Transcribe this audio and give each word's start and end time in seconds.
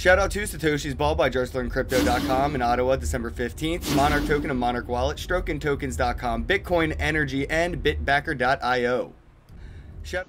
Shout 0.00 0.18
out 0.18 0.30
to 0.30 0.44
Satoshi's 0.44 0.94
Ball 0.94 1.14
by 1.14 1.28
JarsLearnCrypto.com 1.28 2.54
in 2.54 2.62
Ottawa, 2.62 2.96
December 2.96 3.30
15th. 3.30 3.94
Monarch 3.94 4.24
Token 4.24 4.50
of 4.50 4.56
Monarch 4.56 4.88
Wallet, 4.88 5.18
StrokenTokens.com, 5.18 6.46
Bitcoin 6.46 6.96
Energy, 6.98 7.46
and 7.50 7.84
Bitbacker.io. 7.84 9.12
Shout 10.02 10.26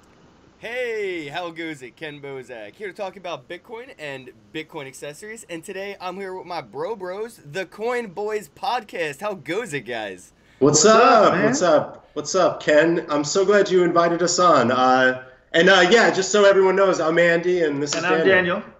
Hey, 0.58 1.28
how 1.28 1.50
goes 1.52 1.80
it? 1.80 1.96
Kenn 1.96 2.20
Bosak 2.20 2.74
here 2.74 2.88
to 2.88 2.92
talk 2.92 3.16
about 3.16 3.48
Bitcoin 3.48 3.94
and 3.98 4.32
Bitcoin 4.52 4.86
accessories. 4.86 5.46
And 5.48 5.64
today 5.64 5.96
I'm 6.02 6.16
here 6.16 6.34
with 6.34 6.46
my 6.46 6.60
bro 6.60 6.94
bros, 6.94 7.40
the 7.42 7.64
Coin 7.64 8.08
Boys 8.08 8.50
podcast. 8.54 9.22
How 9.22 9.32
goes 9.32 9.72
it, 9.72 9.86
guys? 9.86 10.34
What's, 10.58 10.84
What's 10.84 10.94
up? 10.94 11.32
up 11.32 11.44
What's 11.44 11.62
up? 11.62 12.10
What's 12.12 12.34
up, 12.34 12.62
Ken? 12.62 13.06
I'm 13.08 13.24
so 13.24 13.46
glad 13.46 13.70
you 13.70 13.84
invited 13.84 14.20
us 14.20 14.38
on. 14.38 14.70
Uh, 14.70 15.24
and 15.52 15.70
uh, 15.70 15.86
yeah, 15.88 16.10
just 16.10 16.30
so 16.30 16.44
everyone 16.44 16.76
knows, 16.76 17.00
I'm 17.00 17.18
Andy, 17.18 17.62
and 17.62 17.82
this 17.82 17.94
and 17.94 18.04
is 18.04 18.10
I'm 18.10 18.18
Daniel. 18.18 18.58
Daniel. 18.60 18.71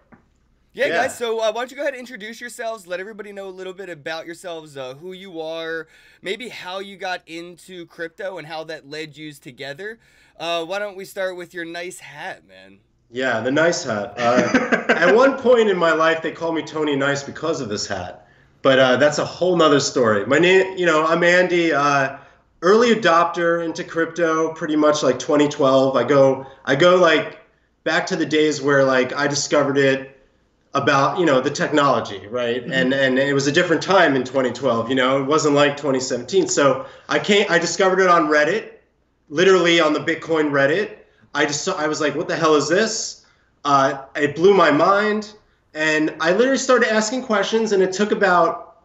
Yeah, 0.75 0.87
yeah, 0.87 1.03
guys. 1.03 1.19
So 1.19 1.39
uh, 1.39 1.53
why 1.53 1.61
don't 1.61 1.71
you 1.71 1.77
go 1.77 1.83
ahead 1.83 1.93
and 1.93 2.01
introduce 2.01 2.41
yourselves? 2.41 2.87
Let 2.87 2.99
everybody 2.99 3.31
know 3.33 3.47
a 3.49 3.51
little 3.51 3.75
bit 3.75 3.91
about 3.91 4.25
yourselves, 4.25 4.77
uh, 4.77 4.95
who 4.95 5.13
you 5.13 5.41
are, 5.41 5.87
maybe 6.23 6.49
how 6.49 6.79
you 6.79 6.97
got 6.97 7.21
into 7.27 7.85
crypto 7.87 8.39
and 8.39 8.47
how 8.47 8.65
that 8.65 8.89
led 8.89 9.17
you 9.17 9.33
together. 9.33 9.99
Uh, 10.39 10.65
why 10.65 10.79
don't 10.79 10.97
we 10.97 11.05
start 11.05 11.37
with 11.37 11.53
your 11.53 11.67
nice 11.67 11.99
hat, 11.99 12.47
man? 12.49 12.79
Yeah, 13.11 13.41
the 13.41 13.51
nice 13.51 13.85
hat. 13.85 14.15
Uh, 14.17 14.87
at 14.89 15.15
one 15.15 15.37
point 15.37 15.69
in 15.69 15.77
my 15.77 15.93
life, 15.93 16.23
they 16.23 16.33
called 16.33 16.55
me 16.55 16.63
Tony 16.63 16.97
Nice 16.97 17.23
because 17.23 17.61
of 17.61 17.69
this 17.69 17.87
hat, 17.87 18.27
but 18.63 18.79
uh, 18.79 18.97
that's 18.97 19.19
a 19.19 19.25
whole 19.27 19.55
nother 19.55 19.81
story. 19.81 20.25
My 20.25 20.39
name, 20.39 20.79
you 20.79 20.87
know, 20.87 21.05
I'm 21.07 21.23
Andy. 21.23 21.75
Uh, 21.75 22.17
early 22.63 22.95
adopter 22.95 23.63
into 23.63 23.85
crypto, 23.85 24.55
pretty 24.55 24.77
much 24.77 25.03
like 25.03 25.19
2012. 25.19 25.95
I 25.95 26.05
go, 26.05 26.47
I 26.65 26.75
go 26.77 26.97
like 26.97 27.41
back 27.85 28.07
to 28.07 28.17
the 28.17 28.25
days 28.25 28.63
where 28.63 28.85
like 28.85 29.13
I 29.13 29.27
discovered 29.27 29.77
it 29.77 30.12
about 30.75 31.19
you 31.19 31.27
know 31.27 31.41
the 31.41 31.51
technology 31.51 32.27
right? 32.29 32.63
Mm-hmm. 32.63 32.73
and 32.73 32.95
and 32.95 33.19
it 33.19 33.35
was 33.35 33.47
a 33.47 33.53
different 33.53 33.83
time 33.83 34.17
in 34.17 34.25
2012 34.25 34.89
you 34.89 34.95
know? 34.95 35.21
It 35.21 35.27
wasn't 35.27 35.55
like 35.55 35.77
2017 35.77 36.49
so 36.49 36.87
i 37.09 37.19
came 37.19 37.47
i 37.51 37.59
discovered 37.59 38.01
it 38.01 38.09
on 38.09 38.29
reddit 38.29 38.73
literally 39.29 39.81
on 39.81 39.93
the 39.93 40.01
bitcoin 40.01 40.51
reddit. 40.51 40.97
I 41.35 41.47
just 41.47 41.69
i 41.69 41.87
was 41.87 42.01
like 42.01 42.15
what 42.15 42.29
the 42.29 42.37
hell 42.37 42.55
is 42.55 42.69
this? 42.69 43.27
Uh, 43.65 44.03
it 44.17 44.35
blew 44.35 44.55
my 44.55 44.71
mind. 44.71 45.35
And 45.75 46.15
i 46.21 46.33
literally 46.33 46.59
started 46.59 46.93
asking 46.93 47.23
questions 47.25 47.73
and 47.73 47.83
it 47.83 47.93
took 47.93 48.13
about 48.13 48.83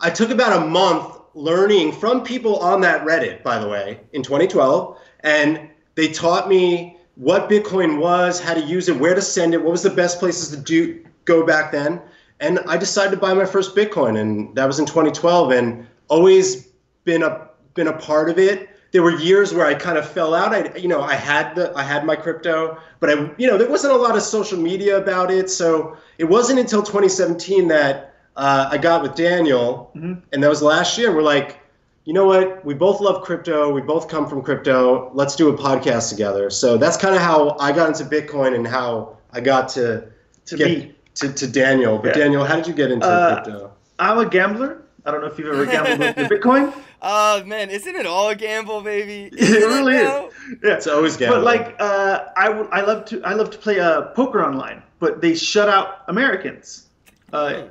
i 0.00 0.10
took 0.10 0.30
about 0.30 0.62
a 0.62 0.66
month 0.66 1.18
learning 1.34 1.92
from 1.92 2.22
people 2.22 2.56
on 2.58 2.80
that 2.82 3.04
reddit 3.06 3.42
by 3.42 3.58
the 3.58 3.68
way 3.68 4.00
in 4.12 4.22
2012 4.22 4.98
and 5.20 5.68
they 5.94 6.08
taught 6.08 6.48
me 6.48 6.98
what 7.16 7.48
bitcoin 7.48 7.98
was 7.98 8.40
how 8.40 8.54
to 8.54 8.60
use 8.60 8.88
it 8.88 8.96
where 8.96 9.14
to 9.14 9.22
send 9.22 9.54
it 9.54 9.62
what 9.62 9.70
was 9.70 9.82
the 9.82 9.90
best 9.90 10.18
places 10.18 10.50
to 10.50 10.56
do 10.56 11.04
go 11.24 11.44
back 11.44 11.72
then. 11.72 12.00
And 12.40 12.58
I 12.66 12.76
decided 12.76 13.12
to 13.12 13.16
buy 13.16 13.34
my 13.34 13.44
first 13.44 13.76
Bitcoin, 13.76 14.18
and 14.18 14.54
that 14.56 14.66
was 14.66 14.78
in 14.80 14.86
2012. 14.86 15.52
And 15.52 15.86
always 16.08 16.68
been 17.04 17.22
a 17.22 17.48
been 17.74 17.88
a 17.88 17.96
part 17.96 18.28
of 18.28 18.38
it. 18.38 18.68
There 18.92 19.02
were 19.02 19.16
years 19.16 19.54
where 19.54 19.64
I 19.64 19.74
kind 19.74 19.96
of 19.96 20.06
fell 20.06 20.34
out. 20.34 20.52
I, 20.52 20.76
you 20.76 20.88
know, 20.88 21.00
I 21.00 21.14
had 21.14 21.54
the 21.54 21.72
I 21.74 21.82
had 21.82 22.04
my 22.04 22.16
crypto, 22.16 22.78
but 23.00 23.10
I, 23.10 23.30
you 23.38 23.46
know, 23.46 23.56
there 23.56 23.70
wasn't 23.70 23.94
a 23.94 23.96
lot 23.96 24.16
of 24.16 24.22
social 24.22 24.58
media 24.58 24.98
about 24.98 25.30
it. 25.30 25.48
So 25.50 25.96
it 26.18 26.24
wasn't 26.24 26.58
until 26.58 26.82
2017 26.82 27.68
that 27.68 28.14
uh, 28.36 28.68
I 28.70 28.78
got 28.78 29.02
with 29.02 29.14
Daniel, 29.14 29.90
mm-hmm. 29.96 30.20
and 30.32 30.42
that 30.42 30.48
was 30.48 30.62
last 30.62 30.98
year. 30.98 31.14
We're 31.14 31.22
like, 31.22 31.60
you 32.04 32.12
know 32.12 32.26
what? 32.26 32.64
We 32.64 32.74
both 32.74 33.00
love 33.00 33.22
crypto. 33.22 33.72
We 33.72 33.80
both 33.80 34.08
come 34.08 34.28
from 34.28 34.42
crypto. 34.42 35.10
Let's 35.14 35.36
do 35.36 35.48
a 35.48 35.56
podcast 35.56 36.10
together. 36.10 36.50
So 36.50 36.76
that's 36.76 36.96
kind 36.96 37.14
of 37.14 37.22
how 37.22 37.56
I 37.58 37.72
got 37.72 37.88
into 37.88 38.04
Bitcoin 38.04 38.54
and 38.54 38.66
how 38.66 39.16
I 39.32 39.40
got 39.40 39.68
to 39.70 40.08
to 40.46 40.56
get, 40.56 40.68
me 40.68 40.94
to, 41.16 41.32
to 41.32 41.46
Daniel. 41.46 41.98
But 41.98 42.16
yeah. 42.16 42.24
Daniel, 42.24 42.44
how 42.44 42.56
did 42.56 42.66
you 42.66 42.74
get 42.74 42.90
into 42.90 43.06
uh, 43.06 43.42
crypto? 43.42 43.72
I'm 43.98 44.18
a 44.18 44.28
gambler. 44.28 44.82
I 45.04 45.10
don't 45.10 45.20
know 45.20 45.26
if 45.26 45.38
you've 45.38 45.48
ever 45.48 45.66
gambled 45.66 45.98
with 45.98 46.16
Bitcoin. 46.30 46.74
Oh 47.04 47.40
uh, 47.40 47.44
man, 47.44 47.68
isn't 47.68 47.96
it 47.96 48.06
all 48.06 48.28
a 48.28 48.36
gamble, 48.36 48.80
baby? 48.80 49.28
Isn't 49.36 49.60
it 49.60 49.66
really 49.66 49.96
it 49.96 50.02
is. 50.02 50.58
Yeah, 50.62 50.74
it's 50.76 50.86
always 50.86 51.16
gamble. 51.16 51.38
But 51.38 51.44
like, 51.44 51.76
uh, 51.80 52.26
I, 52.36 52.46
w- 52.46 52.68
I 52.70 52.82
love 52.82 53.06
to 53.06 53.20
I 53.24 53.32
love 53.32 53.50
to 53.50 53.58
play 53.58 53.80
uh, 53.80 54.02
poker 54.12 54.44
online, 54.44 54.84
but 55.00 55.20
they 55.20 55.34
shut 55.34 55.68
out 55.68 56.02
Americans. 56.06 56.86
Uh, 57.32 57.64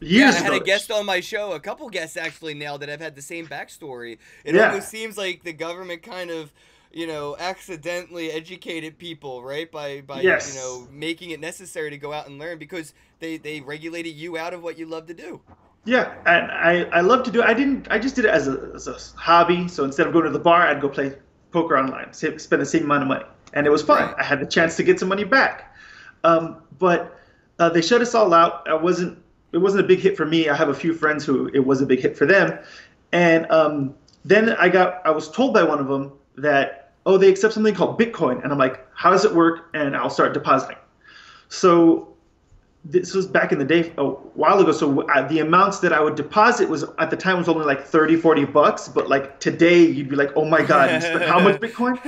years 0.00 0.34
yeah, 0.34 0.40
I 0.40 0.44
had 0.44 0.52
ago. 0.54 0.62
a 0.62 0.64
guest 0.64 0.90
on 0.90 1.04
my 1.04 1.20
show. 1.20 1.52
A 1.52 1.60
couple 1.60 1.90
guests 1.90 2.16
actually 2.16 2.54
nailed 2.54 2.82
it. 2.82 2.88
I've 2.88 3.02
had 3.02 3.14
the 3.14 3.20
same 3.20 3.46
backstory. 3.46 4.16
It 4.44 4.54
yeah. 4.54 4.68
almost 4.68 4.88
seems 4.88 5.18
like 5.18 5.42
the 5.42 5.52
government 5.52 6.02
kind 6.02 6.30
of 6.30 6.50
you 6.94 7.06
know, 7.06 7.36
accidentally 7.38 8.30
educated 8.30 8.98
people, 8.98 9.42
right? 9.42 9.70
By 9.70 10.00
by 10.00 10.20
yes. 10.20 10.54
you 10.54 10.60
know 10.60 10.88
making 10.90 11.30
it 11.30 11.40
necessary 11.40 11.90
to 11.90 11.98
go 11.98 12.12
out 12.12 12.28
and 12.28 12.38
learn 12.38 12.58
because 12.58 12.94
they 13.18 13.36
they 13.36 13.60
regulated 13.60 14.14
you 14.14 14.38
out 14.38 14.54
of 14.54 14.62
what 14.62 14.78
you 14.78 14.86
love 14.86 15.06
to 15.06 15.14
do. 15.14 15.40
Yeah, 15.84 16.14
and 16.24 16.50
I 16.50 16.84
I 16.98 17.00
love 17.00 17.24
to 17.24 17.30
do. 17.30 17.42
It. 17.42 17.46
I 17.46 17.54
didn't. 17.54 17.88
I 17.90 17.98
just 17.98 18.14
did 18.14 18.24
it 18.24 18.30
as 18.30 18.48
a 18.48 18.72
as 18.74 18.86
a 18.86 18.96
hobby. 19.16 19.68
So 19.68 19.84
instead 19.84 20.06
of 20.06 20.12
going 20.12 20.24
to 20.24 20.30
the 20.30 20.38
bar, 20.38 20.62
I'd 20.62 20.80
go 20.80 20.88
play 20.88 21.14
poker 21.50 21.76
online, 21.76 22.12
spend 22.12 22.38
the 22.38 22.66
same 22.66 22.84
amount 22.84 23.02
of 23.02 23.08
money, 23.08 23.24
and 23.52 23.66
it 23.66 23.70
was 23.70 23.82
fun. 23.82 24.06
Right. 24.06 24.14
I 24.18 24.22
had 24.22 24.40
the 24.40 24.46
chance 24.46 24.76
to 24.76 24.82
get 24.82 24.98
some 24.98 25.08
money 25.08 25.24
back. 25.24 25.74
Um, 26.22 26.62
but 26.78 27.20
uh, 27.58 27.68
they 27.68 27.82
shut 27.82 28.00
us 28.00 28.14
all 28.14 28.32
out. 28.32 28.68
I 28.68 28.74
wasn't. 28.74 29.18
It 29.52 29.58
wasn't 29.58 29.84
a 29.84 29.86
big 29.86 30.00
hit 30.00 30.16
for 30.16 30.26
me. 30.26 30.48
I 30.48 30.56
have 30.56 30.68
a 30.68 30.74
few 30.74 30.94
friends 30.94 31.24
who 31.24 31.48
it 31.54 31.64
was 31.64 31.80
a 31.80 31.86
big 31.86 32.00
hit 32.00 32.16
for 32.16 32.26
them, 32.26 32.58
and 33.12 33.50
um, 33.50 33.94
then 34.24 34.50
I 34.50 34.68
got. 34.68 35.04
I 35.04 35.10
was 35.10 35.30
told 35.30 35.52
by 35.52 35.62
one 35.62 35.80
of 35.80 35.86
them 35.86 36.12
that 36.36 36.83
oh, 37.06 37.18
they 37.18 37.28
accept 37.28 37.54
something 37.54 37.74
called 37.74 37.98
Bitcoin. 37.98 38.42
And 38.42 38.52
I'm 38.52 38.58
like, 38.58 38.86
how 38.94 39.10
does 39.10 39.24
it 39.24 39.34
work? 39.34 39.68
And 39.74 39.96
I'll 39.96 40.10
start 40.10 40.34
depositing. 40.34 40.76
So 41.48 42.14
this 42.84 43.14
was 43.14 43.26
back 43.26 43.52
in 43.52 43.58
the 43.58 43.64
day 43.64 43.92
a 43.96 44.04
while 44.04 44.58
ago. 44.58 44.72
So 44.72 45.02
uh, 45.08 45.26
the 45.28 45.40
amounts 45.40 45.80
that 45.80 45.92
I 45.92 46.00
would 46.00 46.16
deposit 46.16 46.68
was 46.68 46.84
at 46.98 47.10
the 47.10 47.16
time 47.16 47.38
was 47.38 47.48
only 47.48 47.64
like 47.64 47.84
30, 47.84 48.16
40 48.16 48.44
bucks. 48.46 48.88
But 48.88 49.08
like 49.08 49.40
today, 49.40 49.82
you'd 49.84 50.08
be 50.08 50.16
like, 50.16 50.32
oh 50.36 50.44
my 50.44 50.62
God, 50.62 51.02
how 51.22 51.40
much 51.40 51.60
Bitcoin? 51.60 51.98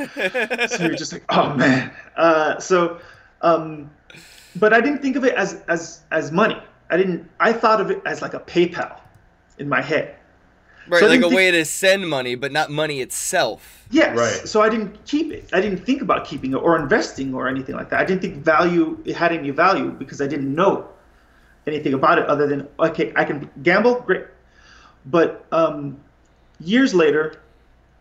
so 0.71 0.85
you're 0.85 0.95
just 0.95 1.12
like, 1.12 1.25
oh 1.31 1.55
man. 1.55 1.93
Uh, 2.17 2.59
so, 2.59 3.01
um, 3.43 3.91
but 4.56 4.73
I 4.73 4.81
didn't 4.81 5.01
think 5.01 5.17
of 5.17 5.25
it 5.25 5.35
as, 5.35 5.62
as, 5.69 6.03
as 6.11 6.33
money. 6.33 6.61
I 6.91 6.97
didn't, 6.97 7.29
I 7.41 7.53
thought 7.53 7.81
of 7.81 7.91
it 7.91 8.01
as 8.06 8.23
like 8.23 8.35
a 8.35 8.41
PayPal 8.41 9.01
in 9.59 9.69
my 9.69 9.83
head. 9.83 10.17
Right, 10.89 11.01
so 11.01 11.07
like 11.07 11.19
a 11.19 11.23
think, 11.23 11.35
way 11.35 11.51
to 11.51 11.65
send 11.65 12.09
money, 12.09 12.35
but 12.35 12.53
not 12.53 12.71
money 12.71 13.01
itself. 13.01 13.85
Yes. 13.91 14.17
Right. 14.17 14.49
So 14.49 14.63
I 14.63 14.69
didn't 14.69 15.05
keep 15.05 15.33
it. 15.33 15.51
I 15.53 15.61
didn't 15.61 15.85
think 15.85 16.03
about 16.03 16.27
keeping 16.27 16.53
it 16.53 16.57
or 16.57 16.79
investing 16.79 17.35
or 17.35 17.49
anything 17.49 17.75
like 17.75 17.91
that. 17.91 18.01
I 18.01 18.05
didn't 18.05 18.23
think 18.23 18.37
value 18.37 19.01
it 19.05 19.17
had 19.17 19.33
any 19.33 19.51
value 19.51 19.91
because 19.91 20.21
I 20.21 20.27
didn't 20.27 20.55
know 20.55 20.89
anything 21.67 21.95
about 21.95 22.19
it 22.19 22.27
other 22.27 22.47
than 22.47 22.69
okay, 22.79 23.13
I 23.17 23.25
can 23.25 23.51
gamble, 23.63 24.01
great. 24.01 24.27
But 25.07 25.47
um, 25.53 26.01
years 26.61 26.95
later, 26.95 27.41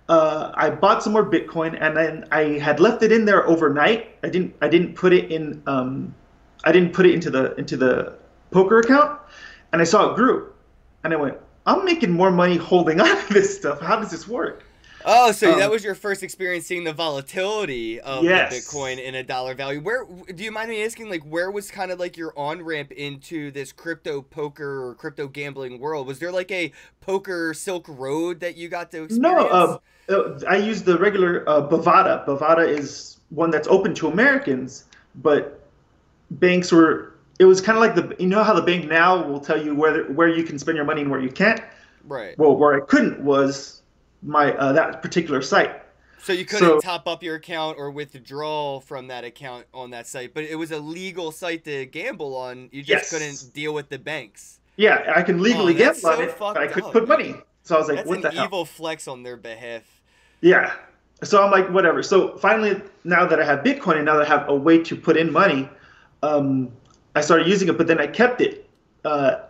uh, 0.09 0.52
I 0.53 0.69
bought 0.69 1.03
some 1.03 1.13
more 1.13 1.25
Bitcoin 1.25 1.78
and 1.79 1.97
then 1.97 2.25
I 2.31 2.59
had 2.59 2.79
left 2.79 3.03
it 3.03 3.12
in 3.12 3.25
there 3.25 3.47
overnight. 3.47 4.16
I 4.23 4.29
didn't. 4.29 4.56
I 4.62 4.67
didn't 4.67 4.96
put 4.96 5.13
it 5.13 5.31
in. 5.31 5.62
Um, 5.66 6.13
I 6.63 6.72
didn't 6.72 6.94
put 6.94 7.06
it 7.06 7.13
into 7.13 7.29
the 7.29 7.56
into 7.56 7.78
the 7.78 8.17
poker 8.52 8.79
account, 8.79 9.19
and 9.72 9.81
I 9.81 9.85
saw 9.85 10.12
it 10.12 10.16
grew, 10.16 10.52
and 11.03 11.13
I 11.13 11.16
went, 11.17 11.38
I'm 11.65 11.85
making 11.85 12.11
more 12.11 12.31
money 12.31 12.57
holding 12.57 13.01
on 13.01 13.27
to 13.27 13.33
this 13.33 13.57
stuff. 13.57 13.81
How 13.81 13.99
does 13.99 14.11
this 14.11 14.27
work? 14.27 14.63
Oh, 15.07 15.31
so 15.31 15.53
um, 15.53 15.59
that 15.59 15.69
was 15.69 15.83
your 15.83 15.93
first 15.93 16.23
experience 16.23 16.65
seeing 16.65 16.83
the 16.83 16.93
volatility 16.93 18.01
of 18.01 18.23
yes. 18.23 18.51
Bitcoin 18.51 19.01
in 19.01 19.13
a 19.13 19.23
dollar 19.23 19.53
value. 19.53 19.79
Where 19.79 20.05
do 20.33 20.43
you 20.43 20.51
mind 20.51 20.71
me 20.71 20.83
asking? 20.83 21.09
Like, 21.09 21.23
where 21.23 21.51
was 21.51 21.69
kind 21.69 21.91
of 21.91 21.99
like 21.99 22.17
your 22.17 22.33
on 22.37 22.63
ramp 22.63 22.91
into 22.91 23.51
this 23.51 23.71
crypto 23.71 24.23
poker 24.23 24.84
or 24.84 24.95
crypto 24.95 25.28
gambling 25.28 25.79
world? 25.79 26.07
Was 26.07 26.17
there 26.17 26.31
like 26.31 26.49
a 26.51 26.72
poker 27.01 27.53
Silk 27.53 27.85
Road 27.87 28.40
that 28.40 28.57
you 28.57 28.67
got 28.67 28.90
to 28.91 29.03
experience? 29.03 29.17
No, 29.17 29.47
uh, 29.47 29.78
uh, 30.09 30.40
I 30.49 30.57
used 30.57 30.85
the 30.85 30.97
regular 30.97 31.47
uh, 31.47 31.61
Bovada. 31.61 32.25
Bovada 32.25 32.67
is 32.67 33.17
one 33.29 33.51
that's 33.51 33.67
open 33.67 33.93
to 33.95 34.07
Americans, 34.07 34.85
but 35.16 35.67
banks 36.31 36.72
were 36.72 37.15
it 37.40 37.46
was 37.46 37.61
kind 37.61 37.78
of 37.78 37.82
like 37.82 37.96
the 37.96 38.22
you 38.22 38.28
know 38.28 38.43
how 38.43 38.53
the 38.53 38.61
bank 38.61 38.85
now 38.87 39.26
will 39.26 39.40
tell 39.40 39.61
you 39.61 39.76
where 39.76 40.05
where 40.05 40.28
you 40.28 40.43
can 40.43 40.58
spend 40.58 40.76
your 40.76 40.85
money 40.85 41.02
and 41.02 41.11
where 41.11 41.20
you 41.20 41.29
can't. 41.29 41.61
Right. 42.03 42.37
Well, 42.37 42.55
where 42.55 42.76
I 42.76 42.85
couldn't 42.85 43.20
was 43.20 43.82
my 44.22 44.53
uh, 44.53 44.73
that 44.73 45.02
particular 45.02 45.41
site. 45.41 45.82
So 46.22 46.34
you 46.34 46.46
couldn't 46.46 46.67
so, 46.67 46.79
top 46.79 47.08
up 47.08 47.22
your 47.22 47.35
account 47.35 47.78
or 47.78 47.91
withdraw 47.91 48.79
from 48.79 49.08
that 49.08 49.23
account 49.23 49.67
on 49.73 49.91
that 49.91 50.08
site, 50.08 50.34
but 50.34 50.43
it 50.43 50.55
was 50.55 50.72
a 50.72 50.79
legal 50.79 51.32
site 51.32 51.64
to 51.66 51.85
gamble 51.85 52.35
on. 52.35 52.70
You 52.72 52.82
just 52.82 52.90
yes. 52.90 53.09
couldn't 53.11 53.53
deal 53.53 53.76
with 53.76 53.90
the 53.90 53.99
banks. 53.99 54.59
Yeah, 54.76 55.14
I 55.16 55.22
can 55.22 55.41
legally 55.41 55.76
oh, 55.76 55.78
gamble 55.78 55.99
so 55.99 56.11
on 56.14 56.22
it, 56.22 56.35
but 56.40 56.58
I 56.58 56.67
couldn't 56.67 56.91
put 56.91 57.08
money. 57.08 57.35
So 57.64 57.76
I 57.76 57.79
was 57.79 57.88
like, 57.88 57.97
that's 57.97 58.09
"What 58.09 58.22
the 58.22 58.31
hell?" 58.31 58.46
evil 58.46 58.66
flex 58.66 59.08
on 59.08 59.23
their 59.23 59.38
behalf. 59.38 59.84
Yeah. 60.41 60.73
So 61.23 61.43
I'm 61.43 61.52
like, 61.52 61.70
whatever. 61.70 62.03
So 62.03 62.38
finally, 62.38 62.81
now 63.03 63.26
that 63.26 63.40
I 63.40 63.46
have 63.46 63.59
Bitcoin 63.59 63.97
and 63.97 64.05
now 64.05 64.17
that 64.17 64.26
I 64.26 64.29
have 64.29 64.49
a 64.49 64.55
way 64.55 64.84
to 64.84 64.96
put 64.96 65.17
in 65.17 65.31
money, 65.31 65.70
um, 66.23 66.72
I 67.16 67.22
started 67.22 67.47
using 67.47 67.70
it, 67.70 67.78
but 67.78 67.88
then 67.88 68.00
I 68.00 68.08
kept 68.08 68.41
it. 68.41 68.70
Uh, 69.03 69.41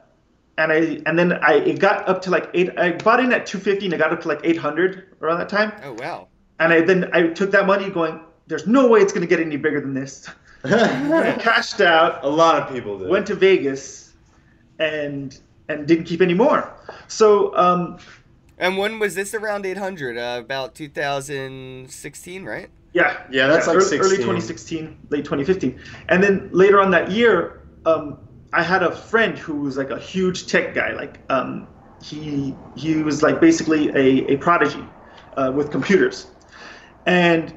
and 0.57 0.71
I 0.71 1.01
and 1.05 1.19
then 1.19 1.33
I 1.33 1.55
it 1.55 1.79
got 1.79 2.07
up 2.07 2.21
to 2.23 2.29
like 2.31 2.49
eight. 2.53 2.77
I 2.79 2.91
bought 2.93 3.19
in 3.19 3.33
at 3.33 3.45
250 3.45 3.85
and 3.85 3.93
it 3.93 3.97
got 3.97 4.13
up 4.13 4.21
to 4.21 4.27
like 4.27 4.39
800 4.43 5.17
around 5.21 5.39
that 5.39 5.49
time. 5.49 5.73
Oh 5.83 5.93
wow! 5.93 6.27
And 6.59 6.71
I 6.71 6.81
then 6.81 7.09
I 7.13 7.27
took 7.27 7.51
that 7.51 7.65
money 7.67 7.89
going. 7.89 8.21
There's 8.47 8.67
no 8.67 8.87
way 8.87 9.01
it's 9.01 9.11
gonna 9.11 9.25
get 9.25 9.39
any 9.39 9.57
bigger 9.57 9.81
than 9.81 9.93
this. 9.93 10.29
cashed 10.65 11.81
out, 11.81 12.23
A 12.23 12.29
lot 12.29 12.61
of 12.61 12.73
people 12.73 12.97
did. 12.97 13.09
went 13.09 13.27
to 13.27 13.35
Vegas, 13.35 14.13
and 14.79 15.37
and 15.67 15.87
didn't 15.87 16.05
keep 16.05 16.21
any 16.21 16.33
more. 16.33 16.71
So 17.07 17.55
um, 17.57 17.97
And 18.57 18.77
when 18.77 18.97
was 18.99 19.15
this 19.15 19.33
around 19.33 19.65
800? 19.65 20.17
Uh, 20.17 20.39
about 20.39 20.73
2016, 20.75 22.45
right? 22.45 22.69
Yeah, 22.95 23.23
Yeah, 23.29 23.47
that's 23.47 23.67
like 23.67 23.75
early, 23.75 23.85
16. 23.85 24.05
early 24.05 24.17
2016, 24.17 24.97
late 25.09 25.25
2015, 25.25 25.77
and 26.07 26.23
then 26.23 26.49
later 26.53 26.79
on 26.79 26.91
that 26.91 27.11
year, 27.11 27.67
um, 27.85 28.17
I 28.53 28.63
had 28.63 28.83
a 28.83 28.95
friend 28.95 29.37
who 29.37 29.57
was 29.57 29.75
like 29.75 29.89
a 29.89 29.99
huge 29.99 30.47
tech 30.47 30.73
guy. 30.73 30.93
Like 30.93 31.19
um, 31.29 31.67
he 32.01 32.55
he 32.75 33.03
was 33.03 33.21
like 33.21 33.41
basically 33.41 33.89
a, 33.89 34.33
a 34.33 34.37
prodigy 34.37 34.83
uh, 35.35 35.51
with 35.53 35.71
computers, 35.71 36.27
and 37.05 37.53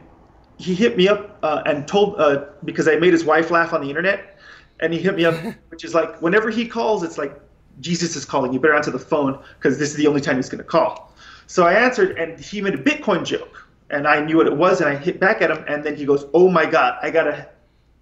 he 0.56 0.75
hit 0.75 0.96
me 0.96 1.06
up 1.06 1.38
uh, 1.44 1.62
and 1.67 1.87
told 1.87 2.20
uh, 2.20 2.46
because 2.64 2.88
I 2.88 2.96
made 2.96 3.12
his 3.12 3.25
wife 3.25 3.52
laugh 3.52 3.73
on 3.73 3.81
the 3.81 3.88
internet, 3.88 4.38
and 4.81 4.93
he 4.93 4.99
hit 4.99 5.14
me 5.14 5.25
up, 5.25 5.37
which 5.69 5.85
is 5.85 5.94
like 5.94 6.20
whenever 6.20 6.50
he 6.50 6.67
calls, 6.67 7.05
it's 7.05 7.17
like 7.17 7.40
Jesus 7.81 8.17
is 8.17 8.25
calling. 8.25 8.52
You 8.52 8.58
better 8.58 8.75
answer 8.75 8.90
the 8.90 8.99
phone 8.99 9.40
because 9.61 9.79
this 9.79 9.90
is 9.90 9.96
the 9.96 10.08
only 10.08 10.20
time 10.20 10.35
he's 10.35 10.49
going 10.49 10.58
to 10.58 10.64
call. 10.64 11.14
So 11.46 11.64
I 11.64 11.75
answered, 11.75 12.19
and 12.19 12.40
he 12.40 12.61
made 12.61 12.75
a 12.75 12.82
Bitcoin 12.82 13.25
joke, 13.25 13.68
and 13.90 14.06
I 14.06 14.20
knew 14.20 14.37
what 14.37 14.46
it 14.46 14.56
was, 14.56 14.81
and 14.81 14.88
I 14.90 14.96
hit 14.96 15.19
back 15.20 15.43
at 15.43 15.50
him, 15.50 15.64
and 15.69 15.82
then 15.85 15.96
he 15.96 16.05
goes, 16.05 16.26
"Oh 16.35 16.49
my 16.49 16.67
God, 16.67 16.99
I 17.02 17.11
gotta 17.11 17.49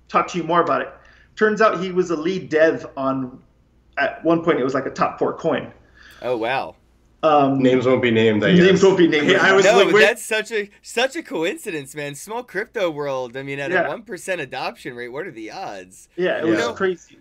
talk 0.08 0.28
to 0.28 0.38
you 0.38 0.44
more 0.44 0.60
about 0.60 0.82
it." 0.82 0.88
Turns 1.36 1.60
out 1.60 1.80
he 1.80 1.92
was 1.92 2.10
a 2.10 2.16
lead 2.16 2.48
dev 2.48 2.86
on. 2.96 3.40
At 3.98 4.22
one 4.24 4.42
point, 4.44 4.60
it 4.60 4.64
was 4.64 4.74
like 4.74 4.86
a 4.86 4.90
top 4.90 5.18
four 5.18 5.32
coin. 5.34 5.72
Oh 6.22 6.36
wow. 6.36 6.76
Um, 7.22 7.58
Names 7.60 7.86
won't 7.86 8.02
be 8.02 8.10
named. 8.10 8.44
I 8.44 8.52
Names 8.52 8.66
guess. 8.72 8.82
won't 8.82 8.98
be 8.98 9.08
named. 9.08 9.28
Yeah, 9.30 9.38
I 9.42 9.52
was 9.52 9.64
no, 9.64 9.78
like, 9.78 9.94
that's 9.94 10.24
such 10.24 10.52
a 10.52 10.70
such 10.82 11.16
a 11.16 11.22
coincidence, 11.22 11.94
man. 11.94 12.14
Small 12.14 12.42
crypto 12.44 12.90
world. 12.90 13.36
I 13.36 13.42
mean, 13.42 13.58
at 13.58 13.72
a 13.72 13.88
one 13.88 14.02
percent 14.02 14.40
adoption 14.40 14.94
rate, 14.94 15.08
what 15.08 15.26
are 15.26 15.30
the 15.32 15.50
odds? 15.50 16.08
yeah, 16.16 16.38
it 16.38 16.44
was 16.46 16.58
Yeah. 16.58 16.72
crazy. 16.74 17.18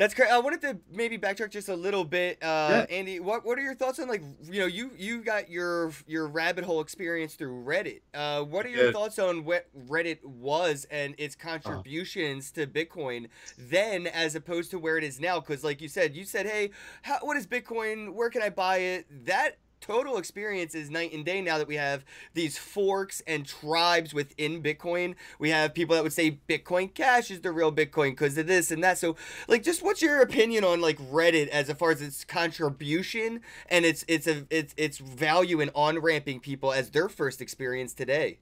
That's 0.00 0.14
great. 0.14 0.30
I 0.30 0.38
wanted 0.38 0.62
to 0.62 0.78
maybe 0.90 1.18
backtrack 1.18 1.50
just 1.50 1.68
a 1.68 1.76
little 1.76 2.06
bit, 2.06 2.42
uh, 2.42 2.46
Yeah. 2.70 2.86
Andy. 2.88 3.20
What 3.20 3.44
what 3.44 3.58
are 3.58 3.60
your 3.60 3.74
thoughts 3.74 3.98
on 3.98 4.08
like 4.08 4.22
you 4.50 4.58
know 4.60 4.64
you 4.64 4.92
you 4.96 5.22
got 5.22 5.50
your 5.50 5.92
your 6.06 6.26
rabbit 6.26 6.64
hole 6.64 6.80
experience 6.80 7.34
through 7.34 7.62
Reddit. 7.64 8.00
Uh, 8.14 8.42
what 8.44 8.64
are 8.64 8.70
your 8.70 8.86
Yeah. 8.86 8.92
thoughts 8.92 9.18
on 9.18 9.44
what 9.44 9.66
Reddit 9.76 10.24
was 10.24 10.86
and 10.90 11.14
its 11.18 11.36
Uh-huh. 11.36 11.50
contributions 11.50 12.50
to 12.52 12.66
Bitcoin 12.66 13.28
then, 13.58 14.06
as 14.06 14.34
opposed 14.34 14.70
to 14.70 14.78
where 14.78 14.96
it 14.96 15.04
is 15.04 15.20
now? 15.20 15.38
Because 15.38 15.62
like 15.62 15.82
you 15.82 15.88
said, 15.88 16.16
you 16.16 16.24
said, 16.24 16.46
hey, 16.46 16.70
how, 17.02 17.18
what 17.20 17.36
is 17.36 17.46
Bitcoin? 17.46 18.14
Where 18.14 18.30
can 18.30 18.40
I 18.40 18.48
buy 18.48 18.78
it? 18.78 19.06
That 19.26 19.58
total 19.80 20.18
experience 20.18 20.74
is 20.74 20.90
night 20.90 21.12
and 21.12 21.24
day 21.24 21.40
now 21.40 21.58
that 21.58 21.68
we 21.68 21.76
have 21.76 22.04
these 22.34 22.58
forks 22.58 23.22
and 23.26 23.46
tribes 23.46 24.14
within 24.14 24.62
Bitcoin. 24.62 25.14
We 25.38 25.50
have 25.50 25.74
people 25.74 25.94
that 25.96 26.02
would 26.02 26.12
say 26.12 26.38
Bitcoin 26.48 26.92
Cash 26.92 27.30
is 27.30 27.40
the 27.40 27.52
real 27.52 27.72
Bitcoin 27.72 28.10
because 28.10 28.36
of 28.38 28.46
this 28.46 28.70
and 28.70 28.82
that. 28.84 28.98
So, 28.98 29.16
like, 29.48 29.62
just 29.62 29.82
what's 29.82 30.02
your 30.02 30.20
opinion 30.20 30.64
on 30.64 30.80
like 30.80 30.98
Reddit 30.98 31.48
as 31.48 31.70
far 31.72 31.90
as 31.90 32.02
its 32.02 32.24
contribution 32.24 33.40
and 33.68 33.84
its 33.84 34.04
its 34.08 34.26
a, 34.26 34.46
its 34.50 34.74
its 34.76 34.98
value 34.98 35.60
in 35.60 35.70
on 35.74 35.98
ramping 35.98 36.40
people 36.40 36.72
as 36.72 36.90
their 36.90 37.08
first 37.08 37.40
experience 37.40 37.94
today? 37.94 38.38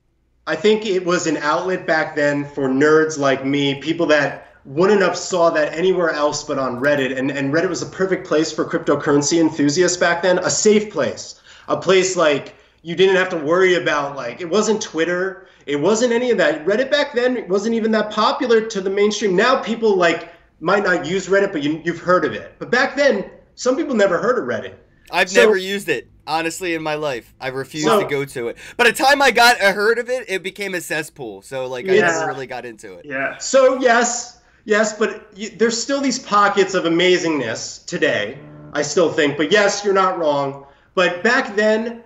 I 0.46 0.56
think 0.56 0.86
it 0.86 1.04
was 1.04 1.26
an 1.26 1.36
outlet 1.36 1.86
back 1.86 2.16
then 2.16 2.46
for 2.46 2.68
nerds 2.68 3.18
like 3.18 3.44
me, 3.44 3.80
people 3.82 4.06
that 4.06 4.47
wouldn't 4.64 5.00
have 5.00 5.16
saw 5.16 5.50
that 5.50 5.72
anywhere 5.72 6.10
else 6.10 6.44
but 6.44 6.58
on 6.58 6.80
Reddit. 6.80 7.16
And, 7.16 7.30
and 7.30 7.52
Reddit 7.52 7.68
was 7.68 7.82
a 7.82 7.86
perfect 7.86 8.26
place 8.26 8.52
for 8.52 8.64
cryptocurrency 8.64 9.40
enthusiasts 9.40 9.96
back 9.96 10.22
then, 10.22 10.38
a 10.38 10.50
safe 10.50 10.92
place, 10.92 11.40
a 11.68 11.76
place 11.76 12.16
like 12.16 12.54
you 12.82 12.94
didn't 12.94 13.16
have 13.16 13.28
to 13.30 13.36
worry 13.36 13.74
about 13.74 14.16
like 14.16 14.40
it 14.40 14.48
wasn't 14.48 14.80
Twitter, 14.80 15.48
it 15.66 15.76
wasn't 15.76 16.12
any 16.12 16.30
of 16.30 16.38
that. 16.38 16.64
Reddit 16.64 16.90
back 16.90 17.12
then 17.14 17.46
wasn't 17.48 17.74
even 17.74 17.90
that 17.92 18.10
popular 18.10 18.60
to 18.62 18.80
the 18.80 18.90
mainstream. 18.90 19.36
Now 19.36 19.62
people 19.62 19.96
like 19.96 20.32
might 20.60 20.82
not 20.82 21.06
use 21.06 21.28
Reddit, 21.28 21.52
but 21.52 21.62
you, 21.62 21.80
you've 21.84 22.00
heard 22.00 22.24
of 22.24 22.32
it. 22.32 22.54
But 22.58 22.70
back 22.70 22.96
then, 22.96 23.30
some 23.54 23.76
people 23.76 23.94
never 23.94 24.18
heard 24.18 24.38
of 24.38 24.44
Reddit. 24.44 24.74
I've 25.10 25.30
So- 25.30 25.40
never 25.40 25.56
used 25.56 25.88
it. 25.88 26.08
Honestly, 26.26 26.74
in 26.74 26.82
my 26.82 26.94
life, 26.94 27.34
I 27.40 27.48
refused 27.48 27.86
So- 27.86 28.00
to 28.00 28.06
go 28.06 28.24
to 28.24 28.48
it. 28.48 28.58
By 28.76 28.84
the 28.84 28.92
time 28.92 29.22
I 29.22 29.30
got 29.30 29.56
a 29.60 29.72
heard 29.72 29.98
of 29.98 30.10
it, 30.10 30.26
it 30.28 30.42
became 30.42 30.74
a 30.74 30.80
cesspool. 30.80 31.40
So, 31.40 31.66
like, 31.66 31.88
I 31.88 31.96
never 31.96 32.26
really 32.26 32.46
got 32.46 32.66
into 32.66 32.94
it. 32.94 33.06
Yeah. 33.06 33.38
So 33.38 33.80
yes, 33.80 34.37
yes, 34.68 34.92
but 34.96 35.26
y- 35.36 35.50
there's 35.56 35.80
still 35.82 36.00
these 36.00 36.18
pockets 36.18 36.74
of 36.74 36.84
amazingness 36.84 37.84
today. 37.86 38.38
I 38.74 38.82
still 38.82 39.10
think, 39.10 39.38
but 39.38 39.50
yes, 39.50 39.82
you're 39.84 39.94
not 39.94 40.18
wrong. 40.18 40.66
But 40.94 41.22
back 41.22 41.56
then, 41.56 42.04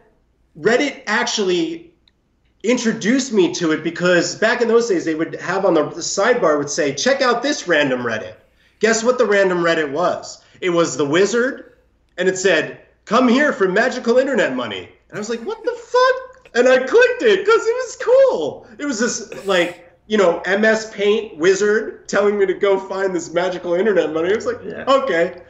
Reddit 0.58 1.02
actually 1.06 1.92
introduced 2.62 3.32
me 3.32 3.52
to 3.54 3.72
it 3.72 3.82
because 3.82 4.36
back 4.36 4.62
in 4.62 4.68
those 4.68 4.88
days 4.88 5.04
they 5.04 5.16
would 5.16 5.34
have 5.40 5.64
on 5.64 5.74
the 5.74 5.84
the 5.88 6.00
sidebar 6.00 6.56
would 6.56 6.70
say, 6.70 6.94
"Check 6.94 7.20
out 7.20 7.42
this 7.42 7.66
random 7.66 8.02
Reddit." 8.02 8.34
Guess 8.78 9.02
what 9.02 9.18
the 9.18 9.26
random 9.26 9.58
Reddit 9.58 9.90
was? 9.90 10.42
It 10.60 10.70
was 10.70 10.96
the 10.96 11.04
wizard, 11.04 11.72
and 12.16 12.28
it 12.28 12.38
said, 12.38 12.78
"Come 13.06 13.26
here 13.26 13.52
for 13.52 13.68
magical 13.68 14.18
internet 14.18 14.54
money." 14.54 14.88
And 15.08 15.16
I 15.16 15.18
was 15.18 15.30
like, 15.30 15.40
"What 15.44 15.64
the 15.64 15.72
fuck?" 15.72 16.48
And 16.54 16.68
I 16.68 16.78
clicked 16.78 17.22
it 17.22 17.44
because 17.44 17.66
it 17.66 17.74
was 17.74 17.98
cool. 18.00 18.66
It 18.78 18.84
was 18.84 19.00
this 19.00 19.46
like 19.46 19.91
you 20.12 20.18
know 20.18 20.42
MS 20.46 20.90
Paint 20.94 21.38
wizard 21.38 22.06
telling 22.06 22.38
me 22.38 22.44
to 22.44 22.52
go 22.54 22.78
find 22.78 23.14
this 23.14 23.32
magical 23.32 23.72
internet 23.72 24.12
money. 24.12 24.30
I 24.30 24.34
was 24.36 24.44
like, 24.46 24.60
Yeah. 24.62 24.84
okay, 24.86 25.40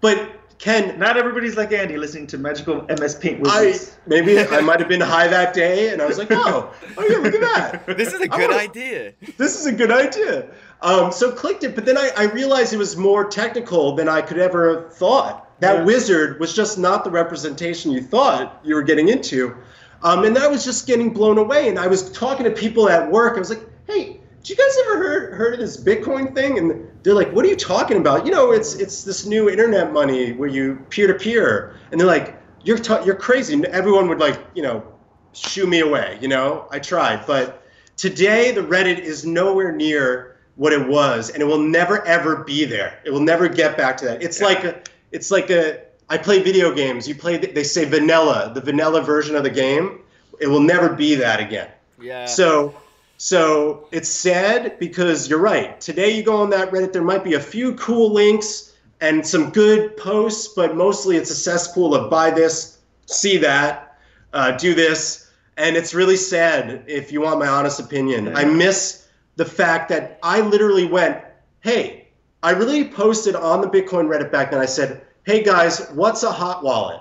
but 0.00 0.18
Ken, 0.58 0.98
Not 0.98 1.16
everybody's 1.16 1.56
like 1.56 1.70
Andy 1.72 1.96
listening 1.96 2.26
to 2.32 2.36
magical 2.36 2.84
MS 2.88 3.14
Paint 3.14 3.46
I 3.46 3.66
wizards. 3.66 3.96
maybe 4.08 4.40
I 4.58 4.60
might 4.60 4.80
have 4.80 4.88
been 4.88 5.00
high 5.00 5.28
that 5.28 5.54
day, 5.54 5.90
and 5.92 6.02
I 6.02 6.06
was 6.06 6.18
like, 6.18 6.32
oh, 6.32 6.74
oh 6.96 7.06
yeah, 7.08 7.18
look 7.18 7.32
at 7.34 7.40
that. 7.86 7.86
This 7.96 8.12
is 8.12 8.20
a 8.20 8.26
good 8.26 8.50
wanna- 8.50 8.54
idea. 8.68 9.12
This 9.36 9.52
is 9.60 9.66
a 9.66 9.72
good 9.72 9.92
idea. 9.92 10.48
Um, 10.82 11.12
so 11.12 11.30
clicked 11.30 11.62
it, 11.62 11.76
but 11.76 11.84
then 11.86 11.96
I, 11.96 12.10
I 12.16 12.24
realized 12.24 12.72
it 12.72 12.76
was 12.76 12.96
more 12.96 13.24
technical 13.24 13.94
than 13.94 14.08
I 14.08 14.20
could 14.20 14.38
ever 14.38 14.62
have 14.82 14.94
thought. 14.94 15.34
That 15.60 15.76
Yeah. 15.78 15.84
wizard 15.84 16.40
was 16.40 16.52
just 16.54 16.76
not 16.76 17.04
the 17.04 17.10
representation 17.12 17.92
you 17.92 18.02
thought 18.02 18.58
you 18.64 18.74
were 18.74 18.82
getting 18.82 19.08
into. 19.10 19.54
Um, 20.02 20.24
and 20.24 20.36
I 20.36 20.48
was 20.48 20.64
just 20.64 20.88
getting 20.88 21.10
blown 21.10 21.38
away. 21.38 21.68
And 21.68 21.78
I 21.78 21.86
was 21.86 22.10
talking 22.10 22.44
to 22.44 22.50
people 22.50 22.88
at 22.88 23.08
work. 23.12 23.36
I 23.36 23.38
was 23.40 23.50
like, 23.50 23.62
hey, 23.88 24.20
did 24.42 24.50
you 24.50 24.56
guys 24.56 24.76
ever 24.84 24.98
heard, 24.98 25.34
heard 25.34 25.54
of 25.54 25.60
this 25.60 25.82
Bitcoin 25.82 26.34
thing? 26.34 26.58
And 26.58 26.88
they're 27.02 27.14
like, 27.14 27.32
what 27.32 27.44
are 27.44 27.48
you 27.48 27.56
talking 27.56 27.96
about? 27.96 28.24
You 28.24 28.32
know, 28.32 28.52
it's 28.52 28.74
it's 28.74 29.02
this 29.02 29.26
new 29.26 29.50
internet 29.50 29.92
money 29.92 30.32
where 30.32 30.48
you 30.48 30.76
peer 30.90 31.06
to 31.06 31.14
peer. 31.14 31.74
And 31.90 31.98
they're 31.98 32.06
like, 32.06 32.40
you're 32.62 32.78
ta- 32.78 33.02
you're 33.04 33.16
crazy. 33.16 33.54
And 33.54 33.64
everyone 33.66 34.08
would 34.08 34.20
like, 34.20 34.38
you 34.54 34.62
know, 34.62 34.84
shoo 35.32 35.66
me 35.66 35.80
away. 35.80 36.18
You 36.20 36.28
know, 36.28 36.68
I 36.70 36.78
tried, 36.78 37.26
but 37.26 37.64
today 37.96 38.52
the 38.52 38.62
Reddit 38.62 39.00
is 39.00 39.26
nowhere 39.26 39.72
near 39.72 40.36
what 40.56 40.72
it 40.72 40.88
was, 40.88 41.30
and 41.30 41.40
it 41.40 41.46
will 41.46 41.62
never 41.62 42.04
ever 42.06 42.44
be 42.44 42.64
there. 42.64 43.00
It 43.04 43.10
will 43.10 43.20
never 43.20 43.48
get 43.48 43.76
back 43.76 43.96
to 43.98 44.04
that. 44.06 44.22
It's 44.22 44.40
like 44.40 44.64
a, 44.64 44.80
it's 45.12 45.30
like 45.30 45.50
a. 45.50 45.82
I 46.10 46.16
play 46.16 46.42
video 46.42 46.72
games. 46.74 47.06
You 47.06 47.14
play. 47.14 47.36
They 47.36 47.64
say 47.64 47.84
vanilla, 47.84 48.50
the 48.54 48.60
vanilla 48.60 49.02
version 49.02 49.36
of 49.36 49.44
the 49.44 49.50
game. 49.50 50.00
It 50.40 50.46
will 50.46 50.60
never 50.60 50.94
be 50.94 51.14
that 51.16 51.40
again. 51.40 51.70
Yeah. 52.00 52.26
So, 52.26 52.74
so 53.18 53.88
it's 53.92 54.08
sad 54.08 54.78
because 54.78 55.28
you're 55.28 55.40
right. 55.40 55.80
Today 55.80 56.16
you 56.16 56.22
go 56.22 56.36
on 56.36 56.50
that 56.50 56.70
Reddit, 56.70 56.92
there 56.92 57.02
might 57.02 57.24
be 57.24 57.34
a 57.34 57.40
few 57.40 57.74
cool 57.74 58.12
links 58.12 58.76
and 59.00 59.26
some 59.26 59.50
good 59.50 59.96
posts, 59.96 60.54
but 60.54 60.76
mostly 60.76 61.16
it's 61.16 61.30
a 61.30 61.34
cesspool 61.34 61.94
of 61.94 62.10
buy 62.10 62.30
this, 62.30 62.78
see 63.06 63.36
that, 63.38 63.98
uh, 64.32 64.52
do 64.52 64.74
this, 64.74 65.30
and 65.56 65.76
it's 65.76 65.92
really 65.92 66.16
sad. 66.16 66.84
If 66.86 67.10
you 67.10 67.20
want 67.20 67.40
my 67.40 67.48
honest 67.48 67.80
opinion, 67.80 68.36
I 68.36 68.44
miss 68.44 69.08
the 69.36 69.44
fact 69.44 69.88
that 69.88 70.18
I 70.22 70.40
literally 70.40 70.84
went, 70.84 71.22
hey, 71.60 72.08
I 72.42 72.52
really 72.52 72.88
posted 72.88 73.34
on 73.34 73.60
the 73.60 73.68
Bitcoin 73.68 74.06
Reddit 74.06 74.30
back 74.30 74.52
then. 74.52 74.60
I 74.60 74.66
said, 74.66 75.02
hey 75.24 75.42
guys, 75.42 75.90
what's 75.90 76.22
a 76.22 76.30
hot 76.30 76.62
wallet? 76.62 77.00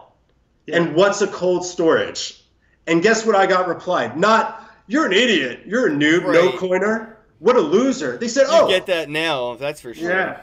And 0.74 0.96
what's 0.96 1.22
a 1.22 1.28
cold 1.28 1.66
storage? 1.66 2.44
And 2.88 3.02
guess 3.04 3.26
what 3.26 3.36
I 3.36 3.46
got 3.46 3.68
replied? 3.68 4.18
Not, 4.18 4.67
you're 4.88 5.06
an 5.06 5.14
idiot. 5.14 5.62
You're 5.66 5.88
a 5.88 5.92
noob, 5.92 6.24
no 6.32 6.58
coiner. 6.58 7.18
What 7.40 7.56
a 7.56 7.62
loser. 7.62 8.18
They 8.18 8.28
said, 8.28 8.44
you 8.44 8.48
oh, 8.52 8.68
get 8.68 8.88
that 8.88 9.10
now, 9.10 9.56
that's 9.56 9.80
for 9.82 9.94
sure. 9.94 10.10
Yeah. 10.10 10.42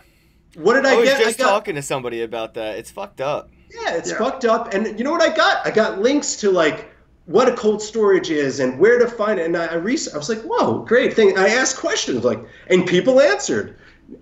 what 0.54 0.74
did 0.74 0.86
I, 0.86 0.92
I 0.94 0.96
was 0.96 1.08
get? 1.08 1.20
just 1.20 1.40
I 1.40 1.42
got, 1.42 1.50
talking 1.50 1.74
to 1.74 1.82
somebody 1.82 2.22
about 2.22 2.54
that. 2.54 2.78
It's 2.78 2.90
fucked 2.90 3.20
up. 3.20 3.50
Yeah, 3.70 3.94
it's 3.94 4.10
Yeah. 4.10 4.18
fucked 4.18 4.44
up. 4.44 4.72
And 4.72 4.96
you 4.98 5.04
know 5.04 5.10
what 5.10 5.22
I 5.22 5.34
got? 5.34 5.66
I 5.66 5.70
got 5.70 6.00
links 6.00 6.36
to 6.36 6.50
like 6.50 6.92
what 7.26 7.48
a 7.48 7.56
cold 7.56 7.82
storage 7.82 8.30
is 8.30 8.60
and 8.60 8.78
where 8.78 8.98
to 8.98 9.08
find 9.08 9.40
it. 9.40 9.46
And 9.46 9.56
I, 9.56 9.66
I, 9.66 9.74
re- 9.74 9.98
I 10.12 10.16
was 10.16 10.28
like, 10.28 10.42
whoa, 10.42 10.84
great 10.84 11.14
thing. 11.14 11.38
I 11.38 11.48
asked 11.48 11.78
questions 11.78 12.22
like, 12.22 12.38
and 12.68 12.86
people 12.86 13.20
answered. 13.20 13.78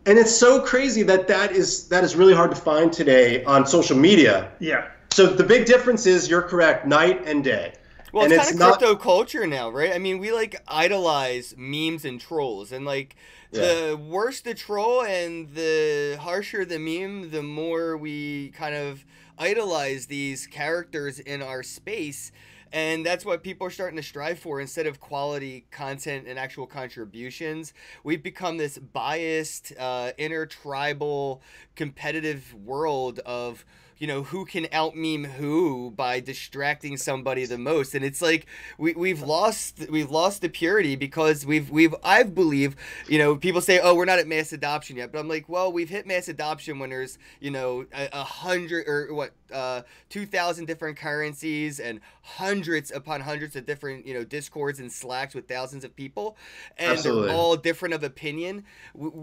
And 0.06 0.18
it's 0.18 0.34
so 0.34 0.62
crazy 0.62 1.02
that 1.02 1.26
that 1.26 1.50
is 1.52 1.88
that 1.88 2.04
is 2.04 2.14
really 2.14 2.34
hard 2.34 2.50
to 2.52 2.56
find 2.56 2.92
today 2.92 3.42
on 3.44 3.66
social 3.66 3.96
media. 3.98 4.52
Yeah. 4.60 4.86
So 5.10 5.26
the 5.26 5.44
big 5.44 5.66
difference 5.66 6.06
is 6.06 6.30
you're 6.30 6.42
correct, 6.42 6.86
night 6.86 7.26
and 7.26 7.42
day. 7.44 7.74
Well, 8.12 8.24
And 8.24 8.32
it's 8.32 8.36
it's 8.36 8.52
kind 8.52 8.62
of 8.62 8.78
crypto 8.78 8.94
culture 8.96 9.46
now, 9.46 9.70
right? 9.70 9.92
I 9.94 9.98
mean, 9.98 10.18
we 10.18 10.32
like 10.32 10.56
idolize 10.68 11.54
memes 11.56 12.04
and 12.04 12.20
trolls, 12.20 12.70
and 12.72 12.84
like 12.84 13.16
the 13.52 13.98
worse 14.00 14.40
the 14.40 14.54
troll 14.54 15.02
and 15.02 15.54
the 15.54 16.18
harsher 16.20 16.64
the 16.64 16.78
meme, 16.78 17.30
the 17.30 17.42
more 17.42 17.96
we 17.96 18.50
kind 18.50 18.74
of 18.74 19.04
idolize 19.38 20.06
these 20.06 20.46
characters 20.46 21.18
in 21.18 21.42
our 21.42 21.62
space. 21.62 22.30
and 22.74 23.04
that's 23.04 23.24
what 23.24 23.42
people 23.42 23.66
are 23.66 23.70
starting 23.70 23.96
to 23.96 24.02
strive 24.02 24.38
for 24.38 24.60
instead 24.60 24.86
of 24.86 25.00
quality 25.00 25.66
content 25.70 26.26
and 26.26 26.38
actual 26.38 26.66
contributions 26.66 27.74
we've 28.04 28.22
become 28.22 28.56
this 28.56 28.78
biased 28.78 29.72
uh, 29.78 30.12
intertribal 30.18 31.42
competitive 31.76 32.54
world 32.54 33.18
of 33.20 33.64
you 34.02 34.08
know 34.08 34.24
who 34.24 34.44
can 34.44 34.66
out 34.72 34.96
meme 34.96 35.22
who 35.22 35.92
by 35.92 36.18
distracting 36.18 36.96
somebody 36.96 37.44
the 37.44 37.56
most. 37.56 37.94
And 37.94 38.04
it's 38.04 38.20
like 38.20 38.46
we, 38.76 38.94
we've 38.94 39.22
lost 39.22 39.88
we've 39.88 40.10
lost 40.10 40.40
the 40.40 40.48
purity 40.48 40.96
because 40.96 41.46
we've 41.46 41.70
we've 41.70 41.94
i 42.02 42.24
believe 42.24 42.74
you 43.06 43.16
know 43.16 43.36
people 43.36 43.60
say 43.60 43.78
oh 43.78 43.94
we're 43.94 44.04
not 44.04 44.18
at 44.18 44.26
mass 44.26 44.52
adoption 44.52 44.96
yet. 44.96 45.12
But 45.12 45.20
i'm 45.20 45.28
like 45.28 45.48
well 45.48 45.72
we've 45.72 45.88
hit 45.88 46.04
mass 46.04 46.26
adoption 46.26 46.80
when 46.80 46.90
there's 46.90 47.16
you 47.38 47.52
know 47.52 47.86
a, 47.94 48.08
a 48.12 48.24
hundred 48.24 48.88
or 48.88 49.14
what 49.14 49.34
uh 49.52 49.82
2000 50.08 50.66
different 50.66 50.96
currencies 50.96 51.80
and 51.80 52.00
hundreds 52.22 52.90
upon 52.90 53.20
hundreds 53.20 53.56
of 53.56 53.66
different 53.66 54.06
you 54.06 54.14
know 54.14 54.24
discords 54.24 54.78
and 54.80 54.92
slacks 54.92 55.34
with 55.34 55.48
thousands 55.48 55.84
of 55.84 55.94
people 55.96 56.36
and 56.76 56.92
Absolutely. 56.92 57.28
they're 57.28 57.36
all 57.36 57.56
different 57.56 57.94
of 57.94 58.02
opinion. 58.02 58.64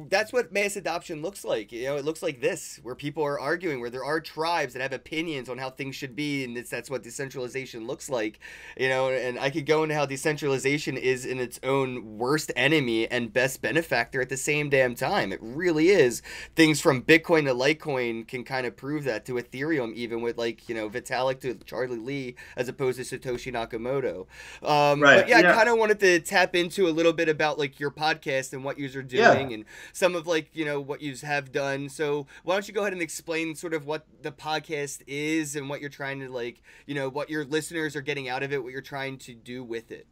That's 0.09 0.33
what 0.33 0.51
mass 0.51 0.75
adoption 0.75 1.21
looks 1.21 1.43
like 1.43 1.71
you 1.71 1.83
know 1.83 1.95
it 1.95 2.05
looks 2.05 2.21
like 2.21 2.41
this 2.41 2.79
where 2.83 2.95
people 2.95 3.23
are 3.23 3.39
arguing 3.39 3.79
where 3.79 3.89
there 3.89 4.05
are 4.05 4.19
tribes 4.19 4.73
that 4.73 4.81
have 4.81 4.93
opinions 4.93 5.49
on 5.49 5.57
how 5.57 5.69
things 5.69 5.95
should 5.95 6.15
be 6.15 6.43
and 6.43 6.55
that's 6.57 6.89
what 6.89 7.03
decentralization 7.03 7.87
looks 7.87 8.09
like 8.09 8.39
you 8.77 8.89
know 8.89 9.09
and 9.09 9.39
i 9.39 9.49
could 9.49 9.65
go 9.65 9.83
into 9.83 9.95
how 9.95 10.05
decentralization 10.05 10.97
is 10.97 11.25
in 11.25 11.39
its 11.39 11.59
own 11.63 12.17
worst 12.17 12.51
enemy 12.55 13.07
and 13.09 13.33
best 13.33 13.61
benefactor 13.61 14.21
at 14.21 14.29
the 14.29 14.37
same 14.37 14.69
damn 14.69 14.95
time. 14.95 15.31
It 15.31 15.39
really 15.41 15.89
is. 15.89 16.21
Things 16.55 16.81
from 16.81 17.01
bitcoin 17.01 17.45
to 17.45 17.53
litecoin 17.53 18.27
can 18.27 18.43
kind 18.43 18.65
of 18.65 18.75
prove 18.75 19.03
that 19.05 19.25
to 19.25 19.33
ethereum 19.33 19.93
even 19.93 20.18
with 20.21 20.37
like 20.37 20.67
you 20.69 20.75
know 20.75 20.89
vitalik 20.89 21.39
to 21.41 21.55
charlie 21.65 21.97
lee 21.97 22.35
as 22.55 22.67
opposed 22.67 22.97
to 22.97 23.03
satoshi 23.19 23.51
nakamoto 23.51 24.25
um, 24.67 25.01
Right. 25.01 25.21
but 25.21 25.27
yeah, 25.29 25.39
Yeah. 25.39 25.51
i 25.51 25.53
kind 25.55 25.69
of 25.69 25.77
wanted 25.77 25.99
to 26.01 26.19
tap 26.19 26.55
into 26.55 26.87
a 26.87 26.91
little 26.91 27.13
bit 27.13 27.29
about 27.29 27.57
like 27.59 27.79
your 27.79 27.91
podcast 27.91 28.53
and 28.53 28.63
what 28.63 28.77
you 28.77 28.87
are 28.97 29.05
Yeah. 29.07 29.33
doing 29.33 29.53
and 29.53 29.65
some 29.93 30.15
of 30.15 30.27
like 30.27 30.49
you 30.53 30.65
know 30.65 30.79
what 30.81 31.01
you 31.01 31.15
have 31.23 31.51
done 31.51 31.89
so 31.89 32.27
why 32.43 32.55
don't 32.55 32.67
you 32.67 32.73
go 32.73 32.81
ahead 32.81 32.93
and 32.93 33.01
explain 33.01 33.55
sort 33.55 33.73
of 33.73 33.85
what 33.85 34.05
the 34.21 34.31
podcast 34.31 35.01
is 35.07 35.55
and 35.55 35.69
what 35.69 35.81
you're 35.81 35.89
trying 35.89 36.19
to 36.21 36.29
like 36.29 36.61
you 36.85 36.95
know 36.95 37.09
what 37.09 37.29
your 37.29 37.45
listeners 37.45 37.95
are 37.95 38.01
getting 38.01 38.27
out 38.29 38.43
of 38.43 38.51
it 38.53 38.63
what 38.63 38.71
you're 38.71 38.81
trying 38.81 39.17
to 39.17 39.33
do 39.33 39.63
with 39.63 39.91
it 39.91 40.07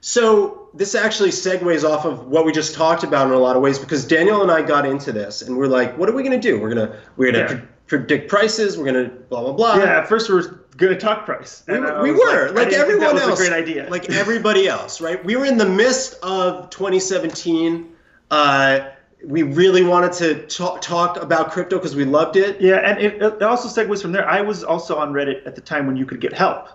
So 0.00 0.68
this 0.74 0.94
actually 0.94 1.30
segues 1.30 1.82
off 1.88 2.04
of 2.04 2.26
what 2.26 2.44
we 2.44 2.52
just 2.52 2.74
talked 2.74 3.04
about 3.04 3.26
in 3.26 3.32
a 3.32 3.38
lot 3.38 3.56
of 3.56 3.62
ways 3.62 3.78
because 3.78 4.04
Daniel 4.06 4.42
and 4.42 4.50
I 4.50 4.60
got 4.62 4.84
into 4.84 5.12
this 5.12 5.40
and 5.40 5.56
we're 5.56 5.66
like, 5.66 5.96
what 5.96 6.10
are 6.10 6.12
we 6.12 6.22
going 6.22 6.38
to 6.38 6.48
do? 6.50 6.60
We're 6.60 6.68
gonna 6.74 7.00
we're 7.16 7.32
gonna 7.32 7.54
Yeah. 7.54 7.60
Pre- 7.86 7.98
predict 7.98 8.28
prices. 8.28 8.76
We're 8.76 8.86
gonna 8.86 9.08
blah 9.08 9.42
blah 9.42 9.52
blah. 9.52 9.76
yeah, 9.76 9.98
at 9.98 10.08
first 10.08 10.28
we're 10.28 10.60
gonna 10.76 10.98
talk 10.98 11.24
price. 11.24 11.62
We, 11.68 11.78
we 11.78 12.12
were 12.12 12.50
like, 12.50 12.68
think 12.68 12.80
everyone 12.80 13.16
that 13.16 13.26
was 13.26 13.40
else, 13.40 13.40
a 13.40 13.48
great 13.48 13.52
idea. 13.52 13.86
like 13.90 14.10
everybody 14.10 14.66
else, 14.68 15.00
right? 15.00 15.22
We 15.24 15.36
were 15.36 15.46
in 15.46 15.58
the 15.58 15.68
midst 15.68 16.14
of 16.22 16.70
2017. 16.70 17.90
Uh, 18.30 18.90
we 19.26 19.42
really 19.42 19.82
wanted 19.82 20.12
to 20.12 20.46
talk, 20.46 20.82
talk 20.82 21.22
about 21.22 21.50
crypto 21.50 21.78
because 21.78 21.96
we 21.96 22.04
loved 22.04 22.36
it. 22.36 22.60
Yeah, 22.60 22.76
and 22.76 22.98
it, 22.98 23.22
it 23.22 23.42
also 23.42 23.68
segues 23.68 24.02
from 24.02 24.12
there. 24.12 24.28
I 24.28 24.40
was 24.40 24.62
also 24.62 24.96
on 24.96 25.12
Reddit 25.12 25.46
at 25.46 25.54
the 25.54 25.60
time 25.60 25.86
when 25.86 25.96
you 25.96 26.04
could 26.04 26.20
get 26.20 26.32
help, 26.32 26.68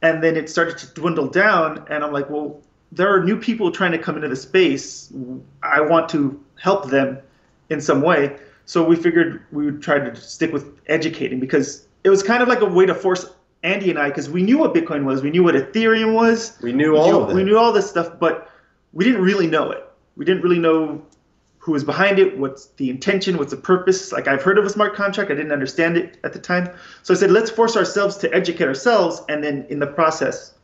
and 0.00 0.22
then 0.22 0.36
it 0.36 0.48
started 0.48 0.78
to 0.78 0.86
dwindle 0.94 1.28
down. 1.28 1.84
And 1.90 2.02
I'm 2.02 2.12
like, 2.12 2.30
well, 2.30 2.62
there 2.92 3.14
are 3.14 3.22
new 3.22 3.36
people 3.36 3.70
trying 3.70 3.92
to 3.92 3.98
come 3.98 4.16
into 4.16 4.28
the 4.28 4.36
space. 4.36 5.12
I 5.62 5.80
want 5.80 6.08
to 6.10 6.42
help 6.60 6.88
them 6.90 7.18
in 7.68 7.80
some 7.80 8.02
way. 8.02 8.36
So 8.66 8.84
we 8.84 8.96
figured 8.96 9.44
we 9.52 9.64
would 9.64 9.82
try 9.82 9.98
to 9.98 10.14
stick 10.16 10.52
with 10.52 10.80
educating 10.86 11.40
because 11.40 11.86
it 12.04 12.10
was 12.10 12.22
kind 12.22 12.42
of 12.42 12.48
like 12.48 12.60
a 12.60 12.66
way 12.66 12.86
to 12.86 12.94
force 12.94 13.26
Andy 13.62 13.90
and 13.90 13.98
I 13.98 14.08
because 14.08 14.28
we 14.28 14.42
knew 14.42 14.58
what 14.58 14.74
Bitcoin 14.74 15.04
was, 15.04 15.22
we 15.22 15.30
knew 15.30 15.42
what 15.42 15.54
Ethereum 15.54 16.14
was, 16.14 16.58
We 16.62 16.72
knew 16.72 16.92
we 16.92 16.98
all 16.98 17.06
knew, 17.06 17.20
of 17.20 17.30
it. 17.30 17.34
we 17.34 17.44
knew 17.44 17.58
all 17.58 17.72
this 17.72 17.88
stuff, 17.88 18.18
but 18.18 18.50
we 18.92 19.04
didn't 19.04 19.22
really 19.22 19.46
know 19.46 19.70
it. 19.70 19.88
We 20.16 20.24
didn't 20.24 20.42
really 20.42 20.58
know 20.58 21.02
who 21.58 21.72
was 21.72 21.84
behind 21.84 22.18
it, 22.18 22.36
what's 22.36 22.66
the 22.76 22.90
intention, 22.90 23.38
what's 23.38 23.52
the 23.52 23.56
purpose. 23.56 24.10
Like 24.10 24.26
I've 24.26 24.42
heard 24.42 24.58
of 24.58 24.64
a 24.64 24.70
smart 24.70 24.96
contract, 24.96 25.30
I 25.30 25.34
didn't 25.34 25.52
understand 25.52 25.96
it 25.96 26.18
at 26.24 26.32
the 26.32 26.40
time. 26.40 26.68
So 27.04 27.14
I 27.14 27.16
said, 27.16 27.30
let's 27.30 27.50
force 27.50 27.76
ourselves 27.76 28.16
to 28.18 28.34
educate 28.34 28.66
ourselves, 28.66 29.22
and 29.28 29.44
then 29.44 29.64
in 29.68 29.78
the 29.78 29.86
process, 29.86 30.54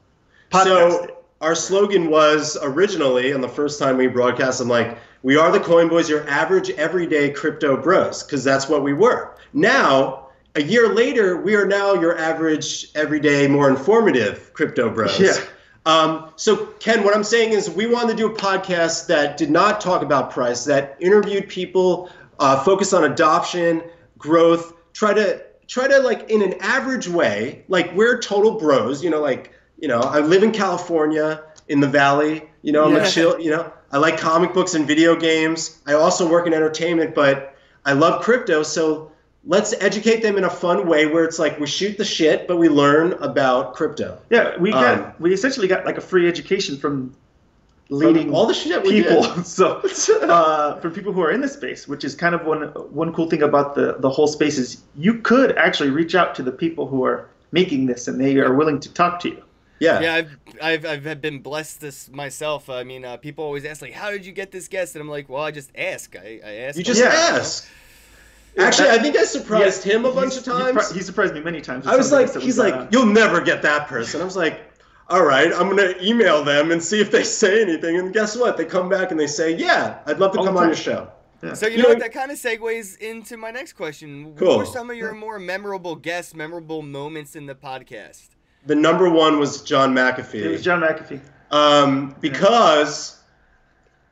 podcast 0.50 0.64
so 0.64 1.04
it. 1.04 1.24
our 1.40 1.54
slogan 1.54 2.10
was 2.10 2.58
originally, 2.62 3.30
and 3.30 3.44
the 3.44 3.48
first 3.48 3.78
time 3.78 3.96
we 3.96 4.08
broadcast, 4.08 4.60
I'm 4.60 4.68
like, 4.68 4.98
we 5.22 5.36
are 5.36 5.50
the 5.50 5.60
Coin 5.60 5.88
Boys, 5.88 6.08
your 6.08 6.28
average 6.28 6.70
everyday 6.70 7.30
crypto 7.30 7.76
bros, 7.76 8.22
because 8.22 8.44
that's 8.44 8.68
what 8.68 8.82
we 8.82 8.92
were. 8.92 9.34
Now, 9.52 10.28
a 10.54 10.62
year 10.62 10.92
later, 10.94 11.40
we 11.40 11.54
are 11.54 11.66
now 11.66 11.94
your 11.94 12.18
average 12.18 12.88
everyday, 12.94 13.46
more 13.48 13.68
informative 13.68 14.52
crypto 14.52 14.90
bros. 14.90 15.18
Yeah. 15.18 15.36
Um, 15.86 16.32
so, 16.36 16.66
Ken, 16.80 17.02
what 17.02 17.14
I'm 17.16 17.24
saying 17.24 17.52
is 17.52 17.70
we 17.70 17.86
wanted 17.86 18.12
to 18.12 18.16
do 18.16 18.26
a 18.26 18.34
podcast 18.34 19.06
that 19.06 19.36
did 19.36 19.50
not 19.50 19.80
talk 19.80 20.02
about 20.02 20.30
price, 20.30 20.64
that 20.64 20.96
interviewed 21.00 21.48
people, 21.48 22.10
uh, 22.38 22.62
focused 22.62 22.92
on 22.92 23.04
adoption, 23.04 23.82
growth, 24.18 24.74
try 24.92 25.14
to 25.14 25.42
try 25.66 25.86
to 25.86 25.98
like 26.00 26.28
in 26.30 26.42
an 26.42 26.54
average 26.60 27.08
way, 27.08 27.64
like 27.68 27.94
we're 27.94 28.20
total 28.20 28.58
bros, 28.58 29.02
you 29.02 29.10
know, 29.10 29.20
like 29.20 29.52
you 29.78 29.88
know, 29.88 30.00
I 30.00 30.20
live 30.20 30.42
in 30.42 30.50
California 30.50 31.42
in 31.68 31.80
the 31.80 31.86
Valley, 31.86 32.42
you 32.62 32.72
know, 32.72 32.84
I'm 32.86 32.94
Yeah. 32.94 33.06
a 33.06 33.10
chill, 33.10 33.38
you 33.38 33.50
know, 33.50 33.70
I 33.92 33.98
like 33.98 34.18
comic 34.18 34.52
books 34.52 34.74
and 34.74 34.86
video 34.86 35.16
games. 35.16 35.78
I 35.86 35.94
also 35.94 36.28
work 36.28 36.46
in 36.46 36.54
entertainment, 36.54 37.14
but 37.14 37.54
I 37.84 37.92
love 37.92 38.22
crypto, 38.22 38.62
so 38.62 39.10
let's 39.46 39.74
educate 39.80 40.22
them 40.22 40.36
in 40.36 40.44
a 40.44 40.50
fun 40.50 40.86
way 40.86 41.06
where 41.06 41.24
it's 41.24 41.38
like 41.38 41.58
we 41.58 41.66
shoot 41.66 41.96
the 41.96 42.04
shit, 42.04 42.46
but 42.48 42.56
we 42.58 42.68
learn 42.68 43.14
about 43.14 43.74
crypto. 43.74 44.18
Yeah, 44.30 44.56
we 44.58 44.72
got 44.72 44.98
Um, 44.98 45.12
we 45.18 45.32
essentially 45.32 45.68
got 45.68 45.86
like 45.86 45.96
a 45.96 46.02
free 46.02 46.28
education 46.28 46.76
from 46.76 47.14
leading 47.90 48.34
all 48.34 48.46
the 48.46 48.52
shit 48.52 48.82
we 48.82 48.90
people. 49.02 49.22
so 49.44 49.80
uh, 50.22 50.78
for 50.80 50.90
people 50.90 51.12
who 51.12 51.22
are 51.22 51.30
in 51.30 51.40
the 51.40 51.48
space, 51.48 51.88
which 51.88 52.04
is 52.04 52.14
kind 52.14 52.34
of 52.34 52.44
one 52.44 52.64
one 52.92 53.12
cool 53.12 53.28
thing 53.30 53.42
about 53.42 53.74
the 53.74 53.96
the 53.98 54.10
whole 54.10 54.26
space 54.26 54.58
is 54.58 54.82
you 54.94 55.14
could 55.14 55.56
actually 55.56 55.90
reach 55.90 56.14
out 56.14 56.34
to 56.34 56.42
the 56.42 56.52
people 56.52 56.86
who 56.86 57.04
are 57.04 57.28
making 57.52 57.86
this 57.86 58.08
and 58.08 58.20
they 58.20 58.36
are 58.36 58.54
willing 58.54 58.78
to 58.80 58.92
talk 58.92 59.20
to 59.20 59.28
you. 59.30 59.42
Yeah. 59.80 60.00
yeah 60.00 60.14
I've, 60.14 60.84
I've 60.86 61.06
i've 61.06 61.20
been 61.20 61.40
blessed 61.40 61.80
this 61.80 62.10
myself 62.10 62.68
i 62.68 62.82
mean 62.84 63.04
uh, 63.04 63.16
people 63.16 63.44
always 63.44 63.64
ask 63.64 63.80
like 63.80 63.92
how 63.92 64.10
did 64.10 64.26
you 64.26 64.32
get 64.32 64.50
this 64.50 64.66
guest 64.68 64.94
and 64.96 65.02
i'm 65.02 65.08
like 65.08 65.28
well 65.28 65.42
i 65.42 65.50
just 65.52 65.70
ask 65.76 66.16
i, 66.16 66.40
I 66.44 66.52
ask 66.66 66.76
You 66.78 66.84
just 66.84 67.00
Yeah. 67.00 67.08
ask. 67.08 67.68
Actually, 68.58 68.88
I 68.90 68.98
think 68.98 69.16
I 69.16 69.22
surprised 69.22 69.86
Yeah, 69.86 69.94
him 69.96 70.04
a 70.04 70.10
bunch 70.12 70.36
of 70.36 70.42
times. 70.44 70.90
He, 70.90 71.00
surprised 71.00 71.32
me 71.32 71.40
many 71.40 71.60
times. 71.60 71.86
I 71.86 71.94
was 71.94 72.10
like, 72.10 72.32
that 72.32 72.42
he's 72.42 72.58
like, 72.58 72.74
uh, 72.74 72.86
you'll 72.90 73.06
never 73.06 73.40
get 73.40 73.62
that 73.62 73.86
person. 73.86 74.20
I 74.20 74.24
was 74.24 74.36
like, 74.36 74.60
all 75.08 75.22
right, 75.24 75.52
I'm 75.52 75.68
gonna 75.68 75.94
email 76.02 76.42
them 76.42 76.72
and 76.72 76.82
see 76.82 77.00
if 77.00 77.12
they 77.12 77.22
say 77.42 77.62
anything. 77.62 77.98
And 77.98 78.12
guess 78.12 78.36
what? 78.36 78.56
They 78.56 78.64
come 78.64 78.88
back 78.88 79.12
and 79.12 79.20
they 79.20 79.28
say, 79.28 79.54
yeah, 79.54 80.00
I'd 80.06 80.18
love 80.18 80.32
to 80.32 80.38
All 80.40 80.44
come 80.44 80.56
on 80.56 80.66
your 80.66 80.74
show. 80.76 81.08
So 81.54 81.66
you, 81.68 81.72
You 81.72 81.76
know, 81.78 81.82
know- 81.84 81.88
what? 81.90 81.98
That 82.00 82.12
kind 82.12 82.32
of 82.32 82.38
segues 82.38 82.98
into 82.98 83.36
my 83.36 83.52
next 83.52 83.74
question. 83.74 84.34
Cool. 84.36 84.48
What 84.48 84.58
were 84.58 84.66
some 84.66 84.90
of 84.90 84.96
your 84.96 85.14
more 85.14 85.38
memorable 85.38 85.94
guests, 85.94 86.34
memorable 86.34 86.82
moments 86.82 87.36
in 87.36 87.46
the 87.46 87.54
podcast? 87.54 88.30
The 88.66 88.74
number 88.74 89.08
one 89.08 89.38
was 89.38 89.62
John 89.62 89.94
McAfee. 89.94 90.42
it 90.42 90.48
was 90.48 90.62
John 90.62 90.80
McAfee. 90.80 91.20
um, 91.50 92.14
because 92.20 93.18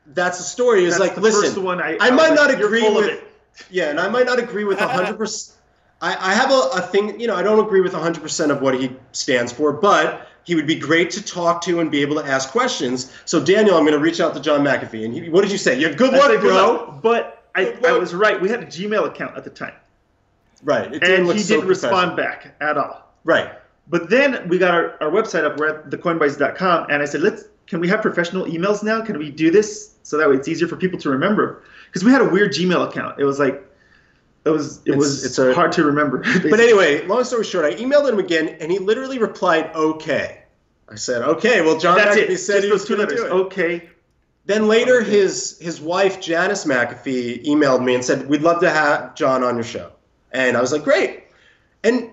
that's 0.07 0.37
the 0.37 0.43
story. 0.43 0.85
Is 0.85 0.99
like, 0.99 1.17
listen, 1.17 1.67
I, 1.67 1.97
I 1.99 2.09
was 2.09 2.17
might 2.17 2.33
not 2.33 2.57
"You're 2.57 2.67
agree 2.67 2.89
with- 2.89 3.05
it." 3.07 3.23
Yeah, 3.69 3.89
and 3.89 3.99
I 3.99 4.07
might 4.07 4.25
not 4.25 4.39
agree 4.39 4.63
with 4.65 4.77
100%. 4.77 5.53
I, 5.99 6.11
I 6.11 6.33
have 6.35 6.51
a, 6.51 6.77
a 6.77 6.81
thing, 6.81 7.19
you 7.19 7.25
know, 7.25 7.35
I 7.35 7.41
don't 7.41 7.59
agree 7.65 7.81
with 7.81 7.93
100% 7.93 8.51
of 8.51 8.61
what 8.61 8.79
he 8.79 8.95
stands 9.13 9.51
for, 9.51 9.73
but 9.73 10.27
he 10.43 10.53
would 10.53 10.67
be 10.67 10.75
great 10.75 11.09
to 11.11 11.23
talk 11.23 11.61
to 11.63 11.79
and 11.79 11.89
be 11.89 12.01
able 12.01 12.21
to 12.21 12.27
ask 12.27 12.51
questions. 12.51 13.11
So, 13.25 13.43
Daniel, 13.43 13.75
I'm 13.75 13.83
going 13.83 13.97
to 13.97 13.99
reach 13.99 14.19
out 14.19 14.35
to 14.35 14.39
John 14.39 14.63
McAfee. 14.63 15.05
And 15.05 15.13
he, 15.13 15.29
what 15.29 15.41
did 15.41 15.51
you 15.51 15.57
say? 15.57 15.79
You 15.79 15.87
have 15.87 15.97
good 15.97 16.13
I 16.13 16.17
luck, 16.17 16.41
bro. 16.41 16.53
luck." 16.53 17.01
But 17.01 17.49
I, 17.55 17.75
I 17.85 17.97
was 17.97 18.13
right. 18.13 18.39
We 18.39 18.47
had 18.47 18.61
a 18.61 18.65
Gmail 18.67 19.07
account 19.07 19.35
at 19.35 19.43
the 19.43 19.49
time, 19.49 19.73
Right. 20.63 20.93
It 20.93 21.03
and 21.03 21.27
he 21.31 21.39
so 21.39 21.55
didn't 21.55 21.69
respond 21.69 22.15
back 22.15 22.55
at 22.61 22.77
all. 22.77 23.11
Right. 23.23 23.51
But 23.89 24.09
then 24.09 24.47
we 24.49 24.57
got 24.57 24.73
our, 24.73 24.97
our 25.01 25.09
website 25.11 25.43
up. 25.45 25.57
We're 25.57 25.69
at 25.69 25.89
thecoinboys.com, 25.89 26.87
and 26.89 27.01
I 27.01 27.05
said, 27.05 27.21
"Let's 27.21 27.45
can 27.67 27.79
we 27.79 27.87
have 27.87 28.01
professional 28.01 28.45
emails 28.45 28.83
now? 28.83 29.01
Can 29.01 29.17
we 29.17 29.29
do 29.31 29.49
this 29.51 29.95
so 30.03 30.17
that 30.17 30.29
way 30.29 30.35
it's 30.35 30.47
easier 30.47 30.67
for 30.67 30.75
people 30.75 30.99
to 30.99 31.09
remember?" 31.09 31.63
Because 31.85 32.03
we 32.03 32.11
had 32.11 32.21
a 32.21 32.25
weird 32.29 32.51
Gmail 32.51 32.89
account. 32.89 33.19
It 33.19 33.23
was 33.23 33.39
like 33.39 33.63
it 34.45 34.49
was 34.49 34.77
it 34.85 34.89
It's- 34.91 34.97
was 34.97 35.25
it's 35.25 35.39
a- 35.39 35.53
hard 35.53 35.71
to 35.73 35.83
remember. 35.85 36.23
But 36.49 36.59
anyway, 36.59 37.05
long 37.07 37.23
story 37.23 37.43
short, 37.45 37.65
I 37.65 37.75
emailed 37.75 38.09
him 38.09 38.19
again, 38.19 38.49
and 38.59 38.71
he 38.71 38.79
literally 38.79 39.19
replied, 39.19 39.71
okay. 39.75 40.43
I 40.89 40.95
said, 40.95 41.21
okay, 41.21 41.61
well, 41.61 41.77
John 41.77 41.97
that's 41.97 42.15
McAfee 42.15 42.29
it. 42.29 42.37
said 42.37 42.53
Just 42.55 42.65
he 42.65 42.71
was 42.71 42.85
two 42.85 42.95
letters. 42.95 43.19
Okay. 43.19 43.89
Then 44.45 44.67
later, 44.69 45.01
Okay. 45.01 45.09
his 45.11 45.57
his 45.59 45.81
wife 45.81 46.21
Janice 46.21 46.63
McAfee 46.65 47.43
emailed 47.45 47.83
me 47.83 47.93
and 47.95 48.03
said, 48.03 48.29
"We'd 48.29 48.41
love 48.41 48.61
to 48.61 48.69
have 48.69 49.13
John 49.15 49.43
on 49.43 49.55
your 49.55 49.65
show," 49.65 49.91
and 50.31 50.55
I 50.55 50.61
was 50.61 50.71
like, 50.71 50.83
"Great." 50.85 51.23
And 51.83 52.09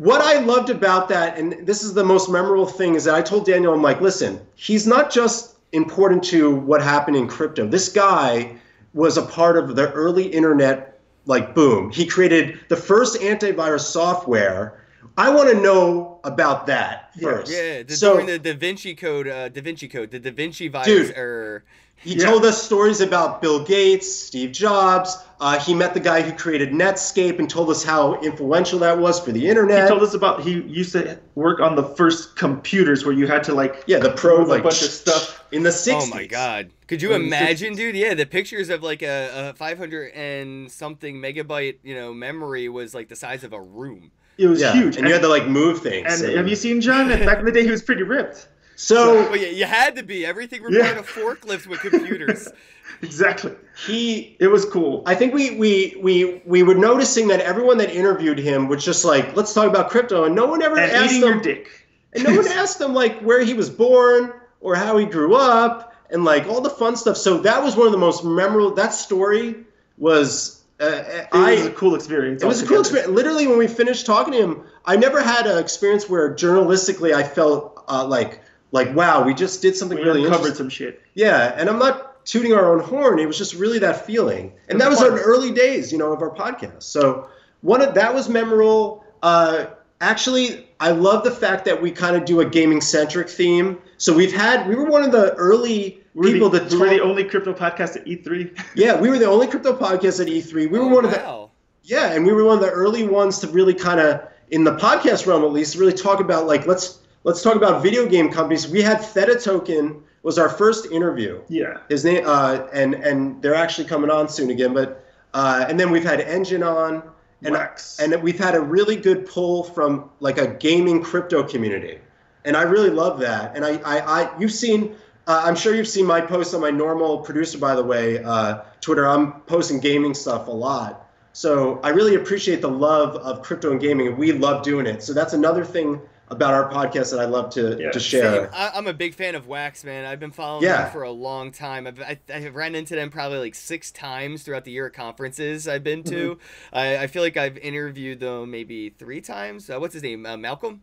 what 0.00 0.22
I 0.22 0.38
loved 0.40 0.70
about 0.70 1.10
that, 1.10 1.36
and 1.36 1.66
this 1.66 1.82
is 1.82 1.92
the 1.92 2.02
most 2.04 2.30
memorable 2.30 2.64
thing, 2.64 2.94
is 2.94 3.04
that 3.04 3.14
I 3.14 3.20
told 3.20 3.44
Daniel, 3.44 3.74
"I'm 3.74 3.82
like, 3.82 4.00
listen, 4.00 4.40
he's 4.54 4.86
not 4.86 5.10
just 5.10 5.56
important 5.72 6.24
to 6.24 6.54
what 6.54 6.80
happened 6.82 7.16
in 7.18 7.28
crypto. 7.28 7.66
This 7.66 7.90
guy 7.90 8.56
was 8.94 9.18
a 9.18 9.22
part 9.22 9.58
of 9.58 9.76
the 9.76 9.92
early 9.92 10.26
internet 10.26 10.98
like 11.26 11.54
boom. 11.54 11.90
He 11.90 12.06
created 12.06 12.58
the 12.68 12.76
first 12.76 13.20
antivirus 13.20 13.80
software." 13.82 14.78
I 15.18 15.28
want 15.28 15.50
to 15.50 15.60
know 15.60 16.18
about 16.24 16.66
that 16.68 17.10
Yeah. 17.16 17.22
first. 17.28 17.52
Yeah, 17.52 17.82
the, 17.82 17.94
so 17.94 18.12
during 18.12 18.26
the 18.26 18.38
Da 18.38 18.54
Vinci 18.54 18.94
Code, 18.94 19.28
uh, 19.28 19.48
Da 19.50 19.60
Vinci 19.60 19.86
Code, 19.88 20.10
the 20.10 20.18
Da 20.18 20.30
Vinci 20.30 20.68
virus 20.68 20.86
Dude. 21.08 21.12
error. 21.14 21.64
He 22.02 22.14
Yeah. 22.14 22.24
told 22.26 22.44
us 22.44 22.62
stories 22.62 23.00
about 23.00 23.40
Bill 23.42 23.62
Gates, 23.64 24.10
Steve 24.12 24.52
Jobs. 24.52 25.16
Uh, 25.40 25.58
he 25.58 25.72
met 25.74 25.94
the 25.94 26.00
guy 26.00 26.20
who 26.20 26.32
created 26.32 26.70
Netscape 26.70 27.38
and 27.38 27.48
told 27.48 27.70
us 27.70 27.82
how 27.82 28.20
influential 28.20 28.78
that 28.80 28.98
was 28.98 29.18
for 29.18 29.32
the 29.32 29.48
internet. 29.48 29.84
He 29.84 29.88
told 29.88 30.02
us 30.02 30.12
about 30.12 30.42
he 30.42 30.60
used 30.62 30.92
to 30.92 31.18
work 31.34 31.60
on 31.60 31.76
the 31.76 31.82
first 31.82 32.36
computers 32.36 33.04
where 33.06 33.14
you 33.14 33.26
had 33.26 33.42
to 33.44 33.54
like 33.54 33.82
yeah, 33.86 33.98
the 34.00 34.10
pro 34.12 34.38
move 34.38 34.48
a 34.48 34.50
like 34.50 34.62
bunch 34.62 34.82
of 34.82 34.90
stuff. 34.90 35.42
in 35.52 35.62
the 35.62 35.70
60s. 35.70 36.02
Oh 36.02 36.06
my 36.06 36.26
god. 36.26 36.70
Could 36.88 37.00
you 37.00 37.14
imagine, 37.14 37.74
dude? 37.74 37.94
Yeah, 37.96 38.14
the 38.14 38.26
pictures 38.26 38.68
of 38.68 38.82
like 38.82 39.02
a, 39.02 39.50
a 39.50 39.54
500 39.54 40.12
and 40.12 40.70
something 40.70 41.16
megabyte, 41.16 41.76
you 41.82 41.94
know, 41.94 42.12
memory 42.12 42.68
was 42.68 42.94
like 42.94 43.08
the 43.08 43.16
size 43.16 43.42
of 43.44 43.52
a 43.54 43.60
room. 43.60 44.10
It 44.36 44.46
was 44.46 44.60
Yeah, 44.60 44.72
huge. 44.72 44.96
and 44.96 45.06
you 45.06 45.12
had 45.12 45.22
to 45.22 45.28
like 45.28 45.46
move 45.46 45.80
things. 45.82 46.20
and 46.22 46.36
have 46.36 46.48
you 46.48 46.56
seen 46.56 46.80
John? 46.80 47.08
Back 47.08 47.38
in 47.38 47.44
the 47.46 47.52
day, 47.52 47.64
he 47.64 47.70
was 47.70 47.82
pretty 47.82 48.02
ripped. 48.02 48.48
So 48.80 49.14
Well, 49.30 49.36
yeah, 49.36 49.48
you 49.48 49.64
had 49.66 49.96
to 49.96 50.02
be. 50.02 50.24
Everything 50.24 50.62
required 50.62 50.96
Yeah. 50.96 51.00
a 51.00 51.02
forklift 51.02 51.66
with 51.66 51.80
computers. 51.80 52.48
Exactly. 53.02 53.52
he 53.86 54.36
It 54.40 54.48
was 54.48 54.64
cool. 54.66 55.02
I 55.06 55.14
think 55.14 55.32
we 55.32 55.52
we 55.52 55.96
we 56.02 56.42
we 56.44 56.62
were 56.62 56.74
noticing 56.74 57.28
that 57.28 57.40
everyone 57.40 57.78
that 57.78 57.90
interviewed 57.94 58.38
him 58.38 58.68
was 58.68 58.84
just 58.84 59.04
like, 59.06 59.34
let's 59.36 59.54
talk 59.54 59.68
about 59.68 59.88
crypto, 59.90 60.24
and 60.24 60.34
no 60.34 60.44
one 60.46 60.60
ever 60.60 60.76
And 60.78 60.90
asked 60.92 61.12
eating 61.14 61.20
your 61.26 61.32
him, 61.36 61.40
dick. 61.42 61.68
and 62.12 62.24
no 62.24 62.34
one 62.36 62.46
asked 62.62 62.78
him 62.80 62.92
like 62.92 63.18
where 63.20 63.42
he 63.42 63.54
was 63.54 63.70
born 63.70 64.32
or 64.60 64.74
how 64.74 64.98
he 64.98 65.06
grew 65.06 65.34
up 65.34 65.94
and 66.10 66.24
like 66.26 66.46
all 66.46 66.60
the 66.60 66.68
fun 66.68 66.94
stuff. 66.96 67.16
So 67.16 67.38
that 67.38 67.62
was 67.62 67.74
one 67.74 67.86
of 67.86 67.92
the 67.92 67.98
most 67.98 68.22
memorable. 68.24 68.74
That 68.74 68.92
story 68.92 69.54
was. 69.96 70.62
Uh, 70.78 71.02
It 71.32 71.58
was 71.58 71.66
a 71.66 71.70
cool 71.72 71.94
experience. 71.94 72.42
it 72.42 72.46
was 72.46 72.60
a 72.62 72.66
cool 72.66 72.80
experience. 72.80 73.10
Literally, 73.12 73.46
when 73.46 73.56
we 73.58 73.66
finished 73.68 74.04
talking 74.04 74.32
to 74.34 74.38
him, 74.38 74.62
I 74.84 74.96
never 74.96 75.22
had 75.22 75.46
an 75.46 75.58
experience 75.58 76.08
where 76.08 76.34
journalistically 76.34 77.12
I 77.14 77.22
felt 77.22 77.82
uh, 77.88 78.04
like 78.06 78.40
like 78.72 78.94
wow, 78.94 79.22
we 79.24 79.34
just 79.34 79.62
did 79.62 79.76
something 79.76 79.98
We 79.98 80.04
really 80.04 80.20
uncovered 80.24 80.46
interesting. 80.48 80.64
some 80.66 80.70
shit. 80.70 81.02
Yeah, 81.14 81.54
and 81.56 81.68
I'm 81.68 81.78
not 81.78 82.24
tooting 82.26 82.52
our 82.52 82.72
own 82.72 82.80
horn. 82.84 83.18
It 83.18 83.26
was 83.26 83.38
just 83.38 83.54
really 83.54 83.78
that 83.80 84.06
feeling, 84.06 84.52
and 84.68 84.80
that 84.80 84.88
was 84.90 85.00
was 85.00 85.10
our 85.10 85.18
early 85.20 85.50
days, 85.52 85.90
you 85.92 85.98
know, 85.98 86.12
of 86.12 86.22
our 86.22 86.30
podcast. 86.30 86.82
So 86.84 87.28
one 87.62 87.82
of 87.82 87.94
that 87.94 88.14
was 88.14 88.28
memorable. 88.28 89.04
Uh, 89.22 89.66
actually, 90.00 90.68
I 90.78 90.90
love 90.92 91.24
the 91.24 91.30
fact 91.30 91.64
that 91.66 91.80
we 91.80 91.90
kind 91.90 92.16
of 92.16 92.24
do 92.24 92.40
a 92.40 92.44
gaming 92.44 92.80
centric 92.80 93.28
theme. 93.28 93.78
So 93.98 94.14
we've 94.14 94.32
had 94.32 94.66
we 94.68 94.74
were 94.74 94.86
one 94.86 95.02
of 95.02 95.12
the 95.12 95.34
early 95.34 96.00
We're 96.14 96.32
people 96.32 96.48
the, 96.48 96.60
that 96.60 96.72
we're 96.78 96.88
the 96.90 97.00
only 97.02 97.24
crypto 97.24 97.52
podcast 97.52 97.96
at 97.96 98.06
E 98.06 98.16
E3. 98.16 98.58
yeah 98.74 98.98
we 98.98 99.10
were 99.10 99.18
the 99.18 99.26
only 99.26 99.46
crypto 99.46 99.76
podcast 99.76 100.20
at 100.20 100.26
E3. 100.28 100.52
We 100.54 100.66
were 100.78 100.84
Oh, 100.84 100.88
one 100.88 101.04
of 101.04 101.10
the 101.10 101.18
wow. 101.18 101.50
yeah, 101.82 102.12
and 102.12 102.24
we 102.24 102.32
were 102.32 102.44
one 102.44 102.56
of 102.56 102.62
the 102.62 102.70
early 102.70 103.06
ones 103.06 103.40
to 103.40 103.48
really 103.48 103.74
kind 103.74 104.00
of 104.00 104.22
in 104.50 104.64
the 104.64 104.74
podcast 104.76 105.26
realm 105.26 105.44
at 105.44 105.52
least 105.52 105.76
really 105.76 105.92
talk 105.92 106.20
about 106.20 106.46
like 106.46 106.66
let's 106.66 106.99
let's 107.24 107.42
talk 107.42 107.56
about 107.56 107.82
video 107.82 108.06
game 108.06 108.30
companies. 108.30 108.68
We 108.68 108.82
had 108.82 109.00
Theta 109.00 109.38
Token 109.38 110.02
was 110.22 110.38
our 110.38 110.48
first 110.48 110.86
interview. 110.86 111.40
yeah. 111.48 111.78
His 111.88 112.04
name 112.04 112.24
uh, 112.26 112.66
and 112.72 112.94
and 112.94 113.40
they're 113.42 113.54
actually 113.54 113.88
coming 113.88 114.10
on 114.10 114.28
soon 114.28 114.50
again, 114.50 114.74
but 114.74 115.04
uh, 115.34 115.64
and 115.68 115.78
then 115.78 115.90
we've 115.90 116.04
had 116.04 116.20
Engine 116.20 116.62
on 116.62 117.02
and 117.42 117.54
Wax. 117.54 117.98
and 117.98 118.22
we've 118.22 118.38
had 118.38 118.54
a 118.54 118.60
really 118.60 118.96
good 118.96 119.26
pull 119.26 119.64
from 119.64 120.10
like 120.20 120.38
a 120.38 120.46
gaming 120.46 121.02
crypto 121.02 121.42
community, 121.42 121.98
and 122.44 122.56
I 122.56 122.62
really 122.62 122.90
love 122.90 123.18
that. 123.20 123.56
And 123.56 123.64
I 123.64 123.76
I, 123.84 124.22
I 124.22 124.38
you've 124.38 124.52
seen. 124.52 124.94
Uh, 125.26 125.42
I'm 125.44 125.54
sure 125.54 125.74
you've 125.74 125.86
seen 125.86 126.06
my 126.06 126.20
posts 126.20 126.54
on 126.54 126.60
my 126.60 126.70
normal 126.70 127.18
producer, 127.18 127.56
by 127.58 127.76
the 127.76 127.84
way, 127.84 128.24
uh, 128.24 128.62
Twitter. 128.80 129.06
I'm 129.06 129.32
posting 129.42 129.78
gaming 129.78 130.12
stuff 130.12 130.48
a 130.48 130.50
lot. 130.50 131.06
So 131.32 131.78
I 131.84 131.90
really 131.90 132.16
appreciate 132.16 132.60
the 132.60 132.70
love 132.70 133.14
of 133.16 133.42
crypto 133.42 133.70
and 133.70 133.80
gaming, 133.80 134.16
we 134.16 134.32
love 134.32 134.64
doing 134.64 134.86
it. 134.86 135.02
So 135.02 135.12
that's 135.12 135.32
another 135.32 135.64
thing 135.64 136.00
about 136.30 136.54
our 136.54 136.70
podcast 136.70 137.10
that 137.10 137.18
I'd 137.18 137.30
love 137.30 137.50
to, 137.54 137.76
Yeah, 137.80 137.90
to 137.90 137.98
share. 138.00 138.44
Same. 138.44 138.50
I, 138.54 138.70
I'm 138.74 138.86
a 138.86 138.92
big 138.92 139.14
fan 139.14 139.34
of 139.34 139.48
Wax, 139.48 139.82
man. 139.84 140.04
I've 140.04 140.20
been 140.20 140.30
following 140.30 140.62
Yeah. 140.64 140.84
them 140.84 140.92
for 140.92 141.02
a 141.02 141.10
long 141.10 141.50
time. 141.50 141.86
I've, 141.88 142.00
I, 142.00 142.18
I 142.32 142.38
have 142.40 142.54
ran 142.54 142.74
into 142.76 142.94
them 142.94 143.10
probably 143.10 143.38
like 143.38 143.54
six 143.56 143.90
times 143.90 144.42
throughout 144.44 144.64
the 144.64 144.70
year 144.70 144.86
at 144.86 144.92
conferences 144.92 145.66
I've 145.66 145.82
been 145.82 146.04
to. 146.04 146.36
Mm-hmm. 146.36 146.76
I, 146.76 146.98
I 146.98 147.06
feel 147.08 147.22
like 147.22 147.36
I've 147.36 147.58
interviewed 147.58 148.20
them 148.20 148.50
maybe 148.50 148.90
three 148.90 149.20
times. 149.20 149.68
Uh, 149.68 149.80
what's 149.80 149.94
his 149.94 150.02
name? 150.04 150.24
Uh, 150.24 150.36
Malcolm? 150.36 150.82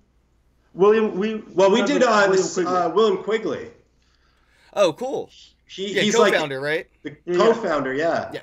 William, 0.74 1.16
we 1.18 1.42
Well, 1.54 1.72
we 1.72 1.82
did 1.84 2.04
uh, 2.04 2.28
William 2.30 2.48
Quigley. 2.54 2.66
uh, 2.66 2.90
William 2.90 3.24
Quigley. 3.24 3.68
Oh, 4.74 4.94
cool. 4.94 5.30
He, 5.66 5.96
Yeah, 5.96 6.02
he's 6.02 6.18
like 6.18 6.34
co-founder, 6.34 6.60
right? 6.60 6.88
the 7.04 7.16
Yeah. 7.26 7.38
co-founder. 7.38 7.94
Yeah. 7.94 8.32
Yeah. 8.34 8.42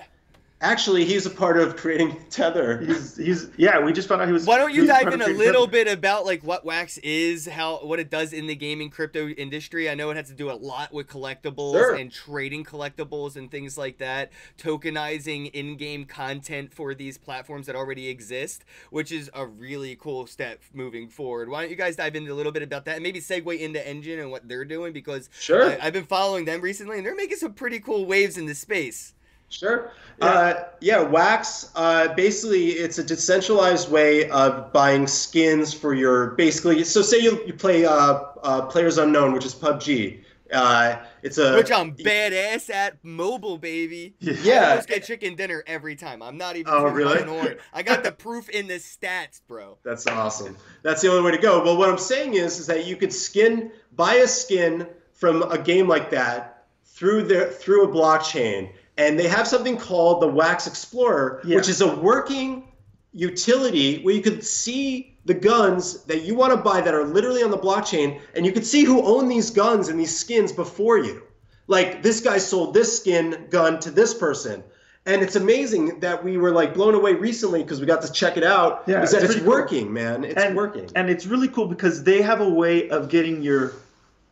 Actually, 0.65 1.05
he's 1.05 1.27
a 1.27 1.31
part 1.31 1.59
of 1.59 1.77
creating 1.77 2.17
Tether. 2.31 2.79
he's 2.81 3.17
he's 3.17 3.49
yeah. 3.59 3.79
We 3.85 3.93
just 3.93 4.09
found 4.09 4.23
out 4.23 4.27
he 4.29 4.33
was. 4.33 4.47
Why 4.47 4.57
don't 4.57 4.73
you 4.73 4.87
dive 4.87 5.09
in 5.09 5.21
a 5.21 5.27
little 5.29 5.67
Brother. 5.67 5.85
bit 5.85 5.89
about 5.99 6.25
like 6.25 6.43
what 6.43 6.65
Wax 6.65 6.97
is, 6.99 7.47
how 7.47 7.77
what 7.85 8.01
it 8.01 8.11
does 8.11 8.33
in 8.33 8.47
the 8.47 8.55
gaming 8.55 8.89
crypto 8.91 9.29
industry? 9.29 9.91
I 9.91 9.95
know 9.95 10.11
it 10.11 10.17
has 10.17 10.29
to 10.29 10.35
do 10.35 10.51
a 10.51 10.55
lot 10.57 10.93
with 10.93 11.07
collectibles 11.07 11.73
Sure. 11.73 11.95
and 11.95 12.11
trading 12.11 12.65
collectibles 12.65 13.37
and 13.37 13.51
things 13.51 13.77
like 13.77 13.99
that, 13.99 14.33
tokenizing 14.57 15.51
in-game 15.53 16.05
content 16.07 16.73
for 16.73 16.95
these 16.95 17.19
platforms 17.19 17.67
that 17.67 17.77
already 17.77 18.09
exist, 18.09 18.65
which 18.91 19.13
is 19.13 19.31
a 19.35 19.47
really 19.47 19.97
cool 19.97 20.27
step 20.27 20.63
moving 20.73 21.09
forward. 21.09 21.49
Why 21.49 21.63
don't 21.63 21.71
you 21.71 21.77
guys 21.77 21.97
dive 21.97 22.17
into 22.17 22.33
a 22.33 22.35
little 22.35 22.53
bit 22.53 22.63
about 22.63 22.85
that 22.87 22.95
and 22.97 23.03
maybe 23.03 23.21
segue 23.21 23.59
into 23.59 23.87
Engine 23.87 24.19
and 24.19 24.31
what 24.31 24.49
they're 24.49 24.65
doing 24.65 24.93
because 24.93 25.29
Sure. 25.39 25.71
I, 25.71 25.79
I've 25.83 25.93
been 25.93 26.07
following 26.07 26.45
them 26.45 26.61
recently 26.61 26.97
and 26.99 27.07
they're 27.07 27.15
making 27.15 27.37
some 27.37 27.53
pretty 27.55 27.81
cool 27.81 28.07
waves 28.07 28.39
in 28.39 28.47
the 28.47 28.55
space. 28.55 29.14
Sure. 29.55 29.93
Yeah. 30.19 30.27
Uh, 30.27 30.65
yeah, 30.81 31.01
Wax. 31.01 31.71
Uh, 31.75 32.13
basically, 32.15 32.71
it's 32.71 32.99
a 32.99 33.05
decentralized 33.05 33.91
way 33.91 34.29
of 34.31 34.73
buying 34.73 35.07
skins 35.07 35.73
for 35.73 35.95
your 35.95 36.31
basically. 36.33 36.83
So, 36.85 37.03
say 37.03 37.21
you, 37.21 37.41
you 37.47 37.55
play 37.55 37.85
uh, 37.87 38.21
uh, 38.43 38.63
Players 38.67 38.99
Unknown, 38.99 39.33
which 39.33 39.45
is 39.45 39.55
PUBG. 39.55 40.21
Uh, 40.53 40.97
it's 41.23 41.39
a 41.39 41.55
Which 41.57 41.73
I'm 41.73 41.97
badass 41.97 42.69
at 42.73 43.03
mobile, 43.03 43.59
baby. 43.59 44.15
I 44.25 44.31
Yeah. 44.43 44.71
almost 44.71 44.89
get 44.89 45.05
chicken 45.05 45.37
dinner 45.37 45.65
every 45.67 45.97
time. 45.97 46.23
I'm 46.23 46.37
not 46.37 46.57
even. 46.57 46.73
Oh, 46.73 46.85
really? 46.85 47.21
own. 47.23 47.57
I 47.73 47.83
got 47.83 48.05
the 48.05 48.13
proof 48.27 48.49
in 48.49 48.67
the 48.69 48.75
stats, 48.75 49.41
bro. 49.49 49.79
That's 49.85 50.07
awesome. 50.07 50.57
That's 50.83 51.01
the 51.01 51.09
only 51.11 51.23
way 51.23 51.37
to 51.37 51.43
go. 51.43 51.65
Well, 51.65 51.77
what 51.77 51.89
I'm 51.89 51.99
saying 51.99 52.35
is, 52.35 52.59
is 52.59 52.67
that 52.67 52.87
you 52.87 52.97
could 52.97 53.13
skin, 53.13 53.73
buy 53.97 54.15
a 54.17 54.29
skin 54.29 54.87
from 55.13 55.43
a 55.43 55.59
game 55.59 55.89
like 55.89 56.11
that 56.11 56.67
through 56.85 57.25
their 57.25 57.49
through 57.51 57.85
a 57.85 57.89
blockchain, 57.89 58.71
and 58.97 59.19
they 59.19 59.29
have 59.29 59.47
something 59.49 59.77
called 59.77 60.23
the 60.23 60.29
Wax 60.29 60.67
Explorer, 60.67 61.41
Yeah. 61.45 61.57
which 61.57 61.69
is 61.69 61.81
a 61.81 61.95
working 61.97 62.65
utility 63.13 64.03
where 64.03 64.15
you 64.15 64.21
could 64.23 64.45
see 64.45 65.17
the 65.25 65.35
guns 65.35 66.03
that 66.05 66.23
you 66.23 66.35
want 66.35 66.53
to 66.53 66.57
buy 66.57 66.81
that 66.81 66.93
are 66.95 67.05
literally 67.05 67.43
on 67.43 67.51
the 67.51 67.59
blockchain, 67.59 68.21
and 68.35 68.45
you 68.45 68.53
could 68.53 68.67
see 68.67 68.85
who 68.85 69.03
owned 69.03 69.31
these 69.31 69.51
guns 69.51 69.89
and 69.89 69.99
these 69.99 70.17
skins 70.17 70.53
before 70.53 70.99
you. 70.99 71.23
Like 71.67 72.03
this 72.03 72.21
guy 72.21 72.39
sold 72.39 72.75
this 72.75 72.95
skin 72.99 73.47
gun 73.51 73.81
to 73.81 73.91
this 73.91 74.13
person. 74.13 74.63
And 75.07 75.23
it's 75.23 75.37
amazing 75.37 76.01
that 76.01 76.23
we 76.25 76.37
were 76.39 76.51
like 76.51 76.73
blown 76.75 76.95
away 76.95 77.13
recently 77.15 77.63
because 77.63 77.79
we 77.81 77.87
got 77.87 78.03
to 78.03 78.13
check 78.13 78.37
it 78.37 78.45
out. 78.45 78.85
Yeah, 78.87 79.03
is 79.03 79.11
that 79.13 79.23
it's 79.23 79.25
it's 79.25 79.35
pretty 79.35 79.41
cool. 79.47 79.51
working, 79.51 79.93
man. 79.93 80.25
It's 80.25 80.43
and, 80.43 80.57
working. 80.57 80.89
and 80.95 81.09
it's 81.11 81.27
really 81.27 81.49
cool 81.49 81.67
because 81.67 82.03
they 82.05 82.23
have 82.23 82.41
a 82.41 82.49
way 82.49 82.89
of 82.91 83.09
getting 83.11 83.43
your 83.43 83.73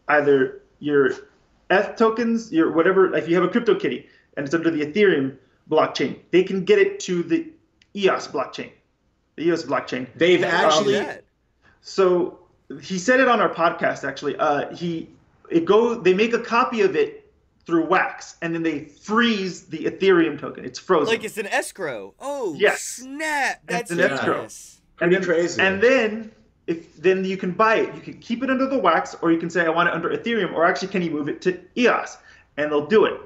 either 0.09 0.61
your 0.81 1.13
ETH 1.71 1.97
tokens, 1.97 2.53
your 2.53 2.73
whatever. 2.73 3.15
If 3.15 3.29
you 3.29 3.35
have 3.35 3.45
a 3.45 3.49
crypto 3.49 3.75
kitty 3.75 4.09
and 4.37 4.47
it's 4.47 4.55
under 4.55 4.71
the 4.71 4.85
Ethereum 4.85 5.37
blockchain, 5.71 6.19
they 6.31 6.43
can 6.43 6.65
get 6.65 6.79
it 6.79 7.01
to 7.01 7.23
the 7.23 7.47
EOS 7.95 8.29
blockchain, 8.29 8.71
the 9.37 9.45
EOS 9.45 9.65
blockchain. 9.65 10.07
They've 10.17 10.43
How 10.43 10.71
did 10.71 10.87
you 10.87 10.93
do 10.93 10.97
actually 10.99 11.07
that? 11.07 11.25
So 11.81 12.39
he 12.81 12.99
said 12.99 13.21
it 13.21 13.29
on 13.29 13.41
our 13.41 13.53
podcast. 13.53 14.07
Actually, 14.07 14.37
uh, 14.37 14.75
he 14.75 15.09
it 15.51 15.65
go. 15.65 15.95
They 15.95 16.15
make 16.15 16.33
a 16.33 16.41
copy 16.41 16.83
of 16.83 16.97
it 16.97 17.31
through 17.67 17.87
Wax, 17.87 18.37
and 18.43 18.55
then 18.55 18.63
they 18.63 18.81
freeze 18.87 19.67
the 19.67 19.85
Ethereum 19.85 20.39
token. 20.39 20.65
It's 20.65 20.79
frozen. 20.79 21.15
like 21.15 21.25
it's 21.25 21.39
an 21.39 21.47
escrow. 21.47 22.15
Oh, 22.19 22.55
Yes. 22.59 22.81
snap! 22.81 23.63
That's 23.67 23.91
an 23.91 24.01
escrow. 24.01 24.49
and 25.01 25.13
then, 25.13 25.23
crazy. 25.23 25.61
And 25.61 25.81
then 25.83 26.33
if 26.67 26.97
then 26.97 27.25
you 27.25 27.37
can 27.37 27.53
buy 27.53 27.77
it. 27.77 27.95
You 27.95 28.01
can 28.01 28.19
keep 28.19 28.43
it 28.43 28.51
under 28.51 28.67
the 28.67 28.79
wax, 28.79 29.17
or 29.21 29.33
you 29.33 29.39
can 29.39 29.51
say 29.51 29.65
I 29.65 29.69
want 29.69 29.89
it 29.89 29.95
under 29.95 30.11
Ethereum, 30.11 30.53
or 30.55 30.65
actually 30.65 30.89
can 30.89 31.03
you 31.03 31.11
move 31.11 31.29
it 31.29 31.41
to 31.43 31.61
EOS, 31.77 32.19
and 32.57 32.71
they'll 32.71 32.87
do 32.87 33.05
it. 33.05 33.21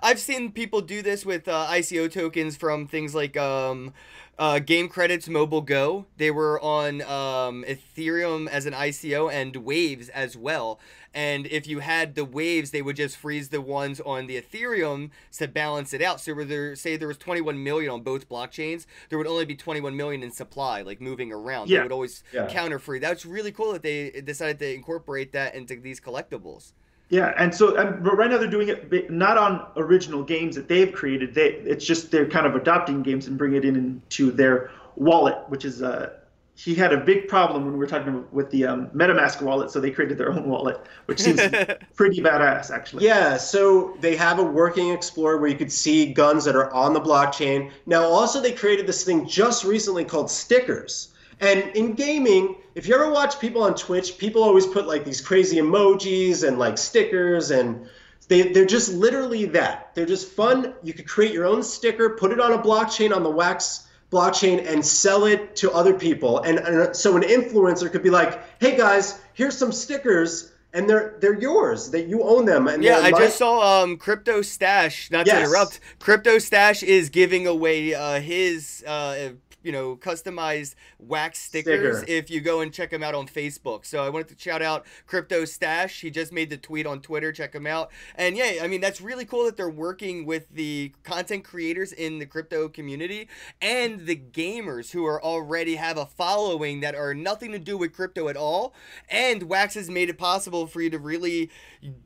I've 0.00 0.20
seen 0.20 0.52
people 0.52 0.80
do 0.80 1.02
this 1.02 1.26
with 1.26 1.48
uh, 1.48 1.66
ICO 1.70 2.10
tokens 2.10 2.56
from 2.56 2.86
things 2.86 3.14
like 3.14 3.36
um, 3.36 3.92
uh, 4.38 4.60
Game 4.60 4.88
Credits 4.88 5.28
Mobile 5.28 5.60
Go. 5.60 6.06
They 6.16 6.30
were 6.30 6.60
on 6.60 7.02
um, 7.02 7.64
Ethereum 7.66 8.46
as 8.48 8.64
an 8.66 8.74
ICO 8.74 9.32
and 9.32 9.56
Waves 9.56 10.08
as 10.10 10.36
well. 10.36 10.78
And 11.12 11.46
if 11.48 11.66
you 11.66 11.80
had 11.80 12.14
the 12.14 12.24
Waves, 12.24 12.70
they 12.70 12.80
would 12.80 12.94
just 12.94 13.16
freeze 13.16 13.48
the 13.48 13.60
ones 13.60 14.00
on 14.00 14.28
the 14.28 14.40
Ethereum 14.40 15.10
to 15.38 15.48
balance 15.48 15.92
it 15.92 16.00
out. 16.00 16.20
So 16.20 16.32
there, 16.44 16.76
say 16.76 16.96
there 16.96 17.08
was 17.08 17.18
21 17.18 17.64
million 17.64 17.90
on 17.90 18.02
both 18.02 18.28
blockchains, 18.28 18.86
there 19.08 19.18
would 19.18 19.26
only 19.26 19.46
be 19.46 19.56
21 19.56 19.96
million 19.96 20.22
in 20.22 20.30
supply, 20.30 20.82
like 20.82 21.00
moving 21.00 21.32
around. 21.32 21.68
Yeah. 21.70 21.78
They 21.78 21.82
would 21.84 21.92
always 21.92 22.22
Yeah. 22.32 22.46
counter 22.46 22.78
free. 22.78 23.00
That's 23.00 23.26
really 23.26 23.50
cool 23.50 23.72
that 23.72 23.82
they 23.82 24.10
decided 24.10 24.60
to 24.60 24.72
incorporate 24.72 25.32
that 25.32 25.56
into 25.56 25.74
these 25.80 26.00
collectibles. 26.00 26.72
Yeah, 27.10 27.32
and 27.38 27.54
so 27.54 27.74
but 27.74 28.16
right 28.18 28.30
now 28.30 28.36
they're 28.36 28.50
doing 28.50 28.68
it 28.68 29.10
not 29.10 29.38
on 29.38 29.66
original 29.76 30.22
games 30.22 30.54
that 30.56 30.68
they've 30.68 30.92
created. 30.92 31.34
They 31.34 31.52
it's 31.52 31.84
just 31.84 32.10
they're 32.10 32.28
kind 32.28 32.46
of 32.46 32.54
adopting 32.54 33.02
games 33.02 33.26
and 33.26 33.38
bring 33.38 33.54
it 33.54 33.64
in 33.64 33.76
into 33.76 34.30
their 34.30 34.70
wallet, 34.96 35.38
which 35.48 35.64
is 35.64 35.80
uh, 35.80 36.10
he 36.58 36.74
had 36.74 36.92
a 36.92 36.96
big 36.96 37.28
problem 37.28 37.64
when 37.64 37.72
we 37.72 37.78
were 37.78 37.86
talking 37.86 38.26
with 38.32 38.50
the 38.50 38.66
um, 38.66 38.88
MetaMask 38.88 39.40
wallet, 39.40 39.70
so 39.70 39.78
they 39.78 39.92
created 39.92 40.18
their 40.18 40.32
own 40.32 40.48
wallet, 40.48 40.84
which 41.06 41.20
seems 41.20 41.40
pretty 41.94 42.20
badass, 42.20 42.72
actually. 42.72 43.06
Yeah, 43.06 43.36
so 43.36 43.96
they 44.00 44.16
have 44.16 44.40
a 44.40 44.42
working 44.42 44.90
Explorer 44.90 45.38
where 45.38 45.48
you 45.48 45.56
could 45.56 45.70
see 45.70 46.12
guns 46.12 46.44
that 46.46 46.56
are 46.56 46.68
on 46.72 46.94
the 46.94 47.00
blockchain. 47.00 47.70
Now, 47.86 48.02
also, 48.02 48.40
they 48.42 48.50
created 48.50 48.88
this 48.88 49.04
thing 49.04 49.28
just 49.28 49.62
recently 49.62 50.04
called 50.04 50.32
stickers. 50.32 51.10
And 51.40 51.76
in 51.76 51.94
gaming, 51.94 52.56
if 52.74 52.88
you 52.88 52.94
ever 52.94 53.10
watch 53.10 53.38
people 53.38 53.62
on 53.62 53.74
Twitch, 53.74 54.18
people 54.18 54.42
always 54.42 54.66
put 54.66 54.86
like 54.86 55.04
these 55.04 55.20
crazy 55.20 55.56
emojis 55.58 56.46
and 56.46 56.58
like 56.58 56.78
stickers, 56.78 57.50
and 57.50 57.88
they, 58.28 58.52
they're 58.52 58.66
just 58.66 58.92
literally 58.92 59.46
that. 59.46 59.94
They're 59.94 60.06
just 60.06 60.28
fun. 60.32 60.74
You 60.82 60.92
could 60.92 61.08
create 61.08 61.32
your 61.32 61.46
own 61.46 61.62
sticker, 61.62 62.10
put 62.10 62.32
it 62.32 62.40
on 62.40 62.52
a 62.52 62.58
blockchain 62.58 63.14
on 63.14 63.22
the 63.22 63.30
Wax 63.30 63.88
blockchain 64.10 64.66
and 64.66 64.84
sell 64.84 65.26
it 65.26 65.54
to 65.56 65.70
other 65.72 65.94
people. 65.94 66.40
And, 66.40 66.58
and, 66.58 66.96
so 66.96 67.16
an 67.16 67.22
influencer 67.22 67.90
could 67.90 68.02
be 68.02 68.10
like, 68.10 68.40
"Hey 68.60 68.76
guys, 68.76 69.20
here's 69.34 69.56
some 69.56 69.72
stickers." 69.72 70.52
And 70.74 70.88
they're 70.88 71.16
they're 71.20 71.40
yours. 71.40 71.90
That 71.90 72.08
you 72.08 72.22
own 72.22 72.44
them. 72.44 72.68
And 72.68 72.84
yeah, 72.84 72.98
I 72.98 73.10
my- 73.10 73.18
just 73.18 73.38
saw 73.38 73.82
um 73.82 73.96
Crypto 73.96 74.42
Stash. 74.42 75.10
Not 75.10 75.24
to 75.26 75.40
interrupt, 75.40 75.80
Crypto 75.98 76.38
Stash 76.38 76.82
is 76.82 77.08
giving 77.08 77.46
away 77.46 77.94
uh, 77.94 78.20
his 78.20 78.84
uh, 78.86 79.30
you 79.68 79.72
know 79.72 79.96
customized 79.96 80.74
wax 80.98 81.38
stickers. 81.38 81.98
Sticker. 81.98 82.10
If 82.10 82.30
you 82.30 82.40
go 82.40 82.62
and 82.62 82.72
check 82.72 82.90
him 82.90 83.02
out 83.02 83.14
on 83.14 83.28
Facebook. 83.28 83.84
So 83.84 84.02
I 84.02 84.08
wanted 84.08 84.28
to 84.28 84.42
shout 84.42 84.62
out 84.62 84.86
Crypto 85.06 85.44
Stash. 85.44 86.00
He 86.00 86.10
just 86.10 86.32
made 86.32 86.48
the 86.48 86.56
tweet 86.56 86.86
on 86.86 87.02
Twitter. 87.02 87.32
Check 87.32 87.54
him 87.54 87.66
out. 87.66 87.90
And 88.14 88.34
yeah, 88.34 88.60
I 88.62 88.66
mean 88.66 88.80
that's 88.80 89.02
really 89.02 89.26
cool 89.26 89.44
that 89.44 89.58
they're 89.58 89.68
working 89.68 90.24
with 90.24 90.48
the 90.48 90.94
content 91.02 91.44
creators 91.44 91.92
in 91.92 92.18
the 92.18 92.24
crypto 92.24 92.70
community 92.70 93.28
and 93.60 94.06
the 94.06 94.16
gamers 94.16 94.92
who 94.92 95.04
are 95.04 95.22
already 95.22 95.76
have 95.76 95.98
a 95.98 96.06
following 96.06 96.80
that 96.80 96.94
are 96.94 97.12
nothing 97.12 97.52
to 97.52 97.58
do 97.58 97.76
with 97.76 97.92
crypto 97.92 98.28
at 98.28 98.38
all. 98.38 98.72
And 99.10 99.42
Wax 99.42 99.74
has 99.74 99.90
made 99.90 100.08
it 100.08 100.16
possible 100.16 100.66
for 100.66 100.80
you 100.80 100.88
to 100.88 100.98
really 100.98 101.50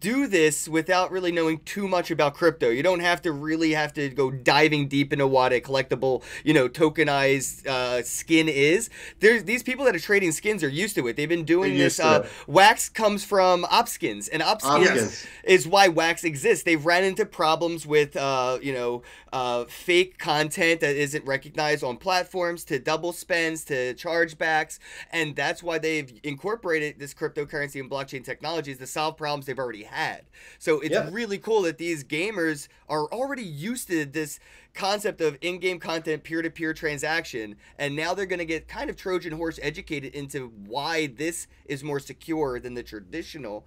do 0.00 0.26
this 0.26 0.68
without 0.68 1.12
really 1.12 1.30
knowing 1.30 1.60
too 1.60 1.86
much 1.86 2.10
about 2.10 2.34
crypto. 2.34 2.70
You 2.70 2.82
don't 2.82 3.00
have 3.00 3.22
to 3.22 3.30
really 3.30 3.70
have 3.70 3.92
to 3.92 4.08
go 4.08 4.32
diving 4.32 4.88
deep 4.88 5.12
into 5.12 5.28
what 5.28 5.52
a 5.52 5.60
collectible, 5.60 6.24
you 6.42 6.52
know, 6.52 6.68
tokenized 6.68 7.51
uh, 7.66 8.02
skin 8.02 8.48
is. 8.48 8.90
There's 9.20 9.44
these 9.44 9.62
people 9.62 9.84
that 9.84 9.94
are 9.94 10.00
trading 10.00 10.32
skins 10.32 10.62
are 10.64 10.68
used 10.68 10.94
to 10.96 11.06
it. 11.08 11.16
They've 11.16 11.28
been 11.28 11.44
doing 11.44 11.76
this. 11.76 11.98
Uh, 12.00 12.26
wax 12.46 12.88
comes 12.88 13.24
from 13.24 13.64
Opskins, 13.64 14.28
and 14.32 14.42
Opskins 14.42 14.86
Opskins. 14.88 15.26
is 15.44 15.66
why 15.68 15.88
Wax 15.88 16.24
exists. 16.24 16.64
They've 16.64 16.84
ran 16.84 17.04
into 17.04 17.24
problems 17.26 17.86
with, 17.86 18.16
uh, 18.16 18.58
you 18.62 18.72
know, 18.72 19.02
uh, 19.32 19.64
fake 19.64 20.18
content 20.18 20.80
that 20.80 20.94
isn't 20.96 21.24
recognized 21.24 21.82
on 21.82 21.96
platforms, 21.96 22.64
to 22.64 22.78
double 22.78 23.12
spends, 23.12 23.64
to 23.64 23.94
chargebacks, 23.94 24.78
and 25.10 25.34
that's 25.34 25.62
why 25.62 25.78
they've 25.78 26.12
incorporated 26.22 26.98
this 26.98 27.14
cryptocurrency 27.14 27.80
and 27.80 27.90
blockchain 27.90 28.22
technologies 28.24 28.78
to 28.78 28.86
solve 28.86 29.16
problems 29.16 29.46
they've 29.46 29.58
already 29.58 29.84
had. 29.84 30.22
So 30.58 30.80
it's 30.80 30.94
Yeah. 30.94 31.08
really 31.10 31.38
cool 31.38 31.62
that 31.62 31.78
these 31.78 32.04
gamers 32.04 32.68
are 32.88 33.06
already 33.06 33.44
used 33.44 33.88
to 33.88 34.04
this 34.04 34.38
concept 34.74 35.20
of 35.20 35.36
in-game 35.42 35.78
content 35.78 36.22
peer-to-peer 36.24 36.72
transaction 36.72 37.56
and 37.78 37.94
now 37.94 38.14
they're 38.14 38.26
going 38.26 38.38
to 38.38 38.44
get 38.46 38.66
kind 38.68 38.88
of 38.88 38.96
trojan 38.96 39.32
horse 39.32 39.58
educated 39.62 40.14
into 40.14 40.52
why 40.66 41.06
this 41.06 41.46
is 41.66 41.84
more 41.84 42.00
secure 42.00 42.58
than 42.58 42.74
the 42.74 42.82
traditional 42.82 43.66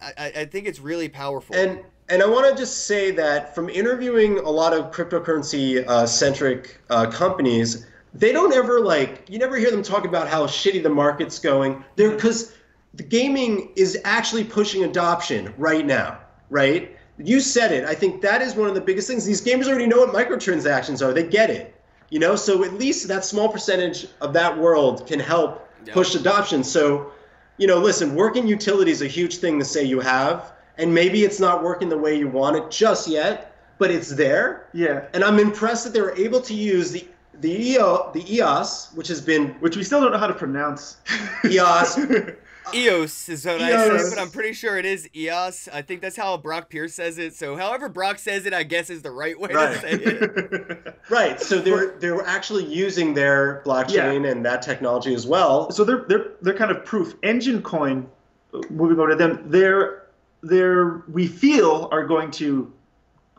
I, 0.00 0.32
I 0.36 0.44
think 0.44 0.66
it's 0.66 0.80
really 0.80 1.08
powerful. 1.08 1.56
And 1.56 1.80
and 2.08 2.22
I 2.22 2.26
want 2.26 2.48
to 2.48 2.56
just 2.56 2.86
say 2.86 3.10
that 3.12 3.54
from 3.54 3.68
interviewing 3.68 4.38
a 4.38 4.50
lot 4.50 4.72
of 4.72 4.92
cryptocurrency 4.92 5.84
uh, 5.86 6.06
centric 6.06 6.80
uh, 6.88 7.10
companies, 7.10 7.86
they 8.14 8.32
don't 8.32 8.52
ever 8.52 8.80
like 8.80 9.24
you 9.28 9.38
never 9.38 9.56
hear 9.56 9.70
them 9.70 9.82
talk 9.82 10.04
about 10.04 10.28
how 10.28 10.46
shitty 10.46 10.82
the 10.82 10.90
market's 10.90 11.38
going. 11.38 11.84
They're 11.96 12.12
because 12.12 12.54
the 12.94 13.02
gaming 13.02 13.72
is 13.76 13.98
actually 14.04 14.44
pushing 14.44 14.84
adoption 14.84 15.52
right 15.56 15.84
now, 15.84 16.18
right? 16.48 16.95
You 17.18 17.40
said 17.40 17.72
it. 17.72 17.84
I 17.84 17.94
think 17.94 18.20
that 18.22 18.42
is 18.42 18.54
one 18.54 18.68
of 18.68 18.74
the 18.74 18.80
biggest 18.80 19.08
things. 19.08 19.24
These 19.24 19.42
gamers 19.44 19.68
already 19.68 19.86
know 19.86 19.98
what 20.04 20.12
microtransactions 20.12 21.04
are. 21.06 21.12
They 21.12 21.22
get 21.26 21.50
it. 21.50 21.74
You 22.10 22.18
know, 22.20 22.36
so 22.36 22.62
at 22.62 22.74
least 22.74 23.08
that 23.08 23.24
small 23.24 23.48
percentage 23.48 24.06
of 24.20 24.32
that 24.34 24.56
world 24.56 25.06
can 25.06 25.18
help 25.18 25.68
Yeah. 25.84 25.92
push 25.94 26.14
adoption. 26.14 26.62
So, 26.62 27.10
you 27.58 27.66
know, 27.66 27.78
listen, 27.78 28.14
working 28.14 28.46
utility 28.46 28.90
is 28.90 29.02
a 29.02 29.06
huge 29.06 29.38
thing 29.38 29.58
to 29.58 29.64
say 29.64 29.82
you 29.82 30.00
have, 30.00 30.52
and 30.78 30.94
maybe 30.94 31.24
it's 31.24 31.40
not 31.40 31.62
working 31.64 31.88
the 31.88 31.98
way 31.98 32.16
you 32.18 32.28
want 32.28 32.56
it 32.56 32.70
just 32.70 33.08
yet, 33.08 33.52
but 33.78 33.90
it's 33.90 34.10
there. 34.10 34.66
Yeah. 34.72 35.02
And 35.14 35.24
I'm 35.24 35.38
impressed 35.38 35.84
that 35.84 35.92
they 35.94 36.00
were 36.00 36.14
able 36.16 36.40
to 36.42 36.54
use 36.54 36.90
the 36.92 37.06
the 37.42 37.50
EO, 37.72 38.10
the 38.14 38.24
EOS, 38.34 38.88
which 38.94 39.08
has 39.08 39.20
been 39.20 39.48
Which 39.60 39.76
we 39.76 39.82
still 39.84 40.00
don't 40.00 40.10
know 40.10 40.16
how 40.18 40.26
to 40.26 40.32
pronounce. 40.32 40.96
EOS. 41.44 41.98
EOS 42.74 43.28
is 43.28 43.44
what 43.44 43.60
I 43.60 43.70
say, 43.98 44.10
but 44.10 44.18
I'm 44.18 44.30
pretty 44.30 44.52
sure 44.52 44.76
it 44.78 44.84
is 44.84 45.08
EOS. 45.14 45.68
I 45.72 45.82
think 45.82 46.00
that's 46.00 46.16
how 46.16 46.36
Brock 46.36 46.68
Pierce 46.68 46.94
says 46.94 47.18
it. 47.18 47.34
So, 47.34 47.56
however 47.56 47.88
Brock 47.88 48.18
says 48.18 48.44
it, 48.46 48.52
I 48.52 48.62
guess 48.64 48.90
is 48.90 49.02
the 49.02 49.10
right 49.10 49.38
way 49.38 49.50
Right. 49.52 49.74
to 49.74 49.80
say 49.80 49.90
it. 49.92 50.96
right. 51.10 51.40
So 51.40 51.58
they're 51.60 51.96
they're 51.98 52.24
actually 52.26 52.64
using 52.64 53.14
their 53.14 53.62
blockchain 53.64 54.30
and 54.30 54.44
that 54.44 54.62
technology 54.62 55.14
as 55.14 55.26
well. 55.26 55.70
so 55.70 55.84
they're 55.84 56.04
they're 56.08 56.32
they're 56.42 56.54
kind 56.54 56.70
of 56.70 56.84
proof. 56.84 57.14
Engine 57.22 57.62
Coin, 57.62 58.06
uh, 58.52 58.60
moving 58.70 58.98
over 58.98 59.10
to 59.10 59.16
them, 59.16 59.44
they're 59.46 60.06
they're 60.42 61.02
we 61.08 61.26
feel 61.26 61.88
are 61.92 62.04
going 62.04 62.30
to 62.32 62.72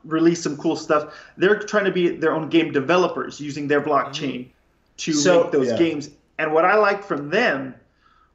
release 0.04 0.42
some 0.42 0.56
cool 0.58 0.76
stuff. 0.76 1.14
They're 1.38 1.60
trying 1.60 1.86
to 1.86 1.92
be 1.92 2.10
their 2.16 2.34
own 2.34 2.50
game 2.50 2.72
developers 2.72 3.40
using 3.42 3.68
their 3.68 3.82
blockchain 3.82 4.50
to 4.98 5.14
So- 5.14 5.44
make 5.44 5.52
those 5.52 5.68
yeah. 5.68 5.78
games. 5.78 6.10
And 6.40 6.54
what 6.54 6.66
I 6.66 6.76
liked 6.76 7.04
from 7.04 7.30
them 7.30 7.74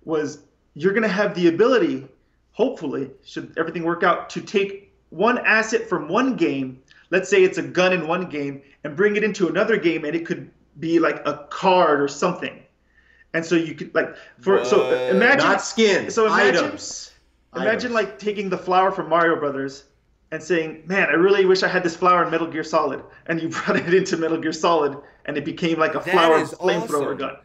was 0.04 0.38
you're 0.74 0.92
going 0.92 1.02
to 1.02 1.08
have 1.08 1.34
the 1.34 1.48
ability, 1.48 2.06
hopefully, 2.52 3.10
should 3.24 3.52
everything 3.58 3.82
work 3.84 4.02
out, 4.02 4.30
to 4.30 4.40
take 4.40 4.92
one 5.10 5.38
asset 5.38 5.88
from 5.88 6.08
one 6.08 6.36
game. 6.36 6.80
Let's 7.10 7.28
say 7.28 7.42
it's 7.44 7.58
a 7.58 7.62
gun 7.62 7.92
in 7.92 8.06
one 8.06 8.28
game, 8.28 8.62
and 8.84 8.96
bring 8.96 9.16
it 9.16 9.24
into 9.24 9.48
another 9.48 9.76
game, 9.76 10.04
and 10.04 10.14
it 10.16 10.24
could 10.26 10.50
be 10.80 10.98
like 10.98 11.26
a 11.26 11.46
card 11.50 12.00
or 12.00 12.08
something. 12.08 12.62
And 13.34 13.44
so 13.44 13.54
you 13.54 13.74
could 13.74 13.94
like 13.94 14.14
for 14.40 14.64
so 14.64 14.90
imagine 15.10 15.46
Not 15.46 15.62
skins, 15.62 16.14
so 16.14 16.26
imagine- 16.26 16.64
items. 16.64 17.08
Imagine 17.54 17.92
Items. 17.92 17.94
like 17.94 18.18
taking 18.18 18.48
the 18.48 18.56
flower 18.56 18.90
from 18.90 19.10
Mario 19.10 19.36
Brothers 19.38 19.84
and 20.30 20.42
saying, 20.42 20.84
"Man, 20.86 21.08
I 21.10 21.12
really 21.12 21.44
wish 21.44 21.62
I 21.62 21.68
had 21.68 21.82
this 21.82 21.94
flower 21.94 22.24
in 22.24 22.30
Metal 22.30 22.46
Gear 22.46 22.64
Solid," 22.64 23.02
and 23.26 23.40
you 23.42 23.48
brought 23.50 23.76
it 23.76 23.92
into 23.92 24.16
Metal 24.16 24.38
Gear 24.38 24.52
Solid, 24.54 24.96
and 25.26 25.36
it 25.36 25.44
became 25.44 25.78
like 25.78 25.90
a 25.94 25.98
That 25.98 26.08
flower 26.08 26.40
flamethrower 26.40 27.04
awesome. 27.04 27.16
gun. 27.18 27.36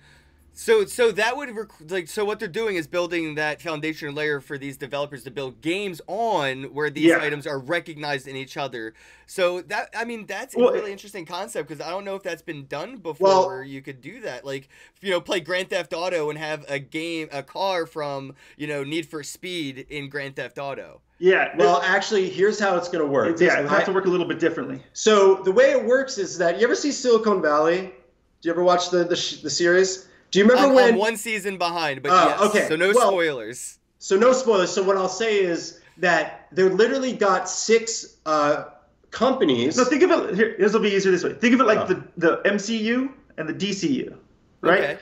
So, 0.60 0.86
so 0.86 1.12
that 1.12 1.38
would 1.38 1.56
rec- 1.56 1.91
like 1.91 2.08
so 2.08 2.26
what 2.26 2.39
they're 2.39 2.48
doing 2.48 2.78
is 2.78 2.88
building 2.88 3.36
that 3.36 3.62
foundation 3.62 4.15
layer 4.15 4.41
for 4.41 4.58
these 4.58 4.76
developers 4.76 5.24
to 5.26 5.32
build 5.32 5.62
games 5.62 6.02
on 6.08 6.63
where 6.74 6.89
these 6.89 7.06
Yeah. 7.06 7.20
items 7.22 7.46
are 7.46 7.60
recognized 7.60 8.28
in 8.28 8.36
each 8.36 8.58
other. 8.58 8.96
So 9.28 9.62
that 9.62 9.89
I 9.96 10.04
mean 10.04 10.26
that's 10.26 10.56
Well, 10.56 10.70
a 10.70 10.74
really 10.74 10.91
interesting 10.91 11.28
concept 11.28 11.70
because 11.70 11.80
I 11.86 11.91
don't 11.91 12.04
know 12.06 12.15
if 12.15 12.24
that's 12.24 12.41
been 12.41 12.65
done 12.65 12.98
before 12.98 13.28
Well- 13.28 13.48
where 13.48 13.63
you 13.63 13.84
could 13.84 14.02
do 14.02 14.20
that. 14.22 14.46
Like 14.46 14.67
you 15.00 15.12
know, 15.12 15.22
play 15.22 15.41
Grand 15.41 15.70
Theft 15.70 15.93
Auto 15.93 16.32
and 16.32 16.39
have 16.39 16.65
a 16.67 16.80
game 16.80 17.30
a 17.32 17.43
car 17.43 17.86
from 17.86 18.34
you 18.58 18.65
know 18.65 18.84
Need 18.84 19.06
for 19.08 19.22
Speed 19.22 19.86
in 19.89 20.10
Grand 20.10 20.38
Theft 20.38 20.58
Auto. 20.58 21.02
Yeah. 21.20 21.56
Well, 21.56 21.82
actually, 21.84 22.30
here's 22.32 22.60
how 22.60 22.78
it's 22.78 22.89
going 22.89 23.06
to 23.06 23.12
work. 23.12 23.30
it's, 23.30 23.41
yeah, 23.43 23.60
it 23.60 23.67
I- 23.67 23.76
has 23.76 23.86
to 23.86 23.91
work 23.93 24.06
a 24.06 24.10
little 24.10 24.28
bit 24.28 24.39
differently. 24.39 24.82
So 24.93 25.36
the 25.36 25.52
way 25.52 25.70
it 25.70 25.86
works 25.86 26.17
is 26.17 26.39
that 26.39 26.58
you 26.60 26.65
ever 26.65 26.76
see 26.76 26.91
Silicon 26.91 27.43
Valley? 27.43 27.93
Do 28.41 28.50
you 28.50 28.52
ever 28.52 28.63
watch 28.63 28.89
the 28.89 29.04
the, 29.04 29.39
the 29.43 29.52
series? 29.52 30.06
Do 30.38 30.43
you 30.43 30.47
remember 30.50 30.69
I'm, 30.69 30.76
when? 30.76 30.93
I'm 30.93 31.00
one 31.00 31.17
season 31.17 31.58
behind, 31.58 32.04
but 32.04 32.12
Oh, 32.12 32.28
yes. 32.28 32.41
okay. 32.41 32.67
So 32.67 32.76
no 32.76 32.91
Well- 32.93 33.08
spoilers. 33.10 33.80
So 33.97 34.15
no 34.15 34.34
spoilers. 34.34 34.69
So 34.69 34.84
what 34.84 34.95
I'll 34.95 35.10
say 35.10 35.39
is 35.39 35.80
that 35.97 36.47
they're 36.52 36.69
literally 36.69 37.12
got 37.12 37.50
six 37.50 38.17
uh, 38.28 38.65
companies. 39.10 39.78
No, 39.78 39.84
think 39.84 40.04
of 40.04 40.12
it. 40.12 40.36
Here, 40.36 40.56
this 40.60 40.73
will 40.73 40.82
be 40.82 40.91
easier 40.91 41.12
this 41.12 41.23
way. 41.23 41.34
Think 41.34 41.56
of 41.56 41.62
it 41.62 41.63
like 41.63 41.80
Oh. 41.80 41.86
the 41.88 42.04
the 42.17 42.41
MCU 42.45 43.10
and 43.39 43.50
the 43.50 43.54
DCU, 43.56 44.13
right? 44.62 44.80
Okay. 44.84 44.97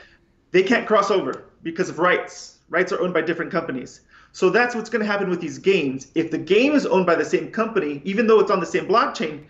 They 0.52 0.64
can't 0.64 0.88
cross 0.88 1.12
over 1.12 1.44
because 1.64 1.90
of 1.90 2.00
rights. 2.00 2.60
Rights 2.70 2.94
are 2.94 3.02
owned 3.02 3.14
by 3.14 3.20
different 3.22 3.52
companies. 3.52 4.00
So 4.32 4.50
that's 4.50 4.74
what's 4.74 4.90
going 4.90 5.04
to 5.06 5.12
happen 5.12 5.30
with 5.30 5.42
these 5.42 5.58
games. 5.58 6.08
If 6.16 6.32
the 6.32 6.38
game 6.38 6.76
is 6.76 6.86
owned 6.86 7.06
by 7.06 7.16
the 7.16 7.26
same 7.26 7.52
company, 7.52 8.02
even 8.06 8.26
though 8.26 8.40
it's 8.40 8.52
on 8.52 8.62
the 8.62 8.66
same 8.66 8.88
blockchain, 8.88 9.44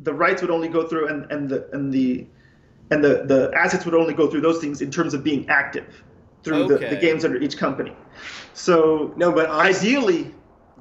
the 0.00 0.12
rights 0.12 0.42
would 0.42 0.50
only 0.50 0.68
go 0.68 0.86
through 0.86 1.08
and, 1.08 1.32
and 1.32 1.48
the 1.48 1.66
and 1.72 1.90
the 1.90 2.26
and 2.90 3.02
the, 3.02 3.24
the 3.26 3.52
assets 3.56 3.84
would 3.84 3.94
only 3.94 4.14
go 4.14 4.28
through 4.30 4.42
those 4.42 4.60
things 4.60 4.80
in 4.82 4.90
terms 4.90 5.14
of 5.14 5.24
being 5.24 5.48
active 5.48 6.02
through 6.42 6.68
the, 6.68 6.78
the 6.78 6.96
games 6.96 7.24
under 7.24 7.38
each 7.38 7.56
company. 7.56 7.92
So 8.52 9.12
no, 9.16 9.32
but 9.32 9.48
I, 9.50 9.68
ideally, 9.70 10.30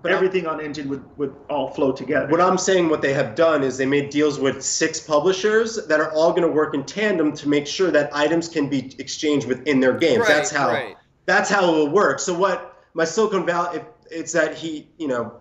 But 0.02 0.12
I- 0.12 0.16
everything 0.16 0.46
on 0.46 0.60
Engine 0.60 0.90
would, 0.90 1.04
would 1.18 1.34
all 1.50 1.70
flow 1.70 1.92
together. 1.94 2.28
what 2.28 2.42
I'm 2.42 2.58
saying, 2.58 2.90
what 2.90 3.02
they 3.02 3.14
have 3.14 3.36
done 3.36 3.64
is 3.64 3.78
they 3.78 3.86
made 3.86 4.10
deals 4.10 4.40
with 4.40 4.62
six 4.62 5.00
publishers 5.00 5.86
that 5.88 6.00
are 6.02 6.12
all 6.12 6.32
going 6.32 6.44
to 6.44 6.50
work 6.54 6.74
in 6.76 6.84
tandem 6.84 7.32
to 7.34 7.48
make 7.48 7.66
sure 7.66 7.90
that 7.92 8.14
items 8.14 8.50
can 8.50 8.68
be 8.70 8.94
exchanged 9.00 9.48
within 9.48 9.80
their 9.80 9.94
games. 9.94 10.20
Right, 10.20 10.28
that's 10.28 10.52
how. 10.52 10.70
right. 10.70 10.96
That's 11.26 11.50
how 11.50 11.64
it 11.74 11.78
will 11.78 11.90
work. 11.90 12.20
So 12.20 12.38
what 12.38 12.84
my 12.94 13.06
Silicon 13.06 13.46
Valley, 13.46 13.78
it, 13.80 13.86
it's 14.12 14.34
that 14.34 14.56
he, 14.56 14.90
you 14.98 15.08
know, 15.08 15.40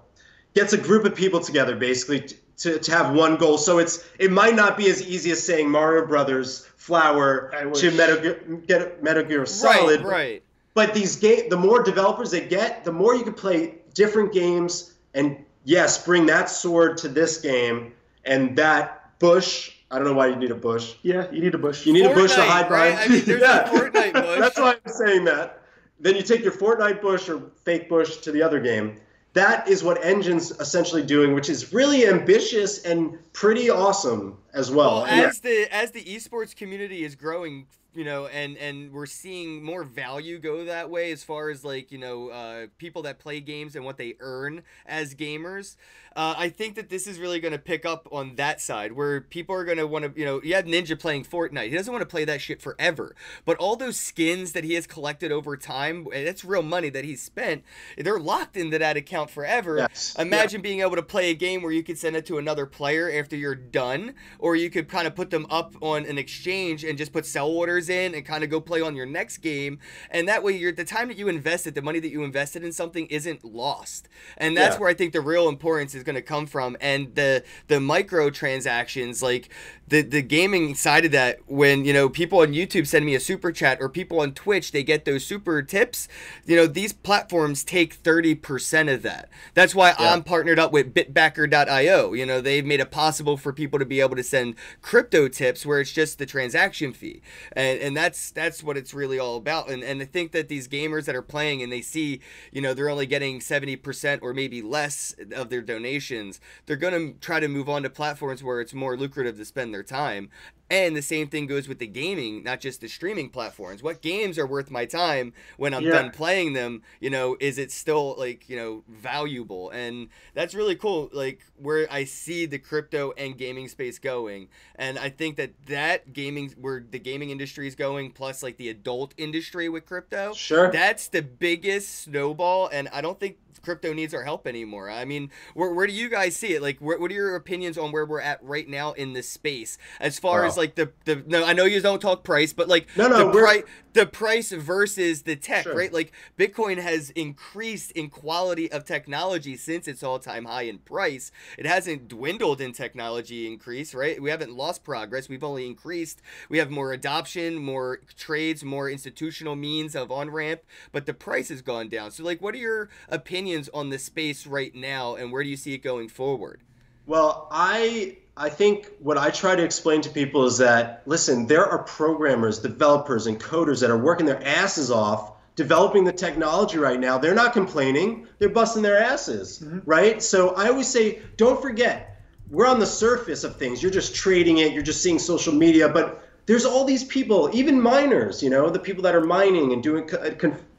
gets 0.55 0.72
a 0.75 0.79
group 0.79 1.05
of 1.05 1.12
people 1.16 1.40
together 1.40 1.75
basically 1.75 2.20
t- 2.20 2.37
to, 2.59 2.79
to 2.79 2.93
have 2.93 3.15
one 3.15 3.37
goal. 3.37 3.59
So 3.59 3.79
it's 3.79 4.05
it 4.19 4.31
might 4.31 4.55
not 4.55 4.77
be 4.77 4.88
as 4.88 5.03
easy 5.03 5.31
as 5.31 5.43
saying 5.45 5.71
Mario 5.71 6.07
Brothers 6.07 6.67
Flower 6.77 7.51
to 7.53 7.88
wish. 7.88 7.97
Metal 7.97 8.21
Gear, 8.21 8.61
get 8.67 9.03
Metal 9.03 9.23
Gear 9.23 9.47
Solid. 9.47 10.03
Right, 10.03 10.11
right. 10.11 10.43
But 10.75 10.95
these 10.95 11.17
game, 11.17 11.49
the 11.49 11.57
more 11.57 11.83
developers 11.83 12.31
they 12.31 12.47
get, 12.47 12.85
the 12.85 12.93
more 12.93 13.15
you 13.15 13.25
can 13.25 13.35
play 13.35 13.79
different 13.95 14.33
games, 14.33 14.95
and 15.15 15.45
yes, 15.65 16.05
bring 16.05 16.27
that 16.27 16.49
sword 16.49 16.97
to 16.99 17.09
this 17.09 17.38
game 17.38 17.93
and 18.25 18.57
that 18.57 19.19
bush. 19.19 19.73
I 19.91 19.99
don't 19.99 20.07
know 20.07 20.15
why 20.15 20.29
you 20.29 20.37
need 20.37 20.51
a 20.51 20.57
bush. 20.57 20.95
Yeah, 21.03 21.31
you 21.31 21.43
need 21.43 21.55
a 21.55 21.59
bush. 21.59 21.85
You 21.85 21.93
need 21.93 22.07
a 22.07 22.15
bush 22.15 22.33
to 22.33 22.41
Fortnite, 22.41 22.47
hide 22.47 22.71
right? 22.71 22.91
behind. 22.91 23.12
I 23.12 23.15
mean, 23.15 23.25
there's 23.27 23.43
a 23.43 23.65
Fortnite 23.73 24.12
bush. 24.15 24.38
That's 24.41 24.59
why 24.59 24.77
I'm 24.85 24.93
saying 24.93 25.25
that. 25.27 25.62
Then 26.01 26.17
you 26.17 26.23
take 26.23 26.43
your 26.43 26.53
Fortnite 26.53 27.03
bush 27.03 27.29
or 27.29 27.43
fake 27.65 27.88
bush 27.88 28.17
to 28.19 28.33
the 28.33 28.43
other 28.43 28.59
game. 28.59 29.01
That 29.35 29.66
is 29.66 29.83
what 29.83 30.05
Engine's 30.05 30.51
essentially 30.53 31.03
doing, 31.03 31.35
which 31.35 31.49
is 31.49 31.73
really 31.73 32.07
ambitious 32.07 32.83
and 32.85 33.18
pretty 33.33 33.71
awesome 33.71 34.37
as 34.53 34.71
well. 34.71 35.03
Well, 35.03 35.07
as 35.07 35.40
the 35.40 35.66
as 35.75 35.90
the 35.90 36.05
esports 36.05 36.55
community 36.55 37.05
is 37.05 37.14
growing, 37.14 37.66
you 37.95 38.05
know, 38.05 38.27
and 38.27 38.57
and 38.57 38.93
we're 38.93 39.07
seeing 39.07 39.63
more 39.63 39.85
value 39.85 40.39
go 40.39 40.65
that 40.65 40.91
way 40.91 41.13
as 41.13 41.25
far 41.25 41.51
as 41.51 41.65
like 41.65 41.93
you 41.93 41.99
know 41.99 42.29
uh, 42.29 42.67
people 42.79 43.03
that 43.03 43.19
play 43.19 43.41
games 43.41 43.77
and 43.77 43.85
what 43.85 43.97
they 43.97 44.15
earn 44.21 44.63
as 44.87 45.15
gamers. 45.15 45.77
Uh, 46.15 46.35
I 46.37 46.49
think 46.51 46.75
that 46.75 46.91
this 46.91 47.07
is 47.07 47.19
really 47.19 47.41
going 47.41 47.53
to 47.53 47.59
pick 47.59 47.87
up 47.87 48.07
on 48.13 48.37
that 48.37 48.61
side 48.61 48.93
where 48.93 49.23
people 49.23 49.55
are 49.55 49.65
going 49.65 49.79
to 49.79 49.87
want 49.87 50.05
to, 50.05 50.21
you 50.21 50.27
know, 50.27 50.43
you 50.43 50.55
have 50.55 50.67
Ninja 50.67 50.99
playing 50.99 51.25
Fortnite. 51.25 51.71
He 51.71 51.77
doesn't 51.77 51.93
want 51.93 52.03
to 52.03 52.07
play 52.07 52.25
that 52.27 52.41
shit 52.41 52.61
forever. 52.61 53.15
But 53.45 53.57
all 53.57 53.77
those 53.77 53.97
skins 53.97 54.53
that 54.53 54.63
he 54.65 54.75
has 54.75 54.87
collected 54.87 55.33
over 55.33 55.57
time, 55.57 56.07
that's 56.13 56.45
real 56.45 56.63
money 56.63 56.91
that 56.91 57.05
he's 57.05 57.23
spent, 57.23 57.65
they're 57.97 58.19
locked 58.19 58.57
into 58.57 58.79
that 58.79 58.97
account 58.97 59.31
forever. 59.31 59.79
Yes. 59.79 60.15
Imagine 60.19 60.61
being 60.61 60.81
able 60.81 60.97
to 60.97 61.03
play 61.03 61.31
a 61.31 61.35
game 61.35 61.63
where 61.63 61.73
you 61.73 61.83
could 61.83 61.99
send 61.99 62.15
it 62.15 62.27
to 62.27 62.37
another 62.37 62.67
player 62.67 63.11
after 63.11 63.37
you're 63.37 63.55
done, 63.55 64.15
or 64.39 64.55
you 64.55 64.69
could 64.69 64.89
kind 64.89 65.07
of 65.07 65.15
put 65.15 65.31
them 65.31 65.47
up 65.49 65.75
on 65.81 66.05
an 66.05 66.19
exchange 66.19 66.85
and 66.85 66.99
just 66.99 67.13
put 67.13 67.25
sell 67.25 67.49
orders 67.49 67.82
in 67.88 68.14
and 68.14 68.25
kind 68.25 68.45
of 68.45 68.51
go 68.51 68.61
play 68.61 68.81
on 68.81 68.97
your 68.97 69.07
next 69.07 69.38
game. 69.38 69.79
And 70.11 70.29
that 70.29 70.42
way, 70.42 70.53
you're 70.57 70.73
the 70.73 70.85
time 70.85 71.09
that 71.09 71.16
you 71.16 71.29
invested, 71.29 71.75
the 71.75 71.83
money 71.83 72.01
that 72.01 72.11
you 72.11 72.23
invested 72.25 72.64
in 72.64 72.73
something 72.73 73.07
isn't 73.07 73.45
lost. 73.45 74.09
And 74.37 74.57
that's 74.57 74.75
Yeah. 74.77 74.81
where 74.81 74.90
I 74.90 74.95
think 74.95 75.12
the 75.12 75.21
real 75.21 75.49
importance 75.49 75.95
is 75.95 76.03
going 76.03 76.16
to 76.16 76.23
come 76.23 76.47
from. 76.47 76.77
And 76.81 77.14
the 77.14 77.45
the 77.68 77.81
micro 77.81 78.31
transactions, 78.31 79.23
like 79.23 79.49
the 79.88 80.03
the 80.03 80.23
gaming 80.23 80.75
side 80.75 81.05
of 81.05 81.12
that, 81.12 81.40
when 81.47 81.85
you 81.85 81.92
know 81.92 82.09
people 82.09 82.40
on 82.40 82.53
YouTube 82.53 82.87
send 82.87 83.05
me 83.05 83.14
a 83.14 83.21
super 83.21 83.53
chat 83.53 83.79
or 83.81 83.88
people 83.88 84.21
on 84.21 84.33
Twitch, 84.33 84.73
they 84.73 84.83
get 84.83 85.05
those 85.05 85.25
super 85.25 85.62
tips. 85.62 86.09
You 86.47 86.57
know, 86.57 86.66
these 86.66 86.92
platforms 86.92 87.64
take 87.64 87.95
thirty 87.95 88.35
percent 88.35 88.88
of 88.88 89.03
that. 89.03 89.29
That's 89.55 89.75
why 89.75 89.90
Yeah. 89.99 90.12
I'm 90.12 90.23
partnered 90.23 90.59
up 90.59 90.73
with 90.73 90.95
Bitbacker.io. 90.95 92.12
You 92.12 92.27
know, 92.27 92.40
they've 92.40 92.64
made 92.64 92.81
it 92.81 92.90
possible 92.90 93.37
for 93.37 93.53
people 93.53 93.79
to 93.79 93.85
be 93.85 94.01
able 94.01 94.16
to 94.16 94.23
send 94.23 94.55
crypto 94.81 95.29
tips 95.29 95.64
where 95.66 95.81
it's 95.81 95.92
just 95.92 96.18
the 96.18 96.27
transaction 96.27 96.92
fee, 96.92 97.21
and 97.53 97.72
and 97.81 97.97
that's 97.97 98.31
that's 98.33 98.63
what 98.63 98.77
it's 98.77 98.93
really 98.93 99.19
all 99.19 99.37
about. 99.37 99.71
And 99.71 99.83
and 99.83 100.03
I 100.03 100.05
think 100.05 100.33
that 100.33 100.49
these 100.49 100.69
gamers 100.69 101.05
that 101.07 101.15
are 101.15 101.23
playing 101.23 101.63
and 101.63 101.73
they 101.73 101.83
see, 101.83 102.21
you 102.51 102.61
know, 102.61 102.75
they're 102.75 102.89
only 102.89 103.07
getting 103.07 103.41
seventy 103.41 103.77
percent 103.77 104.23
or 104.23 104.35
maybe 104.35 104.61
less 104.63 105.15
of 105.35 105.49
their 105.51 105.63
donations, 105.63 106.41
they're 106.67 106.77
gonna 106.77 107.13
try 107.21 107.41
to 107.41 107.49
move 107.49 107.69
on 107.69 107.83
to 107.85 107.91
platforms 107.91 108.43
where 108.43 108.61
it's 108.61 108.75
more 108.75 108.97
lucrative 108.97 109.37
to 109.37 109.45
spend 109.45 109.73
their 109.73 109.83
time. 109.83 110.29
And 110.71 110.97
the 110.97 111.03
same 111.03 111.29
thing 111.29 111.47
goes 111.47 111.69
with 111.69 111.81
the 111.81 111.87
gaming, 111.87 112.43
not 112.45 112.61
just 112.61 112.81
the 112.81 112.89
streaming 112.89 113.29
platforms. 113.29 113.83
What 113.83 114.01
games 114.01 114.39
are 114.39 114.47
worth 114.47 114.71
my 114.71 114.87
time 114.87 115.35
when 115.59 115.75
I'm 115.75 115.85
Yeah. 115.85 115.91
done 115.91 116.11
playing 116.11 116.55
them? 116.55 116.83
You 116.99 117.11
know, 117.11 117.37
is 117.41 117.59
it 117.59 117.71
still 117.71 118.15
like, 118.19 118.49
you 118.49 118.57
know, 118.57 118.83
valuable? 118.89 119.69
And 119.69 120.09
that's 120.33 120.55
really 120.55 120.75
cool. 120.75 121.11
Like 121.13 121.43
where 121.57 121.87
I 121.93 122.05
see 122.05 122.47
the 122.47 122.59
crypto 122.59 123.13
and 123.19 123.37
gaming 123.37 123.69
space 123.69 123.99
going. 123.99 124.49
And 124.77 124.99
I 124.99 125.11
think 125.11 125.37
that 125.37 125.53
that 125.67 126.15
gaming, 126.15 126.55
where 126.59 126.83
the 126.89 126.99
gaming 126.99 127.29
industry 127.29 127.62
is 127.66 127.75
going, 127.75 128.11
plus 128.12 128.42
like 128.42 128.57
the 128.57 128.68
adult 128.68 129.14
industry 129.16 129.68
with 129.68 129.87
crypto, 129.87 130.33
Sure. 130.35 130.70
that's 130.70 131.09
the 131.09 131.22
biggest 131.22 132.03
snowball. 132.03 132.68
And 132.68 132.88
I 132.92 133.01
don't 133.01 133.18
think 133.18 133.37
crypto 133.62 133.93
needs 133.93 134.15
our 134.15 134.23
help 134.25 134.47
anymore. 134.47 134.91
I 134.91 135.05
mean, 135.05 135.31
where, 135.55 135.73
where 135.73 135.87
do 135.87 135.93
you 135.93 136.09
guys 136.09 136.37
see 136.37 136.55
it? 136.55 136.62
Like, 136.62 136.79
where, 136.79 136.99
what 136.99 137.11
are 137.11 137.15
your 137.15 137.35
opinions 137.37 137.77
on 137.77 137.93
where 137.93 138.07
we're 138.07 138.21
at 138.21 138.43
right 138.43 138.69
now 138.69 138.93
in 138.93 139.12
this 139.12 139.29
space? 139.29 139.79
As 140.01 140.19
far 140.19 140.43
Wow. 140.43 140.47
as 140.49 140.57
like 140.57 140.75
the, 140.75 140.93
the, 141.05 141.23
no, 141.27 141.45
I 141.45 141.53
know 141.53 141.65
you 141.65 141.81
don't 141.81 142.01
talk 142.01 142.25
price, 142.25 142.53
but 142.53 142.69
like 142.69 142.87
No, 142.97 143.09
no, 143.09 143.27
the, 143.27 143.38
pri- 143.38 143.62
the 143.93 144.07
price 144.07 144.53
versus 144.53 145.23
the 145.23 145.37
tech, 145.37 145.65
Sure. 145.65 145.77
right? 145.77 145.93
Like 145.93 146.12
Bitcoin 146.38 146.79
has 146.79 147.11
increased 147.11 147.93
in 147.93 148.09
quality 148.11 148.71
of 148.73 148.85
technology 148.85 149.57
since 149.57 149.87
its 149.87 150.03
all 150.03 150.19
time 150.19 150.45
high 150.47 150.62
in 150.62 150.79
price. 150.79 151.31
It 151.59 151.67
hasn't 151.67 152.09
dwindled 152.09 152.61
in 152.61 152.73
technology 152.73 153.47
increase, 153.47 153.95
right? 153.95 154.21
We 154.23 154.31
haven't 154.31 154.55
lost 154.57 154.85
progress. 154.85 155.29
We've 155.29 155.45
only 155.45 155.67
increased. 155.67 156.23
We 156.49 156.59
have 156.59 156.71
more 156.71 156.93
adoption, 156.93 157.57
more 157.57 158.01
trades, 158.17 158.65
more 158.65 158.88
institutional 158.88 159.57
means 159.57 159.95
of 159.95 160.11
on 160.11 160.31
ramp, 160.31 160.61
but 160.93 161.07
the 161.07 161.15
price 161.15 161.49
has 161.49 161.61
gone 161.62 161.88
down. 161.88 162.11
So, 162.12 162.25
like, 162.25 162.41
what 162.41 162.55
are 162.55 162.59
your 162.59 162.88
opinions 163.09 163.42
on 163.73 163.91
the 163.91 163.99
space 163.99 164.47
right 164.47 164.75
now, 164.75 165.17
and 165.17 165.33
where 165.33 165.43
do 165.43 165.49
you 165.49 165.57
see 165.57 165.75
it 165.75 165.79
going 165.79 166.09
forward? 166.09 166.61
Well, 167.07 167.49
I 167.51 168.19
I 168.37 168.49
think 168.49 168.91
what 169.01 169.19
I 169.19 169.31
try 169.31 169.57
to 169.57 169.63
explain 169.63 170.01
to 170.03 170.11
people 170.11 170.47
is 170.47 170.59
that 170.59 171.03
listen, 171.07 171.47
there 171.47 171.67
are 171.67 171.83
programmers, 171.83 172.59
developers, 172.59 173.27
and 173.27 173.39
coders 173.39 173.81
that 173.81 173.91
are 173.91 173.99
working 173.99 174.27
their 174.27 174.43
asses 174.47 174.91
off 174.91 175.33
developing 175.55 176.03
the 176.05 176.13
technology 176.13 176.79
right 176.79 176.99
now. 176.99 177.19
They're 177.19 177.35
not 177.35 177.53
complaining; 177.53 178.27
they're 178.39 178.49
busting 178.49 178.83
their 178.83 178.99
asses, 178.99 179.59
mm-hmm. 179.59 179.81
right? 179.85 180.23
So 180.23 180.55
I 180.55 180.69
always 180.69 180.89
say, 180.89 181.21
don't 181.37 181.61
forget, 181.61 182.23
we're 182.51 182.67
on 182.67 182.79
the 182.79 182.87
surface 182.87 183.45
of 183.45 183.57
things. 183.57 183.83
You're 183.83 183.93
just 183.93 184.15
trading 184.15 184.59
it. 184.59 184.73
You're 184.73 184.83
just 184.83 185.03
seeing 185.03 185.19
social 185.19 185.53
media, 185.53 185.89
but 185.89 186.23
there's 186.47 186.65
all 186.65 186.85
these 186.85 187.05
people, 187.05 187.51
even 187.53 187.81
miners, 187.81 188.43
you 188.43 188.51
know, 188.51 188.69
the 188.69 188.79
people 188.79 189.03
that 189.03 189.15
are 189.15 189.25
mining 189.25 189.73
and 189.73 189.83
doing, 189.83 190.13
uh, 190.15 190.31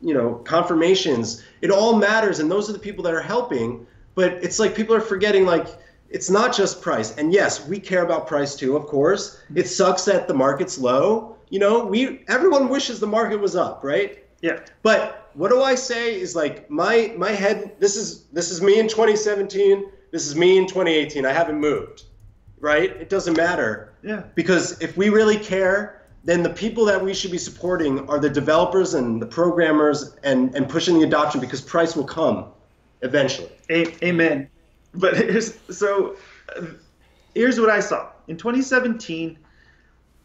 you 0.01 0.13
know, 0.13 0.35
confirmations. 0.43 1.43
It 1.61 1.71
all 1.71 1.95
matters, 1.95 2.39
and 2.39 2.51
those 2.51 2.69
are 2.69 2.73
the 2.73 2.79
people 2.79 3.03
that 3.05 3.13
are 3.13 3.21
helping. 3.21 3.85
But 4.15 4.33
it's 4.43 4.59
like 4.59 4.75
people 4.75 4.95
are 4.95 5.01
forgetting, 5.01 5.45
like 5.45 5.67
it's 6.09 6.29
not 6.29 6.55
just 6.55 6.81
price. 6.81 7.17
And 7.17 7.33
yes, 7.33 7.67
we 7.67 7.79
care 7.79 8.03
about 8.03 8.27
price 8.27 8.55
too, 8.55 8.75
of 8.75 8.85
course. 8.85 9.41
It 9.55 9.67
sucks 9.67 10.05
that 10.05 10.27
the 10.27 10.33
market's 10.33 10.77
low. 10.77 11.37
You 11.49 11.59
know, 11.59 11.85
we 11.85 12.23
everyone 12.27 12.69
wishes 12.69 12.99
the 12.99 13.07
market 13.07 13.39
was 13.39 13.55
up, 13.55 13.83
right? 13.83 14.23
Yeah. 14.41 14.59
But 14.83 15.29
what 15.33 15.49
do 15.49 15.63
I 15.63 15.75
say 15.75 16.19
is 16.19 16.35
like 16.35 16.69
my 16.69 17.13
my 17.17 17.31
head. 17.31 17.75
This 17.79 17.95
is 17.95 18.25
this 18.25 18.51
is 18.51 18.61
me 18.61 18.79
in 18.79 18.87
2017. 18.87 19.89
This 20.11 20.27
is 20.27 20.35
me 20.35 20.57
in 20.57 20.67
2018. 20.67 21.25
I 21.25 21.33
haven't 21.33 21.59
moved, 21.59 22.03
right? 22.63 22.91
It 22.91 23.09
doesn't 23.09 23.35
matter 23.35 23.89
Yeah. 24.03 24.23
because 24.35 24.81
if 24.81 24.95
we 24.95 25.09
really 25.09 25.37
care, 25.37 26.01
then 26.23 26.41
the 26.41 26.49
people 26.49 26.85
that 26.85 27.03
we 27.03 27.13
should 27.13 27.31
be 27.31 27.37
supporting 27.37 28.07
are 28.09 28.17
the 28.17 28.29
developers 28.29 28.93
and 28.93 29.21
the 29.21 29.25
programmers 29.25 30.15
and 30.23 30.55
and 30.55 30.67
pushing 30.69 30.97
the 30.97 31.05
adoption 31.05 31.41
because 31.41 31.59
price 31.61 31.93
will 31.97 32.05
come 32.19 32.45
eventually. 33.01 33.51
A- 33.69 33.93
amen. 34.05 34.47
But 34.95 35.17
here's 35.29 35.59
so 35.69 36.15
uh, 36.55 36.65
here's 37.35 37.59
what 37.59 37.69
I 37.69 37.81
saw 37.81 38.07
in 38.29 38.37
2017, 38.37 39.37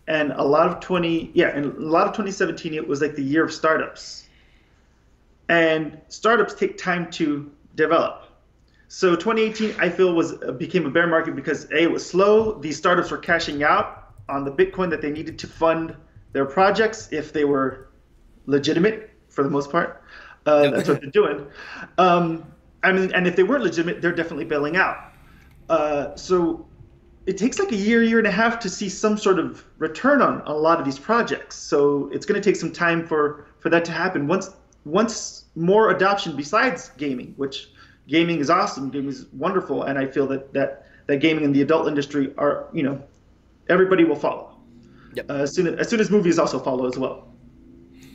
and 0.06 0.30
a 0.32 0.44
lot 0.44 0.68
of 0.68 0.78
20 0.78 1.32
yeah, 1.34 1.48
and 1.48 1.66
a 1.76 1.80
lot 1.80 2.06
of 2.06 2.12
2017 2.12 2.72
it 2.74 2.86
was 2.86 3.02
like 3.02 3.16
the 3.16 3.24
year 3.24 3.44
of 3.44 3.52
startups, 3.52 4.28
and 5.48 5.98
startups 6.08 6.54
take 6.54 6.78
time 6.78 7.10
to 7.12 7.50
develop. 7.74 8.27
So 8.88 9.14
2018 9.14 9.78
I 9.78 9.90
feel 9.90 10.14
was 10.14 10.42
uh, 10.42 10.52
became 10.52 10.86
a 10.86 10.90
bear 10.90 11.06
market 11.06 11.36
because 11.36 11.64
a 11.70 11.82
it 11.84 11.90
was 11.90 12.04
slow. 12.04 12.58
These 12.58 12.78
startups 12.78 13.10
were 13.10 13.18
cashing 13.18 13.62
out 13.62 14.14
on 14.28 14.44
the 14.44 14.50
Bitcoin 14.50 14.90
that 14.90 15.02
they 15.02 15.10
needed 15.10 15.38
to 15.40 15.46
fund 15.46 15.94
their 16.32 16.46
projects 16.46 17.08
if 17.12 17.32
they 17.32 17.44
were 17.44 17.88
legitimate 18.46 19.10
for 19.28 19.44
the 19.44 19.50
most 19.50 19.70
part. 19.70 20.02
Uh, 20.46 20.70
That's 20.70 20.88
what 20.88 21.00
they're 21.02 21.10
doing. 21.10 21.46
Um, 21.98 22.50
I 22.82 22.92
mean, 22.92 23.12
and 23.12 23.26
if 23.26 23.36
they 23.36 23.42
weren't 23.42 23.62
legitimate, 23.62 24.00
they're 24.00 24.14
definitely 24.14 24.46
bailing 24.46 24.76
out. 24.76 25.12
Uh, 25.68 26.14
so 26.16 26.66
it 27.26 27.36
takes 27.36 27.58
like 27.58 27.72
a 27.72 27.76
year, 27.76 28.02
year 28.02 28.18
and 28.18 28.26
a 28.26 28.30
half 28.30 28.58
to 28.60 28.70
see 28.70 28.88
some 28.88 29.18
sort 29.18 29.38
of 29.38 29.64
return 29.76 30.22
on 30.22 30.40
a 30.46 30.52
lot 30.52 30.78
of 30.78 30.86
these 30.86 30.98
projects. 30.98 31.56
So 31.56 32.08
it's 32.12 32.24
going 32.24 32.40
to 32.40 32.50
take 32.50 32.56
some 32.56 32.72
time 32.72 33.06
for 33.06 33.46
for 33.58 33.68
that 33.68 33.84
to 33.86 33.92
happen. 33.92 34.26
Once 34.26 34.50
once 34.86 35.44
more 35.54 35.90
adoption 35.90 36.36
besides 36.36 36.90
gaming, 36.96 37.34
which 37.36 37.68
gaming 38.08 38.40
is 38.40 38.50
awesome, 38.50 38.90
gaming 38.90 39.10
is 39.10 39.26
wonderful, 39.32 39.84
and 39.84 39.98
I 39.98 40.06
feel 40.06 40.26
that 40.28 40.52
that 40.54 40.86
that 41.06 41.18
gaming 41.18 41.44
and 41.44 41.54
the 41.54 41.62
adult 41.62 41.86
industry 41.86 42.34
are 42.36 42.68
you 42.72 42.82
know 42.82 43.02
everybody 43.68 44.04
will 44.04 44.16
follow. 44.16 44.56
Yep. 45.14 45.30
Uh, 45.30 45.34
as 45.34 45.54
soon 45.54 45.66
as, 45.68 45.74
as 45.74 45.88
soon 45.88 46.00
as 46.00 46.10
movies 46.10 46.38
also 46.38 46.58
follow 46.58 46.86
as 46.86 46.98
well. 46.98 47.28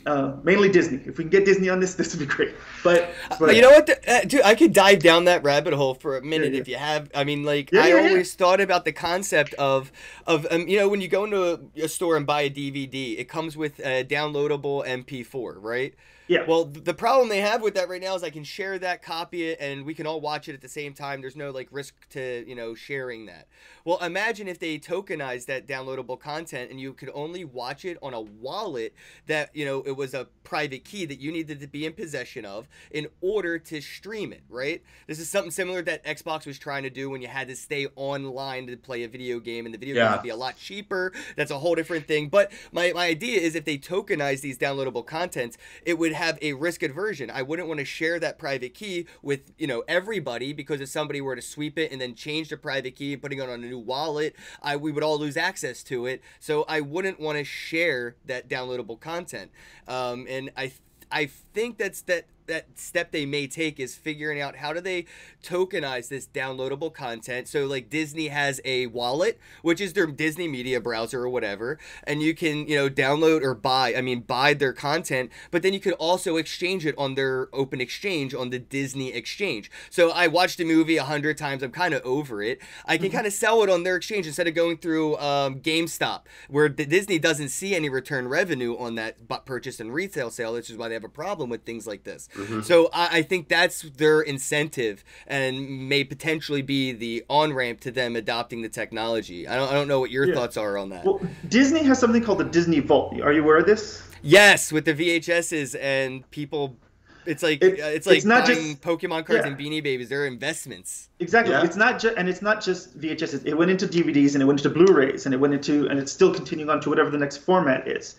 uh, 0.06 0.36
mainly 0.43 0.69
Disney. 0.69 0.97
If 1.06 1.17
we 1.17 1.23
can 1.23 1.29
get 1.29 1.45
Disney 1.45 1.69
on 1.69 1.79
this, 1.79 1.93
this 1.99 2.13
would 2.13 2.19
be 2.19 2.25
great. 2.25 2.53
But, 2.84 3.10
but 3.39 3.56
you 3.56 3.62
know 3.62 3.71
what, 3.71 3.86
the, 3.86 3.97
uh, 4.12 4.21
dude, 4.25 4.41
I 4.41 4.56
could 4.56 4.73
dive 4.73 4.99
down 4.99 5.25
that 5.25 5.43
rabbit 5.43 5.73
hole 5.73 5.93
for 5.93 6.17
a 6.17 6.21
minute 6.21 6.49
yeah, 6.49 6.56
yeah. 6.56 6.62
if 6.62 6.67
you 6.67 6.75
have. 6.75 7.10
I 7.15 7.23
mean, 7.23 7.43
like 7.43 7.71
yeah, 7.71 7.84
I 7.84 7.91
always 7.93 8.34
thought 8.34 8.60
about 8.60 8.86
the 8.86 8.91
concept 8.91 9.53
of 9.56 9.91
of 10.27 10.45
um, 10.51 10.67
you 10.67 10.77
know 10.77 10.89
when 10.89 11.01
you 11.01 11.08
go 11.08 11.23
into 11.23 11.53
a, 11.53 11.84
a, 11.84 11.88
store 11.88 12.17
and 12.17 12.25
buy 12.25 12.41
a 12.41 12.49
DVD, 12.49 13.17
it 13.17 13.29
comes 13.29 13.56
with 13.56 13.79
a 13.79 14.03
downloadable 14.03 14.86
MP4, 14.86 15.56
right? 15.58 15.93
Yeah. 16.28 16.46
Well, 16.48 16.66
the 16.66 16.94
problem 16.94 17.30
they 17.30 17.42
have 17.42 17.62
with 17.62 17.74
that 17.76 17.90
right 17.90 18.02
now 18.02 18.16
is 18.16 18.24
I 18.24 18.30
can 18.30 18.44
share 18.44 18.80
that, 18.80 19.02
copy 19.02 19.50
it, 19.50 19.58
and 19.60 19.86
we 19.86 19.94
can 19.94 20.08
all 20.08 20.22
watch 20.22 20.48
it 20.48 20.54
at 20.54 20.62
the 20.62 20.70
same 20.70 20.94
time. 20.94 21.22
There's 21.22 21.36
no 21.36 21.52
like 21.52 21.68
risk 21.72 22.10
to 22.10 22.46
you 22.48 22.56
know 22.56 22.76
sharing 22.76 23.26
that. 23.26 23.48
Well, 23.84 23.98
imagine 24.00 24.48
if 24.48 24.60
they 24.60 24.80
tokenized 24.80 25.48
that 25.48 25.68
downloadable 25.68 26.20
content 26.20 26.72
and 26.72 26.80
you 26.80 26.94
could 26.94 27.10
only 27.14 27.44
watch 27.44 27.84
it 27.84 27.98
on 28.02 28.14
a 28.14 28.22
wallet 28.22 28.94
that 29.28 29.54
you 29.54 29.66
know 29.66 29.84
it 29.86 29.98
was 29.98 30.14
a 30.14 30.28
private 30.44 30.86
key 30.86 31.06
that 31.06 31.20
you 31.20 31.32
needed 31.32 31.60
to 31.60 31.68
be 31.68 31.86
in 31.86 31.94
possession 31.94 32.46
of 32.46 32.68
in 32.92 33.08
order 33.22 33.60
to 33.60 33.82
stream 33.82 34.32
it. 34.32 34.44
Right. 34.50 34.82
This 35.08 35.20
is 35.20 35.30
something 35.30 35.52
similar 35.52 35.82
that 35.82 36.06
Xbox 36.06 36.46
was 36.46 36.58
trying 36.58 36.84
to 36.84 36.90
do 36.90 37.10
when 37.10 37.22
you 37.22 37.28
had 37.28 37.50
to 37.50 37.56
stay 37.56 37.88
online 37.96 38.68
to 38.68 38.78
play 38.78 39.04
a 39.04 39.10
video 39.10 39.40
game, 39.40 39.66
and 39.66 39.74
the 39.74 39.78
video 39.78 39.96
yeah. 39.96 40.04
game 40.04 40.12
would 40.14 40.24
be 40.24 40.30
a 40.30 40.36
lot 40.38 40.58
cheaper. 40.58 41.12
That's 41.36 41.52
a 41.52 41.60
whole 41.60 41.76
different 41.76 42.08
thing. 42.08 42.30
But 42.30 42.52
my 42.72 42.94
my 42.94 43.08
idea 43.08 43.42
is 43.42 43.56
if 43.56 43.66
they 43.66 43.78
tokenize 43.78 44.40
these 44.40 44.58
downloadable 44.58 45.06
contents, 45.06 45.58
it 45.86 45.98
would 45.98 46.12
have 46.13 46.38
a 46.41 46.54
risk 46.54 46.84
aversion. 46.84 47.30
I 47.30 47.41
wouldn't 47.41 47.67
want 47.67 47.80
to 47.80 47.86
share 47.86 48.19
that 48.19 48.38
private 48.38 48.73
key 48.73 49.08
with, 49.21 49.52
you 49.58 49.67
know, 49.67 49.84
everybody 49.88 50.54
because 50.54 50.82
if 50.82 50.89
somebody 50.89 51.21
were 51.21 51.36
to 51.36 51.41
sweep 51.41 51.78
it 51.78 51.91
and 51.91 51.99
then 51.99 52.15
change 52.15 52.49
the 52.49 52.58
private 52.58 52.95
key 52.95 53.13
and 53.13 53.21
putting 53.21 53.39
it 53.39 53.49
on 53.49 53.63
a 53.63 53.67
new 53.67 53.80
wallet, 53.80 54.36
I 54.62 54.76
we 54.78 54.91
would 54.91 55.04
all 55.04 55.19
lose 55.19 55.38
access 55.38 55.84
to 55.84 56.06
it. 56.06 56.21
So 56.39 56.65
I 56.67 56.82
wouldn't 56.82 57.19
want 57.19 57.38
to 57.38 57.43
share 57.43 58.15
that 58.26 58.49
downloadable 58.49 58.99
content. 58.99 59.52
Um, 59.88 60.26
and 60.30 60.52
I 60.58 60.71
I 61.12 61.28
think 61.28 61.78
that's 61.78 62.02
that 62.04 62.26
that 62.47 62.77
step 62.77 63.12
they 63.12 63.25
may 63.25 63.47
take 63.47 63.79
is 63.79 63.95
figuring 63.95 64.41
out 64.41 64.58
how 64.58 64.73
do 64.73 64.82
they 64.82 65.06
tokenize 65.43 66.10
this 66.10 66.27
downloadable 66.27 66.93
content. 66.93 67.47
So 67.47 67.65
like 67.65 67.89
Disney 67.89 68.27
has 68.27 68.60
a 68.65 68.88
wallet, 68.88 69.39
which 69.62 69.82
is 69.82 69.93
their 69.93 70.08
Disney 70.08 70.47
media 70.47 70.79
browser 70.79 71.21
or 71.21 71.29
whatever, 71.29 71.79
and 72.03 72.21
you 72.21 72.34
can, 72.34 72.67
you 72.67 72.75
know, 72.75 72.89
download 72.89 73.43
or 73.43 73.53
buy, 73.53 73.95
I 73.95 74.01
mean 74.01 74.21
buy 74.21 74.53
their 74.53 74.73
content, 74.73 75.32
but 75.51 75.62
then 75.62 75.73
you 75.73 75.79
could 75.79 75.93
also 75.93 76.38
exchange 76.38 76.86
it 76.86 76.95
on 76.97 77.15
their 77.15 77.49
open 77.53 77.82
exchange 77.82 78.34
on 78.34 78.49
the 78.49 78.60
Disney 78.60 79.13
exchange. 79.13 79.71
So 79.89 80.12
I 80.12 80.27
watched 80.27 80.60
a 80.60 80.65
movie 80.65 80.97
a 80.97 81.03
hundred 81.03 81.38
times, 81.38 81.63
I'm 81.63 81.71
kind 81.71 81.93
of 81.93 82.03
over 82.03 82.41
it. 82.41 82.60
I 82.86 82.97
can 82.97 83.08
mm-hmm. 83.08 83.15
kind 83.15 83.27
of 83.27 83.34
sell 83.34 83.63
it 83.63 83.69
on 83.69 83.84
their 83.84 83.95
exchange 83.95 84.27
instead 84.27 84.47
of 84.47 84.56
going 84.56 84.77
through 84.77 85.17
um, 85.17 85.60
GameStop, 85.60 86.21
where 86.49 86.69
Disney 86.69 87.19
doesn't 87.19 87.49
see 87.49 87.75
any 87.75 87.89
return 87.89 88.27
revenue 88.27 88.77
on 88.77 88.95
that 88.95 89.17
purchase 89.45 89.79
and 89.79 89.93
retail 89.93 90.29
sale, 90.29 90.53
which 90.53 90.69
is 90.69 90.77
why 90.77 90.88
they 90.88 90.93
have 90.93 91.03
a 91.03 91.10
problem 91.10 91.49
with 91.49 91.63
things 91.63 91.88
like 91.88 92.03
this. 92.03 92.29
Mm-hmm. 92.36 92.62
So 92.62 92.89
I, 92.93 93.19
I, 93.19 93.22
think 93.22 93.48
that's 93.48 93.84
their 93.84 94.22
incentive 94.22 95.04
and 95.28 95.88
may 95.88 96.04
potentially 96.04 96.62
be 96.62 96.91
the 96.91 97.24
on 97.30 97.54
ramp 97.54 97.80
to 97.82 97.91
them 97.91 98.15
adopting 98.15 98.62
the 98.62 98.69
technology. 98.69 99.48
I 99.48 99.56
don't, 99.56 99.69
I 99.69 99.74
don't 99.74 99.88
know 99.88 100.00
what 100.00 100.12
your 100.12 100.26
yeah. 100.26 100.34
thoughts 100.34 100.58
are 100.58 100.78
on 100.78 100.89
that. 100.89 101.06
Well, 101.06 101.22
Disney 101.50 101.84
has 101.84 102.00
something 102.00 102.24
called 102.24 102.39
the 102.39 102.46
Disney 102.46 102.80
Vault. 102.80 103.22
Are 103.22 103.32
you 103.32 103.43
aware 103.43 103.58
of 103.58 103.65
this? 103.65 104.04
Yes, 104.22 104.72
with 104.72 104.86
the 104.86 104.93
VHSs 104.93 105.78
and 105.80 106.30
people 106.32 106.78
it's 107.26 107.43
like 107.43 107.63
it, 107.63 107.80
it's 107.80 108.08
like 108.08 108.17
it's 108.17 108.26
not 108.26 108.46
just 108.46 108.82
Pokemon 108.82 109.26
cards 109.26 109.46
yeah. 109.46 109.48
and 109.48 109.58
Beanie 109.58 109.84
Babies. 109.84 110.10
They're 110.10 110.26
investments. 110.26 111.10
Exactly. 111.19 111.54
Yeah. 111.54 111.63
It's 111.63 111.76
not 111.76 112.00
just 112.00 112.17
and 112.17 112.28
it's 112.28 112.41
not 112.41 112.62
just 112.62 113.00
VHS. 113.00 113.46
It 113.46 113.56
went 113.56 113.72
into 113.72 113.88
DVDs 113.88 114.34
and 114.34 114.41
it 114.41 114.46
went 114.46 114.60
into 114.60 114.69
Blu-rays 114.69 115.26
and 115.26 115.34
it 115.34 115.38
went 115.38 115.54
into 115.54 115.88
and 115.88 116.00
it's 116.00 116.12
still 116.12 116.34
continuing 116.34 116.69
on 116.69 116.82
to 116.82 116.89
whatever 116.89 117.10
the 117.10 117.17
next 117.17 117.38
format 117.38 117.88
is. 117.88 118.15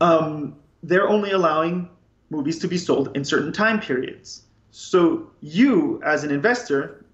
Um, 0.00 0.56
they're 0.82 1.08
only 1.08 1.32
allowing 1.32 1.90
movies 2.30 2.58
to 2.60 2.68
be 2.68 2.78
sold 2.78 3.14
in 3.16 3.24
certain 3.24 3.52
time 3.52 3.80
periods. 3.80 4.42
So 4.70 5.30
you, 5.40 6.00
as 6.04 6.24
an 6.24 6.30
investor 6.30 7.04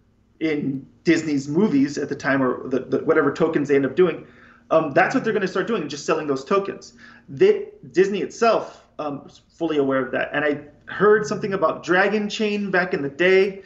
in 0.40 0.86
Disney's 1.04 1.48
movies 1.48 1.96
at 1.98 2.08
the 2.08 2.14
time, 2.14 2.42
or 2.42 2.68
the, 2.68 2.80
the, 2.80 2.98
whatever 2.98 3.32
tokens 3.32 3.68
they 3.68 3.76
end 3.76 3.86
up 3.86 3.96
doing, 3.96 4.26
um, 4.70 4.92
that's 4.92 5.14
what 5.14 5.24
they're 5.24 5.32
going 5.32 5.42
to 5.42 5.48
start 5.48 5.66
doing, 5.66 5.88
just 5.88 6.04
selling 6.04 6.26
those 6.26 6.44
tokens. 6.44 6.92
They, 7.28 7.68
Disney 7.92 8.20
itself 8.20 8.84
um, 8.98 9.24
was 9.24 9.40
fully 9.48 9.78
aware 9.78 10.04
of 10.04 10.12
that, 10.12 10.30
and 10.32 10.44
I 10.44 10.60
heard 10.92 11.26
something 11.26 11.54
about 11.54 11.82
Dragon 11.82 12.28
Chain 12.28 12.70
back 12.70 12.92
in 12.94 13.02
the 13.02 13.08
day. 13.08 13.62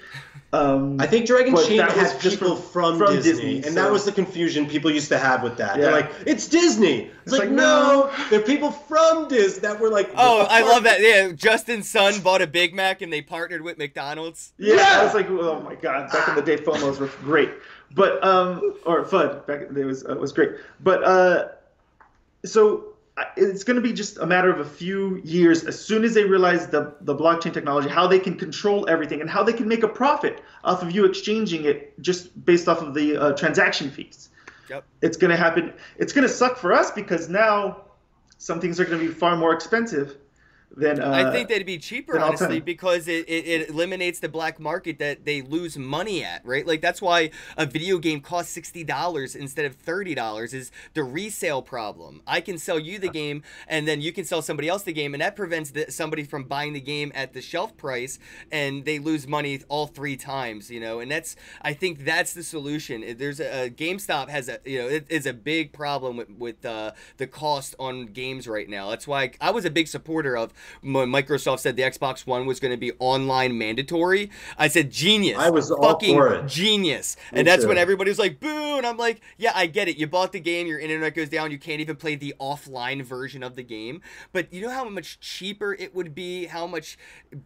Um, 0.53 1.01
I 1.01 1.07
think 1.07 1.27
Dragon 1.27 1.57
Chain 1.57 1.79
has 1.79 2.13
people 2.17 2.57
from, 2.57 2.99
from 2.99 3.15
Disney, 3.15 3.33
Disney, 3.33 3.57
and 3.57 3.67
so. 3.67 3.75
that 3.75 3.93
was 3.93 4.05
the 4.05 4.11
confusion 4.11 4.67
people 4.67 4.91
used 4.91 5.09
to 5.11 5.19
have 5.19 5.45
with 5.45 5.57
that. 5.59 5.77
Yeah. 5.77 5.83
They're 5.83 5.93
like, 5.93 6.11
"It's 6.27 6.49
Disney." 6.49 7.03
It's, 7.03 7.13
it's 7.23 7.33
like, 7.33 7.43
like, 7.43 7.51
no, 7.51 8.13
they're 8.31 8.41
people 8.41 8.73
from 8.73 9.29
Disney 9.29 9.61
that 9.61 9.79
were 9.79 9.91
like. 9.91 10.11
Oh, 10.17 10.47
I 10.51 10.63
love 10.63 10.83
that. 10.83 11.01
Yeah, 11.01 11.31
Justin 11.31 11.85
Sun 11.85 12.21
bought 12.23 12.43
a 12.43 12.49
Big 12.49 12.75
Mac, 12.75 13.01
and 13.01 13.13
they 13.13 13.23
partnered 13.23 13.63
with 13.63 13.79
McDonald's. 13.79 14.53
Yeah, 14.59 14.75
yeah. 14.75 15.01
I 15.01 15.05
was 15.05 15.15
like, 15.15 15.29
oh 15.31 15.61
my 15.61 15.77
god! 15.77 16.11
Back 16.11 16.29
in 16.29 16.35
the 16.35 16.43
day, 16.43 16.57
FOMOs 16.57 16.99
were 16.99 17.07
great, 17.23 17.51
but 17.93 18.23
um, 18.25 18.75
or 18.85 19.05
FUD 19.05 19.47
back 19.47 19.63
in 19.63 19.73
the 19.73 19.85
was 19.85 20.05
uh, 20.05 20.17
was 20.17 20.33
great, 20.33 20.51
but 20.81 21.05
uh, 21.05 21.49
so 22.45 22.90
it's 23.37 23.65
going 23.65 23.77
to 23.77 23.83
be 23.83 23.93
just 23.93 24.19
a 24.19 24.27
matter 24.27 24.51
of 24.51 24.61
a 24.61 24.65
few 24.65 25.21
years 25.25 25.65
as 25.65 25.83
soon 25.83 26.05
as 26.05 26.15
they 26.15 26.25
realize 26.25 26.69
the, 26.69 26.95
the 27.03 27.15
blockchain 27.15 27.53
technology 27.53 27.89
how 27.89 28.07
they 28.07 28.19
can 28.19 28.37
control 28.37 28.89
everything 28.89 29.21
and 29.21 29.29
how 29.29 29.43
they 29.43 29.53
can 29.53 29.69
make 29.69 29.83
a 29.83 29.89
profit 29.89 30.43
off 30.65 30.83
of 30.83 30.91
you 30.91 31.05
exchanging 31.05 31.65
it 31.65 32.01
just 32.01 32.45
based 32.45 32.69
off 32.69 32.83
of 32.83 32.95
the 32.95 33.17
uh, 33.17 33.33
transaction 33.33 33.91
fees 33.91 34.31
yep. 34.69 34.85
it's 35.03 35.17
going 35.17 35.31
to 35.31 35.37
happen 35.37 35.73
it's 35.99 36.13
going 36.13 36.27
to 36.27 36.33
suck 36.33 36.57
for 36.57 36.73
us 36.73 36.91
because 36.91 37.29
now 37.29 37.83
some 38.39 38.61
things 38.61 38.81
are 38.81 38.85
going 38.85 39.01
to 39.01 39.07
be 39.07 39.13
far 39.13 39.37
more 39.37 39.53
expensive 39.53 40.17
then 40.77 41.01
uh, 41.01 41.11
I 41.11 41.33
think 41.33 41.49
that'd 41.49 41.67
be 41.67 41.79
cheaper, 41.79 42.19
honestly, 42.19 42.61
because 42.61 43.09
it, 43.09 43.29
it, 43.29 43.47
it, 43.47 43.71
eliminates 43.71 44.21
the 44.21 44.29
black 44.29 44.61
market 44.61 44.99
that 45.01 45.25
they 45.25 45.43
lose 45.43 45.77
money 45.77 46.23
at, 46.23 46.45
right? 46.45 46.67
Like 46.67 46.81
that's 46.81 47.03
why 47.03 47.31
a 47.57 47.67
video 47.67 47.99
game 47.99 48.21
costs 48.21 48.53
sixty 48.53 48.85
dollars 48.85 49.35
instead 49.35 49.65
of 49.65 49.75
thirty 49.75 50.15
dollars 50.15 50.55
is 50.55 50.71
the 50.95 51.03
resale 51.03 51.61
problem. 51.61 52.23
I 52.27 52.41
can 52.41 52.57
sell 52.57 52.79
you 52.79 52.99
the 52.99 53.09
game, 53.09 53.43
and 53.67 53.89
then 53.89 54.01
you 54.01 54.13
can 54.13 54.25
sell 54.25 54.43
somebody 54.43 54.69
else 54.69 54.85
the 54.85 54.93
game, 54.93 55.13
and 55.13 55.21
that 55.21 55.35
prevents 55.35 55.73
the, 55.73 55.91
somebody 55.91 56.23
from 56.23 56.45
buying 56.45 56.73
the 56.73 56.81
game 56.81 57.11
at 57.17 57.33
the 57.33 57.43
shelf 57.43 57.77
price, 57.77 58.21
and 58.53 58.85
they 58.85 59.01
lose 59.01 59.27
money 59.27 59.61
all 59.69 59.89
three 59.89 60.17
times, 60.17 60.71
you 60.71 60.79
know. 60.79 61.01
And 61.01 61.11
that's 61.11 61.35
I 61.63 61.73
think 61.73 62.05
that's 62.05 62.33
the 62.33 62.45
solution. 62.45 63.17
There's 63.19 63.41
a, 63.41 63.67
a 63.67 63.71
GameStop 63.71 64.29
has 64.29 64.49
a 64.49 64.61
you 64.65 64.79
know 64.79 64.89
it 64.89 65.07
is 65.09 65.27
a 65.27 65.35
big 65.35 65.73
problem 65.73 66.17
with 66.17 66.31
with 66.31 66.65
uh, 66.65 66.93
the 67.17 67.27
cost 67.27 67.75
on 67.81 68.07
games 68.07 68.47
right 68.47 68.69
now. 68.69 68.91
That's 68.91 69.09
why 69.09 69.23
I, 69.23 69.49
I 69.49 69.51
was 69.51 69.65
a 69.65 69.71
big 69.71 69.89
supporter 69.89 70.37
of 70.37 70.53
Microsoft 70.85 71.61
said 71.61 71.77
the 71.77 71.83
Xbox 71.83 72.27
One 72.27 72.47
was 72.47 72.61
going 72.61 72.73
to 72.73 72.77
be 72.77 72.93
online 72.99 73.57
mandatory, 73.57 74.31
I 74.59 74.69
said 74.69 74.91
genius. 74.91 75.39
I 75.39 75.51
was 75.51 75.71
fucking 75.71 76.47
genius, 76.47 77.17
Me 77.33 77.41
and 77.41 77.49
that's 77.49 77.63
too. 77.63 77.69
when 77.69 77.79
everybody 77.79 78.11
was 78.11 78.19
like 78.19 78.41
boo, 78.41 78.77
and 78.77 78.87
I'm 78.87 78.97
like, 78.97 79.21
yeah, 79.39 79.53
I 79.55 79.67
get 79.67 79.89
it. 79.89 79.97
You 79.97 80.07
bought 80.07 80.33
the 80.33 80.41
game, 80.41 80.67
your 80.67 80.79
internet 80.79 81.15
goes 81.15 81.29
down, 81.29 81.51
you 81.51 81.59
can't 81.59 81.81
even 81.81 81.97
play 81.97 82.15
the 82.15 82.35
offline 82.41 83.03
version 83.03 83.43
of 83.43 83.57
the 83.57 83.63
game. 83.63 84.01
But 84.33 84.53
you 84.53 84.63
know 84.63 84.71
how 84.71 84.89
much 84.89 85.21
cheaper 85.21 85.75
it 85.75 85.95
would 85.95 86.15
be, 86.15 86.47
how 86.47 86.67
much 86.67 86.99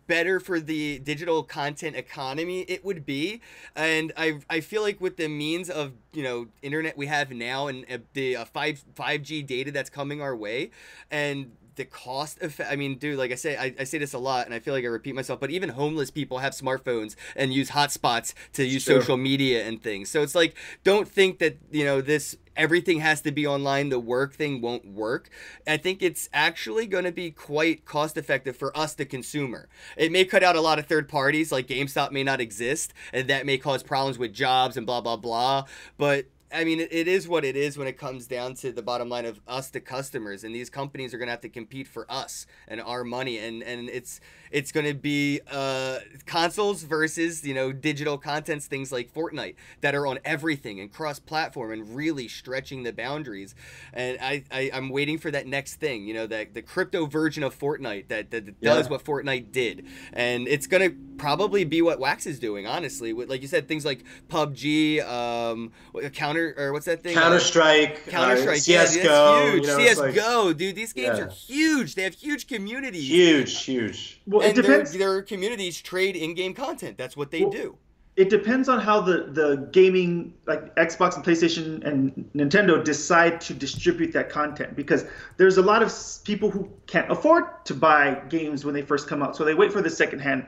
better 0.06 0.40
for 0.40 0.60
the 0.60 0.98
digital 0.98 1.42
content 1.42 1.96
economy 1.96 2.62
it 2.62 2.84
would 2.84 3.04
be, 3.06 3.40
and 3.74 4.12
I 4.16 4.40
I 4.48 4.60
feel 4.60 4.82
like 4.82 5.00
with 5.00 5.16
the 5.16 5.28
means 5.28 5.70
of 5.70 5.92
you 6.12 6.22
know 6.22 6.46
internet 6.62 6.96
we 6.96 7.06
have 7.06 7.30
now 7.30 7.66
and 7.66 7.84
uh, 7.90 7.98
the 8.12 8.36
uh, 8.36 8.44
five 8.44 8.84
five 8.94 9.22
G 9.22 9.42
data 9.42 9.70
that's 9.70 9.90
coming 9.90 10.20
our 10.20 10.36
way, 10.36 10.70
and 11.10 11.52
the 11.76 11.84
cost 11.84 12.40
of 12.42 12.60
i 12.68 12.76
mean 12.76 12.96
dude 12.96 13.18
like 13.18 13.32
i 13.32 13.34
say 13.34 13.56
I, 13.56 13.74
I 13.78 13.84
say 13.84 13.98
this 13.98 14.12
a 14.12 14.18
lot 14.18 14.46
and 14.46 14.54
i 14.54 14.58
feel 14.58 14.74
like 14.74 14.84
i 14.84 14.88
repeat 14.88 15.14
myself 15.14 15.40
but 15.40 15.50
even 15.50 15.70
homeless 15.70 16.10
people 16.10 16.38
have 16.38 16.52
smartphones 16.52 17.16
and 17.36 17.52
use 17.52 17.70
hotspots 17.70 18.34
to 18.54 18.64
use 18.64 18.82
sure. 18.82 19.00
social 19.00 19.16
media 19.16 19.66
and 19.66 19.82
things. 19.82 20.10
So 20.10 20.22
it's 20.22 20.34
like 20.34 20.54
don't 20.82 21.08
think 21.08 21.38
that 21.38 21.58
you 21.70 21.84
know 21.84 22.00
this 22.00 22.36
everything 22.56 23.00
has 23.00 23.20
to 23.20 23.32
be 23.32 23.44
online 23.46 23.88
the 23.88 23.98
work 23.98 24.34
thing 24.34 24.60
won't 24.60 24.86
work. 24.86 25.28
I 25.66 25.76
think 25.76 26.02
it's 26.02 26.28
actually 26.32 26.86
going 26.86 27.04
to 27.04 27.12
be 27.12 27.30
quite 27.32 27.84
cost 27.84 28.16
effective 28.16 28.56
for 28.56 28.76
us 28.76 28.94
the 28.94 29.04
consumer. 29.04 29.68
It 29.96 30.12
may 30.12 30.24
cut 30.24 30.44
out 30.44 30.54
a 30.54 30.60
lot 30.60 30.78
of 30.78 30.86
third 30.86 31.08
parties 31.08 31.50
like 31.50 31.66
gamestop 31.66 32.12
may 32.12 32.22
not 32.22 32.40
exist 32.40 32.94
and 33.12 33.28
that 33.28 33.46
may 33.46 33.58
cause 33.58 33.82
problems 33.82 34.18
with 34.18 34.32
jobs 34.32 34.76
and 34.76 34.86
blah 34.86 35.00
blah 35.00 35.16
blah 35.16 35.64
but 35.98 36.26
I 36.54 36.64
mean, 36.64 36.80
it 36.80 37.08
is 37.08 37.26
what 37.26 37.44
it 37.44 37.56
is 37.56 37.76
when 37.76 37.88
it 37.88 37.98
comes 37.98 38.26
down 38.26 38.54
to 38.56 38.70
the 38.70 38.82
bottom 38.82 39.08
line 39.08 39.26
of 39.26 39.40
us, 39.48 39.70
the 39.70 39.80
customers, 39.80 40.44
and 40.44 40.54
these 40.54 40.70
companies 40.70 41.12
are 41.12 41.18
going 41.18 41.26
to 41.26 41.32
have 41.32 41.40
to 41.40 41.48
compete 41.48 41.88
for 41.88 42.06
us 42.08 42.46
and 42.68 42.80
our 42.80 43.02
money, 43.02 43.38
and 43.38 43.62
and 43.62 43.88
it's 43.88 44.20
it's 44.54 44.70
going 44.72 44.86
to 44.86 44.94
be 44.94 45.40
uh, 45.50 45.98
consoles 46.26 46.82
versus 46.82 47.44
you 47.44 47.54
know 47.54 47.72
digital 47.72 48.18
contents, 48.18 48.66
things 48.66 48.92
like 48.92 49.12
Fortnite 49.12 49.54
that 49.80 49.94
are 49.94 50.06
on 50.06 50.18
everything 50.24 50.80
and 50.80 50.92
cross-platform 50.92 51.72
and 51.72 51.96
really 51.96 52.28
stretching 52.28 52.82
the 52.82 52.92
boundaries. 52.92 53.54
And 53.92 54.18
I, 54.20 54.44
I 54.52 54.70
am 54.72 54.90
waiting 54.90 55.18
for 55.18 55.30
that 55.30 55.46
next 55.46 55.76
thing, 55.76 56.06
you 56.06 56.14
know, 56.14 56.26
that 56.26 56.54
the 56.54 56.62
crypto 56.62 57.06
version 57.06 57.42
of 57.42 57.58
Fortnite 57.58 58.08
that, 58.08 58.30
that 58.32 58.60
does 58.60 58.86
yeah. 58.86 58.90
what 58.90 59.02
Fortnite 59.02 59.52
did, 59.52 59.86
and 60.12 60.46
it's 60.46 60.66
going 60.66 60.90
to 60.90 60.96
probably 61.16 61.64
be 61.64 61.80
what 61.80 61.98
Wax 61.98 62.26
is 62.26 62.38
doing, 62.38 62.66
honestly. 62.66 63.12
With 63.12 63.30
like 63.30 63.40
you 63.40 63.48
said, 63.48 63.66
things 63.66 63.84
like 63.84 64.04
PUBG, 64.28 65.02
um, 65.08 65.72
counter 66.12 66.34
Counter 66.34 66.54
or 66.56 66.72
what's 66.72 66.86
that 66.86 67.02
thing? 67.02 67.14
Counter 67.14 67.40
Strike, 67.40 68.06
Counter 68.06 68.36
Strike, 68.36 68.58
uh, 68.58 68.62
yeah, 68.66 68.84
CS:GO. 68.84 68.92
dude, 68.92 69.04
that's 69.04 69.06
huge. 69.54 69.62
You 69.62 69.66
know, 69.66 69.78
CS:GO, 69.78 70.42
like, 70.46 70.56
dude, 70.56 70.74
these 70.74 70.92
games 70.92 71.18
Yeah. 71.18 71.24
are 71.24 71.28
huge. 71.28 71.94
They 71.94 72.02
have 72.02 72.14
huge 72.14 72.46
communities. 72.46 73.08
huge, 73.08 73.64
huge. 73.64 74.20
Well, 74.26 74.43
it 74.43 74.43
and 74.48 74.56
their, 74.56 74.62
depends. 74.62 74.92
their 74.92 75.22
communities 75.22 75.80
trade 75.80 76.16
in-game 76.16 76.54
content. 76.54 76.96
That's 76.98 77.16
what 77.16 77.30
they 77.30 77.42
Well, 77.42 77.50
do. 77.50 77.78
it 78.16 78.30
depends 78.30 78.68
on 78.68 78.78
how 78.80 79.00
the, 79.00 79.26
the 79.32 79.68
gaming 79.72 80.34
like 80.46 80.74
xbox 80.76 81.16
and 81.16 81.24
playstation 81.24 81.84
and 81.84 82.30
nintendo 82.34 82.82
decide 82.84 83.40
to 83.40 83.52
distribute 83.52 84.12
that 84.12 84.28
content 84.30 84.76
because 84.76 85.04
there's 85.36 85.56
a 85.58 85.62
lot 85.62 85.82
of 85.82 85.92
people 86.24 86.48
who 86.48 86.70
can't 86.86 87.10
afford 87.10 87.44
to 87.64 87.74
buy 87.74 88.22
games 88.28 88.64
when 88.64 88.72
they 88.72 88.82
first 88.82 89.08
come 89.08 89.20
out 89.22 89.34
so 89.36 89.44
they 89.44 89.54
wait 89.54 89.72
for 89.72 89.82
the 89.82 89.90
secondhand 89.90 90.46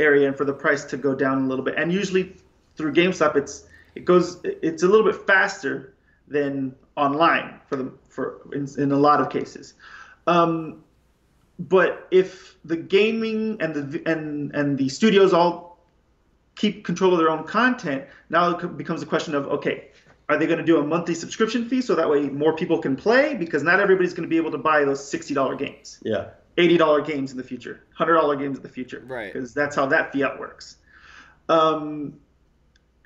area 0.00 0.26
and 0.26 0.36
for 0.36 0.44
the 0.44 0.52
price 0.52 0.84
to 0.84 0.96
go 0.96 1.14
down 1.14 1.44
a 1.44 1.46
little 1.46 1.64
bit 1.64 1.74
and 1.76 1.92
usually 1.92 2.34
through 2.76 2.92
gamestop 2.92 3.36
it's 3.36 3.66
it 3.94 4.04
goes 4.04 4.40
it's 4.42 4.82
a 4.82 4.88
little 4.88 5.06
bit 5.10 5.26
faster 5.28 5.94
than 6.26 6.74
online 6.96 7.60
for 7.68 7.76
the 7.76 7.92
for 8.08 8.40
in, 8.52 8.66
in 8.78 8.90
a 8.90 8.96
lot 8.96 9.20
of 9.20 9.30
cases 9.30 9.74
um, 10.26 10.82
but 11.58 12.06
if 12.10 12.56
the 12.64 12.76
gaming 12.76 13.56
and 13.60 13.74
the 13.74 14.02
and 14.10 14.54
and 14.54 14.78
the 14.78 14.88
studios 14.88 15.32
all 15.32 15.78
keep 16.54 16.84
control 16.84 17.12
of 17.12 17.18
their 17.18 17.30
own 17.30 17.44
content, 17.44 18.04
now 18.30 18.50
it 18.56 18.76
becomes 18.76 19.02
a 19.02 19.06
question 19.06 19.34
of 19.34 19.46
okay, 19.46 19.88
are 20.28 20.38
they 20.38 20.46
going 20.46 20.58
to 20.58 20.64
do 20.64 20.78
a 20.78 20.82
monthly 20.82 21.14
subscription 21.14 21.68
fee 21.68 21.80
so 21.80 21.94
that 21.94 22.08
way 22.08 22.22
more 22.28 22.54
people 22.54 22.78
can 22.78 22.96
play? 22.96 23.34
Because 23.34 23.62
not 23.62 23.80
everybody's 23.80 24.12
going 24.14 24.28
to 24.28 24.30
be 24.30 24.36
able 24.36 24.50
to 24.50 24.58
buy 24.58 24.84
those 24.84 25.06
sixty 25.06 25.34
dollar 25.34 25.54
games, 25.54 25.98
Yeah. 26.02 26.28
eighty 26.58 26.76
dollar 26.76 27.00
games 27.00 27.30
in 27.30 27.36
the 27.38 27.44
future, 27.44 27.82
hundred 27.94 28.14
dollar 28.14 28.36
games 28.36 28.56
in 28.58 28.62
the 28.62 28.68
future, 28.68 29.02
Right. 29.06 29.32
Because 29.32 29.54
that's 29.54 29.76
how 29.76 29.86
that 29.86 30.12
fiat 30.12 30.38
works. 30.38 30.76
Um, 31.48 32.14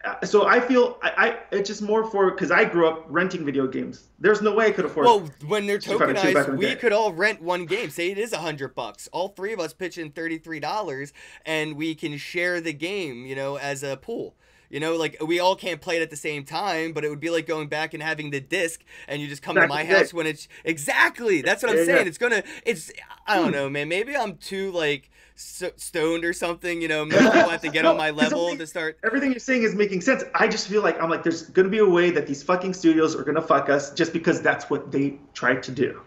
Uh, 0.03 0.25
so 0.25 0.47
I 0.47 0.61
feel 0.61 0.99
I, 1.03 1.11
I 1.51 1.57
it's 1.57 1.69
just 1.69 1.83
more 1.83 2.11
for 2.11 2.31
because 2.31 2.51
I 2.51 2.65
grew 2.65 2.89
up 2.89 3.05
renting 3.09 3.45
video 3.45 3.67
games. 3.67 4.09
There's 4.19 4.41
no 4.41 4.55
way 4.55 4.67
I 4.67 4.71
could 4.71 4.87
afford. 4.87 5.05
Well, 5.07 5.31
when 5.47 5.67
they're 5.67 5.81
Street 5.81 5.99
Fighter 5.99 6.27
II 6.27 6.33
back 6.33 6.49
in 6.49 6.55
tokenized, 6.55 6.59
we 6.59 6.75
could 6.77 6.93
all 6.93 7.13
rent 7.13 7.43
one 7.43 7.67
game. 7.67 7.91
Say 7.91 8.11
it 8.11 8.17
is 8.17 8.33
a 8.33 8.39
hundred 8.39 8.75
bucks. 8.75 9.09
All 9.13 9.29
three 9.29 9.53
of 9.53 9.61
us 9.61 9.75
pitch 9.75 9.99
in 9.99 10.11
thirty-three 10.11 10.61
dollars, 10.61 11.13
and 11.45 11.77
we 11.77 11.95
can 11.95 12.17
share 12.17 12.63
the 12.63 12.73
game. 12.73 13.27
You 13.27 13.35
know, 13.37 13.57
as 13.57 13.83
a 13.83 13.97
pool. 13.99 14.37
You 14.71 14.79
know, 14.79 14.97
like 14.97 15.17
we 15.27 15.41
all 15.41 15.57
can't 15.57 15.81
play 15.81 15.97
it 15.97 16.03
at 16.03 16.11
the 16.11 16.17
same 16.17 16.45
time, 16.45 16.93
but 16.93 17.05
it 17.05 17.11
would 17.11 17.19
be 17.21 17.29
like 17.29 17.45
going 17.47 17.69
back 17.69 17.93
and 17.93 18.01
having 18.03 18.31
the 18.31 18.41
disc, 18.41 18.83
and 19.09 19.21
you 19.21 19.27
just 19.27 19.43
come 19.43 19.57
to 19.57 19.67
my 19.67 19.85
house 19.85 20.15
when 20.15 20.27
it's 20.29 20.47
exactly. 20.65 21.43
That's 21.43 21.63
what 21.63 21.73
I'm 21.73 21.79
Yeah, 21.79 21.85
saying. 21.85 21.97
yeah. 21.99 22.09
It's 22.09 22.19
gonna. 22.19 22.43
It's. 22.65 22.93
I 23.27 23.35
don't 23.37 23.51
know, 23.53 23.69
man. 23.69 23.89
Maybe 23.89 24.17
I'm 24.17 24.37
too 24.37 24.71
like 24.71 25.11
so 25.41 25.71
stoned 25.77 26.25
or 26.25 26.33
something. 26.33 26.81
You 26.83 26.89
know, 26.89 27.05
maybe 27.05 27.25
I'll 27.25 27.51
have 27.51 27.63
to 27.63 27.71
get 27.71 27.85
on 27.85 27.97
my 27.97 28.11
level 28.11 28.57
to 28.57 28.67
start. 28.67 28.99
Everything 29.05 29.31
you're 29.31 29.41
saying 29.41 29.63
is 29.63 29.75
making 29.75 30.01
sense. 30.01 30.25
I 30.35 30.49
just 30.49 30.69
feel 30.69 30.83
like 30.83 31.01
I'm 31.01 31.11
like, 31.11 31.23
there's 31.23 31.43
going 31.43 31.65
to 31.65 31.71
be 31.71 31.79
a 31.79 31.89
way 31.89 32.11
that 32.11 32.27
these 32.27 32.43
fucking 32.43 32.75
studios 32.75 33.15
are 33.17 33.23
going 33.23 33.37
to 33.37 33.43
fuck 33.43 33.69
us 33.69 33.93
just 33.93 34.13
because 34.13 34.43
that's 34.43 34.71
what 34.71 34.91
they 34.93 35.19
tried 35.35 35.63
to 35.65 35.73
do. 35.73 36.01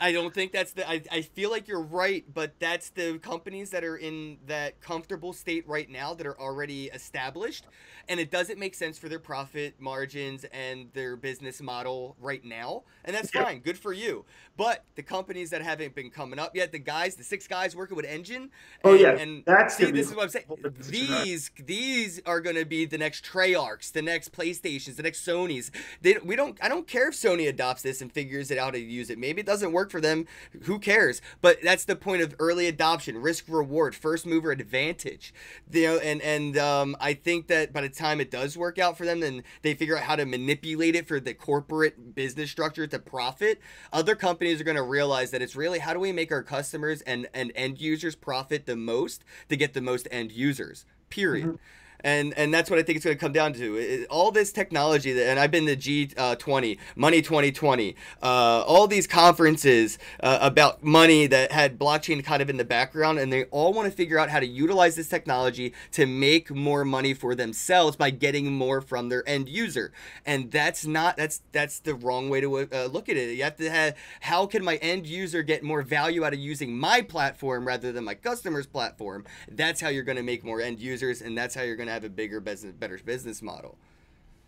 I 0.00 0.12
don't 0.12 0.32
think 0.32 0.52
that's 0.52 0.72
the. 0.72 0.88
I, 0.88 1.02
I 1.12 1.20
feel 1.20 1.50
like 1.50 1.68
you're 1.68 1.82
right, 1.82 2.24
but 2.32 2.54
that's 2.58 2.88
the 2.90 3.18
companies 3.18 3.68
that 3.70 3.84
are 3.84 3.96
in 3.96 4.38
that 4.46 4.80
comfortable 4.80 5.34
state 5.34 5.68
right 5.68 5.90
now 5.90 6.14
that 6.14 6.26
are 6.26 6.40
already 6.40 6.86
established, 6.86 7.66
and 8.08 8.18
it 8.18 8.30
doesn't 8.30 8.58
make 8.58 8.74
sense 8.74 8.98
for 8.98 9.10
their 9.10 9.18
profit 9.18 9.74
margins 9.78 10.44
and 10.52 10.88
their 10.94 11.16
business 11.16 11.60
model 11.60 12.16
right 12.18 12.42
now, 12.44 12.84
and 13.04 13.14
that's 13.14 13.30
Yeah. 13.34 13.44
fine. 13.44 13.58
Good 13.60 13.78
for 13.78 13.92
you. 13.92 14.24
But 14.56 14.84
the 14.94 15.02
companies 15.02 15.50
that 15.50 15.60
haven't 15.62 15.94
been 15.94 16.10
coming 16.10 16.38
up 16.38 16.56
yet, 16.56 16.72
the 16.72 16.78
guys, 16.78 17.14
the 17.16 17.24
six 17.24 17.46
guys 17.46 17.76
working 17.76 17.96
with 17.96 18.06
Enjin. 18.06 18.48
Oh, 18.84 18.92
and, 18.92 19.00
yeah, 19.00 19.10
and 19.16 19.44
that's 19.44 19.76
see, 19.76 19.90
this 19.90 20.08
is 20.08 20.14
what 20.14 20.24
I'm 20.24 20.28
saying. 20.30 20.46
whole 20.48 20.56
different 20.56 20.84
situation. 20.84 21.24
These 21.24 21.50
these 21.64 22.20
are 22.24 22.40
going 22.40 22.56
to 22.56 22.64
be 22.64 22.86
the 22.86 22.98
next 22.98 23.22
Treyarchs, 23.24 23.92
the 23.92 24.02
next 24.02 24.32
PlayStations, 24.32 24.96
the 24.96 25.02
next 25.02 25.26
Sonys. 25.26 25.70
They 26.00 26.16
we 26.24 26.36
don't. 26.36 26.58
I 26.62 26.68
don't 26.70 26.86
care 26.86 27.08
if 27.08 27.14
Sony 27.14 27.48
adopts 27.48 27.82
this 27.82 28.00
and 28.00 28.10
figures 28.10 28.50
it 28.50 28.56
out 28.56 28.64
how 28.70 28.70
to 28.72 28.78
use 28.78 29.10
it. 29.10 29.18
Maybe 29.18 29.40
it 29.40 29.46
doesn't 29.46 29.72
work 29.72 29.89
for 29.90 30.00
them. 30.00 30.26
Who 30.62 30.78
cares? 30.78 31.20
But 31.40 31.58
that's 31.62 31.84
the 31.84 31.96
point 31.96 32.22
of 32.22 32.34
early 32.38 32.66
adoption, 32.66 33.18
risk 33.18 33.44
reward, 33.48 33.94
first 33.94 34.26
mover 34.26 34.50
advantage. 34.50 35.34
You 35.70 35.86
know, 35.86 35.98
and 35.98 36.22
and 36.22 36.56
um, 36.56 36.96
I 37.00 37.14
think 37.14 37.48
that 37.48 37.72
by 37.72 37.82
the 37.82 37.88
time 37.88 38.20
it 38.20 38.30
does 38.30 38.56
work 38.56 38.78
out 38.78 38.96
for 38.96 39.04
them, 39.04 39.20
then 39.20 39.42
they 39.62 39.74
figure 39.74 39.96
out 39.96 40.04
how 40.04 40.16
to 40.16 40.24
manipulate 40.24 40.96
it 40.96 41.06
for 41.06 41.20
the 41.20 41.34
corporate 41.34 42.14
business 42.14 42.50
structure 42.50 42.86
to 42.86 42.98
profit. 42.98 43.60
Other 43.92 44.14
companies 44.14 44.60
are 44.60 44.64
going 44.64 44.76
to 44.76 44.82
realize 44.82 45.30
that 45.30 45.42
it's 45.42 45.56
really 45.56 45.78
how 45.78 45.92
do 45.92 46.00
we 46.00 46.12
make 46.12 46.32
our 46.32 46.42
customers 46.42 47.02
and 47.02 47.28
and 47.34 47.52
end 47.54 47.80
users 47.80 48.14
profit 48.14 48.66
the 48.66 48.76
most 48.76 49.24
to 49.48 49.56
get 49.56 49.74
the 49.74 49.80
most 49.80 50.06
end 50.10 50.32
users. 50.32 50.84
Period 51.08 51.58
and 52.04 52.34
and 52.36 52.52
that's 52.52 52.70
what 52.70 52.78
I 52.78 52.82
think 52.82 52.96
it's 52.96 53.04
going 53.04 53.16
to 53.16 53.20
come 53.20 53.32
down 53.32 53.52
to. 53.54 53.76
It- 53.76 54.06
all 54.10 54.30
this 54.30 54.52
technology, 54.52 55.12
that, 55.12 55.28
and 55.28 55.38
I've 55.38 55.50
been 55.50 55.66
to 55.66 55.76
G 55.76 56.10
uh, 56.16 56.34
twenty, 56.36 56.78
Money 56.96 57.22
twenty 57.22 57.52
twenty, 57.52 57.96
uh, 58.22 58.62
all 58.66 58.86
these 58.86 59.06
conferences 59.06 59.98
uh, 60.20 60.38
about 60.40 60.82
money 60.82 61.26
that 61.26 61.52
had 61.52 61.78
blockchain 61.78 62.24
kind 62.24 62.42
of 62.42 62.50
in 62.50 62.56
the 62.56 62.64
background, 62.64 63.18
and 63.18 63.32
they 63.32 63.44
all 63.44 63.72
want 63.72 63.90
to 63.90 63.96
figure 63.96 64.18
out 64.18 64.30
how 64.30 64.40
to 64.40 64.46
utilize 64.46 64.96
this 64.96 65.08
technology 65.08 65.72
to 65.92 66.06
make 66.06 66.50
more 66.50 66.84
money 66.84 67.14
for 67.14 67.34
themselves 67.34 67.96
by 67.96 68.10
getting 68.10 68.52
more 68.52 68.80
from 68.80 69.08
their 69.08 69.26
end 69.28 69.48
user, 69.48 69.92
and 70.26 70.50
that's 70.50 70.86
not 70.86 71.16
that's 71.16 71.42
that's 71.52 71.80
the 71.80 71.94
wrong 71.94 72.28
way 72.30 72.40
to 72.40 72.56
uh, 72.58 72.86
look 72.86 73.08
at 73.08 73.16
it. 73.16 73.36
You 73.36 73.44
have 73.44 73.56
to 73.56 73.70
have 73.70 73.96
how 74.20 74.46
can 74.46 74.64
my 74.64 74.76
end 74.76 75.06
user 75.06 75.42
get 75.42 75.62
more 75.62 75.82
value 75.82 76.24
out 76.24 76.32
of 76.32 76.38
using 76.38 76.76
my 76.76 77.02
platform 77.02 77.66
rather 77.66 77.92
than 77.92 78.04
my 78.04 78.14
customer's 78.14 78.66
platform? 78.66 79.24
That's 79.50 79.80
how 79.80 79.88
you're 79.88 80.04
going 80.04 80.16
to 80.16 80.22
make 80.22 80.44
more 80.44 80.60
end 80.60 80.80
users, 80.80 81.22
and 81.22 81.36
that's 81.36 81.54
how 81.54 81.62
you're 81.62 81.76
going 81.76 81.86
to 81.88 81.89
have 81.90 82.04
a 82.04 82.08
bigger 82.08 82.40
business, 82.40 82.74
better 82.74 82.98
business 83.04 83.42
model. 83.42 83.76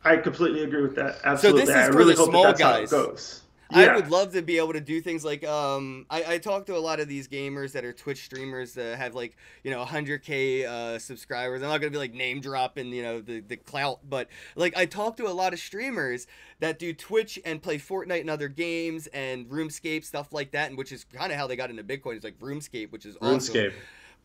I 0.04 0.16
completely 0.16 0.64
agree 0.64 0.82
with 0.82 0.96
that. 0.96 1.18
Absolutely. 1.24 1.62
is 1.62 1.70
I 1.70 1.86
for 1.86 1.96
really 1.96 2.14
the 2.14 2.24
small 2.24 2.44
that 2.44 2.58
guys. 2.58 2.90
goes. 2.90 3.42
I 3.74 3.94
would 3.94 4.10
love 4.10 4.32
to 4.32 4.42
be 4.42 4.58
able 4.58 4.72
to 4.74 4.80
do 4.80 5.00
things 5.00 5.24
like 5.24 5.44
um 5.44 6.06
I, 6.10 6.34
I 6.34 6.38
talk 6.38 6.66
to 6.66 6.76
a 6.76 6.78
lot 6.78 7.00
of 7.00 7.08
these 7.08 7.28
gamers 7.28 7.72
that 7.72 7.84
are 7.84 7.92
Twitch 7.92 8.24
streamers 8.24 8.74
that 8.74 8.98
have 8.98 9.14
like 9.14 9.36
you 9.62 9.70
know 9.70 9.84
100k 9.84 10.64
uh, 10.64 10.98
subscribers. 10.98 11.62
I'm 11.62 11.68
not 11.68 11.78
gonna 11.78 11.90
be 11.90 11.98
like 11.98 12.14
name 12.14 12.40
dropping 12.40 12.88
you 12.88 13.02
know 13.02 13.20
the 13.20 13.40
the 13.40 13.56
clout, 13.56 14.00
but 14.08 14.28
like 14.56 14.76
I 14.76 14.86
talk 14.86 15.16
to 15.18 15.26
a 15.26 15.32
lot 15.32 15.52
of 15.52 15.58
streamers 15.58 16.26
that 16.60 16.78
do 16.78 16.92
Twitch 16.92 17.38
and 17.44 17.62
play 17.62 17.78
Fortnite 17.78 18.20
and 18.20 18.30
other 18.30 18.48
games 18.48 19.06
and 19.08 19.48
RuneScape 19.48 20.04
stuff 20.04 20.32
like 20.32 20.52
that, 20.52 20.68
and 20.68 20.78
which 20.78 20.92
is 20.92 21.04
kind 21.04 21.32
of 21.32 21.38
how 21.38 21.46
they 21.46 21.56
got 21.56 21.70
into 21.70 21.82
Bitcoin. 21.82 22.16
It's 22.16 22.24
like 22.24 22.38
RuneScape, 22.38 22.92
which 22.92 23.06
is 23.06 23.16
awesome. 23.22 23.72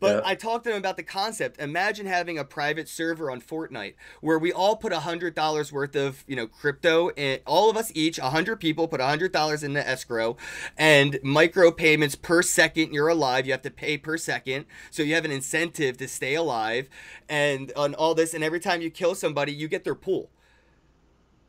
But 0.00 0.16
Yeah. 0.16 0.22
I 0.24 0.34
talked 0.34 0.64
to 0.64 0.70
them 0.70 0.78
about 0.78 0.96
the 0.96 1.02
concept. 1.02 1.60
Imagine 1.60 2.06
having 2.06 2.38
a 2.38 2.44
private 2.44 2.88
server 2.88 3.30
on 3.30 3.40
Fortnite 3.40 3.94
where 4.20 4.38
we 4.38 4.52
all 4.52 4.76
put 4.76 4.92
a 4.92 5.00
hundred 5.00 5.34
dollars 5.34 5.72
worth 5.72 5.96
of 5.96 6.24
you 6.26 6.36
know 6.36 6.46
crypto, 6.46 7.10
and 7.10 7.40
all 7.46 7.68
of 7.70 7.76
us 7.76 7.90
each, 7.94 8.18
a 8.18 8.30
hundred 8.30 8.60
people, 8.60 8.86
put 8.86 9.00
a 9.00 9.06
hundred 9.06 9.32
dollars 9.32 9.62
in 9.62 9.72
the 9.72 9.86
escrow, 9.86 10.36
and 10.76 11.18
micro 11.22 11.70
payments 11.72 12.14
per 12.14 12.42
second 12.42 12.92
you're 12.92 13.08
alive. 13.08 13.46
You 13.46 13.52
have 13.52 13.62
to 13.62 13.70
pay 13.70 13.98
per 13.98 14.16
second, 14.16 14.66
so 14.90 15.02
you 15.02 15.14
have 15.14 15.24
an 15.24 15.32
incentive 15.32 15.96
to 15.98 16.08
stay 16.08 16.34
alive, 16.34 16.88
and 17.28 17.72
on 17.76 17.94
all 17.94 18.14
this. 18.14 18.34
And 18.34 18.44
every 18.44 18.60
time 18.60 18.80
you 18.80 18.90
kill 18.90 19.14
somebody, 19.14 19.52
you 19.52 19.68
get 19.68 19.84
their 19.84 19.94
pool. 19.96 20.30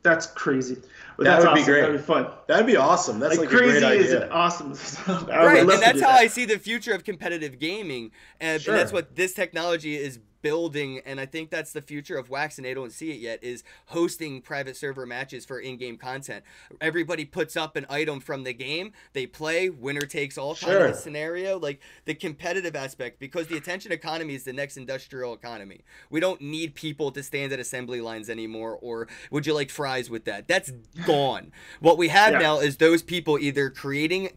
That's 0.02 0.26
crazy. 0.26 0.76
But 1.16 1.24
That 1.24 1.42
that's 1.42 1.44
would 1.46 1.54
be 1.56 1.64
great. 1.64 1.80
That'd 1.82 1.96
be 1.96 2.02
fun. 2.02 2.26
That'd 2.48 2.66
be 2.66 2.76
awesome. 2.76 3.18
That's 3.18 3.36
like, 3.36 3.46
like, 3.50 3.54
a 3.54 3.58
crazy 3.58 3.80
great 3.80 4.00
is 4.00 4.06
idea. 4.14 4.26
an 4.26 4.32
awesome. 4.32 4.72
I 5.30 5.44
right 5.44 5.58
and 5.60 5.68
that's 5.68 6.00
how 6.00 6.08
that. 6.08 6.20
i 6.20 6.26
see 6.26 6.46
the 6.46 6.58
future 6.58 6.92
of 6.94 7.04
competitive 7.04 7.58
gaming 7.58 8.10
and, 8.40 8.62
Sure. 8.62 8.72
and 8.74 8.80
that's 8.80 8.92
what 8.92 9.14
this 9.16 9.34
technology 9.34 9.96
is 9.96 10.18
building 10.42 11.00
and 11.04 11.20
i 11.20 11.26
think 11.26 11.50
that's 11.50 11.72
the 11.72 11.82
future 11.82 12.16
of 12.16 12.30
wax 12.30 12.56
and 12.58 12.64
they 12.64 12.74
don't 12.74 12.92
see 12.92 13.10
it 13.10 13.18
yet 13.20 13.42
is 13.42 13.62
hosting 13.86 14.40
private 14.40 14.76
server 14.76 15.04
matches 15.06 15.44
for 15.44 15.58
in-game 15.60 15.96
content 15.96 16.44
everybody 16.80 17.24
puts 17.24 17.56
up 17.56 17.76
an 17.76 17.86
item 17.90 18.20
from 18.20 18.44
the 18.44 18.52
game 18.52 18.92
they 19.12 19.26
play 19.26 19.68
winner 19.68 20.00
takes 20.02 20.36
all 20.38 20.54
kind 20.54 20.72
of 20.72 20.80
Sure. 20.80 20.94
scenario 20.94 21.58
like 21.58 21.80
the 22.04 22.14
competitive 22.14 22.74
aspect 22.76 23.18
because 23.18 23.46
the 23.48 23.56
attention 23.56 23.92
economy 23.92 24.34
is 24.34 24.44
the 24.44 24.52
next 24.52 24.76
industrial 24.76 25.34
economy 25.34 25.80
we 26.10 26.20
don't 26.20 26.40
need 26.40 26.74
people 26.74 27.10
to 27.12 27.22
stand 27.22 27.52
at 27.52 27.58
assembly 27.60 28.00
lines 28.00 28.30
anymore 28.30 28.78
or 28.80 29.08
would 29.30 29.46
you 29.46 29.54
like 29.54 29.70
fries 29.70 30.08
with 30.08 30.24
that 30.24 30.46
that's 30.48 30.70
gone 31.06 31.52
what 31.80 31.98
we 31.98 32.08
have 32.08 32.32
Yeah. 32.32 32.38
now 32.38 32.60
is 32.60 32.76
those 32.78 33.02
people 33.02 33.38
either 33.38 33.70
creating 33.70 34.30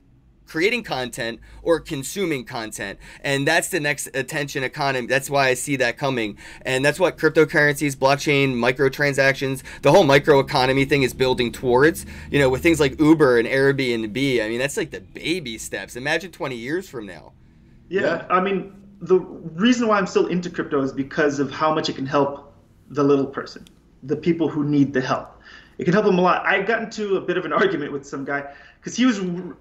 creating 0.45 0.83
content 0.83 1.39
or 1.61 1.79
consuming 1.79 2.45
content. 2.45 2.99
And 3.21 3.47
that's 3.47 3.69
the 3.69 3.79
next 3.79 4.07
attention 4.13 4.63
economy. 4.63 5.07
That's 5.07 5.29
why 5.29 5.49
i 5.49 5.53
see 5.53 5.75
that 5.77 5.97
coming. 5.97 6.37
And 6.63 6.83
that's 6.83 6.99
what 6.99 7.17
cryptocurrencies 7.17 7.95
blockchain 7.95 8.53
microtransactions 8.53 9.63
the 9.81 9.91
whole 9.91 10.05
microeconomy 10.05 10.87
thing 10.87 11.03
is 11.03 11.13
building 11.13 11.51
towards 11.51 12.05
you 12.29 12.39
know 12.39 12.49
with 12.49 12.63
things 12.63 12.79
like 12.79 12.99
uber 12.99 13.37
and 13.37 13.47
airbnb. 13.47 14.43
I 14.43 14.49
mean 14.49 14.59
that's 14.59 14.77
like 14.77 14.91
the 14.91 15.01
baby 15.01 15.57
steps. 15.57 15.95
Imagine 15.95 16.31
20 16.31 16.55
years 16.55 16.89
from 16.89 17.05
now. 17.05 17.33
Yeah, 17.89 18.01
Yeah. 18.01 18.27
I 18.29 18.41
mean, 18.41 18.73
the 19.01 19.19
reason 19.19 19.87
why 19.87 19.97
I'm 19.97 20.07
still 20.07 20.27
into 20.27 20.49
crypto 20.49 20.81
is 20.81 20.93
because 20.93 21.39
of 21.39 21.51
how 21.51 21.73
much 21.75 21.89
it 21.89 21.95
can 21.95 22.05
help 22.05 22.53
the 22.89 23.03
little 23.03 23.25
person, 23.25 23.65
the 24.03 24.15
people 24.15 24.47
who 24.47 24.63
need 24.63 24.93
the 24.93 25.01
help. 25.01 25.41
It 25.77 25.85
can 25.85 25.93
help 25.93 26.05
them 26.05 26.17
a 26.17 26.21
lot. 26.21 26.45
I 26.45 26.61
got 26.61 26.81
into 26.83 27.17
a 27.17 27.21
bit 27.21 27.37
of 27.37 27.45
an 27.45 27.51
argument 27.51 27.91
with 27.91 28.05
some 28.05 28.23
guy 28.23 28.53
because 28.83 28.97
he 28.97 29.05
was 29.05 29.19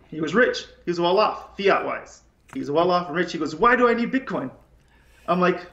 he 0.08 0.20
was 0.20 0.34
rich, 0.34 0.64
he 0.84 0.90
was 0.90 0.98
well 0.98 1.18
off, 1.18 1.56
fiat 1.56 1.84
wise. 1.84 2.22
He 2.54 2.58
was 2.60 2.70
well 2.70 2.90
off 2.90 3.06
and 3.06 3.16
rich. 3.16 3.32
He 3.32 3.38
goes, 3.38 3.54
"Why 3.54 3.76
do 3.76 3.88
I 3.88 3.94
need 3.94 4.10
Bitcoin?" 4.12 4.50
I'm 5.28 5.40
like, 5.40 5.64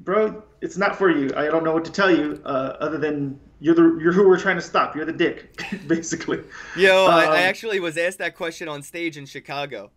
"Bro, 0.00 0.42
it's 0.60 0.76
not 0.76 0.96
for 0.96 1.10
you. 1.10 1.30
I 1.36 1.44
don't 1.46 1.64
know 1.64 1.72
what 1.72 1.84
to 1.86 1.92
tell 1.92 2.10
you 2.10 2.40
uh, 2.44 2.76
other 2.80 2.98
than 2.98 3.38
you're 3.60 3.74
the 3.74 3.98
you're 4.02 4.12
who 4.12 4.28
we're 4.28 4.38
trying 4.38 4.56
to 4.56 4.62
stop. 4.62 4.94
You're 4.96 5.04
the 5.04 5.12
dick, 5.12 5.62
basically. 5.86 6.42
Yo, 6.76 7.06
um, 7.06 7.12
I, 7.12 7.24
I, 7.24 7.26
Um, 7.28 7.34
actually 7.34 7.80
was 7.80 7.96
asked 7.96 8.18
that 8.18 8.36
question 8.36 8.68
on 8.68 8.82
stage 8.82 9.16
in 9.16 9.26
Chicago. 9.26 9.90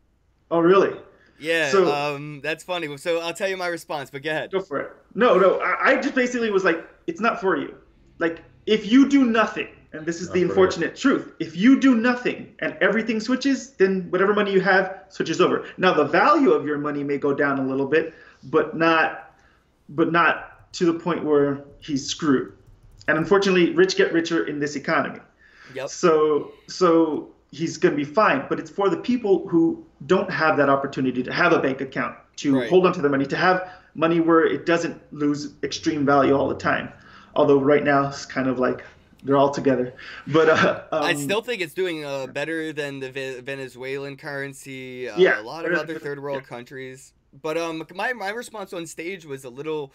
Oh, 0.50 0.60
really? 0.60 0.96
Yeah, 1.40 1.72
So- 1.72 1.92
um, 1.92 2.42
that's 2.42 2.64
funny. 2.64 2.96
So 2.98 3.20
I'll 3.20 3.34
tell 3.34 3.48
you 3.50 3.58
my 3.58 3.68
response, 3.68 4.12
but 4.12 4.22
go 4.22 4.30
ahead. 4.30 4.52
Go 4.52 4.62
for 4.62 4.80
it. 4.80 4.92
No, 5.16 5.38
no. 5.40 5.60
I, 5.60 5.92
I 5.92 5.96
just 6.02 6.14
basically 6.14 6.52
was 6.52 6.64
like, 6.64 6.88
it's 7.08 7.20
not 7.20 7.42
for 7.42 7.58
you. 7.58 7.76
Like, 8.20 8.44
if 8.68 8.92
you 8.92 9.10
do 9.10 9.26
nothing, 9.26 9.68
and 9.94 10.06
this 10.06 10.22
is 10.22 10.28
Not 10.28 10.34
the 10.34 10.40
for 10.42 10.46
you. 10.46 10.50
unfortunate 10.52 10.96
truth, 10.96 11.34
if 11.40 11.56
you 11.56 11.80
do 11.80 11.96
nothing 11.96 12.54
and 12.60 12.76
everything 12.82 13.20
switches, 13.20 13.72
then 13.72 14.08
whatever 14.10 14.34
money 14.34 14.52
you 14.54 14.62
have 14.62 15.04
switches 15.10 15.42
over. 15.42 15.66
Now, 15.78 15.94
the 15.94 16.06
value 16.06 16.52
of 16.52 16.66
your 16.66 16.78
money 16.78 17.04
may 17.04 17.18
go 17.18 17.34
down 17.34 17.60
a 17.60 17.66
little 17.66 17.88
bit, 17.88 18.14
but 18.44 18.76
not, 18.76 19.34
but 19.90 20.12
not 20.12 20.72
to 20.74 20.86
the 20.86 20.94
point 20.94 21.26
where 21.26 21.64
he's 21.80 22.06
screwed. 22.08 22.54
And 23.08 23.18
unfortunately, 23.18 23.72
rich 23.74 23.96
get 23.98 24.14
richer 24.14 24.46
in 24.48 24.60
this 24.60 24.76
economy. 24.76 25.20
Yep. 25.76 25.90
So 25.90 26.52
so 26.68 27.30
he's 27.52 27.78
going 27.78 27.92
to 27.94 27.98
be 27.98 28.06
fine, 28.06 28.46
but 28.48 28.60
it's 28.60 28.70
for 28.72 28.90
the 28.90 28.96
people 28.98 29.48
who 29.50 29.86
don't 30.06 30.30
have 30.32 30.56
that 30.58 30.70
opportunity 30.70 31.22
to 31.24 31.34
have 31.34 31.52
a 31.52 31.60
bank 31.60 31.82
account, 31.82 32.16
to 32.38 32.60
Right. 32.60 32.70
hold 32.70 32.86
on 32.86 32.94
to 32.94 33.02
their 33.02 33.12
money, 33.12 33.26
to 33.26 33.36
have 33.36 33.70
money 33.94 34.22
where 34.22 34.46
it 34.46 34.66
doesn't 34.66 35.02
lose 35.12 35.52
extreme 35.64 36.06
value 36.06 36.34
all 36.34 36.48
the 36.48 36.56
time. 36.56 36.90
Although 37.36 37.60
right 37.60 37.84
now 37.84 38.08
it's 38.08 38.26
kind 38.26 38.48
of 38.48 38.58
like 38.60 38.84
they're 39.24 39.38
all 39.38 39.52
together. 39.52 39.94
But 40.28 40.50
uh, 40.50 40.84
um, 40.92 41.04
I 41.04 41.14
still 41.14 41.42
think 41.42 41.62
it's 41.62 41.74
doing 41.74 42.04
uh, 42.06 42.28
better 42.28 42.74
than 42.74 43.00
the 43.00 43.12
Ve- 43.12 43.40
Venezuelan 43.42 44.18
currency. 44.18 45.10
Uh, 45.10 45.18
Yeah. 45.18 45.42
a 45.42 45.44
lot 45.44 45.66
of 45.66 45.74
other 45.74 46.00
third 46.00 46.22
world 46.22 46.44
countries. 46.44 47.14
But 47.42 47.58
um, 47.58 47.86
my 47.96 48.14
my 48.14 48.30
response 48.30 48.74
on 48.74 48.86
stage 48.86 49.26
was 49.26 49.46
a 49.46 49.50
little 49.50 49.94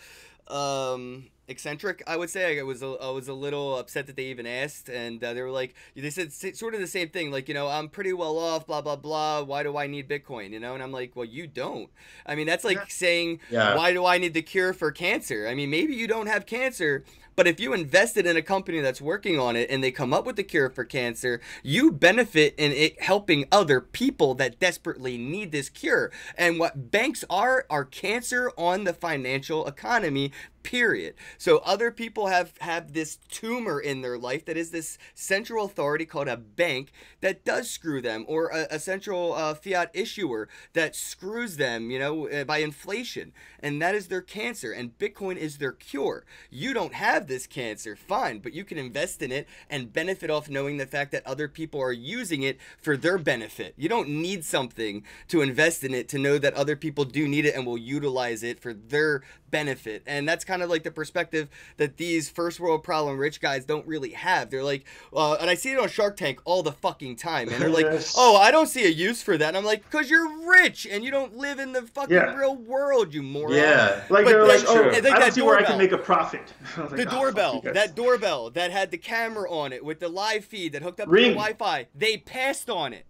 um 0.48 1.26
eccentric. 1.48 2.02
I 2.06 2.16
would 2.16 2.30
say 2.30 2.58
I 2.58 2.62
was 2.62 2.82
a, 2.82 2.96
I 3.00 3.10
was 3.10 3.28
a 3.28 3.34
little 3.34 3.76
upset 3.78 4.06
that 4.06 4.16
they 4.16 4.26
even 4.26 4.46
asked, 4.46 4.88
and 4.88 5.22
uh, 5.22 5.34
they 5.34 5.42
were 5.42 5.50
like, 5.50 5.74
they 5.94 6.08
said 6.10 6.32
sort 6.32 6.74
of 6.74 6.80
the 6.80 6.86
same 6.86 7.08
thing, 7.10 7.30
like 7.30 7.48
you 7.48 7.54
know 7.54 7.68
I'm 7.68 7.88
pretty 7.88 8.12
well 8.12 8.38
off, 8.38 8.66
blah 8.66 8.80
blah 8.80 8.96
blah. 8.96 9.42
Why 9.42 9.62
do 9.62 9.76
I 9.76 9.86
need 9.86 10.08
Bitcoin? 10.08 10.50
You 10.50 10.60
know, 10.60 10.74
and 10.74 10.82
I'm 10.82 10.92
like, 10.92 11.14
well, 11.14 11.24
you 11.26 11.46
don't. 11.46 11.90
I 12.24 12.36
mean, 12.36 12.46
that's 12.46 12.64
like 12.64 12.76
Yeah. 12.78 12.84
saying, 12.88 13.40
Yeah. 13.50 13.76
why 13.76 13.92
do 13.92 14.06
I 14.06 14.18
need 14.18 14.34
the 14.34 14.42
cure 14.42 14.72
for 14.72 14.90
cancer? 14.92 15.46
I 15.48 15.54
mean, 15.54 15.68
maybe 15.70 15.94
you 15.94 16.06
don't 16.06 16.26
have 16.28 16.46
cancer, 16.46 17.04
but 17.36 17.46
if 17.46 17.60
you 17.60 17.74
invested 17.74 18.26
in 18.26 18.36
a 18.36 18.42
company 18.42 18.80
that's 18.80 19.00
working 19.00 19.38
on 19.38 19.54
it 19.56 19.70
and 19.70 19.84
they 19.84 19.90
come 19.90 20.12
up 20.12 20.24
with 20.24 20.36
the 20.36 20.42
cure 20.42 20.70
for 20.70 20.84
cancer, 20.84 21.40
you 21.62 21.92
benefit 21.92 22.54
in 22.56 22.72
it 22.72 23.00
helping 23.02 23.46
other 23.52 23.80
people 23.80 24.34
that 24.34 24.58
desperately 24.58 25.18
need 25.18 25.52
this 25.52 25.68
cure. 25.68 26.10
And 26.36 26.58
what 26.58 26.90
banks 26.90 27.24
are 27.28 27.66
are 27.68 27.84
cancer 27.84 28.50
on 28.56 28.84
the 28.84 28.94
financial 28.94 29.66
economy 29.66 30.32
period. 30.66 31.14
So 31.38 31.58
other 31.58 31.92
people 31.92 32.26
have 32.26 32.52
have 32.58 32.92
this 32.92 33.18
tumor 33.30 33.80
in 33.80 34.00
their 34.00 34.18
life 34.18 34.44
that 34.46 34.56
is 34.56 34.72
this 34.72 34.98
central 35.14 35.64
authority 35.64 36.04
called 36.04 36.26
a 36.26 36.36
bank 36.36 36.90
that 37.20 37.44
does 37.44 37.70
screw 37.70 38.02
them 38.02 38.24
or 38.26 38.48
a, 38.48 38.66
a 38.72 38.78
central 38.80 39.32
uh, 39.32 39.54
fiat 39.54 39.92
issuer 39.94 40.48
that 40.72 40.96
screws 40.96 41.56
them 41.56 41.90
you 41.92 42.00
know 42.00 42.28
uh, 42.28 42.42
by 42.42 42.58
inflation. 42.58 43.32
And 43.60 43.80
that 43.80 43.94
is 43.94 44.08
their 44.08 44.22
cancer 44.22 44.72
and 44.72 44.98
bitcoin 44.98 45.36
is 45.36 45.58
their 45.58 45.72
cure. 45.72 46.24
You 46.50 46.74
don't 46.74 46.94
have 46.94 47.28
this 47.28 47.46
cancer 47.46 47.94
fine 47.94 48.40
but 48.40 48.52
you 48.52 48.64
can 48.64 48.76
invest 48.76 49.22
in 49.22 49.30
it 49.30 49.48
and 49.70 49.92
benefit 49.92 50.30
off 50.30 50.50
knowing 50.50 50.78
the 50.78 50.86
fact 50.86 51.12
that 51.12 51.24
other 51.24 51.46
people 51.46 51.80
are 51.80 51.92
using 51.92 52.42
it 52.42 52.58
for 52.82 52.96
their 52.96 53.18
benefit. 53.18 53.72
You 53.76 53.88
don't 53.88 54.08
need 54.08 54.44
something 54.44 55.04
to 55.28 55.42
invest 55.42 55.84
in 55.84 55.94
it 55.94 56.08
to 56.08 56.18
know 56.18 56.38
that 56.38 56.54
other 56.54 56.74
people 56.74 57.04
do 57.04 57.28
need 57.28 57.46
it 57.46 57.54
and 57.54 57.64
will 57.64 57.78
utilize 57.78 58.42
it 58.42 58.58
for 58.58 58.74
their 58.74 59.22
benefit. 59.50 60.02
And 60.06 60.28
that's 60.28 60.44
kind 60.44 60.55
of 60.62 60.70
like 60.70 60.82
the 60.82 60.90
perspective 60.90 61.48
that 61.76 61.96
these 61.96 62.28
first 62.30 62.60
world 62.60 62.82
problem 62.82 63.18
rich 63.18 63.40
guys 63.40 63.64
don't 63.64 63.86
really 63.86 64.10
have 64.10 64.50
they're 64.50 64.62
like 64.64 64.84
uh, 65.14 65.34
and 65.34 65.48
i 65.50 65.54
see 65.54 65.72
it 65.72 65.78
on 65.78 65.88
shark 65.88 66.16
tank 66.16 66.40
all 66.44 66.62
the 66.62 66.72
fucking 66.72 67.16
time 67.16 67.48
and 67.48 67.60
they're 67.60 67.68
like 67.70 67.84
Yes. 67.86 68.14
oh 68.16 68.36
i 68.36 68.50
don't 68.50 68.68
see 68.68 68.84
a 68.84 68.88
use 68.88 69.22
for 69.22 69.36
that 69.38 69.48
and 69.48 69.56
i'm 69.56 69.64
like 69.64 69.82
because 69.84 70.10
you're 70.10 70.46
rich 70.48 70.86
and 70.90 71.04
you 71.04 71.10
don't 71.10 71.36
live 71.36 71.58
in 71.58 71.72
the 71.72 71.82
fucking 71.82 72.14
Yeah. 72.14 72.34
real 72.34 72.56
world 72.56 73.12
you 73.14 73.22
moron 73.22 73.52
Yeah. 73.54 74.02
like 74.10 74.24
but 74.24 74.30
they're 74.32 74.46
that's 74.46 74.64
like, 74.66 74.76
oh, 74.76 74.82
true. 74.82 74.92
I 74.92 75.00
don't 75.00 75.20
that 75.20 75.34
see 75.34 75.42
where 75.42 75.58
I 75.58 75.62
can 75.62 75.78
make 75.78 75.92
a 75.92 75.98
profit. 75.98 76.52
Like, 76.76 76.90
the 76.90 77.06
"Oh, 77.08 77.20
doorbell, 77.20 77.60
you 77.64 77.72
that 77.72 77.94
doorbell 77.94 78.50
that 78.50 78.70
had 78.70 78.90
the 78.90 78.98
camera 78.98 79.50
on 79.50 79.72
it 79.72 79.84
with 79.84 80.00
the 80.00 80.08
live 80.08 80.44
feed 80.44 80.72
that 80.72 80.82
hooked 80.82 81.00
up 81.00 81.08
to 81.08 81.14
the 81.14 81.28
Wi-Fi, 81.30 81.86
they 81.94 82.16
passed 82.18 82.68
on 82.70 82.92
it. 82.92 83.06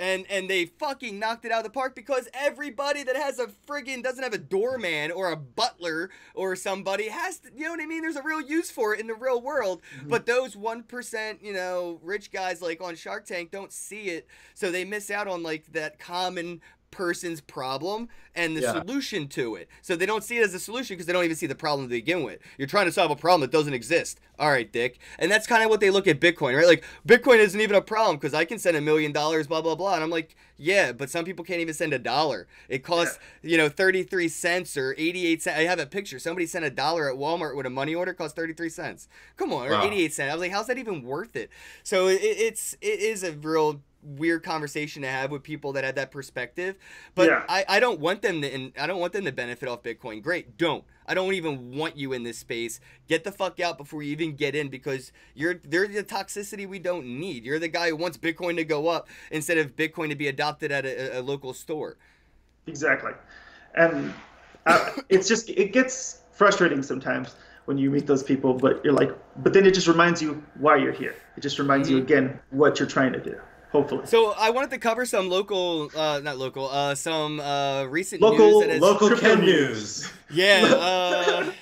And 0.00 0.24
and 0.30 0.48
they 0.48 0.64
fucking 0.64 1.18
knocked 1.18 1.44
it 1.44 1.52
out 1.52 1.58
of 1.58 1.64
the 1.64 1.70
park 1.70 1.94
because 1.94 2.28
everybody 2.32 3.02
that 3.02 3.16
has 3.16 3.38
a 3.38 3.48
friggin' 3.68 4.02
doesn't 4.02 4.22
have 4.22 4.32
a 4.32 4.38
doorman 4.38 5.12
or 5.12 5.30
a 5.30 5.36
butler 5.36 6.10
or 6.34 6.56
somebody 6.56 7.08
has 7.08 7.40
to 7.40 7.50
you 7.54 7.64
know 7.64 7.72
what 7.72 7.80
I 7.80 7.86
mean? 7.86 8.02
There's 8.02 8.16
a 8.16 8.22
real 8.22 8.40
use 8.40 8.70
for 8.70 8.94
it 8.94 9.00
in 9.00 9.06
the 9.06 9.14
real 9.14 9.42
world. 9.42 9.82
Mm-hmm. 9.98 10.08
But 10.08 10.24
those 10.26 10.56
one 10.56 10.82
percent, 10.82 11.42
you 11.42 11.52
know, 11.52 12.00
rich 12.02 12.32
guys 12.32 12.62
like 12.62 12.80
on 12.80 12.96
Shark 12.96 13.26
Tank 13.26 13.50
don't 13.50 13.72
see 13.72 14.08
it. 14.08 14.26
So 14.54 14.72
they 14.72 14.84
miss 14.84 15.10
out 15.10 15.28
on 15.28 15.42
like 15.42 15.72
that 15.72 15.98
common 15.98 16.62
person's 16.90 17.40
problem 17.40 18.08
and 18.34 18.56
the 18.56 18.60
Yeah. 18.62 18.72
solution 18.82 19.28
to 19.28 19.54
it. 19.56 19.68
So 19.82 19.96
they 19.96 20.06
don't 20.06 20.24
see 20.24 20.38
it 20.38 20.42
as 20.44 20.54
a 20.54 20.60
solution 20.60 20.94
because 20.94 21.06
they 21.06 21.12
don't 21.12 21.24
even 21.24 21.36
see 21.36 21.46
the 21.46 21.54
problem 21.54 21.86
to 21.86 21.90
begin 21.90 22.22
with. 22.22 22.38
You're 22.58 22.68
trying 22.68 22.86
to 22.86 22.92
solve 22.92 23.10
a 23.10 23.16
problem 23.16 23.40
that 23.42 23.50
doesn't 23.50 23.74
exist. 23.74 24.20
All 24.38 24.50
right, 24.50 24.70
Dick. 24.70 24.98
And 25.18 25.30
that's 25.30 25.46
kind 25.46 25.62
of 25.62 25.68
what 25.70 25.80
they 25.80 25.90
look 25.90 26.06
at 26.08 26.18
Bitcoin, 26.20 26.56
right? 26.56 26.66
Like 26.66 26.84
Bitcoin 27.06 27.38
isn't 27.38 27.60
even 27.60 27.76
a 27.76 27.82
problem 27.82 28.16
because 28.16 28.32
I 28.34 28.44
can 28.44 28.58
send 28.58 28.76
a 28.76 28.80
million 28.80 29.12
dollars, 29.12 29.46
blah 29.46 29.60
blah 29.60 29.74
blah. 29.74 29.94
And 29.94 30.02
I'm 30.02 30.10
like, 30.10 30.34
yeah, 30.56 30.92
but 30.92 31.10
some 31.10 31.24
people 31.24 31.44
can't 31.44 31.60
even 31.60 31.74
send 31.74 31.92
a 31.92 31.98
dollar. 31.98 32.46
It 32.68 32.82
costs 32.82 33.18
you 33.42 33.56
know 33.56 33.68
33 33.68 34.28
cents 34.28 34.76
or 34.76 34.94
88 34.96 35.42
cents. 35.42 35.58
I 35.58 35.62
have 35.64 35.78
a 35.78 35.86
picture. 35.86 36.18
Somebody 36.18 36.46
sent 36.46 36.64
a 36.64 36.70
dollar 36.70 37.10
at 37.10 37.18
Walmart 37.18 37.54
with 37.56 37.66
a 37.66 37.70
money 37.70 37.94
order 37.94 38.14
cost 38.14 38.34
33 38.36 38.68
cents. 38.70 39.08
Come 39.36 39.52
on, 39.52 39.66
or 39.68 39.72
Wow. 39.72 39.84
88 39.86 40.12
cents. 40.14 40.30
I 40.30 40.34
was 40.34 40.40
like, 40.40 40.52
how's 40.52 40.66
that 40.68 40.78
even 40.78 41.02
worth 41.02 41.36
it? 41.36 41.50
So 41.82 42.08
it, 42.08 42.20
it's 42.22 42.74
it 42.80 43.00
is 43.00 43.22
a 43.22 43.32
real 43.32 43.82
weird 44.02 44.42
conversation 44.42 45.02
to 45.02 45.08
have 45.08 45.30
with 45.30 45.42
people 45.42 45.72
that 45.72 45.84
have 45.84 45.94
that 45.94 46.10
perspective 46.10 46.76
but 47.14 47.28
Yeah. 47.28 47.44
I, 47.48 47.64
I 47.68 47.80
don't 47.80 48.00
want 48.00 48.22
them 48.22 48.42
to 48.42 48.52
and 48.52 48.72
I 48.78 48.86
don't 48.86 49.00
want 49.00 49.12
them 49.12 49.24
to 49.24 49.32
benefit 49.32 49.68
off 49.68 49.82
Bitcoin. 49.82 50.22
Great, 50.22 50.56
don't. 50.56 50.84
I 51.06 51.14
don't 51.14 51.32
even 51.34 51.76
want 51.76 51.96
you 51.96 52.12
in 52.12 52.22
this 52.22 52.38
space. 52.38 52.80
Get 53.08 53.24
the 53.24 53.32
fuck 53.32 53.58
out 53.60 53.78
before 53.78 54.02
you 54.02 54.12
even 54.12 54.36
get 54.36 54.54
in 54.54 54.68
because 54.68 55.12
you're 55.34 55.54
they're 55.64 55.88
the 55.88 56.04
toxicity 56.04 56.68
we 56.68 56.78
don't 56.78 57.04
need. 57.04 57.44
You're 57.44 57.58
the 57.58 57.68
guy 57.68 57.88
who 57.88 57.96
wants 57.96 58.16
Bitcoin 58.16 58.56
to 58.56 58.64
go 58.64 58.88
up 58.88 59.08
instead 59.30 59.58
of 59.58 59.76
Bitcoin 59.76 60.08
to 60.10 60.14
be 60.14 60.28
adopted 60.28 60.70
at 60.70 60.84
a, 60.84 61.18
a 61.18 61.20
local 61.20 61.52
store. 61.52 61.96
Exactly, 62.66 63.12
and 63.74 64.14
uh, 64.66 64.92
it's 65.08 65.28
just 65.28 65.48
it 65.50 65.72
gets 65.72 66.20
frustrating 66.32 66.82
sometimes 66.82 67.34
when 67.64 67.76
you 67.76 67.90
meet 67.90 68.06
those 68.06 68.22
people. 68.22 68.54
But 68.54 68.84
you're 68.84 68.94
like, 68.94 69.10
but 69.42 69.52
then 69.52 69.66
it 69.66 69.74
just 69.74 69.88
reminds 69.88 70.22
you 70.22 70.42
why 70.58 70.76
you're 70.76 70.92
here. 70.92 71.16
It 71.36 71.40
just 71.40 71.58
reminds 71.58 71.90
you 71.90 71.98
again 71.98 72.38
what 72.50 72.78
you're 72.78 72.88
trying 72.88 73.12
to 73.14 73.20
do. 73.20 73.38
Hopefully, 73.72 74.02
So 74.06 74.32
I 74.32 74.50
wanted 74.50 74.70
to 74.70 74.78
cover 74.78 75.06
some 75.06 75.28
local, 75.28 75.90
uh, 75.96 76.20
not 76.24 76.38
local, 76.38 76.68
uh, 76.68 76.94
some 76.96 77.38
uh, 77.38 77.84
recent 77.84 78.20
Local- 78.20 78.50
news 78.50 78.60
that 78.62 78.70
has, 78.70 78.80
Local 78.80 79.10
Ken 79.16 79.40
news. 79.40 80.02
news. 80.02 80.12
yeah. 80.30 80.64
Uh, 81.50 81.52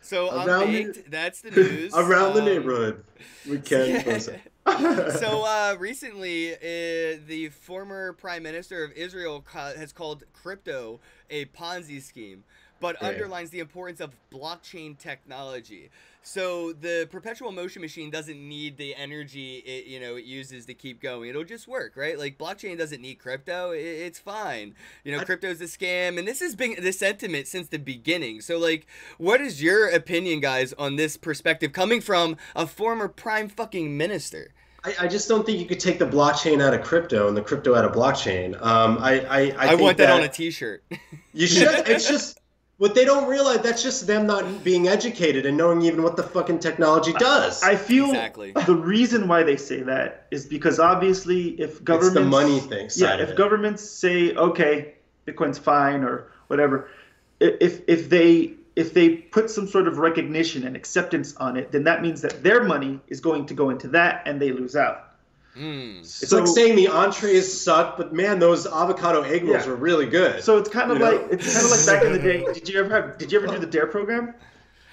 so 0.00 0.30
I'm 0.30 0.48
Around 0.48 0.72
the- 0.72 1.04
That's 1.08 1.40
the 1.40 1.50
news. 1.56 1.94
Around 1.94 2.34
the 2.34 2.40
Um, 2.40 2.44
neighborhood. 2.46 3.04
We 3.48 3.58
can 3.60 3.88
yeah. 3.88 4.18
so 4.18 4.42
uh, 5.46 5.76
recently, 5.78 6.54
uh, 6.54 7.18
the 7.26 7.50
former 7.50 8.12
prime 8.14 8.42
minister 8.42 8.82
of 8.84 8.92
Israel 8.92 9.40
ca- 9.40 9.74
has 9.74 9.92
called 9.92 10.24
crypto 10.32 11.00
a 11.30 11.44
Ponzi 11.46 12.02
scheme, 12.02 12.44
but 12.82 12.96
Yeah. 13.00 13.08
underlines 13.08 13.50
the 13.50 13.60
importance 13.60 14.00
of 14.00 14.10
blockchain 14.30 14.98
technology. 14.98 15.88
So 16.24 16.72
the 16.72 17.08
perpetual 17.10 17.50
motion 17.52 17.80
machine 17.80 18.10
doesn't 18.10 18.36
need 18.36 18.76
the 18.76 18.94
energy 18.94 19.56
it 19.58 19.86
you 19.86 19.98
know 19.98 20.16
it 20.16 20.24
uses 20.24 20.66
to 20.66 20.74
keep 20.74 21.00
going. 21.00 21.30
It'll 21.30 21.44
just 21.44 21.66
work, 21.66 21.96
right? 21.96 22.18
Like 22.18 22.38
blockchain 22.38 22.76
doesn't 22.76 23.00
need 23.00 23.14
crypto. 23.16 23.70
It, 23.70 23.80
it's 23.80 24.18
fine. 24.18 24.74
You 25.04 25.16
know, 25.16 25.24
crypto's 25.24 25.60
a 25.60 25.64
scam, 25.64 26.18
and 26.18 26.26
this 26.26 26.40
has 26.40 26.54
been 26.54 26.76
the 26.80 26.92
sentiment 26.92 27.46
since 27.46 27.68
the 27.68 27.78
beginning. 27.78 28.40
So 28.40 28.58
like, 28.58 28.86
what 29.18 29.40
is 29.40 29.62
your 29.62 29.88
opinion, 29.88 30.40
guys, 30.40 30.72
on 30.74 30.96
this 30.96 31.16
perspective 31.16 31.72
coming 31.72 32.00
from 32.00 32.36
a 32.54 32.66
former 32.66 33.08
prime 33.08 33.48
fucking 33.48 33.96
minister? 33.96 34.52
I, 34.84 34.94
I 35.02 35.08
just 35.08 35.28
don't 35.28 35.46
think 35.46 35.60
you 35.60 35.66
could 35.66 35.80
take 35.80 35.98
the 35.98 36.06
blockchain 36.06 36.60
out 36.60 36.74
of 36.74 36.82
crypto 36.82 37.28
and 37.28 37.36
the 37.36 37.42
crypto 37.42 37.74
out 37.74 37.84
of 37.84 37.92
blockchain. 37.92 38.60
Um, 38.60 38.98
I, 39.00 39.20
I, 39.20 39.40
I, 39.40 39.72
I, 39.72 39.74
want 39.76 39.98
that, 39.98 40.10
on 40.10 40.22
a 40.22 40.28
T-shirt. 40.28 40.82
You 41.32 41.46
should. 41.46 41.88
It's 41.88 42.08
just 42.08 42.40
what 42.82 42.96
they 42.96 43.04
don't 43.04 43.28
realize. 43.28 43.60
That's 43.60 43.80
just 43.80 44.08
them 44.08 44.26
not 44.26 44.64
being 44.64 44.88
educated 44.88 45.46
and 45.46 45.56
knowing 45.56 45.82
even 45.82 46.02
what 46.02 46.16
the 46.16 46.24
fucking 46.24 46.58
technology 46.58 47.12
does. 47.12 47.62
I 47.62 47.76
feel 47.76 48.06
Exactly. 48.06 48.50
the 48.66 48.74
reason 48.74 49.28
why 49.28 49.44
they 49.44 49.56
say 49.56 49.82
that 49.82 50.26
is 50.32 50.46
because 50.46 50.80
obviously 50.80 51.50
if 51.60 51.84
governments 51.84 52.16
it's 52.16 52.24
the 52.24 52.28
money 52.28 52.58
thing. 52.58 52.90
Side 52.90 53.00
yeah, 53.00 53.14
of 53.14 53.20
if 53.20 53.28
it. 53.30 53.36
governments 53.36 53.84
say 53.88 54.34
okay, 54.34 54.94
Bitcoin's 55.28 55.58
fine 55.58 56.02
or 56.02 56.32
whatever, 56.48 56.88
if 57.38 57.82
if 57.86 58.10
they 58.10 58.54
if 58.74 58.92
they 58.92 59.10
put 59.10 59.48
some 59.48 59.68
sort 59.68 59.86
of 59.86 59.98
recognition 59.98 60.66
and 60.66 60.74
acceptance 60.74 61.36
on 61.36 61.56
it, 61.56 61.70
then 61.70 61.84
that 61.84 62.02
means 62.02 62.20
that 62.22 62.42
their 62.42 62.64
money 62.64 62.98
is 63.06 63.20
going 63.20 63.46
to 63.46 63.54
go 63.54 63.70
into 63.70 63.86
that 63.86 64.22
and 64.26 64.42
they 64.42 64.50
lose 64.50 64.74
out. 64.74 65.11
Hmm. 65.54 65.98
It's 66.00 66.28
So- 66.28 66.38
like 66.38 66.46
saying 66.46 66.76
the 66.76 66.88
entrees 66.88 67.52
suck, 67.62 67.96
but 67.98 68.12
man, 68.12 68.38
those 68.38 68.66
avocado 68.66 69.22
egg 69.22 69.44
rolls 69.44 69.66
Yeah. 69.66 69.72
are 69.72 69.76
really 69.76 70.06
good. 70.06 70.42
So 70.42 70.56
it's 70.56 70.68
kind 70.70 70.90
of 70.90 70.98
You 70.98 71.04
know? 71.04 71.10
like 71.12 71.26
it's 71.32 71.52
kind 71.52 71.64
of 71.66 71.70
like 71.72 71.86
back 71.86 72.04
in 72.06 72.12
the 72.12 72.18
day. 72.18 72.44
Did 72.54 72.68
you 72.68 72.80
ever 72.80 72.88
have? 72.94 73.18
Did 73.18 73.30
you 73.32 73.38
ever 73.38 73.46
do 73.52 73.58
the 73.58 73.66
Dare 73.66 73.86
program? 73.86 74.34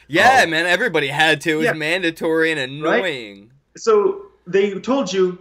Yeah, 0.08 0.42
Oh. 0.46 0.50
man, 0.50 0.66
everybody 0.66 1.08
had 1.08 1.40
to. 1.42 1.52
It 1.52 1.56
was 1.56 1.66
Yeah. 1.66 1.74
mandatory 1.74 2.52
and 2.52 2.60
annoying. 2.60 3.52
So 3.78 4.24
they 4.48 4.74
told 4.80 5.14
you, 5.14 5.38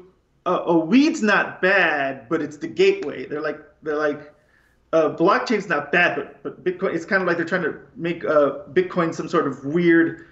uh, 0.47 0.63
a 0.67 0.79
weed's 0.79 1.23
not 1.23 1.61
bad, 1.63 2.29
but 2.29 2.41
it's 2.43 2.59
the 2.59 2.69
gateway. 2.69 3.27
They're 3.27 3.41
like, 3.41 3.59
they're 3.83 3.97
like, 3.97 4.33
uh, 4.93 5.11
blockchain's 5.17 5.69
not 5.69 5.91
bad, 5.91 6.15
but 6.17 6.43
but 6.43 6.65
Bitcoin. 6.65 6.95
It's 6.95 7.05
kind 7.05 7.23
of 7.23 7.27
like 7.27 7.37
they're 7.39 7.45
trying 7.47 7.63
to 7.65 7.75
make 7.97 8.25
uh, 8.25 8.59
Bitcoin 8.73 9.13
some 9.15 9.29
sort 9.29 9.47
of 9.49 9.65
weird, 9.65 10.27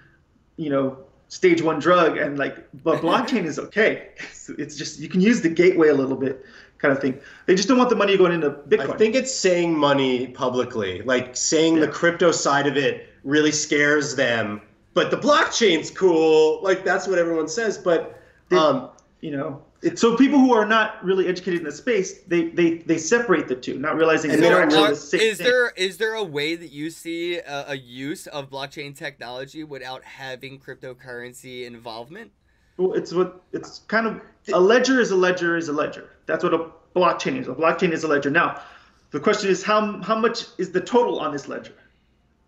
you 0.55 0.69
know, 0.69 0.97
stage 1.29 1.61
one 1.61 1.79
drug, 1.79 2.17
and 2.17 2.37
like, 2.37 2.67
but 2.83 3.01
blockchain 3.01 3.45
is 3.45 3.59
okay. 3.59 4.09
It's, 4.17 4.49
it's 4.49 4.75
just 4.75 4.99
you 4.99 5.09
can 5.09 5.21
use 5.21 5.41
the 5.41 5.49
gateway 5.49 5.89
a 5.89 5.93
little 5.93 6.17
bit, 6.17 6.45
kind 6.77 6.91
of 6.91 6.99
thing. 6.99 7.19
They 7.45 7.55
just 7.55 7.67
don't 7.67 7.77
want 7.77 7.89
the 7.89 7.95
money 7.95 8.17
going 8.17 8.31
into 8.31 8.51
Bitcoin. 8.51 8.93
I 8.93 8.97
think 8.97 9.15
it's 9.15 9.33
saying 9.33 9.77
money 9.77 10.27
publicly, 10.27 11.01
like 11.03 11.35
saying 11.35 11.79
the 11.79 11.87
crypto 11.87 12.31
side 12.31 12.67
of 12.67 12.77
it 12.77 13.09
really 13.23 13.51
scares 13.51 14.15
them. 14.15 14.61
But 14.93 15.11
the 15.11 15.17
blockchain's 15.17 15.91
cool, 15.91 16.61
like 16.63 16.83
that's 16.83 17.07
what 17.07 17.19
everyone 17.19 17.47
says. 17.47 17.77
But 17.77 18.19
um, 18.51 18.89
you 19.21 19.31
know. 19.31 19.61
So 19.95 20.15
people 20.15 20.39
who 20.39 20.53
are 20.53 20.65
not 20.65 21.03
really 21.03 21.27
educated 21.27 21.59
in 21.59 21.65
the 21.65 21.71
space, 21.71 22.21
they 22.23 22.49
they, 22.49 22.79
they 22.79 22.97
separate 22.97 23.47
the 23.47 23.55
two, 23.55 23.77
not 23.77 23.95
realizing 23.95 24.31
And 24.31 24.41
they're 24.41 24.55
they 24.55 24.63
actually 24.63 24.89
the 24.89 24.95
same 24.95 25.21
is 25.21 25.37
thing. 25.37 25.45
there 25.45 25.69
is 25.69 25.97
there 25.97 26.13
a 26.15 26.23
way 26.23 26.55
that 26.55 26.71
you 26.71 26.89
see 26.89 27.37
a, 27.37 27.69
a 27.69 27.75
use 27.75 28.25
of 28.27 28.49
blockchain 28.49 28.95
technology 28.95 29.63
without 29.63 30.03
having 30.03 30.59
cryptocurrency 30.59 31.65
involvement? 31.65 32.31
Well, 32.77 32.93
it's 32.93 33.13
what 33.13 33.41
it's 33.53 33.79
kind 33.87 34.07
of 34.07 34.21
a 34.51 34.59
ledger 34.59 34.99
is 34.99 35.11
a 35.11 35.15
ledger 35.15 35.57
is 35.57 35.67
a 35.67 35.73
ledger. 35.73 36.09
That's 36.25 36.43
what 36.43 36.53
a 36.55 36.71
blockchain 36.95 37.39
is. 37.39 37.47
A 37.47 37.53
blockchain 37.53 37.91
is 37.91 38.03
a 38.03 38.07
ledger. 38.07 38.31
Now, 38.31 38.61
the 39.11 39.19
question 39.19 39.49
is 39.51 39.63
how 39.63 40.01
how 40.01 40.17
much 40.17 40.45
is 40.57 40.71
the 40.71 40.81
total 40.81 41.19
on 41.19 41.31
this 41.31 41.47
ledger? 41.47 41.73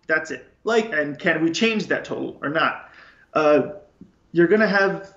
That's 0.08 0.32
it. 0.32 0.52
like 0.64 0.92
And 0.92 1.20
can 1.20 1.44
we 1.44 1.52
change 1.52 1.86
that 1.88 2.06
total 2.06 2.40
or 2.42 2.50
not? 2.50 2.90
Uh, 3.36 3.74
you're 4.32 4.48
gonna 4.48 4.68
have 4.68 5.14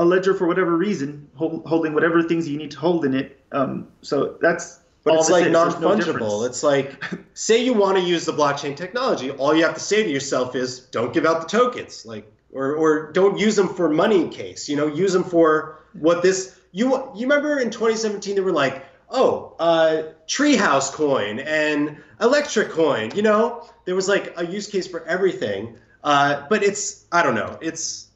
a 0.00 0.04
ledger 0.04 0.32
for 0.34 0.46
whatever 0.46 0.74
reason, 0.76 1.28
hold, 1.34 1.64
holding 1.66 1.92
whatever 1.94 2.22
things 2.22 2.48
you 2.48 2.56
need 2.56 2.70
to 2.72 2.78
hold 2.78 3.04
in 3.04 3.14
it. 3.14 3.38
Um, 3.52 3.88
so 4.00 4.38
that's 4.40 4.80
But 5.04 5.12
all 5.14 5.20
it's 5.20 5.30
like 5.30 5.46
is. 5.46 5.52
non 5.52 5.80
no 5.80 5.88
fungible. 5.90 6.04
difference. 6.06 6.46
it's 6.46 6.62
like, 6.62 6.88
say 7.34 7.62
you 7.62 7.74
want 7.74 7.98
to 7.98 8.02
use 8.02 8.24
the 8.24 8.32
blockchain 8.32 8.74
technology, 8.76 9.30
all 9.30 9.54
you 9.54 9.62
have 9.64 9.74
to 9.74 9.80
say 9.80 10.02
to 10.02 10.10
yourself 10.10 10.56
is, 10.56 10.80
don't 10.96 11.12
give 11.12 11.26
out 11.26 11.42
the 11.42 11.48
tokens, 11.48 12.04
like, 12.06 12.24
or 12.52 12.74
or 12.74 13.12
don't 13.12 13.38
use 13.38 13.54
them 13.56 13.68
for 13.68 13.88
money 13.88 14.28
case. 14.28 14.68
You 14.70 14.76
know, 14.76 14.86
use 14.88 15.12
them 15.12 15.24
for 15.24 15.78
what 15.92 16.22
this. 16.22 16.58
You 16.72 16.86
you 17.14 17.22
remember 17.28 17.58
in 17.60 17.70
2017 17.70 18.34
they 18.36 18.40
were 18.40 18.52
like, 18.64 18.84
oh, 19.10 19.54
uh, 19.58 20.02
Treehouse 20.26 20.90
coin 20.92 21.38
and 21.40 21.98
Electric 22.20 22.70
coin. 22.70 23.12
You 23.14 23.22
know, 23.22 23.68
there 23.84 23.94
was 23.94 24.08
like 24.08 24.32
a 24.36 24.44
use 24.46 24.66
case 24.66 24.86
for 24.86 25.04
everything. 25.06 25.76
Uh, 26.02 26.46
but 26.48 26.62
it's 26.62 27.04
I 27.12 27.22
don't 27.22 27.34
know. 27.34 27.58
It's 27.60 28.08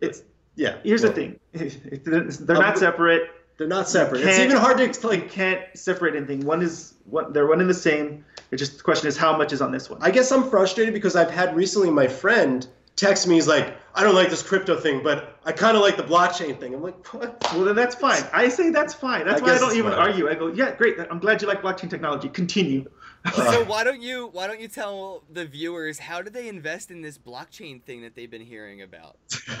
it's 0.00 0.22
yeah. 0.60 0.76
Here's 0.84 1.02
well, 1.02 1.12
the 1.52 1.70
thing: 1.70 2.44
they're 2.46 2.56
not 2.56 2.78
separate. 2.78 3.30
They're 3.56 3.66
not 3.66 3.88
separate. 3.88 4.22
It's 4.22 4.38
even 4.38 4.56
hard 4.56 4.76
to 4.78 4.82
You 4.84 4.88
explain. 4.88 5.28
can't 5.28 5.62
separate 5.74 6.14
anything. 6.14 6.46
One 6.46 6.62
is 6.62 6.94
what 7.04 7.34
they're 7.34 7.46
one 7.46 7.60
and 7.60 7.68
the 7.68 7.74
same. 7.74 8.24
It's 8.50 8.60
just 8.60 8.78
the 8.78 8.82
question 8.82 9.08
is 9.08 9.16
how 9.16 9.36
much 9.36 9.52
is 9.52 9.60
on 9.62 9.72
this 9.72 9.88
one. 9.90 10.02
I 10.02 10.10
guess 10.10 10.30
I'm 10.30 10.48
frustrated 10.50 10.92
because 10.94 11.16
I've 11.16 11.30
had 11.30 11.56
recently 11.56 11.90
my 11.90 12.08
friend 12.08 12.66
text 12.96 13.26
me. 13.26 13.36
He's 13.36 13.48
like, 13.48 13.74
I 13.94 14.02
don't 14.02 14.14
like 14.14 14.28
this 14.28 14.42
crypto 14.42 14.78
thing, 14.78 15.02
but 15.02 15.38
I 15.44 15.52
kind 15.52 15.76
of 15.76 15.82
like 15.82 15.96
the 15.96 16.02
blockchain 16.02 16.58
thing. 16.60 16.74
I'm 16.74 16.82
like, 16.82 17.06
what? 17.14 17.42
Well, 17.54 17.64
then 17.64 17.76
that's 17.76 17.94
fine. 17.94 18.22
I 18.32 18.48
say 18.48 18.70
that's 18.70 18.94
fine. 18.94 19.26
That's 19.26 19.40
I 19.40 19.44
why 19.44 19.54
I 19.54 19.58
don't 19.58 19.76
even 19.76 19.92
fine. 19.92 20.00
argue. 20.00 20.28
I 20.28 20.34
go, 20.34 20.48
yeah, 20.48 20.74
great. 20.74 20.96
I'm 21.10 21.18
glad 21.18 21.40
you 21.42 21.48
like 21.48 21.62
blockchain 21.62 21.88
technology. 21.90 22.28
Continue. 22.28 22.84
So 23.34 23.64
why 23.64 23.84
don't 23.84 24.00
you 24.02 24.28
why 24.32 24.46
don't 24.46 24.60
you 24.60 24.68
tell 24.68 25.22
the 25.32 25.44
viewers 25.44 25.98
how 25.98 26.22
do 26.22 26.30
they 26.30 26.48
invest 26.48 26.90
in 26.90 27.02
this 27.02 27.18
blockchain 27.18 27.82
thing 27.82 28.02
that 28.02 28.14
they've 28.14 28.30
been 28.30 28.44
hearing 28.44 28.82
about? 28.82 29.16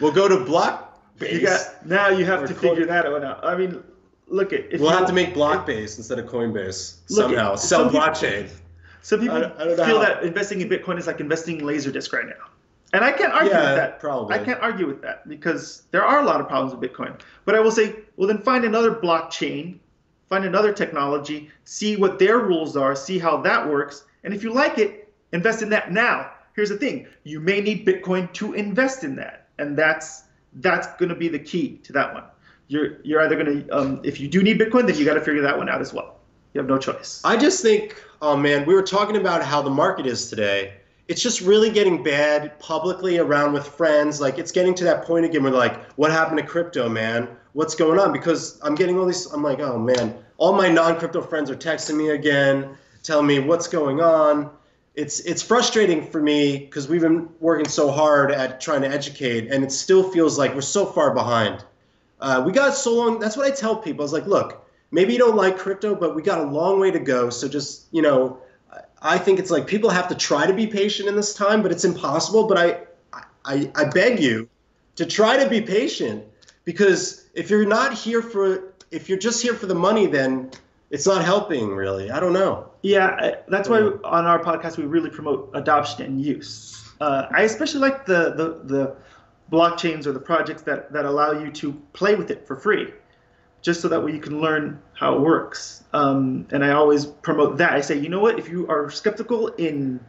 we'll 0.00 0.12
go 0.12 0.28
to 0.28 0.36
Blockbase. 0.44 1.32
You 1.32 1.40
got 1.42 1.86
now. 1.86 2.08
You 2.08 2.24
have 2.24 2.42
Or 2.42 2.46
to 2.48 2.54
coin- 2.54 2.70
figure 2.70 2.86
that 2.86 3.10
one 3.10 3.24
out. 3.24 3.44
I 3.44 3.56
mean, 3.56 3.82
look 4.28 4.52
at 4.52 4.70
we'll 4.72 4.90
you, 4.90 4.96
have 4.96 5.06
to 5.06 5.12
make 5.12 5.34
Blockbase 5.34 5.98
instead 5.98 6.18
of 6.18 6.26
Coinbase 6.26 6.98
Look, 7.10 7.30
somehow. 7.30 7.56
some 7.56 7.68
Sell 7.68 7.84
people- 7.90 8.00
blockchain. 8.00 8.50
Some 9.02 9.20
people 9.20 9.36
I 9.36 9.40
don't- 9.40 9.58
I 9.60 9.64
don't 9.64 9.76
feel 9.76 9.98
how- 9.98 10.04
that 10.06 10.22
investing 10.24 10.60
in 10.60 10.68
Bitcoin 10.68 10.98
is 10.98 11.06
like 11.06 11.20
investing 11.20 11.58
in 11.60 11.64
Laserdisc 11.66 12.12
right 12.12 12.26
now, 12.26 12.48
and 12.92 13.02
I 13.04 13.12
can't 13.12 13.32
argue 13.32 13.50
Yeah, 13.50 13.68
with 13.70 13.76
that. 13.76 14.00
probably. 14.00 14.34
I 14.38 14.44
can't 14.44 14.60
argue 14.60 14.86
with 14.86 15.00
that 15.02 15.26
because 15.28 15.82
there 15.90 16.04
are 16.04 16.20
a 16.20 16.24
lot 16.24 16.40
of 16.40 16.48
problems 16.48 16.74
with 16.74 16.90
Bitcoin. 16.90 17.18
But 17.46 17.54
I 17.54 17.60
will 17.60 17.70
say, 17.70 17.96
well, 18.16 18.28
then 18.28 18.38
find 18.38 18.64
another 18.64 18.90
blockchain, 18.94 19.78
find 20.30 20.44
another 20.44 20.72
technology, 20.72 21.50
see 21.64 21.96
what 21.96 22.18
their 22.18 22.38
rules 22.38 22.76
are, 22.76 22.96
see 22.96 23.18
how 23.18 23.36
that 23.42 23.68
works, 23.68 24.04
and 24.24 24.32
if 24.32 24.42
you 24.42 24.54
like 24.54 24.78
it, 24.78 25.12
invest 25.32 25.60
in 25.60 25.68
that 25.70 25.92
now. 25.92 26.30
Here's 26.54 26.70
the 26.70 26.78
thing: 26.78 27.06
you 27.24 27.40
may 27.40 27.60
need 27.60 27.86
Bitcoin 27.86 28.32
to 28.34 28.54
invest 28.54 29.04
in 29.04 29.16
that, 29.16 29.48
and 29.58 29.76
that's 29.76 30.24
that's 30.54 30.86
going 30.98 31.10
to 31.10 31.14
be 31.14 31.28
the 31.28 31.38
key 31.38 31.76
to 31.82 31.92
that 31.92 32.14
one. 32.14 32.24
You're 32.68 33.02
you're 33.02 33.20
either 33.20 33.34
going 33.36 33.66
to 33.66 33.76
um, 33.76 34.00
if 34.04 34.20
you 34.20 34.28
do 34.28 34.42
need 34.42 34.58
Bitcoin, 34.58 34.86
then 34.86 34.96
you 34.96 35.04
got 35.04 35.14
to 35.14 35.20
figure 35.20 35.42
that 35.42 35.58
one 35.58 35.68
out 35.68 35.80
as 35.80 35.92
well. 35.92 36.16
You 36.54 36.60
have 36.60 36.68
no 36.68 36.78
choice. 36.78 37.20
I 37.24 37.36
just 37.36 37.62
think, 37.62 38.02
oh 38.22 38.36
man, 38.36 38.66
we 38.66 38.74
were 38.74 38.82
talking 38.82 39.16
about 39.16 39.42
how 39.44 39.60
the 39.62 39.70
market 39.70 40.06
is 40.06 40.30
today. 40.30 40.74
It's 41.08 41.22
just 41.22 41.40
really 41.40 41.70
getting 41.70 42.04
bad 42.04 42.56
publicly 42.60 43.18
around 43.18 43.52
with 43.52 43.66
friends. 43.66 44.20
Like 44.20 44.38
it's 44.38 44.52
getting 44.52 44.74
to 44.76 44.84
that 44.84 45.04
point 45.04 45.24
again 45.24 45.42
where 45.42 45.52
like, 45.52 45.90
what 45.92 46.12
happened 46.12 46.38
to 46.38 46.46
crypto, 46.46 46.88
man? 46.88 47.28
What's 47.52 47.74
going 47.74 47.98
on? 47.98 48.12
Because 48.12 48.60
I'm 48.62 48.74
getting 48.74 48.98
all 48.98 49.06
these. 49.06 49.26
I'm 49.26 49.42
like, 49.42 49.60
oh 49.60 49.78
man, 49.78 50.14
all 50.36 50.52
my 50.52 50.68
non-crypto 50.68 51.22
friends 51.22 51.50
are 51.50 51.56
texting 51.56 51.96
me 51.96 52.10
again, 52.10 52.76
telling 53.02 53.26
me 53.26 53.40
what's 53.40 53.68
going 53.68 54.00
on. 54.00 54.50
It's 54.94 55.20
it's 55.20 55.42
frustrating 55.42 56.06
for 56.10 56.20
me 56.20 56.58
because 56.58 56.88
we've 56.88 57.00
been 57.00 57.28
working 57.40 57.68
so 57.68 57.90
hard 57.90 58.30
at 58.30 58.60
trying 58.60 58.82
to 58.82 58.88
educate, 58.88 59.50
and 59.50 59.64
it 59.64 59.72
still 59.72 60.02
feels 60.10 60.38
like 60.38 60.54
we're 60.54 60.60
so 60.60 60.86
far 60.86 61.14
behind. 61.14 61.64
Uh, 62.20 62.42
we 62.44 62.52
got 62.52 62.74
so 62.74 62.94
long. 62.94 63.18
That's 63.18 63.36
what 63.36 63.46
I 63.46 63.50
tell 63.54 63.76
people. 63.76 64.02
I 64.02 64.04
was 64.04 64.12
like, 64.12 64.26
look, 64.26 64.66
maybe 64.90 65.12
you 65.12 65.18
don't 65.18 65.36
like 65.36 65.58
crypto, 65.58 65.94
but 65.94 66.14
we 66.14 66.22
got 66.22 66.38
a 66.40 66.44
long 66.44 66.78
way 66.78 66.90
to 66.90 66.98
go. 66.98 67.30
So 67.30 67.48
just, 67.48 67.86
you 67.92 68.02
know, 68.02 68.38
I- 69.02 69.18
think 69.18 69.38
it's 69.38 69.50
like 69.50 69.66
people 69.66 69.90
have 69.90 70.08
to 70.08 70.14
try 70.14 70.46
to 70.46 70.52
be 70.52 70.66
patient 70.66 71.08
in 71.08 71.16
this 71.16 71.34
time, 71.34 71.62
but 71.62 71.72
it's 71.72 71.84
impossible. 71.84 72.46
But 72.46 72.58
I, 72.58 72.80
I, 73.44 73.70
I 73.74 73.84
beg 73.86 74.20
you 74.20 74.48
to 74.96 75.06
try 75.06 75.42
to 75.42 75.48
be 75.48 75.62
patient 75.62 76.24
because 76.64 77.19
if 77.34 77.50
you're 77.50 77.66
not 77.66 77.92
here 77.92 78.22
for, 78.22 78.74
if 78.90 79.08
you're 79.08 79.18
just 79.18 79.42
here 79.42 79.54
for 79.54 79.66
the 79.66 79.74
money, 79.74 80.06
then 80.06 80.50
it's 80.90 81.06
not 81.06 81.24
helping 81.24 81.70
really. 81.70 82.10
I 82.10 82.20
don't 82.20 82.32
know. 82.32 82.70
Yeah, 82.82 83.36
that's 83.48 83.68
why 83.68 83.80
on 83.80 84.26
our 84.26 84.42
podcast 84.42 84.76
we 84.76 84.84
really 84.84 85.10
promote 85.10 85.50
adoption 85.54 86.04
and 86.04 86.20
use. 86.20 86.76
Uh, 87.00 87.26
I 87.30 87.42
especially 87.42 87.80
like 87.80 88.04
the, 88.04 88.34
the 88.34 88.60
the 88.64 88.96
blockchains 89.50 90.06
or 90.06 90.12
the 90.12 90.20
projects 90.20 90.62
that 90.62 90.92
that 90.92 91.04
allow 91.04 91.32
you 91.32 91.50
to 91.52 91.72
play 91.92 92.14
with 92.14 92.30
it 92.30 92.46
for 92.46 92.56
free, 92.56 92.92
just 93.62 93.80
so 93.80 93.88
that 93.88 94.04
way 94.04 94.12
you 94.12 94.20
can 94.20 94.40
learn 94.40 94.80
how 94.94 95.14
it 95.14 95.20
works. 95.20 95.84
Um, 95.92 96.46
and 96.50 96.64
I 96.64 96.72
always 96.72 97.06
promote 97.06 97.56
that. 97.58 97.72
I 97.72 97.80
say, 97.80 97.98
you 97.98 98.08
know 98.08 98.20
what? 98.20 98.38
If 98.38 98.48
you 98.48 98.66
are 98.68 98.90
skeptical 98.90 99.48
in 99.48 100.00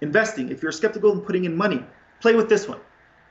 investing, 0.00 0.50
if 0.50 0.62
you're 0.62 0.72
skeptical 0.72 1.12
in 1.12 1.20
putting 1.20 1.44
in 1.44 1.56
money, 1.56 1.84
play 2.20 2.34
with 2.34 2.48
this 2.48 2.66
one. 2.66 2.80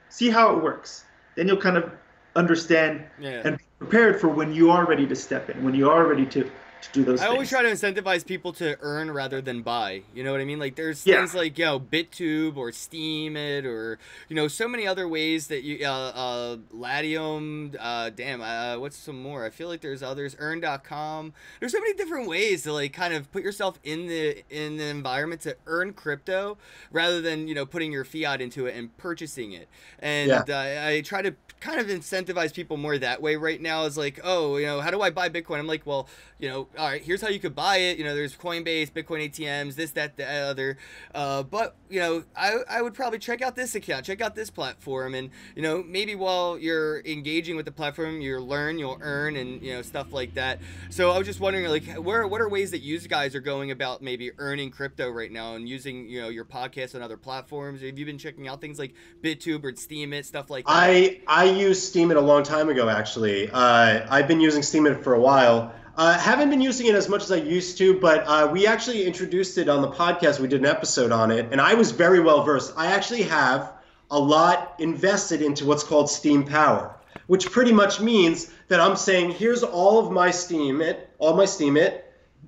See 0.09 0.29
how 0.29 0.55
it 0.55 0.63
works. 0.63 1.05
Then 1.35 1.47
you'll 1.47 1.57
kind 1.57 1.77
of 1.77 1.91
understand 2.35 3.05
Yeah. 3.17 3.41
and 3.45 3.57
be 3.57 3.63
prepared 3.79 4.19
for 4.19 4.29
when 4.29 4.53
you 4.53 4.71
are 4.71 4.85
ready 4.85 5.07
to 5.07 5.15
step 5.15 5.49
in, 5.49 5.63
when 5.63 5.73
you 5.73 5.89
are 5.89 6.07
ready 6.07 6.25
to, 6.27 6.51
to 6.81 6.91
do 6.93 7.03
those 7.03 7.19
I 7.19 7.25
things. 7.25 7.33
always 7.33 7.49
try 7.49 7.61
to 7.61 7.69
incentivize 7.69 8.25
people 8.25 8.53
to 8.53 8.77
earn 8.81 9.11
rather 9.11 9.41
than 9.41 9.61
buy. 9.61 10.03
You 10.13 10.23
know 10.23 10.31
what 10.31 10.41
I 10.41 10.45
mean? 10.45 10.59
Like 10.59 10.75
there's 10.75 11.05
Yeah. 11.05 11.17
things 11.17 11.33
like 11.35 11.57
you 11.57 11.65
know 11.65 11.79
BitTube 11.79 12.57
or 12.57 12.71
Steemit 12.71 13.65
or 13.65 13.99
you 14.27 14.35
know 14.35 14.47
so 14.47 14.67
many 14.67 14.87
other 14.87 15.07
ways 15.07 15.47
that 15.47 15.63
you 15.63 15.85
uh, 15.85 15.89
uh 15.89 16.57
Latium. 16.71 17.73
Uh, 17.79 18.09
damn, 18.09 18.41
uh, 18.41 18.77
what's 18.77 18.97
some 18.97 19.21
more? 19.21 19.45
I 19.45 19.49
feel 19.49 19.67
like 19.67 19.81
there's 19.81 20.03
others. 20.03 20.35
Earn.com. 20.39 21.33
There's 21.59 21.71
so 21.73 21.79
many 21.79 21.93
different 21.93 22.27
ways 22.27 22.63
to 22.63 22.73
like 22.73 22.93
kind 22.93 23.13
of 23.13 23.31
put 23.31 23.43
yourself 23.43 23.79
in 23.83 24.07
the 24.07 24.43
in 24.49 24.77
the 24.77 24.85
environment 24.85 25.41
to 25.41 25.55
earn 25.67 25.93
crypto 25.93 26.57
rather 26.91 27.21
than 27.21 27.47
you 27.47 27.55
know 27.55 27.65
putting 27.65 27.91
your 27.91 28.05
fiat 28.05 28.41
into 28.41 28.65
it 28.65 28.75
and 28.75 28.95
purchasing 28.97 29.51
it. 29.51 29.67
And 29.99 30.29
Yeah. 30.29 30.43
uh, 30.47 30.87
I 30.87 31.01
try 31.01 31.21
to 31.21 31.35
kind 31.59 31.79
of 31.81 31.87
incentivize 31.87 32.53
people 32.53 32.77
more 32.77 32.97
that 32.97 33.21
way 33.21 33.35
right 33.35 33.61
now. 33.61 33.83
Is 33.83 33.97
like, 33.97 34.19
oh, 34.23 34.55
you 34.57 34.65
know, 34.65 34.79
how 34.79 34.91
do 34.91 35.01
I 35.01 35.09
buy 35.09 35.27
Bitcoin? 35.29 35.59
I'm 35.59 35.67
like, 35.67 35.85
well, 35.85 36.07
you 36.39 36.47
know, 36.47 36.67
all 36.77 36.87
right, 36.87 37.01
here's 37.01 37.21
how 37.21 37.29
you 37.29 37.39
could 37.39 37.55
buy 37.55 37.77
it. 37.77 37.97
You 37.97 38.03
know, 38.03 38.13
there's 38.13 38.35
Coinbase, 38.35 38.91
Bitcoin 38.91 39.29
ATMs, 39.29 39.75
this, 39.75 39.91
that, 39.91 40.17
the 40.17 40.29
other. 40.29 40.77
Uh, 41.13 41.43
but 41.43 41.75
you 41.89 41.99
know, 41.99 42.23
I 42.35 42.57
I 42.69 42.81
would 42.81 42.93
probably 42.93 43.19
check 43.19 43.41
out 43.41 43.55
this 43.55 43.75
account, 43.75 44.05
check 44.05 44.21
out 44.21 44.35
this 44.35 44.49
platform, 44.49 45.15
and 45.15 45.31
you 45.55 45.61
know, 45.61 45.81
maybe 45.81 46.15
while 46.15 46.57
you're 46.59 47.01
engaging 47.05 47.55
with 47.55 47.65
the 47.65 47.71
platform, 47.71 48.21
you'll 48.21 48.45
learn, 48.45 48.77
you'll 48.77 48.99
earn, 49.01 49.35
and 49.35 49.61
you 49.61 49.73
know, 49.73 49.81
stuff 49.81 50.13
like 50.13 50.35
that. 50.35 50.59
So 50.89 51.11
I 51.11 51.17
was 51.17 51.25
just 51.25 51.39
wondering, 51.39 51.65
like, 51.67 51.85
where 51.95 52.27
what 52.27 52.39
are 52.39 52.49
ways 52.49 52.71
that 52.71 52.81
you 52.81 52.99
guys 52.99 53.33
are 53.33 53.41
going 53.41 53.71
about 53.71 54.01
maybe 54.01 54.31
earning 54.37 54.69
crypto 54.69 55.09
right 55.09 55.31
now 55.31 55.55
and 55.55 55.67
using 55.67 56.07
you 56.07 56.21
know 56.21 56.29
your 56.29 56.45
podcast 56.45 56.93
on 56.93 57.01
other 57.01 57.17
platforms? 57.17 57.81
Have 57.81 57.97
you 57.97 58.05
been 58.05 58.19
checking 58.19 58.47
out 58.47 58.61
things 58.61 58.77
like 58.77 58.93
BitTube 59.21 59.63
or 59.63 59.71
Steemit, 59.71 60.25
stuff 60.25 60.49
like 60.49 60.65
that? 60.65 60.71
I 60.71 61.21
I 61.27 61.45
used 61.45 61.93
Steemit 61.93 62.15
a 62.15 62.21
long 62.21 62.43
time 62.43 62.69
ago. 62.69 62.89
Actually, 62.89 63.49
uh, 63.49 64.05
I've 64.09 64.27
been 64.27 64.39
using 64.39 64.61
Steemit 64.61 65.03
for 65.03 65.13
a 65.15 65.19
while. 65.19 65.73
Uh, 65.99 66.17
haven't 66.17 66.49
been 66.49 66.61
using 66.61 66.87
it 66.87 66.95
as 66.95 67.09
much 67.09 67.23
as 67.23 67.29
I 67.29 67.35
used 67.35 67.77
to, 67.79 67.99
but 67.99 68.23
uh, 68.25 68.49
we 68.49 68.65
actually 68.65 69.03
introduced 69.03 69.57
it 69.57 69.67
on 69.67 69.81
the 69.81 69.89
podcast. 69.89 70.39
We 70.39 70.47
did 70.47 70.61
an 70.61 70.65
episode 70.65 71.11
on 71.11 71.29
it, 71.29 71.47
and 71.51 71.59
I 71.59 71.73
was 71.73 71.91
very 71.91 72.21
well 72.21 72.41
versed. 72.41 72.71
I 72.77 72.93
actually 72.93 73.23
have 73.23 73.73
a 74.09 74.17
lot 74.17 74.75
invested 74.79 75.41
into 75.41 75.65
what's 75.65 75.83
called 75.83 76.09
Steem 76.09 76.45
Power, 76.45 76.95
which 77.27 77.51
pretty 77.51 77.73
much 77.73 77.99
means 77.99 78.49
that 78.69 78.79
I'm 78.79 78.95
saying, 78.95 79.31
here's 79.31 79.61
all 79.61 79.99
of 79.99 80.09
my 80.09 80.29
Steemit, 80.29 80.99
all 81.17 81.35
my 81.35 81.43
Steemit, 81.43 82.03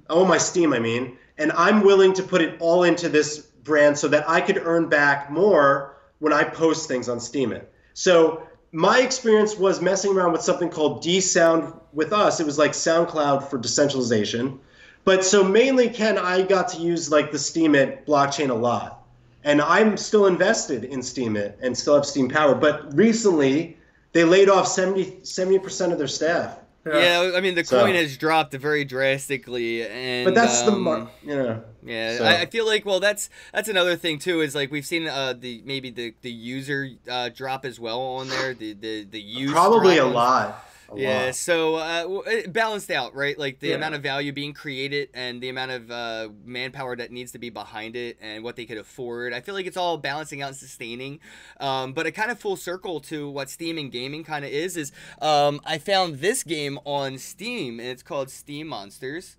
all 0.09 0.23
my 0.23 0.37
Steem, 0.37 0.71
I 0.71 0.79
mean, 0.79 1.17
and 1.37 1.51
I'm 1.51 1.83
willing 1.83 2.13
to 2.13 2.23
put 2.23 2.41
it 2.41 2.55
all 2.61 2.83
into 2.83 3.09
this 3.09 3.37
brand 3.37 3.97
so 3.97 4.07
that 4.07 4.29
I 4.29 4.39
could 4.39 4.61
earn 4.63 4.87
back 4.87 5.29
more 5.29 5.97
when 6.19 6.31
I 6.31 6.45
post 6.45 6.87
things 6.87 7.09
on 7.09 7.17
Steemit. 7.17 7.65
So 7.95 8.47
my 8.71 9.01
experience 9.01 9.57
was 9.57 9.81
messing 9.81 10.15
around 10.15 10.31
with 10.31 10.41
something 10.41 10.69
called 10.69 11.03
dSound 11.03 11.77
with 11.93 12.13
us. 12.13 12.39
It 12.39 12.45
was 12.45 12.57
like 12.57 12.71
SoundCloud 12.71 13.49
for 13.49 13.57
decentralization. 13.57 14.59
But 15.03 15.25
so 15.25 15.43
mainly, 15.43 15.89
Ken, 15.89 16.17
I 16.17 16.43
got 16.43 16.69
to 16.69 16.77
use 16.77 17.11
like 17.11 17.31
the 17.31 17.37
Steemit 17.37 18.05
blockchain 18.05 18.49
a 18.49 18.53
lot. 18.53 19.03
And 19.43 19.61
I'm 19.61 19.97
still 19.97 20.27
invested 20.27 20.83
in 20.83 20.99
Steemit 20.99 21.55
and 21.61 21.77
still 21.77 21.95
have 21.95 22.05
Steem 22.05 22.29
Power. 22.29 22.55
But 22.55 22.95
recently, 22.95 23.77
they 24.13 24.23
laid 24.23 24.49
off 24.49 24.67
70, 24.67 25.19
70% 25.23 25.91
of 25.91 25.97
their 25.97 26.07
staff. 26.07 26.59
Yeah. 26.85 27.29
yeah, 27.29 27.37
I 27.37 27.41
mean 27.41 27.55
the 27.55 27.63
so. 27.63 27.79
coin 27.79 27.93
has 27.93 28.17
dropped 28.17 28.53
very 28.53 28.83
drastically, 28.85 29.85
and 29.85 30.25
but 30.25 30.33
that's 30.33 30.61
um, 30.61 30.65
the 30.65 30.79
mar- 30.79 31.11
you 31.21 31.35
know. 31.35 31.63
Yeah, 31.83 32.17
so. 32.17 32.23
I, 32.25 32.41
I, 32.41 32.45
feel 32.47 32.65
like 32.65 32.85
well, 32.85 32.99
that's 32.99 33.29
that's 33.53 33.69
another 33.69 33.95
thing 33.95 34.17
too. 34.17 34.41
Is 34.41 34.55
like 34.55 34.71
we've 34.71 34.85
seen 34.85 35.07
uh 35.07 35.33
the 35.33 35.61
maybe 35.65 35.91
the 35.91 36.15
the 36.21 36.31
user 36.31 36.89
uh, 37.09 37.29
drop 37.29 37.65
as 37.65 37.79
well 37.79 38.01
on 38.01 38.29
there. 38.29 38.53
The 38.55 38.73
the 38.73 39.03
the 39.03 39.21
use 39.21 39.51
probably 39.51 39.97
a 39.97 40.05
lot 40.05 40.65
yeah, 40.95 41.25
lot. 41.25 41.35
so 41.35 41.75
uh, 41.75 42.21
it 42.27 42.51
balanced 42.51 42.91
out, 42.91 43.15
right? 43.15 43.37
Like 43.37 43.59
the 43.59 43.69
yeah. 43.69 43.75
amount 43.75 43.95
of 43.95 44.03
value 44.03 44.31
being 44.31 44.53
created 44.53 45.09
and 45.13 45.41
the 45.41 45.49
amount 45.49 45.71
of 45.71 45.91
uh, 45.91 46.29
manpower 46.43 46.95
that 46.95 47.11
needs 47.11 47.31
to 47.33 47.39
be 47.39 47.49
behind 47.49 47.95
it 47.95 48.17
and 48.21 48.43
what 48.43 48.55
they 48.55 48.65
could 48.65 48.77
afford. 48.77 49.33
I 49.33 49.41
feel 49.41 49.55
like 49.55 49.65
it's 49.65 49.77
all 49.77 49.97
balancing 49.97 50.41
out 50.41 50.49
and 50.49 50.57
sustaining. 50.57 51.19
Um, 51.59 51.93
but 51.93 52.05
a 52.05 52.11
kind 52.11 52.31
of 52.31 52.39
full 52.39 52.55
circle 52.55 52.99
to 53.01 53.29
what 53.29 53.49
Steam 53.49 53.77
and 53.77 53.91
gaming 53.91 54.23
kind 54.23 54.45
of 54.45 54.51
is 54.51 54.77
is 54.77 54.91
um, 55.21 55.61
I 55.65 55.77
found 55.77 56.15
this 56.15 56.43
game 56.43 56.79
on 56.85 57.17
Steam 57.17 57.79
and 57.79 57.89
it's 57.89 58.03
called 58.03 58.29
Steem 58.29 58.67
Monsters. 58.67 59.37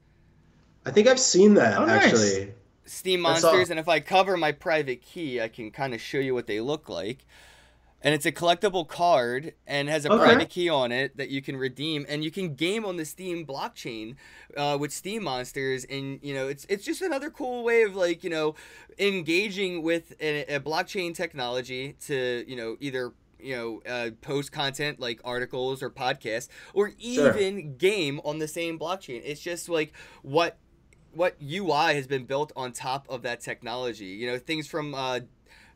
I 0.84 0.90
think 0.90 1.06
I've 1.06 1.20
seen 1.20 1.54
that 1.54 1.78
oh, 1.78 1.86
actually. 1.86 2.46
Nice. 2.46 2.48
Steem 2.84 3.20
Monsters, 3.20 3.70
and 3.70 3.78
if 3.78 3.88
I 3.88 4.00
cover 4.00 4.36
my 4.36 4.50
private 4.50 5.02
key, 5.02 5.40
I 5.40 5.46
can 5.46 5.70
kind 5.70 5.94
of 5.94 6.00
show 6.00 6.18
you 6.18 6.34
what 6.34 6.48
they 6.48 6.60
look 6.60 6.88
like 6.88 7.24
and 8.02 8.14
it's 8.14 8.26
a 8.26 8.32
collectible 8.32 8.86
card 8.86 9.54
and 9.66 9.88
has 9.88 10.04
a 10.04 10.12
okay. 10.12 10.24
private 10.24 10.50
key 10.50 10.68
on 10.68 10.92
it 10.92 11.16
that 11.16 11.30
you 11.30 11.40
can 11.40 11.56
redeem 11.56 12.04
and 12.08 12.24
you 12.24 12.30
can 12.30 12.54
game 12.54 12.84
on 12.84 12.96
the 12.96 13.04
steem 13.04 13.46
blockchain 13.46 14.16
uh, 14.56 14.76
with 14.78 14.92
steem 14.92 15.24
monsters 15.24 15.84
and 15.84 16.18
you 16.22 16.34
know 16.34 16.48
it's 16.48 16.64
it's 16.68 16.84
just 16.84 17.02
another 17.02 17.30
cool 17.30 17.64
way 17.64 17.82
of 17.82 17.94
like 17.94 18.22
you 18.24 18.30
know 18.30 18.54
engaging 18.98 19.82
with 19.82 20.14
a, 20.20 20.56
a 20.56 20.60
blockchain 20.60 21.14
technology 21.14 21.94
to 22.04 22.44
you 22.46 22.56
know 22.56 22.76
either 22.80 23.12
you 23.40 23.56
know 23.56 23.82
uh, 23.90 24.10
post 24.20 24.52
content 24.52 25.00
like 25.00 25.20
articles 25.24 25.82
or 25.82 25.90
podcasts 25.90 26.48
or 26.74 26.92
even 26.98 27.60
sure. 27.60 27.70
game 27.78 28.20
on 28.24 28.38
the 28.38 28.48
same 28.48 28.78
blockchain 28.78 29.20
it's 29.24 29.40
just 29.40 29.68
like 29.68 29.92
what 30.22 30.58
what 31.14 31.36
UI 31.42 31.94
has 31.94 32.06
been 32.06 32.24
built 32.24 32.52
on 32.56 32.72
top 32.72 33.06
of 33.08 33.22
that 33.22 33.40
technology. 33.40 34.06
You 34.06 34.28
know, 34.28 34.38
things 34.38 34.66
from 34.66 34.94
uh, 34.94 35.20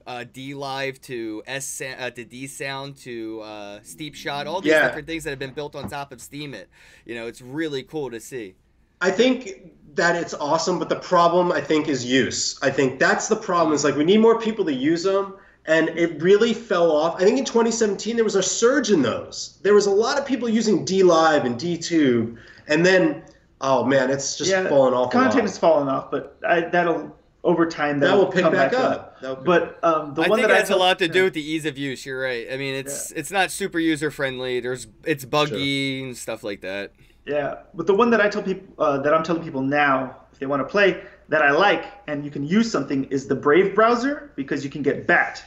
uh, 0.06 0.24
DLive 0.32 1.00
to 1.02 1.42
S 1.46 1.80
uh, 1.80 2.10
to 2.10 2.24
dSound 2.24 3.02
to 3.02 3.40
uh, 3.40 3.80
Steep 3.82 4.14
Shot, 4.14 4.46
all 4.46 4.60
these 4.60 4.72
yeah. 4.72 4.86
different 4.86 5.06
things 5.06 5.24
that 5.24 5.30
have 5.30 5.38
been 5.38 5.52
built 5.52 5.74
on 5.74 5.88
top 5.88 6.12
of 6.12 6.20
Steem. 6.20 6.54
It, 6.54 6.68
You 7.04 7.14
know, 7.14 7.26
it's 7.26 7.42
really 7.42 7.82
cool 7.82 8.10
to 8.10 8.20
see. 8.20 8.54
I 9.00 9.10
think 9.10 9.72
that 9.94 10.16
it's 10.16 10.34
awesome, 10.34 10.78
but 10.78 10.88
the 10.88 10.96
problem 10.96 11.52
I 11.52 11.60
think 11.60 11.88
is 11.88 12.04
use. 12.04 12.58
I 12.62 12.70
think 12.70 12.98
that's 12.98 13.28
the 13.28 13.36
problem. 13.36 13.74
Is 13.74 13.84
like 13.84 13.96
we 13.96 14.04
need 14.04 14.20
more 14.20 14.40
people 14.40 14.64
to 14.66 14.72
use 14.72 15.02
them, 15.02 15.34
and 15.66 15.88
it 15.90 16.22
really 16.22 16.54
fell 16.54 16.92
off. 16.92 17.20
I 17.20 17.24
think 17.24 17.38
in 17.38 17.44
2017 17.44 18.16
there 18.16 18.24
was 18.24 18.36
a 18.36 18.42
surge 18.42 18.90
in 18.90 19.02
those. 19.02 19.58
There 19.62 19.74
was 19.74 19.86
a 19.86 19.90
lot 19.90 20.18
of 20.18 20.26
people 20.26 20.48
using 20.48 20.84
D 20.84 21.02
Live 21.02 21.44
and 21.44 21.56
DTube, 21.56 22.36
and 22.68 22.86
then 22.86 23.22
oh 23.60 23.84
man, 23.84 24.10
it's 24.10 24.36
just 24.36 24.50
yeah, 24.50 24.68
fallen 24.68 24.94
off. 24.94 25.12
Content 25.12 25.42
has 25.42 25.58
fallen 25.58 25.88
off, 25.88 26.10
but 26.10 26.38
I, 26.46 26.60
that'll 26.60 27.14
over 27.46 27.64
time 27.64 28.00
that, 28.00 28.08
that 28.08 28.16
will 28.16 28.26
pick 28.26 28.42
back, 28.42 28.72
back, 28.72 28.74
up. 28.74 29.16
up. 29.22 29.44
But 29.44 29.78
um, 29.82 30.14
the 30.14 30.22
I 30.22 30.28
one 30.28 30.38
think 30.38 30.48
that 30.48 30.58
has 30.58 30.70
a 30.70 30.76
lot 30.76 30.98
to 30.98 31.08
do 31.08 31.24
with 31.24 31.34
the 31.34 31.42
ease 31.42 31.64
of 31.64 31.78
use. 31.78 32.04
You're 32.04 32.20
right. 32.20 32.48
I 32.52 32.56
mean, 32.56 32.74
it's 32.74 33.12
yeah. 33.12 33.20
it's 33.20 33.30
not 33.30 33.50
super 33.50 33.78
user 33.78 34.10
friendly. 34.10 34.60
There's 34.60 34.88
it's 35.04 35.24
buggy 35.24 36.00
sure. 36.00 36.06
and 36.08 36.16
stuff 36.16 36.42
like 36.42 36.60
that. 36.62 36.92
Yeah, 37.24 37.60
but 37.74 37.86
the 37.86 37.94
one 37.94 38.10
that 38.10 38.20
I 38.20 38.28
tell 38.28 38.42
people 38.42 38.66
uh, 38.78 38.98
that 38.98 39.14
I'm 39.14 39.22
telling 39.22 39.42
people 39.42 39.62
now, 39.62 40.16
if 40.32 40.38
they 40.38 40.46
want 40.46 40.60
to 40.60 40.68
play, 40.68 41.02
that 41.28 41.42
I 41.42 41.52
like 41.52 41.86
and 42.08 42.24
you 42.24 42.30
can 42.30 42.44
use 42.44 42.70
something 42.70 43.04
is 43.04 43.26
the 43.26 43.36
Brave 43.36 43.74
browser 43.74 44.32
because 44.36 44.64
you 44.64 44.70
can 44.70 44.82
get 44.82 45.06
BAT. 45.06 45.42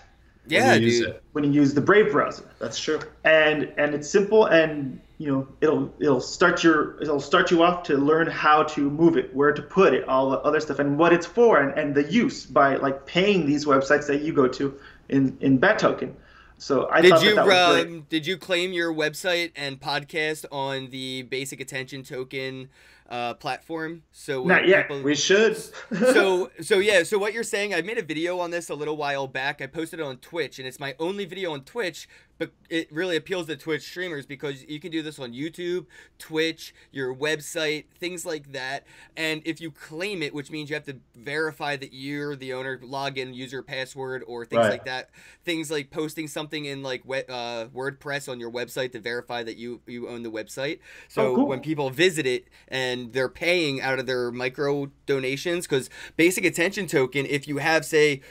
Yeah, 0.48 0.72
when 0.72 0.82
you, 0.82 0.88
use 0.88 1.00
it, 1.02 1.24
when 1.34 1.44
you 1.44 1.52
use 1.52 1.74
the 1.74 1.82
Brave 1.82 2.12
browser. 2.12 2.50
That's 2.60 2.80
true. 2.80 3.00
And 3.24 3.72
and 3.78 3.94
it's 3.94 4.10
simple 4.10 4.46
and 4.46 5.00
you 5.20 5.28
know 5.28 5.48
it'll 5.62 5.94
it'll 6.00 6.22
start 6.22 6.64
your 6.64 7.00
it'll 7.02 7.20
start 7.20 7.52
you 7.52 7.62
off 7.62 7.84
to 7.84 7.98
learn 7.98 8.26
how 8.26 8.64
to 8.64 8.90
move 8.90 9.18
it 9.18 9.36
where 9.36 9.52
to 9.52 9.62
put 9.62 9.94
it 9.94 10.08
all 10.08 10.32
the 10.32 10.40
other 10.40 10.62
stuff 10.62 10.80
and 10.80 10.98
what 10.98 11.14
it's 11.14 11.26
for 11.26 11.62
and, 11.62 11.78
and 11.78 11.94
the 11.94 12.10
use 12.12 12.46
by 12.46 12.78
like 12.78 13.06
paying 13.06 13.46
these 13.46 13.66
websites 13.66 14.08
that 14.08 14.22
you 14.22 14.34
go 14.34 14.48
to 14.48 14.80
in 15.10 15.38
in 15.42 15.58
bat 15.58 15.78
token 15.78 16.16
so 16.58 16.90
I 16.90 17.02
did 17.02 17.22
you 17.22 17.36
that 17.36 17.46
that 17.46 17.88
um, 17.88 18.06
did 18.10 18.26
you 18.26 18.38
claim 18.38 18.74
your 18.74 18.94
website 18.94 19.52
and 19.56 19.80
podcast 19.80 20.46
on 20.52 20.90
the 20.90 21.24
basic 21.24 21.60
attention 21.60 22.04
token 22.04 22.70
uh, 23.10 23.34
platform. 23.34 24.04
So 24.12 24.44
not 24.44 24.68
yet. 24.68 24.88
People... 24.88 25.02
We 25.02 25.16
should. 25.16 25.58
so 25.94 26.52
so 26.62 26.78
yeah. 26.78 27.04
So 27.04 27.18
what 27.18 27.34
you're 27.34 27.44
saying? 27.44 27.74
I 27.74 27.82
made 27.82 27.98
a 27.98 28.04
video 28.04 28.40
on 28.40 28.52
this 28.52 28.70
a 28.70 28.76
little 28.76 28.96
while 28.96 29.28
back. 29.28 29.62
I 29.62 29.68
posted 29.68 30.00
it 30.00 30.04
on 30.04 30.18
Twitch, 30.18 30.60
and 30.60 30.68
it's 30.68 30.80
my 30.80 30.96
only 31.00 31.26
video 31.26 31.54
on 31.54 31.62
Twitch 31.62 32.08
but 32.40 32.52
it 32.70 32.92
really 32.92 33.18
appeals 33.18 33.48
to 33.48 33.58
Twitch 33.58 33.84
streamers 33.84 34.26
because 34.26 34.64
you 34.64 34.80
can 34.80 34.92
do 34.92 35.02
this 35.02 35.20
on 35.20 35.34
YouTube, 35.34 35.86
Twitch, 36.18 36.74
your 36.92 37.14
website, 37.14 37.86
things 38.00 38.26
like 38.26 38.54
that. 38.54 38.86
And 39.18 39.42
if 39.46 39.60
you 39.60 39.72
claim 39.72 40.24
it, 40.24 40.34
which 40.34 40.50
means 40.50 40.70
you 40.70 40.76
have 40.76 40.86
to 40.86 40.98
verify 41.16 41.76
that 41.76 41.94
you're 41.94 42.38
the 42.38 42.54
owner, 42.54 42.80
login, 42.80 43.36
user, 43.36 43.62
password, 43.62 44.24
or 44.26 44.46
things 44.46 44.60
right. 44.60 44.72
like 44.72 44.86
that. 44.86 45.10
Things 45.44 45.70
like 45.70 45.92
posting 45.92 46.30
something 46.30 46.64
in 46.64 46.82
like 46.82 47.02
uh, 47.06 47.66
WordPress 47.76 48.30
on 48.30 48.40
your 48.40 48.52
website 48.52 48.94
to 48.94 49.00
verify 49.00 49.44
that 49.44 49.58
you 49.58 49.82
you 49.86 50.08
own 50.08 50.24
the 50.24 50.32
website. 50.32 50.80
So 51.10 51.34
oh, 51.34 51.36
cool. 51.36 51.48
when 51.48 51.60
people 51.60 51.90
visit 51.90 52.26
it 52.26 52.48
and 52.70 53.12
they're 53.12 53.28
paying 53.28 53.82
out 53.82 54.00
of 54.00 54.06
their 54.06 54.32
micro 54.32 54.90
donations, 55.06 55.68
because 55.68 55.90
Basic 56.16 56.46
Attention 56.46 56.88
Token, 56.88 57.26
if 57.26 57.50
you 57.50 57.58
have 57.58 57.84
say 57.84 58.22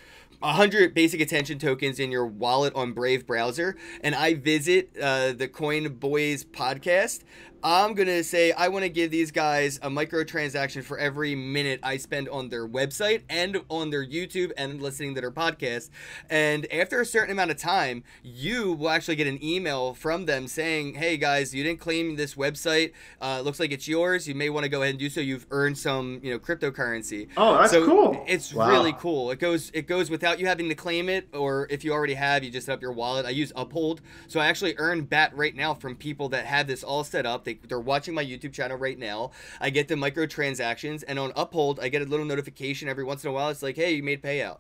100 0.41 0.95
basic 0.95 1.21
attention 1.21 1.59
tokens 1.59 1.99
in 1.99 2.13
your 2.13 2.27
wallet 2.27 2.73
on 2.75 2.93
Brave 2.93 3.27
browser, 3.27 3.77
and 4.03 4.15
I 4.15 4.35
visit 4.35 4.91
uh, 5.01 5.33
the 5.33 5.49
Coin 5.49 5.95
Boys 5.95 6.45
podcast, 6.45 7.23
I'm 7.63 7.95
going 7.95 8.07
to 8.07 8.23
say 8.23 8.53
I 8.53 8.69
want 8.69 8.85
to 8.85 8.89
give 8.89 9.11
these 9.11 9.33
guys 9.33 9.79
a 9.83 9.91
microtransaction 9.91 10.85
for 10.85 10.97
every 10.97 11.35
minute 11.35 11.81
I 11.83 11.97
spend 11.97 12.29
on 12.29 12.51
their 12.51 12.69
website 12.69 13.23
and 13.29 13.63
on 13.69 13.91
their 13.91 14.07
YouTube 14.07 14.53
and 14.57 14.81
listening 14.81 15.17
to 15.17 15.21
their 15.21 15.33
podcast. 15.33 15.91
And 16.31 16.73
after 16.73 17.01
a 17.01 17.05
certain 17.05 17.33
amount 17.33 17.51
of 17.51 17.57
time, 17.57 18.05
you 18.23 18.75
will 18.75 18.91
actually 18.91 19.17
get 19.17 19.27
an 19.27 19.43
email 19.43 19.93
from 19.95 20.27
them 20.27 20.47
saying, 20.47 20.95
hey 20.95 21.17
guys, 21.17 21.53
you 21.53 21.65
didn't 21.65 21.81
claim 21.81 22.15
this 22.15 22.37
website. 22.37 22.93
Uh, 23.21 23.41
looks 23.41 23.59
like 23.59 23.73
it's 23.73 23.89
yours. 23.89 24.29
You 24.29 24.37
may 24.37 24.51
want 24.51 24.63
to 24.63 24.69
go 24.69 24.83
ahead 24.83 24.91
and 24.91 24.99
do 25.01 25.11
so. 25.11 25.21
You've 25.21 25.47
earned 25.51 25.77
some, 25.77 26.21
you 26.23 26.31
know, 26.31 26.39
cryptocurrency. 26.39 27.29
Oh, 27.37 27.59
that's 27.59 27.73
so 27.73 27.85
cool. 27.85 28.25
It's 28.29 28.55
wow. 28.55 28.71
really 28.71 28.93
cool. 28.93 29.33
It 29.33 29.41
goes 29.41 29.73
it 29.75 29.89
goes 29.89 30.11
without 30.11 30.39
you 30.39 30.47
having 30.47 30.69
to 30.69 30.77
claim 30.77 31.09
it, 31.09 31.29
or 31.35 31.67
if 31.71 31.83
you 31.83 31.93
already 31.93 32.15
have, 32.15 32.45
you 32.45 32.51
just 32.51 32.67
set 32.67 32.75
up 32.75 32.83
your 32.83 32.93
wallet. 32.93 33.27
I 33.27 33.31
use 33.31 33.53
Uphold. 33.57 34.01
So 34.29 34.39
I 34.39 34.47
actually 34.47 34.75
earn 34.79 35.03
BAT 35.03 35.37
right 35.37 35.57
now 35.57 35.75
from 35.75 35.97
people 35.97 36.29
that 36.29 36.47
have 36.47 36.69
this 36.69 36.85
all 36.85 37.03
set 37.03 37.27
up 37.27 37.48
they, 37.49 37.55
they're 37.67 37.81
watching 37.81 38.15
my 38.15 38.25
YouTube 38.25 38.53
channel 38.53 38.77
right 38.77 38.99
now. 38.99 39.31
I 39.61 39.71
get 39.71 39.89
the 39.89 39.95
microtransactions, 39.95 41.03
and 41.09 41.19
on 41.19 41.33
Uphold, 41.35 41.81
I 41.81 41.89
get 41.89 42.03
a 42.03 42.05
little 42.05 42.27
notification 42.27 42.89
every 42.89 43.05
once 43.05 43.25
in 43.25 43.31
a 43.31 43.33
while. 43.33 43.49
It's 43.49 43.63
like, 43.63 43.77
hey, 43.77 43.93
you 43.95 44.03
made 44.03 44.23
payout. 44.23 44.59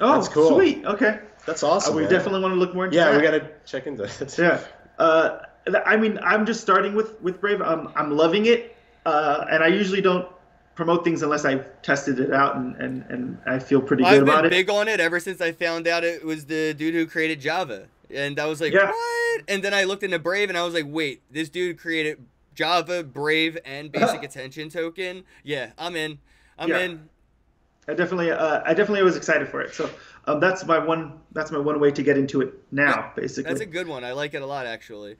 Oh, 0.00 0.14
that's 0.14 0.28
cool. 0.28 0.54
Sweet. 0.54 0.84
Okay. 0.84 1.18
That's 1.46 1.62
awesome. 1.62 1.92
Uh, 1.92 1.96
we 1.96 2.02
man. 2.02 2.10
definitely 2.10 2.40
want 2.40 2.54
to 2.54 2.58
look 2.58 2.74
more 2.74 2.86
into 2.86 2.96
yeah, 2.96 3.10
that. 3.10 3.16
we 3.16 3.22
got 3.22 3.32
to 3.32 3.50
check 3.66 3.86
into 3.86 4.04
it. 4.04 4.34
yeah. 4.38 4.60
Uh, 4.98 5.40
I 5.84 5.96
mean, 5.96 6.18
I'm 6.22 6.46
just 6.46 6.60
starting 6.60 6.94
with 6.94 7.20
with 7.20 7.40
Brave. 7.40 7.60
I'm 7.60 7.88
I'm 7.94 8.16
loving 8.16 8.46
it, 8.46 8.76
uh, 9.04 9.44
and 9.50 9.62
I 9.62 9.66
usually 9.66 10.00
don't 10.00 10.26
promote 10.74 11.04
things 11.04 11.22
unless 11.22 11.44
I've 11.44 11.82
tested 11.82 12.18
it 12.20 12.32
out 12.32 12.56
and, 12.56 12.74
and, 12.76 13.04
and 13.10 13.38
I 13.44 13.58
feel 13.58 13.82
pretty 13.82 14.02
well, 14.02 14.14
good 14.14 14.22
about 14.22 14.44
it. 14.44 14.46
I've 14.46 14.50
been 14.50 14.60
big 14.60 14.70
on 14.70 14.88
it 14.88 14.98
ever 14.98 15.20
since 15.20 15.42
I 15.42 15.52
found 15.52 15.86
out 15.86 16.04
it 16.04 16.24
was 16.24 16.46
the 16.46 16.72
dude 16.72 16.94
who 16.94 17.06
created 17.06 17.38
Java. 17.38 17.88
And 18.12 18.38
I 18.38 18.46
was 18.46 18.60
like, 18.60 18.72
yeah. 18.72 18.90
what? 18.90 19.42
And 19.48 19.62
then 19.62 19.74
I 19.74 19.84
looked 19.84 20.02
into 20.02 20.18
Brave 20.18 20.48
and 20.48 20.58
I 20.58 20.64
was 20.64 20.74
like, 20.74 20.86
wait, 20.86 21.22
this 21.30 21.48
dude 21.48 21.78
created 21.78 22.18
Java, 22.54 23.02
Brave, 23.04 23.58
and 23.64 23.90
Basic 23.92 24.22
Attention 24.22 24.68
Token. 24.68 25.24
Yeah, 25.44 25.72
I'm 25.78 25.96
in. 25.96 26.18
I'm 26.58 26.68
yeah. 26.68 26.78
in. 26.80 27.08
I 27.88 27.94
definitely, 27.94 28.30
uh, 28.30 28.62
I 28.64 28.74
definitely 28.74 29.02
was 29.02 29.16
excited 29.16 29.48
for 29.48 29.60
it. 29.60 29.74
So 29.74 29.90
um, 30.26 30.40
that's 30.40 30.64
my 30.66 30.78
one. 30.78 31.18
That's 31.32 31.50
my 31.50 31.58
one 31.58 31.80
way 31.80 31.90
to 31.90 32.02
get 32.02 32.18
into 32.18 32.40
it 32.40 32.54
now, 32.70 32.86
yeah, 32.86 33.10
basically. 33.16 33.50
That's 33.50 33.62
a 33.62 33.66
good 33.66 33.88
one. 33.88 34.04
I 34.04 34.12
like 34.12 34.34
it 34.34 34.42
a 34.42 34.46
lot, 34.46 34.66
actually. 34.66 35.16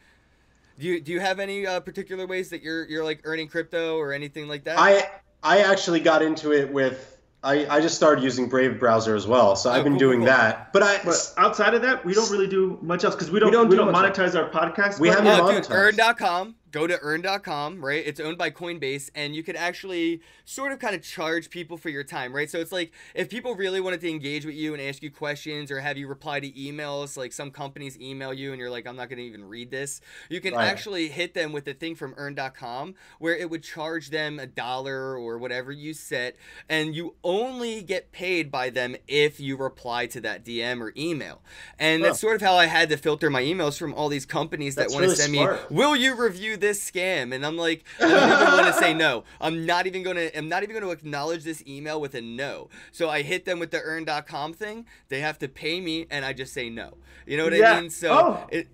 Do 0.79 0.87
you 0.87 1.01
do 1.01 1.13
you 1.13 1.21
have 1.21 1.41
any 1.41 1.67
uh, 1.67 1.81
particular 1.81 2.27
ways 2.27 2.51
that 2.51 2.63
you're 2.63 2.87
you're 2.87 3.05
like 3.05 3.21
earning 3.25 3.49
crypto 3.49 3.97
or 3.97 4.13
anything 4.13 4.49
like 4.49 4.65
that? 4.65 4.79
I 4.79 5.11
I 5.43 5.61
actually 5.61 6.01
got 6.01 6.23
into 6.23 6.53
it 6.53 6.73
with 6.73 7.19
I, 7.43 7.67
I 7.69 7.81
just 7.81 7.95
started 7.97 8.23
using 8.23 8.49
Brave 8.51 8.79
browser 8.79 9.15
as 9.17 9.27
well, 9.27 9.57
so 9.57 9.71
Oh, 9.71 9.73
I've 9.73 9.83
been 9.85 9.95
cool, 9.95 9.99
doing 9.99 10.19
cool. 10.21 10.27
that. 10.27 10.73
But 10.75 10.83
I 10.83 11.01
But 11.05 11.33
outside 11.39 11.73
of 11.75 11.83
that, 11.83 12.05
we 12.05 12.13
don't 12.13 12.31
really 12.31 12.47
do 12.47 12.79
much 12.83 13.03
else 13.05 13.15
because 13.15 13.31
we 13.31 13.41
don't 13.41 13.49
we 13.49 13.53
don't 13.53 13.71
don't, 13.71 13.87
do 13.87 13.93
much 13.93 14.15
monetize 14.15 14.35
our 14.39 14.51
podcast. 14.51 15.01
We 15.01 15.09
but- 15.09 15.25
haven't 15.25 15.41
Oh, 15.41 15.51
dude, 15.53 15.65
monetized. 15.65 15.71
earn.com. 15.71 16.55
Go 16.73 16.87
to 16.87 16.99
earn.com, 17.01 17.85
right? 17.85 18.03
It's 18.07 18.21
owned 18.21 18.39
by 18.39 18.51
Coinbase, 18.51 19.11
and 19.15 19.35
you 19.35 19.43
could 19.43 19.57
actually 19.57 20.21
sort 20.45 20.73
of 20.73 20.79
kind 20.79 20.95
of 20.95 21.03
charge 21.03 21.51
people 21.51 21.77
for 21.77 21.89
your 21.89 22.05
time, 22.05 22.33
right? 22.35 22.49
So 22.49 22.59
it's 22.61 22.71
like 22.73 22.93
if 23.15 23.29
people 23.29 23.55
really 23.55 23.81
wanted 23.81 24.01
to 24.03 24.11
engage 24.11 24.47
with 24.47 24.55
you 24.55 24.73
and 24.73 24.83
ask 24.83 25.03
you 25.03 25.11
questions 25.11 25.71
or 25.71 25.81
have 25.81 25.97
you 25.97 26.07
reply 26.07 26.39
to 26.41 26.51
emails, 26.53 27.17
like 27.17 27.33
some 27.33 27.51
companies 27.51 27.99
email 28.01 28.33
you 28.33 28.53
and 28.53 28.61
you're 28.61 28.71
like, 28.71 28.87
I'm 28.87 28.97
not 28.97 29.09
going 29.09 29.19
to 29.19 29.25
even 29.25 29.45
read 29.49 29.71
this, 29.71 30.01
you 30.29 30.41
can 30.41 30.55
Right. 30.55 30.67
actually 30.67 31.09
hit 31.09 31.35
them 31.35 31.53
with 31.53 31.67
a 31.69 31.75
thing 31.75 31.95
from 31.95 32.15
earn.com 32.17 32.95
where 33.19 33.35
it 33.37 33.51
would 33.51 33.63
charge 33.63 34.11
them 34.11 34.39
a 34.39 34.47
dollar 34.47 35.17
or 35.17 35.39
whatever 35.39 35.73
you 35.73 35.93
set, 35.95 36.37
and 36.69 36.95
you 36.95 37.15
only 37.25 37.83
get 37.83 38.13
paid 38.13 38.51
by 38.51 38.71
them 38.71 38.95
if 39.09 39.41
you 39.41 39.57
reply 39.57 40.07
to 40.07 40.21
that 40.21 40.45
DM 40.45 40.81
or 40.81 40.93
email. 40.97 41.41
And 41.79 42.05
that's 42.05 42.21
sort 42.21 42.37
of 42.37 42.43
how 42.43 42.55
I 42.55 42.67
had 42.67 42.89
to 42.91 42.97
filter 42.97 43.31
my 43.31 43.43
emails 43.43 43.79
from 43.79 43.95
all 43.95 44.09
these 44.09 44.27
companies 44.27 44.75
that 44.77 44.89
want 44.91 44.99
to 44.99 45.03
really 45.03 45.15
send 45.17 45.35
smart. 45.35 45.71
me 45.71 45.77
will 45.77 45.97
you 45.97 46.15
review 46.15 46.57
this 46.61 46.89
scam 46.91 47.35
and 47.35 47.45
i'm 47.45 47.57
like 47.57 47.85
i 48.01 48.09
don't 48.09 48.43
even 48.43 48.53
want 48.55 48.67
to 48.67 48.73
say 48.75 48.93
no. 48.95 49.25
I'm 49.41 49.67
not 49.67 49.87
even 49.87 50.03
going 50.03 50.17
to 50.17 50.37
i'm 50.39 50.49
not 50.49 50.63
even 50.63 50.75
going 50.75 50.85
to 50.85 50.91
acknowledge 50.91 51.45
this 51.45 51.63
email 51.67 52.01
with 52.01 52.15
a 52.15 52.21
no. 52.21 52.69
So 52.93 53.09
i 53.11 53.23
hit 53.23 53.45
them 53.45 53.59
with 53.59 53.71
the 53.71 53.81
earn.com 53.83 54.53
thing. 54.55 54.87
They 55.09 55.21
have 55.21 55.39
to 55.41 55.49
pay 55.49 55.81
me 55.81 56.07
and 56.11 56.25
i 56.25 56.33
just 56.33 56.53
say 56.53 56.69
no. 56.71 56.95
You 57.27 57.37
know 57.37 57.45
what 57.45 57.55
i 57.55 57.81
mean? 57.81 57.91
So 57.91 58.11
Oh. 58.13 58.47
it 58.51 58.69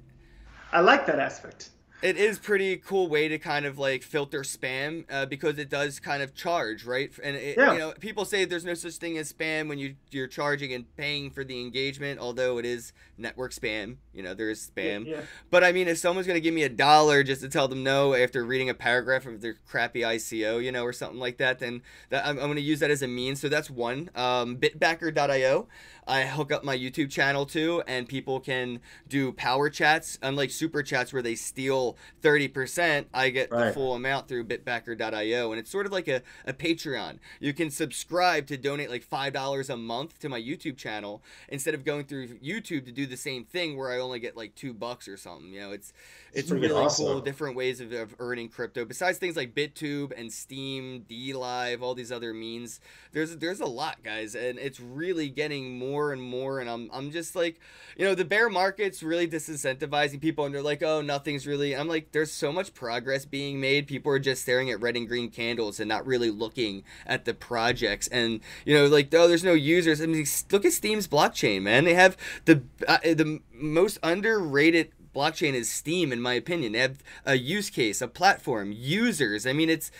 I 0.73 0.81
like 0.81 1.07
that 1.07 1.19
aspect. 1.19 1.71
it 2.03 2.17
is 2.19 2.39
pretty 2.39 2.77
cool 2.77 3.09
way 3.09 3.29
to 3.29 3.39
kind 3.39 3.65
of 3.65 3.79
like 3.79 4.03
filter 4.03 4.41
spam 4.43 5.05
uh, 5.11 5.25
because 5.27 5.59
it 5.59 5.71
does 5.71 5.99
kind 6.01 6.23
of 6.23 6.35
charge 6.35 6.85
right? 6.85 7.11
And 7.23 7.37
it, 7.37 7.57
Yeah. 7.57 7.73
you 7.73 7.79
know 7.79 7.93
people 8.01 8.25
say 8.25 8.45
there's 8.45 8.65
no 8.65 8.75
such 8.75 8.95
thing 8.97 9.17
as 9.17 9.33
spam 9.33 9.69
when 9.69 9.79
you 9.79 9.95
you're 10.11 10.27
charging 10.27 10.73
and 10.75 10.85
paying 10.97 11.31
for 11.31 11.45
the 11.45 11.61
engagement 11.61 12.21
although 12.21 12.59
it 12.59 12.65
is 12.67 12.93
network 13.17 13.53
spam 13.53 13.97
you 14.17 14.23
know 14.23 14.35
there 14.35 14.51
is 14.51 14.71
spam 14.75 15.07
Yeah. 15.07 15.21
but 15.51 15.63
I 15.63 15.73
mean, 15.73 15.87
if 15.89 15.99
someone's 15.99 16.27
gonna 16.27 16.41
give 16.41 16.55
me 16.55 16.63
a 16.63 16.69
dollar 16.69 17.23
just 17.23 17.43
to 17.43 17.49
tell 17.49 17.69
them 17.69 17.83
no 17.83 18.15
after 18.15 18.45
reading 18.45 18.71
a 18.71 18.75
paragraph 18.75 19.27
of 19.27 19.41
their 19.41 19.57
crappy 19.67 20.01
ICO, 20.01 20.63
you 20.63 20.73
know, 20.73 20.83
or 20.85 20.93
something 20.93 21.21
like 21.21 21.37
that, 21.39 21.59
then 21.59 21.83
that 22.11 22.27
I'm, 22.27 22.39
I'm 22.39 22.49
gonna 22.49 22.61
use 22.61 22.81
that 22.81 22.91
as 22.91 23.03
a 23.03 23.09
means. 23.09 23.41
So 23.41 23.49
that's 23.49 23.69
one. 23.71 24.11
Um, 24.15 24.57
Bitbacker.io. 24.57 25.69
I 26.09 26.23
hook 26.23 26.53
up 26.53 26.63
my 26.63 26.77
YouTube 26.79 27.11
channel 27.11 27.47
too, 27.47 27.83
and 27.89 28.09
people 28.09 28.39
can 28.39 28.79
do 29.09 29.33
power 29.33 29.69
chats, 29.69 30.21
unlike 30.23 30.53
super 30.53 30.81
chats 30.85 31.13
where 31.13 31.21
they 31.21 31.35
steal 31.35 31.97
30%. 32.23 33.07
I 33.13 33.31
get 33.31 33.51
the 33.51 33.57
full 33.73 33.95
amount 33.95 34.29
through 34.29 34.45
Bitbacker.io, 34.45 35.51
and 35.51 35.59
it's 35.59 35.69
sort 35.71 35.85
of 35.85 35.91
like 35.91 36.07
a, 36.07 36.23
a 36.47 36.53
Patreon. 36.53 37.19
You 37.41 37.53
can 37.53 37.71
subscribe 37.71 38.47
to 38.47 38.57
donate 38.57 38.89
like 38.89 39.03
five 39.03 39.33
dollars 39.33 39.69
a 39.69 39.77
month 39.77 40.21
to 40.21 40.29
my 40.29 40.41
YouTube 40.41 40.77
channel 40.77 41.25
instead 41.49 41.75
of 41.75 41.85
going 41.85 42.05
through 42.05 42.29
YouTube 42.39 42.85
to 42.85 42.93
do 42.93 43.07
the 43.07 43.17
same 43.17 43.45
thing 43.45 43.77
where 43.77 43.91
I 43.91 43.99
only 44.07 44.21
get 44.21 44.37
like 44.37 44.55
two 44.55 44.73
bucks 44.73 45.09
or 45.09 45.17
something. 45.17 45.53
You 45.53 45.61
know, 45.61 45.73
it's 45.73 45.93
it's 46.33 46.51
really 46.51 46.71
awesome. 46.71 47.07
cool, 47.07 47.21
different 47.21 47.57
ways 47.57 47.81
of, 47.81 47.93
of 47.93 48.15
earning 48.19 48.49
crypto. 48.49 48.85
Besides 48.85 49.19
things 49.19 49.37
like 49.37 49.55
BitTube 49.55 50.13
and 50.17 50.33
Steem, 50.33 51.05
D 51.09 51.33
Live, 51.33 51.83
all 51.83 51.95
these 51.95 52.13
other 52.13 52.35
means, 52.35 52.81
there's 53.13 53.37
there's 53.37 53.61
a 53.61 53.67
lot, 53.67 54.03
guys, 54.03 54.35
and 54.35 54.59
it's 54.59 54.79
really 54.79 55.29
getting 55.29 55.79
more 55.79 56.13
and 56.13 56.23
more. 56.23 56.61
And 56.61 56.69
I'm 56.69 56.91
I'm 56.93 57.11
just 57.11 57.35
like, 57.35 57.61
you 57.97 58.05
know, 58.05 58.15
the 58.15 58.25
bear 58.25 58.49
market's 58.49 59.03
really 59.03 59.27
disincentivizing 59.27 60.21
people, 60.21 60.45
and 60.45 60.55
they're 60.55 60.63
like, 60.63 60.83
oh, 60.83 61.01
nothing's 61.01 61.47
really. 61.47 61.75
I'm 61.75 61.89
like, 61.89 62.13
there's 62.13 62.33
so 62.33 62.53
much 62.53 62.75
progress 62.75 63.25
being 63.25 63.61
made. 63.61 63.87
People 63.87 64.13
are 64.13 64.19
just 64.19 64.43
staring 64.43 64.71
at 64.71 64.81
red 64.81 64.97
and 64.97 65.09
green 65.09 65.31
candles 65.31 65.81
and 65.81 65.89
not 65.89 66.07
really 66.07 66.31
looking 66.31 66.85
at 67.07 67.25
the 67.25 67.35
projects. 67.35 68.09
And 68.09 68.41
you 68.65 68.75
know, 68.75 68.87
like, 68.87 69.13
oh, 69.15 69.27
there's 69.27 69.45
no 69.45 69.55
users. 69.55 70.01
I 70.01 70.07
mean, 70.07 70.27
look 70.53 70.65
at 70.65 70.73
Steem's 70.73 71.09
blockchain, 71.09 71.63
man. 71.63 71.85
They 71.85 71.95
have 71.95 72.17
the 72.45 72.63
uh, 72.87 72.99
the 73.03 73.41
most 73.59 73.99
underrated 74.03 74.93
blockchain 75.15 75.55
is 75.55 75.71
Steem, 75.71 76.13
in 76.13 76.21
my 76.21 76.35
opinion. 76.35 76.73
They 76.73 76.81
have 76.81 77.03
a 77.25 77.37
use 77.37 77.71
case, 77.71 78.01
a 78.01 78.09
platform, 78.09 78.73
users. 78.73 79.47
I 79.47 79.53
mean, 79.53 79.71
it's 79.71 79.91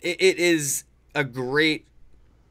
it, 0.00 0.20
it 0.20 0.38
is 0.38 0.84
a 1.14 1.24
great 1.24 1.86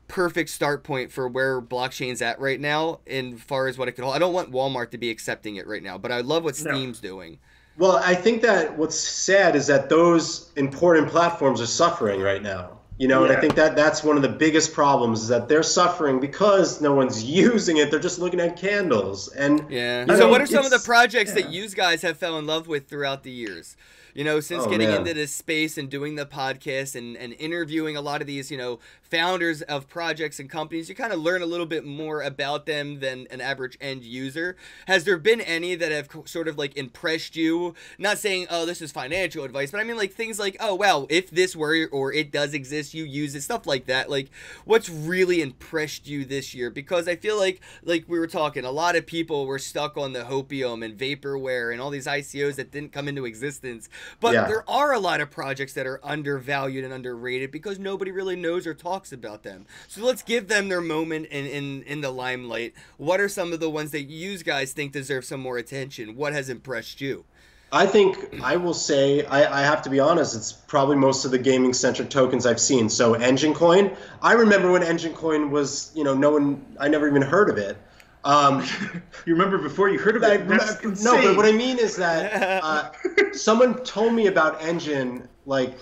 perfect 0.08 0.50
start 0.50 0.84
point 0.84 1.12
for 1.12 1.28
where 1.28 1.62
blockchain's 1.62 2.22
at 2.22 2.40
right 2.40 2.60
now 2.60 3.00
in 3.06 3.38
far 3.38 3.68
as 3.68 3.78
what 3.78 3.88
it 3.88 3.94
could 3.94 4.04
hold. 4.04 4.16
I 4.16 4.20
don't 4.20 4.34
want 4.34 4.52
Walmart 4.52 4.92
to 4.92 4.98
be 4.98 5.10
accepting 5.10 5.56
it 5.56 5.66
right 5.66 5.82
now, 5.82 5.98
but 5.98 6.12
I 6.12 6.22
love 6.22 6.44
what 6.44 6.60
No. 6.60 6.72
Steem's 6.72 7.00
doing. 7.00 7.40
Well, 7.78 7.98
I 8.04 8.14
think 8.14 8.44
that 8.44 8.78
what's 8.78 9.00
sad 9.00 9.56
is 9.56 9.66
that 9.68 9.90
those 9.90 10.52
important 10.56 11.10
platforms 11.10 11.60
are 11.60 11.66
suffering 11.66 12.22
right 12.22 12.44
now. 12.44 12.80
You 13.00 13.08
know, 13.08 13.24
and 13.24 13.34
I 13.36 13.40
think 13.42 13.56
that 13.56 13.76
that's 13.76 14.04
one 14.04 14.18
of 14.18 14.22
the 14.22 14.30
biggest 14.30 14.72
problems 14.72 15.24
is 15.24 15.28
that 15.30 15.50
they're 15.50 15.64
suffering 15.64 16.20
because 16.20 16.80
no 16.80 16.94
one's 16.94 17.24
using 17.46 17.78
it. 17.78 17.90
They're 17.90 18.00
just 18.00 18.20
looking 18.20 18.40
at 18.40 18.56
candles. 18.56 19.30
And 19.30 19.66
Yeah. 19.70 20.06
So 20.06 20.20
know, 20.20 20.30
what 20.30 20.42
are 20.42 20.46
some 20.46 20.64
of 20.64 20.72
the 20.72 20.80
projects 20.80 21.34
that 21.34 21.50
you 21.50 21.68
guys 21.70 22.02
have 22.04 22.18
fell 22.18 22.38
in 22.38 22.46
love 22.46 22.68
with 22.68 22.88
throughout 22.88 23.24
the 23.24 23.32
years? 23.32 23.76
You 24.14 24.24
know, 24.24 24.42
since 24.42 24.64
Oh, 24.66 24.70
getting 24.70 24.90
man. 24.90 25.00
into 25.00 25.16
this 25.16 25.34
space 25.34 25.76
and 25.76 25.90
doing 25.90 26.16
the 26.16 26.26
podcast 26.28 26.96
and, 26.96 27.18
and 27.18 27.34
interviewing 27.40 27.98
a 27.98 28.02
lot 28.02 28.22
of 28.22 28.28
these, 28.28 28.52
you 28.52 28.58
know, 28.60 28.78
founders 29.14 29.62
of 29.64 29.88
projects 29.88 30.40
and 30.40 30.50
companies, 30.50 30.90
you 30.90 30.96
kind 30.96 31.14
of 31.14 31.20
learn 31.20 31.44
a 31.44 31.46
little 31.46 31.68
bit 31.68 31.86
more 31.86 32.24
about 32.24 32.66
them 32.66 33.00
than 33.00 33.28
an 33.30 33.42
average 33.42 33.78
end 33.80 34.04
user. 34.04 34.56
Has 34.88 35.04
there 35.04 35.20
been 35.20 35.40
any 35.40 35.76
that 35.76 35.92
have 35.92 36.10
sort 36.26 36.48
of 36.48 36.58
like 36.58 36.76
impressed 36.76 37.36
you? 37.36 37.76
Not 38.00 38.18
saying, 38.18 38.48
oh, 38.50 38.66
this 38.66 38.82
is 38.82 38.92
financial 38.92 39.44
advice, 39.44 39.70
but 39.70 39.80
I 39.80 39.84
mean 39.84 39.98
like 39.98 40.14
things 40.14 40.40
like, 40.40 40.58
oh, 40.60 40.74
well, 40.74 41.06
if 41.12 41.30
this 41.30 41.56
were 41.56 41.88
or 41.92 42.12
it 42.12 42.32
does 42.32 42.56
exist, 42.56 42.96
you 42.96 43.04
use 43.04 43.36
it, 43.36 43.42
stuff 43.42 43.68
like 43.68 43.86
that. 43.86 44.10
Like, 44.10 44.30
what's 44.66 44.90
really 44.90 45.42
impressed 45.42 46.08
you 46.08 46.26
this 46.26 46.56
year? 46.56 46.72
Because 46.72 47.08
I 47.08 47.16
feel 47.16 47.38
like, 47.38 47.62
like 47.84 48.06
we 48.08 48.18
were 48.18 48.26
talking, 48.26 48.66
a 48.66 48.72
lot 48.72 48.96
of 48.96 49.06
people 49.06 49.46
were 49.46 49.60
stuck 49.60 49.96
on 49.96 50.14
the 50.14 50.24
hopium 50.24 50.84
and 50.84 50.98
vaporware 50.98 51.72
and 51.72 51.80
all 51.80 51.92
these 51.92 52.08
ICOs 52.08 52.56
that 52.56 52.72
didn't 52.72 52.92
come 52.92 53.08
into 53.08 53.26
existence. 53.26 53.90
But 54.20 54.34
Yeah. 54.34 54.48
there 54.48 54.68
are 54.68 54.92
a 54.92 55.00
lot 55.00 55.22
of 55.22 55.30
projects 55.30 55.74
that 55.74 55.86
are 55.86 56.00
undervalued 56.04 56.84
and 56.84 56.94
underrated 56.94 57.52
because 57.52 57.78
nobody 57.78 58.10
really 58.10 58.36
knows 58.36 58.66
or 58.66 58.74
talks 58.74 59.03
about 59.12 59.44
them. 59.44 59.66
So 59.88 60.04
let's 60.06 60.22
give 60.22 60.48
them 60.48 60.70
their 60.70 60.82
moment 60.82 61.26
in, 61.28 61.46
in, 61.46 61.84
in 61.84 62.02
the 62.02 62.12
limelight. 62.12 62.74
What 62.98 63.20
are 63.20 63.28
some 63.28 63.52
of 63.52 63.60
the 63.60 63.70
ones 63.70 63.92
that 63.92 64.04
you 64.04 64.38
guys 64.40 64.72
think 64.72 64.94
deserve 64.94 65.26
some 65.26 65.42
more 65.42 65.58
attention? 65.58 66.16
What 66.16 66.34
has 66.34 66.48
impressed 66.50 67.02
you? 67.02 67.26
I 67.72 67.88
think 67.88 68.40
I 68.44 68.56
will 68.56 68.76
say 68.76 69.26
I, 69.26 69.62
I 69.62 69.64
have 69.64 69.82
to 69.82 69.90
be 69.90 70.00
honest. 70.00 70.36
It's 70.36 70.52
probably 70.54 70.96
most 70.96 71.26
of 71.26 71.32
the 71.32 71.40
gaming 71.40 71.74
centric 71.74 72.12
tokens 72.12 72.46
I've 72.46 72.60
seen. 72.62 72.88
So 72.88 73.16
Enjin 73.16 73.56
Coin. 73.56 73.96
I 74.22 74.34
remember 74.34 74.72
when 74.72 74.84
Enjin 74.84 75.16
Coin 75.16 75.50
was, 75.50 75.92
you 75.96 76.04
know, 76.04 76.14
no 76.14 76.30
one. 76.30 76.64
I 76.80 76.88
never 76.88 77.08
even 77.08 77.24
heard 77.24 77.50
of 77.50 77.58
it. 77.58 77.76
Um, 78.24 78.64
You 79.26 79.34
remember 79.34 79.58
before 79.58 79.90
you 79.90 79.98
heard 79.98 80.16
of 80.18 80.24
I- 80.24 80.36
it? 80.36 80.48
That's 80.48 80.84
no, 80.84 80.90
insane. 80.92 81.24
but 81.24 81.36
what 81.38 81.46
I 81.48 81.52
mean 81.52 81.80
is 81.80 81.96
that 81.96 82.62
uh, 82.64 82.92
someone 83.34 83.84
told 83.84 84.14
me 84.14 84.28
about 84.28 84.60
Enjin, 84.60 85.28
like 85.48 85.76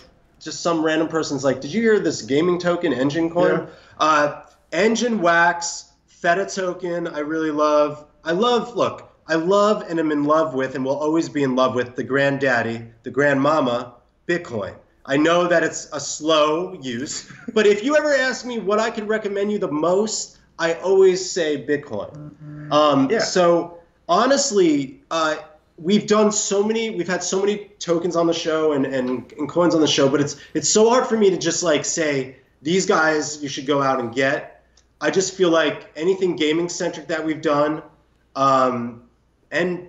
just 0.44 0.62
some 0.62 0.84
random 0.84 1.08
person's 1.08 1.44
like, 1.44 1.62
"Did 1.62 1.74
you 1.74 1.82
hear 1.82 2.00
this 2.00 2.22
gaming 2.22 2.60
token, 2.60 2.94
Enjin 2.94 3.32
Coin?" 3.32 3.52
Yeah. 3.52 3.66
Uh, 4.00 4.42
Enjin 4.72 5.20
Wax, 5.20 5.92
Theta 6.10 6.46
token. 6.46 7.08
I 7.08 7.20
really 7.20 7.52
love. 7.52 8.06
I 8.24 8.32
love. 8.32 8.76
Look, 8.76 9.12
I 9.28 9.36
love 9.36 9.86
and 9.90 10.00
am 10.00 10.12
in 10.12 10.24
love 10.26 10.54
with, 10.54 10.76
and 10.76 10.84
will 10.84 10.98
always 10.98 11.30
be 11.30 11.44
in 11.44 11.56
love 11.56 11.76
with 11.76 11.96
the 11.96 12.04
granddaddy, 12.04 12.84
the 13.04 13.12
grandmama, 13.12 13.94
Bitcoin. 14.28 14.76
I 15.06 15.18
know 15.18 15.48
that 15.48 15.64
it's 15.64 15.90
a 15.94 16.00
slow 16.00 16.74
use, 16.82 17.32
but 17.54 17.66
if 17.66 17.84
you 17.84 17.96
ever 17.98 18.14
ask 18.14 18.46
me 18.46 18.60
what 18.60 18.80
I 18.80 18.92
could 18.92 19.08
recommend 19.08 19.52
you 19.52 19.58
the 19.58 19.72
most, 19.72 20.38
I 20.60 20.74
always 20.76 21.28
say 21.28 21.66
Bitcoin. 21.66 22.72
Um, 22.72 23.10
Yeah. 23.10 23.20
So 23.20 23.80
honestly, 24.08 25.02
uh, 25.10 25.36
we've 25.82 26.08
done 26.08 26.32
so 26.32 26.64
many. 26.64 26.92
We've 26.92 27.08
had 27.08 27.24
so 27.24 27.40
many 27.40 27.66
tokens 27.80 28.16
on 28.16 28.28
the 28.28 28.34
show 28.34 28.74
and, 28.74 28.86
and, 28.86 29.32
and 29.38 29.50
coins 29.50 29.74
on 29.76 29.82
the 29.82 29.88
show, 29.88 30.08
but 30.08 30.22
it's 30.22 30.38
it's 30.54 30.70
so 30.70 30.90
hard 30.90 31.08
for 31.08 31.18
me 31.18 31.30
to 31.30 31.38
just 31.38 31.64
like 31.64 31.84
say 31.86 32.38
these 32.62 32.86
guys 32.86 33.42
you 33.42 33.50
should 33.50 33.66
go 33.66 33.82
out 33.82 34.00
and 34.00 34.14
get. 34.14 34.64
I 35.02 35.10
just 35.10 35.34
feel 35.36 35.50
like 35.50 35.92
anything 35.96 36.36
gaming 36.36 36.70
centric 36.70 37.08
that 37.08 37.26
we've 37.26 37.42
done, 37.42 37.82
um, 38.36 39.04
and 39.50 39.88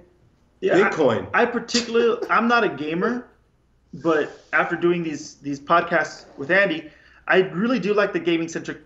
Yeah, 0.61 0.77
I- 0.79 0.91
Bitcoin. 0.91 1.29
I 1.35 1.45
particularly, 1.45 2.27
I'm 2.31 2.49
not 2.49 2.65
a 2.65 2.69
gamer, 2.71 3.29
but 3.93 4.31
after 4.55 4.75
doing 4.77 5.03
these 5.03 5.35
these 5.37 5.61
podcasts 5.61 6.25
with 6.39 6.51
Andy, 6.51 6.91
I 7.29 7.39
really 7.41 7.79
do 7.79 7.93
like 7.95 8.13
the 8.15 8.21
gaming 8.21 8.49
centric. 8.49 8.79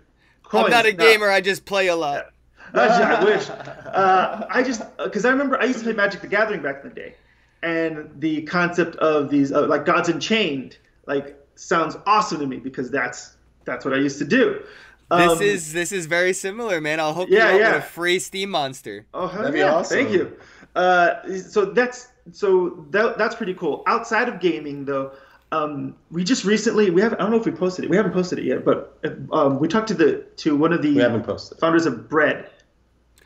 Coins. 0.43 0.65
i'm 0.65 0.71
not 0.71 0.85
a 0.85 0.93
Now- 0.93 1.03
gamer, 1.03 1.29
I 1.29 1.41
just 1.41 1.65
play 1.65 1.87
a 1.87 1.95
lot. 1.95 2.27
I 2.73 3.23
wish. 3.23 3.49
Uh, 3.49 4.45
I 4.49 4.63
just 4.63 4.81
because 4.97 5.25
I 5.25 5.29
remember 5.31 5.59
I 5.61 5.65
used 5.65 5.79
to 5.79 5.85
play 5.85 5.93
Magic 5.93 6.21
the 6.21 6.27
Gathering 6.27 6.61
back 6.61 6.83
in 6.83 6.89
the 6.89 6.95
day, 6.95 7.15
and 7.63 8.09
the 8.19 8.41
concept 8.43 8.95
of 8.97 9.29
these 9.29 9.51
uh, 9.51 9.67
like 9.67 9.85
Gods 9.85 10.09
Unchained 10.09 10.77
like 11.05 11.35
sounds 11.55 11.95
awesome 12.05 12.39
to 12.39 12.47
me 12.47 12.57
because 12.57 12.91
that's 12.91 13.35
that's 13.65 13.85
what 13.85 13.93
I 13.93 13.97
used 13.97 14.17
to 14.19 14.25
do. 14.25 14.61
This 15.09 15.31
Um, 15.31 15.41
is 15.41 15.73
this 15.73 15.91
is 15.93 16.05
very 16.05 16.33
similar, 16.33 16.81
man. 16.81 16.99
I'll 16.99 17.13
hook 17.13 17.29
Yeah, 17.31 17.49
you 17.51 17.55
up 17.55 17.59
yeah. 17.61 17.75
with 17.75 17.83
a 17.83 17.87
free 17.87 18.19
Steem 18.19 18.49
monster. 18.49 19.05
Oh, 19.13 19.27
hell 19.27 19.39
That'd 19.43 19.53
be 19.53 19.59
yeah. 19.59 19.73
awesome. 19.75 19.97
Thank 19.97 20.11
you. 20.11 20.37
Uh, 20.75 21.37
so 21.37 21.65
that's 21.65 22.09
so 22.33 22.85
that, 22.91 23.17
that's 23.17 23.35
pretty 23.35 23.53
cool. 23.53 23.83
Outside 23.87 24.27
of 24.27 24.41
gaming, 24.41 24.83
though, 24.83 25.13
um, 25.53 25.95
we 26.11 26.25
just 26.25 26.43
recently 26.43 26.89
we 26.89 27.01
have 27.01 27.13
I 27.13 27.17
don't 27.17 27.31
know 27.31 27.37
if 27.37 27.45
we 27.45 27.53
posted 27.53 27.85
it. 27.85 27.89
We 27.89 27.95
haven't 27.95 28.11
posted 28.11 28.37
it 28.39 28.45
yet, 28.45 28.65
but 28.65 28.99
um, 29.31 29.59
we 29.59 29.69
talked 29.69 29.87
to 29.87 29.93
the 29.93 30.25
to 30.37 30.57
one 30.57 30.73
of 30.73 30.81
the 30.81 30.93
We 30.93 31.01
haven't 31.01 31.23
posted. 31.23 31.57
founders 31.59 31.85
of 31.85 32.09
Bread. 32.09 32.49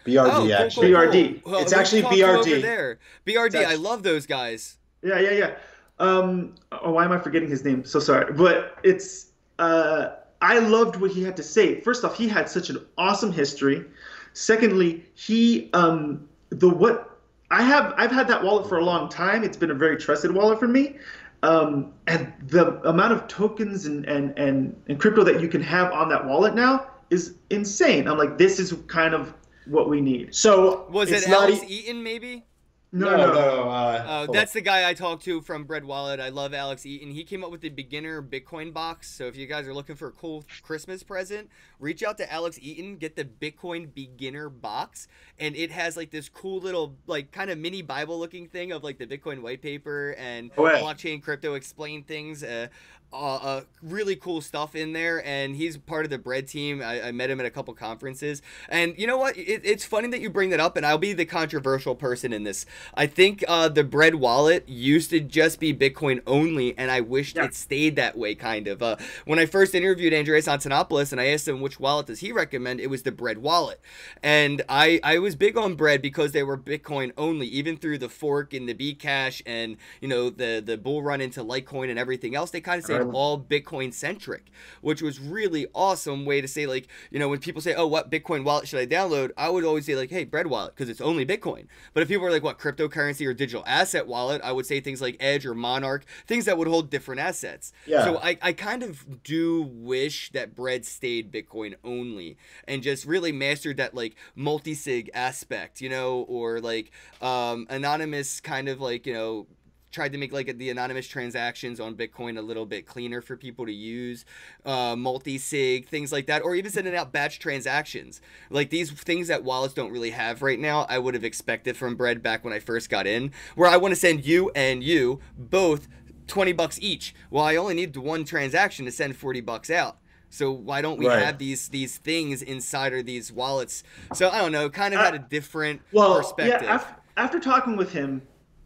BRD 0.06 0.28
Oh, 0.32 0.42
cool, 0.42 0.54
actually. 0.54 0.92
cool, 0.92 1.00
BRD. 1.00 1.46
Well, 1.46 1.62
It's 1.62 1.74
actually 1.74 2.02
BRD. 2.04 2.62
There. 2.62 3.00
BRD, 3.26 3.66
I 3.66 3.76
love 3.76 4.04
those 4.04 4.26
guys. 4.26 4.78
Yeah, 5.04 5.20
yeah, 5.20 5.32
yeah. 5.32 5.56
Um, 6.00 6.56
oh, 6.72 6.92
why 6.92 7.06
am 7.06 7.12
I 7.12 7.20
forgetting 7.20 7.50
his 7.50 7.64
name? 7.64 7.86
So 7.86 8.00
sorry, 8.00 8.34
but 8.34 8.78
it's 8.84 9.28
uh, 9.60 10.16
I 10.42 10.58
loved 10.60 10.96
what 10.96 11.12
he 11.12 11.24
had 11.24 11.38
to 11.38 11.44
say. 11.44 11.80
First 11.82 12.04
off, 12.04 12.18
he 12.18 12.28
had 12.28 12.50
such 12.50 12.70
an 12.70 12.84
awesome 12.98 13.32
history. 13.32 13.86
Secondly, 14.34 15.06
he 15.14 15.70
um, 15.74 16.28
the 16.50 16.70
what 16.70 17.20
I 17.52 17.62
have 17.62 17.94
I've 17.98 18.12
had 18.12 18.28
that 18.30 18.44
wallet 18.44 18.68
for 18.68 18.80
a 18.80 18.84
long 18.84 19.10
time. 19.10 19.44
It's 19.44 19.58
been 19.58 19.72
a 19.72 19.76
very 19.76 19.98
trusted 19.98 20.32
wallet 20.32 20.60
for 20.60 20.68
me. 20.68 20.98
Um, 21.44 21.94
and 22.08 22.32
the 22.48 22.80
amount 22.88 23.14
of 23.14 23.28
tokens 23.28 23.88
and, 23.88 24.06
and, 24.06 24.38
and, 24.38 24.80
and 24.88 25.00
crypto 25.00 25.24
that 25.24 25.42
you 25.42 25.48
can 25.48 25.62
have 25.64 25.92
on 25.92 26.08
that 26.10 26.24
wallet 26.26 26.54
now 26.54 26.86
is 27.10 27.34
insane. 27.50 28.08
I'm 28.08 28.20
like, 28.20 28.38
this 28.38 28.60
is 28.60 28.74
kind 28.88 29.16
of 29.16 29.34
what 29.72 29.90
we 29.90 30.02
need. 30.02 30.36
So 30.36 30.86
Was 30.90 31.12
it 31.12 31.28
Alex 31.28 31.62
e- 31.64 31.68
Eaton, 31.80 32.04
maybe? 32.04 32.46
No, 32.94 33.10
no, 33.16 33.32
no. 33.34 33.70
uh, 33.70 34.04
Uh, 34.06 34.28
that's 34.34 34.54
on. 34.54 34.60
the 34.60 34.62
guy 34.66 34.90
I 34.90 34.94
talked 34.94 35.24
to 35.24 35.40
from 35.40 35.64
Bread 35.64 35.86
Wallet. 35.86 36.20
I 36.20 36.28
love 36.28 36.54
Alex 36.54 36.86
Eaton. 36.86 37.12
He 37.12 37.24
came 37.24 37.42
up 37.42 37.50
with 37.50 37.62
the 37.62 37.70
beginner 37.70 38.22
Bitcoin 38.22 38.74
box. 38.74 39.10
So 39.10 39.28
if 39.28 39.38
you 39.38 39.48
guys 39.48 39.66
are 39.66 39.74
looking 39.74 39.96
for 39.96 40.10
a 40.10 40.12
cool 40.12 40.44
Christmas 40.62 41.02
present, 41.02 41.50
reach 41.80 42.04
out 42.04 42.18
to 42.18 42.30
Alex 42.30 42.60
Eaton, 42.62 42.98
get 42.98 43.16
the 43.16 43.24
Bitcoin 43.24 43.94
beginner 43.94 44.50
box, 44.50 45.08
and 45.40 45.56
it 45.56 45.72
has 45.72 45.96
like 45.96 46.12
this 46.12 46.28
cool 46.28 46.60
little 46.60 46.98
like 47.08 47.32
kind 47.32 47.50
of 47.50 47.58
mini 47.58 47.82
Bible 47.82 48.20
looking 48.20 48.50
thing 48.50 48.74
of 48.74 48.84
like 48.84 48.98
the 48.98 49.08
Bitcoin 49.08 49.42
white 49.42 49.62
paper 49.62 50.14
and 50.18 50.52
Oh, 50.58 50.68
yeah. 50.68 50.82
blockchain 50.82 51.24
crypto 51.24 51.54
explain 51.54 52.04
things. 52.04 52.44
Uh, 52.44 52.68
uh, 53.14 53.36
uh, 53.36 53.62
really 53.82 54.16
cool 54.16 54.42
stuff 54.42 54.76
in 54.76 54.94
there, 54.94 55.26
and 55.26 55.56
he's 55.56 55.78
part 55.78 56.06
of 56.06 56.12
the 56.12 56.18
bread 56.18 56.48
team. 56.48 56.82
I, 56.82 57.08
I 57.08 57.12
met 57.12 57.30
him 57.30 57.40
at 57.40 57.46
a 57.46 57.50
couple 57.50 57.74
conferences, 57.74 58.42
and 58.70 58.98
you 58.98 59.06
know 59.08 59.18
what? 59.18 59.38
It, 59.38 59.62
it's 59.66 59.84
funny 59.86 60.08
that 60.10 60.22
you 60.22 60.30
bring 60.30 60.50
that 60.52 60.60
up, 60.60 60.78
and 60.78 60.86
I'll 60.86 60.98
be 60.98 61.14
the 61.14 61.26
controversial 61.26 61.96
person 61.96 62.32
in 62.32 62.44
this. 62.44 62.66
I 62.94 63.08
think 63.08 63.44
uh, 63.48 63.68
the 63.70 63.84
bread 63.84 64.16
wallet 64.16 64.68
used 64.70 65.10
to 65.10 65.20
just 65.20 65.60
be 65.60 65.74
Bitcoin 65.74 66.22
only, 66.26 66.78
and 66.78 66.90
I 66.90 67.02
wished 67.02 67.36
Yeah. 67.36 67.46
it 67.46 67.56
stayed 67.56 67.96
that 67.98 68.18
way. 68.18 68.34
Kind 68.36 68.68
of. 68.68 68.82
Uh, 68.82 68.96
when 69.26 69.40
I 69.40 69.46
first 69.46 69.76
interviewed 69.76 70.14
Andreas 70.14 70.48
Antonopoulos, 70.48 71.12
and 71.12 71.20
I 71.20 71.28
asked 71.28 71.48
him 71.48 71.60
which 71.62 71.80
wallet 71.80 72.08
does 72.08 72.20
he 72.20 72.32
recommend, 72.32 72.80
it 72.80 72.90
was 72.90 73.04
the 73.04 73.12
bread 73.12 73.40
wallet, 73.40 73.82
and 74.24 74.62
I 74.70 75.00
I 75.04 75.20
was 75.20 75.36
big 75.36 75.58
on 75.58 75.76
bread 75.76 76.02
because 76.02 76.32
they 76.32 76.44
were 76.44 76.58
Bitcoin 76.58 77.12
only, 77.18 77.48
even 77.48 77.78
through 77.78 77.98
the 77.98 78.10
fork 78.10 78.54
and 78.54 78.70
the 78.70 78.74
Bcash, 78.74 79.42
and 79.46 79.78
you 80.00 80.08
know 80.08 80.30
the 80.30 80.62
the 80.66 80.78
bull 80.78 81.04
run 81.04 81.20
into 81.22 81.44
Litecoin 81.44 81.90
and 81.90 82.00
everything 82.00 82.36
else. 82.36 82.52
They 82.52 82.62
kind 82.62 82.80
of 82.80 82.86
stayed 82.86 83.01
Right. 83.06 83.16
all 83.16 83.40
Bitcoin 83.40 83.94
centric, 83.94 84.52
which 84.82 85.02
was 85.02 85.20
really 85.20 85.68
awesome 85.74 86.26
way 86.26 86.42
to 86.42 86.48
say 86.48 86.66
like 86.66 86.88
you 87.10 87.20
know 87.20 87.30
when 87.30 87.40
people 87.40 87.62
say 87.62 87.74
oh 87.76 87.88
what 87.88 88.12
Bitcoin 88.12 88.44
wallet 88.44 88.68
should 88.68 88.80
I 88.80 88.86
download, 88.86 89.32
I 89.38 89.50
would 89.50 89.64
always 89.64 89.86
say 89.86 89.96
like 89.96 90.10
hey 90.10 90.26
bread 90.26 90.48
wallet 90.48 90.76
because 90.76 90.90
it's 90.90 91.02
only 91.02 91.26
Bitcoin. 91.26 91.68
But 91.94 92.04
if 92.04 92.10
people 92.10 92.26
are 92.26 92.32
like 92.32 92.44
what 92.44 92.60
cryptocurrency 92.60 93.26
or 93.28 93.34
digital 93.34 93.64
asset 93.66 94.08
wallet, 94.08 94.42
I 94.44 94.52
would 94.52 94.66
say 94.66 94.80
things 94.80 95.02
like 95.02 95.18
Edge 95.20 95.46
or 95.46 95.54
Monarch, 95.54 96.06
things 96.28 96.46
that 96.46 96.58
would 96.58 96.68
hold 96.68 96.90
different 96.90 97.22
assets. 97.22 97.74
Yeah. 97.86 98.04
So 98.04 98.18
I, 98.18 98.38
I 98.42 98.54
kind 98.54 98.84
of 98.84 99.24
do 99.24 99.62
wish 99.62 100.32
that 100.32 100.56
bread 100.56 100.86
stayed 100.86 101.32
Bitcoin 101.32 101.76
only 101.84 102.38
and 102.68 102.84
just 102.84 103.06
really 103.06 103.32
mastered 103.32 103.78
that 103.78 103.94
like 103.94 104.16
multi 104.36 104.74
sig 104.74 105.10
aspect, 105.14 105.82
you 105.82 105.90
know, 105.90 106.22
or 106.28 106.60
like 106.60 106.92
um, 107.22 107.68
anonymous 107.70 108.40
kind 108.40 108.70
of 108.70 108.80
like 108.80 109.06
you 109.06 109.14
know 109.14 109.48
tried 109.92 110.12
to 110.14 110.18
make 110.18 110.32
like 110.32 110.58
the 110.58 110.70
anonymous 110.70 111.08
transactions 111.08 111.80
on 111.80 111.96
Bitcoin 111.96 112.38
a 112.38 112.42
little 112.42 112.66
bit 112.66 112.86
cleaner 112.86 113.22
for 113.22 113.36
people 113.36 113.66
to 113.66 113.74
use, 113.74 114.26
uh, 114.66 114.96
multi-sig 114.96 115.88
things 115.88 116.12
like 116.12 116.28
that, 116.28 116.42
or 116.44 116.56
even 116.56 116.72
sending 116.72 116.96
out 116.96 117.12
batch 117.12 117.40
transactions. 117.40 118.22
Like 118.50 118.70
these 118.70 118.92
things 118.92 119.28
that 119.28 119.44
wallets 119.44 119.74
don't 119.74 119.92
really 119.92 120.12
have 120.12 120.42
right 120.42 120.60
now, 120.60 120.86
I 120.90 120.98
would 121.00 121.14
have 121.14 121.24
expected 121.24 121.78
from 121.78 121.96
Bread 121.96 122.24
back 122.24 122.44
when 122.44 122.54
I 122.54 122.60
first 122.60 122.90
got 122.90 123.06
in, 123.06 123.32
where 123.56 123.70
I 123.70 123.78
want 123.78 123.92
to 123.94 124.00
send 124.00 124.26
you 124.26 124.50
and 124.56 124.84
you 124.84 125.20
both 125.38 125.88
20 126.28 126.54
bucks 126.54 126.80
each. 126.82 127.14
Well, 127.30 127.44
I 127.44 127.56
only 127.58 127.74
need 127.74 127.96
one 127.98 128.24
transaction 128.24 128.86
to 128.86 128.92
send 128.92 129.18
40 129.18 129.42
bucks 129.42 129.70
out. 129.70 129.98
So 130.30 130.50
why 130.50 130.82
don't 130.82 130.98
we 130.98 131.08
Right. 131.08 131.22
have 131.22 131.38
these 131.40 131.68
these 131.68 131.98
things 131.98 132.42
inside 132.42 132.94
of 132.94 133.06
these 133.06 133.34
wallets? 133.34 133.84
So 134.14 134.30
I 134.30 134.38
don't 134.40 134.54
know, 134.54 134.70
kind 134.70 134.94
of 134.94 135.02
had 135.02 135.14
a 135.14 135.20
different 135.20 135.82
well, 135.92 136.12
yeah, 136.12 136.18
perspective. 136.22 136.62
Yeah, 136.64 136.74
after, 136.74 136.96
after 137.18 137.40
talking 137.42 137.76
with 137.76 137.92
him, 137.92 138.22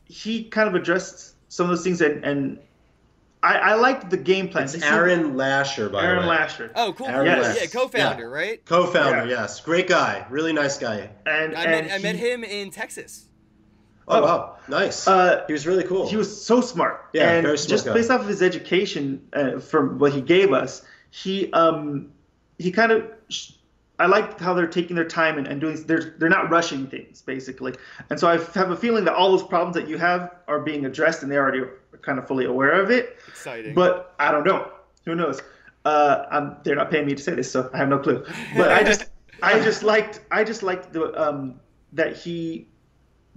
he 0.05 0.43
kind 0.45 0.67
of 0.67 0.75
addressed 0.75 1.35
some 1.51 1.65
of 1.65 1.69
those 1.71 1.83
things, 1.83 2.01
and, 2.01 2.23
and 2.23 2.59
I, 3.43 3.55
I 3.57 3.73
liked 3.75 4.09
the 4.09 4.17
game 4.17 4.49
plan. 4.49 4.63
It's 4.65 4.81
Aaron 4.81 5.35
Lasher, 5.37 5.89
by 5.89 6.03
Aaron 6.03 6.23
the 6.23 6.29
way. 6.29 6.35
Aaron 6.35 6.41
Lasher. 6.47 6.71
oh, 6.75 6.93
cool. 6.93 7.07
Aaron 7.07 7.25
Yeah, 7.27 7.39
West. 7.41 7.61
yeah, 7.61 7.67
co-founder, 7.67 8.29
right? 8.29 8.65
Co-founder, 8.65 9.25
Yeah. 9.25 9.41
yes. 9.41 9.61
Great 9.61 9.87
guy. 9.87 10.25
Really 10.29 10.53
nice 10.53 10.77
guy. 10.77 11.09
and, 11.25 11.55
I 11.55 11.63
and 11.63 11.87
met 11.87 11.91
I 11.93 11.97
met 11.99 12.15
him 12.15 12.43
in 12.43 12.71
Texas. 12.71 13.25
Oh, 14.07 14.19
Oh. 14.19 14.21
wow. 14.23 14.55
Nice. 14.67 15.07
Uh, 15.07 15.43
he 15.47 15.53
was 15.53 15.65
really 15.67 15.83
cool. 15.83 16.07
He 16.09 16.15
was 16.17 16.45
so 16.45 16.61
smart. 16.61 17.05
Yeah, 17.13 17.31
and 17.31 17.43
very 17.45 17.57
smart 17.57 17.69
just 17.69 17.85
guy. 17.85 17.93
based 17.93 18.11
off 18.11 18.21
of 18.21 18.27
his 18.27 18.41
education, 18.41 19.27
uh, 19.33 19.59
from 19.59 19.97
what 19.99 20.13
he 20.13 20.21
gave 20.21 20.53
us, 20.53 20.83
he 21.11 21.51
um 21.53 22.11
he 22.59 22.71
kind 22.71 22.91
of. 22.91 23.03
I 23.99 24.07
like 24.07 24.39
how 24.39 24.53
they're 24.53 24.67
taking 24.67 24.95
their 24.95 25.07
time 25.07 25.37
and, 25.37 25.47
and 25.47 25.61
doing. 25.61 25.81
They're 25.85 26.15
they're 26.17 26.29
not 26.29 26.49
rushing 26.49 26.87
things 26.87 27.21
basically, 27.21 27.73
and 28.09 28.19
so 28.19 28.27
I 28.27 28.37
have 28.53 28.71
a 28.71 28.75
feeling 28.75 29.05
that 29.05 29.13
all 29.13 29.31
those 29.31 29.43
problems 29.43 29.75
that 29.75 29.87
you 29.87 29.97
have 29.97 30.35
are 30.47 30.59
being 30.59 30.85
addressed, 30.85 31.23
and 31.23 31.31
they 31.31 31.37
already 31.37 31.59
are 31.59 31.79
kind 32.01 32.19
of 32.19 32.27
fully 32.27 32.45
aware 32.45 32.81
of 32.81 32.91
it. 32.91 33.17
Exciting. 33.27 33.73
But 33.73 34.13
I 34.19 34.31
don't 34.31 34.45
know. 34.45 34.71
Who 35.05 35.15
knows? 35.15 35.41
Uh, 35.85 36.25
I'm, 36.31 36.57
they're 36.63 36.75
not 36.75 36.89
paying 36.89 37.05
me 37.05 37.13
to 37.13 37.21
say 37.21 37.35
this, 37.35 37.51
so 37.51 37.69
I 37.73 37.77
have 37.77 37.89
no 37.89 37.99
clue. 37.99 38.25
But 38.57 38.71
I 38.71 38.83
just, 38.83 39.05
I 39.43 39.59
just 39.59 39.83
liked, 39.83 40.19
I 40.31 40.43
just 40.43 40.63
liked 40.63 40.91
the 40.93 41.13
um, 41.21 41.59
that 41.93 42.17
he 42.17 42.67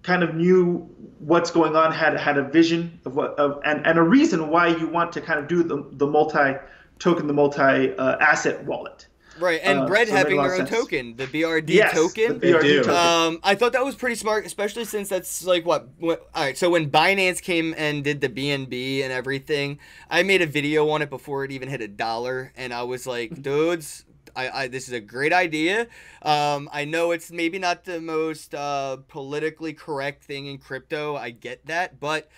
kind 0.02 0.22
of 0.22 0.34
knew 0.34 0.88
what's 1.18 1.50
going 1.50 1.76
on, 1.76 1.92
had 1.92 2.18
had 2.18 2.38
a 2.38 2.42
vision 2.42 3.00
of 3.04 3.14
what, 3.14 3.38
of, 3.38 3.60
and 3.64 3.86
and 3.86 3.98
a 3.98 4.02
reason 4.02 4.48
why 4.48 4.68
you 4.68 4.88
want 4.88 5.12
to 5.12 5.20
kind 5.20 5.38
of 5.38 5.46
do 5.46 5.62
the 5.62 5.86
the 5.92 6.06
multi 6.06 6.54
token, 6.98 7.26
the 7.26 7.32
multi 7.32 7.94
uh, 7.94 8.16
asset 8.18 8.64
wallet. 8.64 9.06
Right, 9.40 9.60
and 9.62 9.80
uh, 9.80 9.86
Bread 9.86 10.08
so 10.08 10.14
it 10.14 10.14
made 10.14 10.14
a 10.14 10.18
having 10.18 10.36
their 10.42 10.52
own 10.52 10.58
sense. 10.58 10.70
token, 10.70 11.16
the 11.16 11.26
BRD 11.26 11.68
Yes, 11.70 11.92
token. 11.92 12.38
the 12.38 12.46
BRD 12.46 12.84
token. 12.84 12.90
Um, 12.94 13.40
I 13.42 13.54
thought 13.54 13.72
that 13.72 13.84
was 13.84 13.94
pretty 13.94 14.16
smart, 14.16 14.46
especially 14.46 14.84
since 14.84 15.08
that's 15.08 15.44
like 15.44 15.64
what, 15.66 15.88
what. 15.98 16.28
All 16.34 16.42
right, 16.44 16.56
so 16.56 16.70
when 16.70 16.90
Binance 16.90 17.40
came 17.42 17.74
and 17.76 18.02
did 18.04 18.20
the 18.20 18.28
BNB 18.28 19.02
and 19.02 19.12
everything, 19.12 19.78
I 20.10 20.22
made 20.22 20.42
a 20.42 20.46
video 20.46 20.88
on 20.90 21.02
it 21.02 21.10
before 21.10 21.44
it 21.44 21.50
even 21.52 21.68
hit 21.68 21.80
a 21.80 21.88
dollar, 21.88 22.52
and 22.56 22.72
I 22.72 22.82
was 22.82 23.06
like, 23.06 23.42
dudes. 23.42 24.04
I, 24.36 24.50
I, 24.64 24.68
this 24.68 24.86
is 24.86 24.92
a 24.94 25.00
great 25.00 25.32
idea. 25.32 25.88
Um, 26.22 26.68
I 26.72 26.84
know 26.84 27.10
it's 27.10 27.32
maybe 27.32 27.58
not 27.58 27.84
the 27.84 28.00
most 28.00 28.54
uh, 28.54 28.98
politically 29.08 29.72
correct 29.72 30.22
thing 30.22 30.46
in 30.46 30.58
crypto. 30.58 31.16
I 31.16 31.30
get 31.30 31.66
that, 31.66 31.98
but 31.98 32.28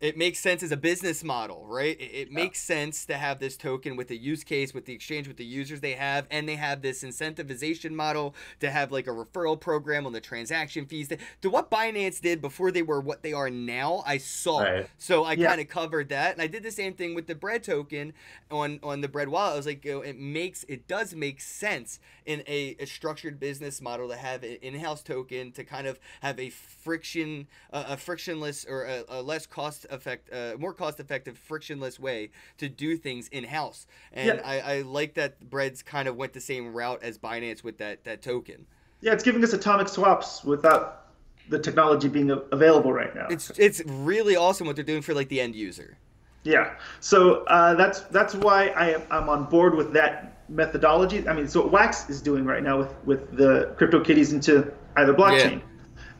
it 0.00 0.16
makes 0.16 0.38
sense 0.38 0.62
as 0.62 0.70
a 0.70 0.76
business 0.76 1.24
model, 1.24 1.66
right? 1.66 2.00
It, 2.00 2.04
it 2.14 2.32
makes 2.32 2.60
sense 2.60 3.04
to 3.06 3.14
have 3.16 3.40
this 3.40 3.56
token 3.56 3.96
with 3.96 4.08
the 4.08 4.16
use 4.16 4.44
case, 4.44 4.72
with 4.72 4.84
the 4.86 4.92
exchange, 4.92 5.26
with 5.26 5.36
the 5.36 5.44
users 5.44 5.80
they 5.80 5.92
have, 5.92 6.26
and 6.30 6.48
they 6.48 6.56
have 6.56 6.82
this 6.82 7.02
incentivization 7.02 7.90
model 7.90 8.34
to 8.60 8.70
have 8.70 8.92
like 8.92 9.06
a 9.06 9.10
referral 9.10 9.58
program 9.58 10.06
on 10.06 10.12
the 10.12 10.20
transaction 10.20 10.86
fees. 10.86 11.08
To, 11.08 11.18
to 11.42 11.50
what 11.50 11.70
Binance 11.70 12.20
did 12.20 12.40
before 12.40 12.70
they 12.70 12.82
were 12.82 13.00
what 13.00 13.22
they 13.22 13.32
are 13.32 13.50
now, 13.50 14.02
I 14.06 14.18
saw. 14.18 14.60
Right. 14.60 14.88
So 14.98 15.24
I 15.24 15.32
Yeah. 15.32 15.48
kind 15.48 15.60
of 15.60 15.68
covered 15.68 16.08
that, 16.10 16.32
and 16.32 16.42
I 16.42 16.46
did 16.46 16.62
the 16.62 16.70
same 16.70 16.94
thing 16.94 17.14
with 17.14 17.26
the 17.26 17.34
bread 17.34 17.62
token 17.64 18.12
on 18.50 18.78
on 18.82 19.00
the 19.00 19.08
bread 19.08 19.28
wallet. 19.28 19.54
I 19.54 19.56
was 19.56 19.66
like, 19.66 19.84
you 19.84 19.94
know, 19.94 20.00
it 20.02 20.18
makes 20.18 20.64
it 20.68 20.86
does 20.86 21.14
make 21.14 21.40
sense 21.40 21.98
in 22.28 22.42
a, 22.46 22.76
a 22.78 22.84
structured 22.84 23.40
business 23.40 23.80
model 23.80 24.06
to 24.10 24.14
have 24.14 24.42
an 24.42 24.58
in-house 24.60 25.02
token 25.02 25.50
to 25.50 25.64
kind 25.64 25.86
of 25.86 25.98
have 26.20 26.38
a 26.38 26.50
friction, 26.50 27.48
uh, 27.72 27.84
a 27.88 27.96
frictionless 27.96 28.66
or 28.68 28.84
a, 28.84 29.02
a 29.08 29.22
less 29.22 29.46
cost 29.46 29.86
effect, 29.88 30.30
uh, 30.30 30.54
more 30.58 30.74
cost 30.74 31.00
effective, 31.00 31.38
frictionless 31.38 31.98
way 31.98 32.28
to 32.58 32.68
do 32.68 32.98
things 32.98 33.28
in-house. 33.28 33.86
And 34.12 34.38
Yeah. 34.38 34.42
I, 34.44 34.60
I 34.60 34.80
like 34.82 35.14
that 35.14 35.48
breads 35.48 35.82
kind 35.82 36.06
of 36.06 36.16
went 36.16 36.34
the 36.34 36.40
same 36.40 36.74
route 36.74 37.02
as 37.02 37.16
Binance 37.16 37.64
with 37.64 37.78
that 37.78 38.04
that 38.04 38.20
token. 38.20 38.66
Yeah, 39.00 39.14
it's 39.14 39.24
giving 39.24 39.42
us 39.42 39.54
atomic 39.54 39.88
swaps 39.88 40.44
without 40.44 41.06
the 41.48 41.58
technology 41.58 42.08
being 42.08 42.30
available 42.52 42.92
right 42.92 43.14
now. 43.14 43.28
It's 43.30 43.50
it's 43.58 43.80
really 43.86 44.36
awesome 44.36 44.66
what 44.66 44.76
they're 44.76 44.84
doing 44.84 45.00
for 45.00 45.14
like 45.14 45.30
the 45.30 45.40
end 45.40 45.56
user. 45.56 45.96
Yeah. 46.44 46.74
So 47.00 47.44
uh, 47.44 47.74
that's 47.74 48.00
that's 48.00 48.34
why 48.34 48.68
I 48.68 48.90
am 48.90 49.02
I'm 49.10 49.28
on 49.30 49.44
board 49.46 49.74
with 49.74 49.94
that 49.94 50.37
methodology. 50.48 51.28
I 51.28 51.34
mean, 51.34 51.48
so 51.48 51.62
what 51.62 51.72
Wax 51.72 52.08
is 52.10 52.22
doing 52.22 52.44
right 52.44 52.62
now 52.62 52.78
with 52.78 52.94
with 53.04 53.36
the 53.36 53.74
crypto 53.76 54.00
kitties 54.00 54.32
into 54.32 54.72
either 54.96 55.14
blockchain. 55.14 55.62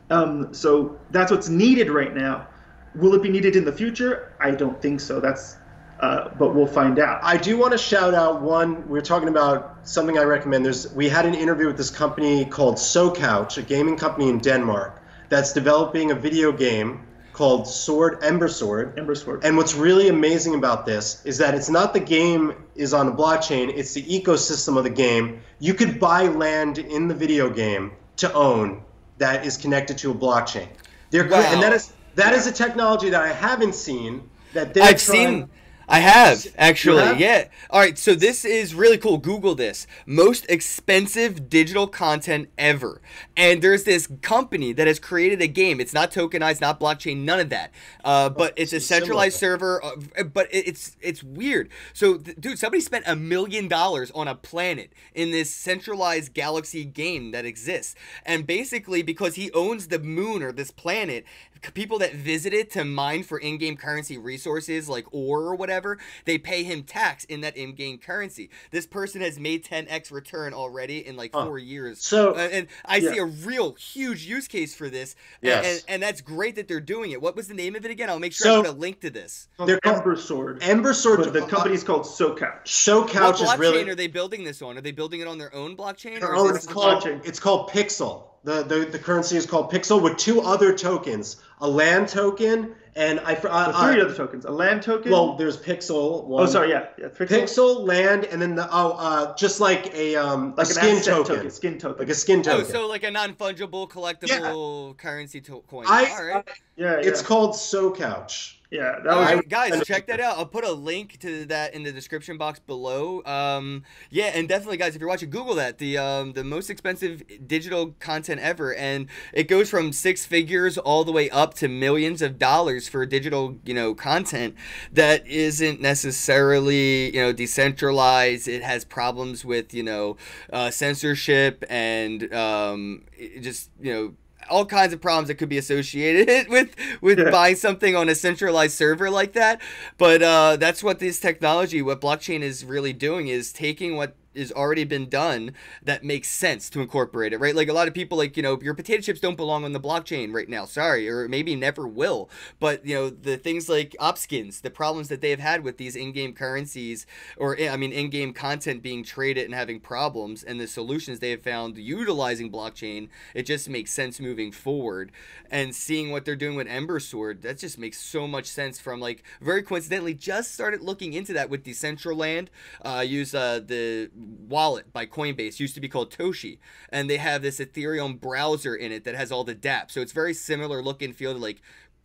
Um, 0.09 0.53
so 0.53 0.99
that's 1.11 1.31
what's 1.31 1.49
needed 1.49 1.89
right 1.89 2.15
now. 2.15 2.47
Will 2.95 3.13
it 3.13 3.21
be 3.21 3.29
needed 3.29 3.55
in 3.55 3.65
the 3.65 3.71
future? 3.71 4.33
I 4.39 4.51
don't 4.51 4.81
think 4.81 4.99
so. 4.99 5.19
That's 5.19 5.57
uh, 5.99 6.29
but 6.39 6.55
we'll 6.55 6.65
find 6.65 6.97
out. 6.97 7.19
I 7.23 7.37
do 7.37 7.57
want 7.57 7.73
to 7.73 7.77
shout 7.77 8.13
out 8.13 8.41
one. 8.41 8.87
We 8.87 8.97
are 8.97 9.03
talking 9.03 9.27
about 9.27 9.79
something 9.83 10.17
I 10.17 10.23
recommend. 10.23 10.63
There's 10.63 10.91
we 10.93 11.09
had 11.09 11.25
an 11.25 11.35
interview 11.35 11.67
with 11.67 11.77
this 11.77 11.89
company 11.89 12.45
called 12.45 12.75
SoCouch, 12.75 13.57
a 13.57 13.61
gaming 13.61 13.97
company 13.97 14.29
in 14.29 14.39
Denmark 14.39 15.01
that's 15.27 15.53
developing 15.53 16.11
a 16.11 16.15
video 16.15 16.51
game 16.51 17.05
called 17.39 17.65
Sword 17.65 18.21
Ember 18.21 18.49
Sword. 18.49 18.99
Ember 18.99 19.15
Sword. 19.15 19.45
And 19.45 19.55
what's 19.55 19.73
really 19.73 20.09
amazing 20.09 20.55
about 20.55 20.85
this 20.85 21.25
is 21.25 21.37
that 21.37 21.55
it's 21.55 21.69
not 21.69 21.93
the 21.93 21.99
game 22.01 22.53
is 22.75 22.93
on 22.93 23.07
a 23.07 23.13
blockchain, 23.13 23.71
it's 23.73 23.93
the 23.93 24.03
ecosystem 24.03 24.77
of 24.77 24.83
the 24.83 24.89
game. 24.89 25.39
You 25.57 25.73
could 25.73 26.01
buy 26.01 26.23
land 26.23 26.79
in 26.79 27.07
the 27.07 27.15
video 27.15 27.49
game 27.49 27.93
to 28.17 28.33
own 28.33 28.83
that 29.19 29.45
is 29.45 29.55
connected 29.55 29.97
to 29.99 30.11
a 30.11 30.13
blockchain. 30.13 30.67
They're 31.11 31.29
wow. 31.29 31.37
and 31.37 31.63
that 31.63 31.71
is 31.71 31.93
that 32.15 32.33
is 32.33 32.45
a 32.45 32.51
technology 32.51 33.09
that 33.09 33.21
I 33.21 33.31
haven't 33.31 33.73
seen 33.73 34.29
that 34.51 34.73
they're 34.73 34.83
I've 34.83 35.01
trying, 35.01 35.39
seen 35.39 35.49
I 35.89 35.99
have 35.99 36.45
actually. 36.55 37.03
Have? 37.03 37.19
Yeah. 37.19 37.47
All 37.71 37.79
right. 37.79 37.97
So 37.97 38.13
this 38.13 38.45
is 38.45 38.75
really 38.75 38.97
cool. 38.97 39.17
Google 39.17 39.55
this. 39.55 39.87
Most 40.05 40.45
expensive 40.47 41.49
digital 41.49 41.87
content 41.87 42.49
ever. 42.59 43.01
And 43.35 43.61
there's 43.61 43.85
this 43.85 44.07
company 44.21 44.71
that 44.73 44.85
has 44.85 44.99
created 44.99 45.41
a 45.41 45.47
game. 45.47 45.81
It's 45.81 45.93
not 45.93 46.11
tokenized, 46.11 46.61
not 46.61 46.79
blockchain, 46.79 47.23
none 47.23 47.39
of 47.39 47.49
that. 47.49 47.71
Uh, 48.03 48.29
but 48.29 48.53
it's 48.55 48.71
a 48.71 48.79
centralized 48.79 49.37
server. 49.37 49.83
Uh, 49.83 50.23
but 50.23 50.47
it's 50.51 50.95
it's 51.01 51.23
weird. 51.23 51.69
So, 51.93 52.17
dude, 52.17 52.59
somebody 52.59 52.81
spent 52.81 53.05
a 53.07 53.15
million 53.15 53.67
dollars 53.67 54.11
on 54.11 54.27
a 54.27 54.35
planet 54.35 54.93
in 55.15 55.31
this 55.31 55.49
centralized 55.49 56.35
galaxy 56.35 56.85
game 56.85 57.31
that 57.31 57.45
exists. 57.45 57.95
And 58.25 58.45
basically, 58.45 59.01
because 59.01 59.35
he 59.35 59.51
owns 59.53 59.87
the 59.87 59.99
moon 59.99 60.43
or 60.43 60.51
this 60.51 60.69
planet, 60.69 61.25
people 61.73 61.99
that 61.99 62.13
visit 62.13 62.53
it 62.53 62.71
to 62.71 62.85
mine 62.85 63.23
for 63.23 63.37
in-game 63.37 63.77
currency 63.77 64.17
resources 64.17 64.89
like 64.89 65.05
ore 65.11 65.41
or 65.41 65.55
whatever, 65.55 65.97
they 66.25 66.37
pay 66.37 66.63
him 66.63 66.83
tax 66.83 67.23
in 67.25 67.41
that 67.41 67.57
in-game 67.57 67.97
currency. 67.97 68.49
This 68.71 68.85
person 68.85 69.21
has 69.21 69.39
made 69.39 69.65
10x 69.65 70.11
return 70.11 70.53
already 70.53 71.05
in 71.05 71.15
like 71.15 71.31
four 71.31 71.57
years. 71.57 72.01
So 72.01 72.35
uh, 72.35 72.49
and 72.51 72.67
I 72.85 72.97
yeah. 72.97 73.11
see 73.11 73.17
a 73.19 73.25
real 73.25 73.73
huge 73.73 74.25
use 74.25 74.47
case 74.47 74.75
for 74.75 74.89
this. 74.89 75.15
Yes. 75.41 75.57
And, 75.57 75.65
and, 75.65 75.83
and, 75.87 76.03
that's 76.03 76.21
great 76.21 76.55
that 76.55 76.67
they're 76.67 76.79
doing 76.79 77.11
it. 77.11 77.21
What 77.21 77.35
was 77.35 77.47
the 77.47 77.53
name 77.53 77.75
of 77.75 77.85
it 77.85 77.91
again? 77.91 78.09
I'll 78.09 78.19
make 78.19 78.33
sure 78.33 78.45
so, 78.45 78.59
I 78.59 78.63
put 78.63 78.75
a 78.75 78.77
link 78.77 79.01
to 79.01 79.09
this. 79.09 79.47
They're 79.65 79.79
Ember 79.85 80.15
Sword. 80.15 80.63
Ember 80.63 80.93
Sword. 80.93 81.19
But 81.19 81.33
the 81.33 81.45
company's 81.45 81.83
called 81.83 82.03
SoCouch. 82.03 82.65
SoCouch 82.65 83.41
is 83.41 83.57
really. 83.59 83.89
are 83.89 83.95
they 83.95 84.07
building 84.07 84.43
this 84.43 84.61
on? 84.61 84.77
Are 84.77 84.81
they 84.81 84.91
building 84.91 85.21
it 85.21 85.27
on 85.27 85.37
their 85.37 85.53
own 85.53 85.75
blockchain? 85.75 86.21
Or 86.21 86.35
oh, 86.35 86.49
it's 86.49 86.65
called, 86.65 87.05
it's 87.05 87.39
called 87.39 87.69
Pixel. 87.69 88.28
The, 88.43 88.63
the, 88.63 88.85
the 88.85 88.99
currency 88.99 89.35
is 89.35 89.45
called 89.45 89.71
Pixel 89.71 90.01
with 90.01 90.17
two 90.17 90.41
other 90.41 90.73
tokens, 90.73 91.37
a 91.59 91.67
land 91.67 92.07
token 92.07 92.75
and 92.99 93.19
I 93.21 93.33
uh, 93.33 93.91
three 93.91 94.01
uh, 94.01 94.05
other 94.05 94.15
tokens. 94.15 94.45
A 94.45 94.51
land 94.51 94.83
token. 94.83 95.11
Well, 95.11 95.35
there's 95.37 95.57
Pixel. 95.57 96.25
One. 96.25 96.43
Oh, 96.43 96.45
sorry, 96.45 96.69
yeah, 96.69 96.87
yeah. 96.97 97.07
Pixel. 97.07 97.27
Pixel, 97.27 97.87
land, 97.87 98.25
and 98.25 98.41
then 98.41 98.55
the 98.55 98.67
oh, 98.69 98.91
uh, 98.91 99.35
just 99.35 99.61
like 99.61 99.93
a 99.93 100.17
um 100.17 100.53
like 100.57 100.67
a 100.67 100.73
skin 100.73 101.01
token. 101.01 101.35
token. 101.35 101.51
Skin 101.51 101.77
token. 101.77 101.99
Like 101.99 102.09
a 102.09 102.15
skin 102.15 102.43
token. 102.43 102.65
Oh, 102.65 102.69
so 102.69 102.87
like 102.87 103.03
a 103.03 103.11
non 103.11 103.35
fungible 103.35 103.89
collectible 103.89 104.89
yeah. 104.89 104.93
currency 105.01 105.39
to- 105.41 105.63
coin. 105.67 105.85
I, 105.87 106.09
All 106.09 106.25
right. 106.25 106.35
Uh, 106.35 106.43
yeah, 106.75 106.99
yeah, 106.99 107.07
It's 107.07 107.21
called 107.21 107.51
SoCouch. 107.51 108.55
Yeah, 108.71 108.99
that 109.03 109.17
was 109.17 109.31
right, 109.31 109.49
guys, 109.49 109.83
check 109.87 110.05
that 110.07 110.19
out. 110.19 110.37
I'll 110.37 110.45
put 110.45 110.63
a 110.63 110.71
link 110.71 111.19
to 111.21 111.45
that 111.45 111.73
in 111.73 111.81
the 111.81 111.91
description 111.91 112.37
box 112.37 112.59
below. 112.59 113.23
Um, 113.25 113.81
yeah, 114.11 114.25
and 114.35 114.47
definitely, 114.47 114.77
guys, 114.77 114.93
if 114.93 115.01
you're 115.01 115.09
watching, 115.09 115.31
Google 115.31 115.55
that 115.55 115.79
the 115.79 115.97
um, 115.97 116.33
the 116.33 116.43
most 116.43 116.69
expensive 116.69 117.23
digital 117.47 117.95
content 117.99 118.41
ever, 118.41 118.75
and 118.75 119.07
it 119.33 119.47
goes 119.47 119.71
from 119.71 119.91
six 119.91 120.23
figures 120.23 120.77
all 120.77 121.03
the 121.03 121.11
way 121.11 121.31
up 121.31 121.55
to 121.55 121.67
millions 121.67 122.21
of 122.21 122.37
dollars 122.37 122.87
for 122.87 123.07
digital, 123.07 123.57
you 123.65 123.73
know, 123.73 123.95
content 123.95 124.53
that 124.93 125.25
isn't 125.25 125.81
necessarily 125.81 127.15
you 127.15 127.23
know 127.23 127.33
decentralized. 127.33 128.47
It 128.47 128.61
has 128.61 128.85
problems 128.85 129.43
with 129.43 129.73
you 129.73 129.81
know 129.81 130.15
uh, 130.53 130.69
censorship 130.69 131.65
and 131.71 132.31
um, 132.35 133.05
just 133.41 133.71
you 133.81 133.91
know 133.91 134.13
all 134.49 134.65
kinds 134.65 134.93
of 134.93 135.01
problems 135.01 135.27
that 135.27 135.35
could 135.35 135.49
be 135.49 135.57
associated 135.57 136.47
with 136.49 136.75
with 137.01 137.19
yeah. 137.19 137.31
buying 137.31 137.55
something 137.55 137.95
on 137.95 138.09
a 138.09 138.15
centralized 138.15 138.75
server 138.75 139.09
like 139.09 139.33
that. 139.33 139.61
But 139.97 140.21
uh, 140.21 140.57
that's 140.57 140.83
what 140.83 140.99
this 140.99 141.19
technology, 141.19 141.81
what 141.81 142.01
blockchain 142.01 142.41
is 142.41 142.65
really 142.65 142.93
doing, 142.93 143.27
is 143.27 143.51
taking 143.53 143.95
what 143.95 144.15
is 144.39 144.51
already 144.51 144.83
been 144.83 145.09
done 145.09 145.51
that 145.83 146.03
makes 146.03 146.29
sense 146.29 146.69
to 146.71 146.81
incorporate 146.81 147.33
it, 147.33 147.39
right? 147.39 147.55
Like 147.55 147.67
a 147.67 147.73
lot 147.73 147.87
of 147.87 147.93
people, 147.93 148.17
like 148.17 148.37
you 148.37 148.43
know, 148.43 148.59
your 148.61 148.73
potato 148.73 149.01
chips 149.01 149.19
don't 149.19 149.37
belong 149.37 149.65
on 149.65 149.73
the 149.73 149.79
blockchain 149.79 150.33
right 150.33 150.49
now. 150.49 150.65
Sorry, 150.65 151.07
or 151.09 151.27
maybe 151.27 151.55
never 151.55 151.87
will. 151.87 152.29
But 152.59 152.85
you 152.85 152.95
know, 152.95 153.09
the 153.09 153.37
things 153.37 153.69
like 153.69 153.95
Opskins, 153.99 154.61
the 154.61 154.69
problems 154.69 155.09
that 155.09 155.21
they 155.21 155.29
have 155.29 155.39
had 155.39 155.63
with 155.63 155.77
these 155.77 155.95
in-game 155.95 156.33
currencies, 156.33 157.05
or 157.37 157.59
I 157.59 157.77
mean, 157.77 157.91
in-game 157.91 158.33
content 158.33 158.81
being 158.81 159.03
traded 159.03 159.45
and 159.45 159.53
having 159.53 159.79
problems, 159.79 160.43
and 160.43 160.59
the 160.59 160.67
solutions 160.67 161.19
they 161.19 161.31
have 161.31 161.41
found 161.41 161.77
utilizing 161.77 162.51
blockchain, 162.51 163.09
it 163.33 163.43
just 163.43 163.69
makes 163.69 163.91
sense 163.91 164.19
moving 164.19 164.51
forward. 164.51 165.11
And 165.51 165.75
seeing 165.75 166.11
what 166.11 166.25
they're 166.25 166.35
doing 166.35 166.55
with 166.55 166.67
Ember 166.67 166.99
Sword, 166.99 167.41
that 167.41 167.57
just 167.57 167.77
makes 167.77 167.97
so 167.99 168.27
much 168.27 168.45
sense. 168.45 168.79
From 168.79 168.99
like 168.99 169.23
very 169.41 169.63
coincidentally, 169.63 170.13
just 170.13 170.53
started 170.53 170.81
looking 170.81 171.13
into 171.13 171.33
that 171.33 171.49
with 171.49 171.63
Decentraland. 171.63 172.47
Uh, 172.85 173.03
use 173.05 173.33
uh, 173.33 173.59
the 173.65 174.09
wallet 174.29 174.91
by 174.93 175.05
Coinbase 175.05 175.59
used 175.59 175.75
to 175.75 175.81
be 175.81 175.89
called 175.89 176.11
Toshi, 176.11 176.59
and 176.89 177.09
they 177.09 177.17
have 177.17 177.41
this 177.41 177.59
Ethereum 177.59 178.19
browser 178.19 178.75
in 178.75 178.91
it 178.91 179.03
that 179.03 179.15
has 179.15 179.31
all 179.31 179.43
the 179.43 179.55
dApps. 179.55 179.91
So 179.91 180.01
it's 180.01 180.11
very 180.11 180.33
similar 180.33 180.81
look 180.81 181.01
and 181.01 181.15
feel 181.15 181.33
to 181.33 181.39
like 181.39 181.61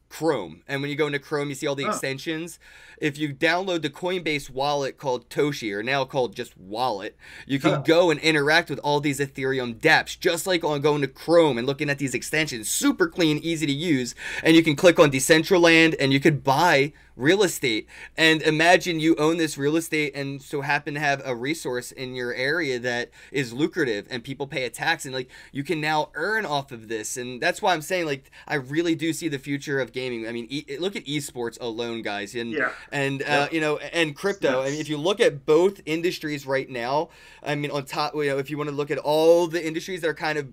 Chrome. 0.09 0.62
And 0.68 0.81
when 0.81 0.91
you 0.91 0.97
go 0.97 1.07
into 1.09 1.18
Chrome, 1.18 1.49
you 1.49 1.57
see 1.57 1.66
all 1.66 1.75
the 1.75 1.87
oh. 1.87 1.91
extensions. 1.91 2.61
If 2.99 3.18
you 3.18 3.35
download 3.35 3.83
the 3.83 3.91
Coinbase 3.91 4.49
wallet 4.49 4.97
called 4.97 5.29
Toshi, 5.29 5.72
or 5.72 5.83
now 5.83 6.05
called 6.05 6.37
just 6.37 6.57
Wallet, 6.57 7.16
you 7.47 7.59
can 7.59 7.83
go 7.83 8.11
and 8.12 8.20
interact 8.20 8.70
with 8.70 8.79
all 8.79 9.01
these 9.01 9.18
Ethereum 9.18 9.75
dApps, 9.75 10.18
just 10.18 10.47
like 10.47 10.62
on 10.62 10.81
going 10.81 11.01
to 11.01 11.09
Chrome 11.09 11.59
and 11.59 11.66
looking 11.66 11.91
at 11.91 11.99
these 11.99 12.14
extensions. 12.14 12.68
Super 12.68 13.09
clean, 13.09 13.39
easy 13.39 13.66
to 13.66 13.72
use. 13.72 14.14
And 14.45 14.55
you 14.55 14.62
can 14.62 14.77
click 14.77 15.01
on 15.01 15.11
Decentraland 15.11 15.97
and 15.99 16.12
you 16.12 16.20
could 16.20 16.45
buy 16.45 16.93
real 17.17 17.43
estate. 17.43 17.87
And 18.17 18.43
imagine 18.43 19.01
you 19.01 19.15
own 19.17 19.39
this 19.39 19.57
real 19.57 19.77
estate 19.77 20.15
and 20.15 20.43
so 20.43 20.62
happen 20.62 20.95
to 20.95 21.01
have 21.01 21.23
a 21.25 21.35
resource 21.35 21.93
in 21.93 22.15
your 22.15 22.35
area 22.35 22.79
that 22.81 23.11
is 23.31 23.53
lucrative 23.53 24.07
and 24.11 24.25
people 24.25 24.47
pay 24.47 24.65
a 24.65 24.71
tax 24.71 25.05
and 25.05 25.15
like 25.15 25.31
you 25.53 25.62
can 25.62 25.81
now 25.81 26.11
earn 26.15 26.45
off 26.45 26.73
of 26.73 26.89
this. 26.89 27.17
And 27.17 27.41
that's 27.41 27.62
why 27.62 27.73
I'm 27.73 27.83
saying 27.83 28.07
like 28.07 28.31
I 28.47 28.57
really 28.57 28.95
do 28.95 29.12
see 29.12 29.29
the 29.29 29.39
future 29.39 29.81
of 29.81 29.93
gaming. 29.93 30.27
I 30.27 30.33
mean, 30.33 30.47
e- 30.49 30.77
look 30.79 30.97
at 30.97 31.05
esports 31.05 31.61
alone, 31.61 32.03
guys, 32.03 32.35
and 32.35 32.53
yeah. 32.53 32.71
and 32.91 33.23
uh, 33.23 33.25
yeah. 33.27 33.49
you 33.53 33.61
know, 33.61 33.77
and 33.79 34.15
crypto. 34.17 34.61
Yes. 34.61 34.69
I 34.69 34.71
mean, 34.73 34.81
if 34.81 34.89
you 34.89 34.97
look 34.97 35.21
at 35.21 35.47
both 35.47 35.81
industries 35.87 36.47
right 36.47 36.69
now, 36.69 37.11
I 37.43 37.55
mean, 37.55 37.71
on 37.71 37.85
top, 37.85 38.15
you 38.15 38.27
know, 38.27 38.39
if 38.39 38.51
you 38.51 38.59
want 38.59 38.71
to 38.71 38.77
look 38.77 38.91
at 38.91 38.99
all 38.99 39.47
the 39.47 39.65
industries 39.65 40.01
that 40.01 40.09
are 40.09 40.15
kind 40.15 40.39
of 40.39 40.49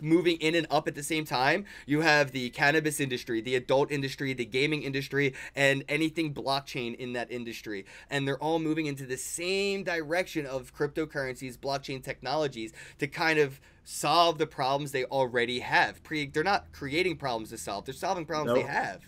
moving 0.00 0.36
in 0.38 0.54
and 0.54 0.66
up 0.70 0.88
at 0.88 0.94
the 0.94 1.02
same 1.02 1.24
time. 1.24 1.64
You 1.86 2.00
have 2.00 2.32
the 2.32 2.50
cannabis 2.50 3.00
industry, 3.00 3.40
the 3.40 3.56
adult 3.56 3.90
industry, 3.90 4.32
the 4.32 4.44
gaming 4.44 4.82
industry, 4.82 5.34
and 5.54 5.84
anything 5.88 6.34
blockchain 6.34 6.96
in 6.96 7.12
that 7.14 7.30
industry. 7.30 7.86
And 8.10 8.26
they're 8.26 8.42
all 8.42 8.58
moving 8.58 8.86
into 8.86 9.06
the 9.06 9.16
same 9.16 9.84
direction 9.84 10.46
of 10.46 10.74
cryptocurrencies, 10.74 11.58
blockchain 11.58 12.02
technologies 12.02 12.72
to 12.98 13.06
kind 13.06 13.38
of 13.38 13.60
solve 13.84 14.38
the 14.38 14.46
problems 14.46 14.92
they 14.92 15.04
already 15.04 15.60
have. 15.60 16.02
Pre- 16.02 16.26
they're 16.26 16.44
not 16.44 16.72
creating 16.72 17.16
problems 17.16 17.50
to 17.50 17.58
solve, 17.58 17.84
they're 17.84 17.94
solving 17.94 18.26
problems 18.26 18.56
nope. 18.56 18.66
they 18.66 18.72
have. 18.72 19.02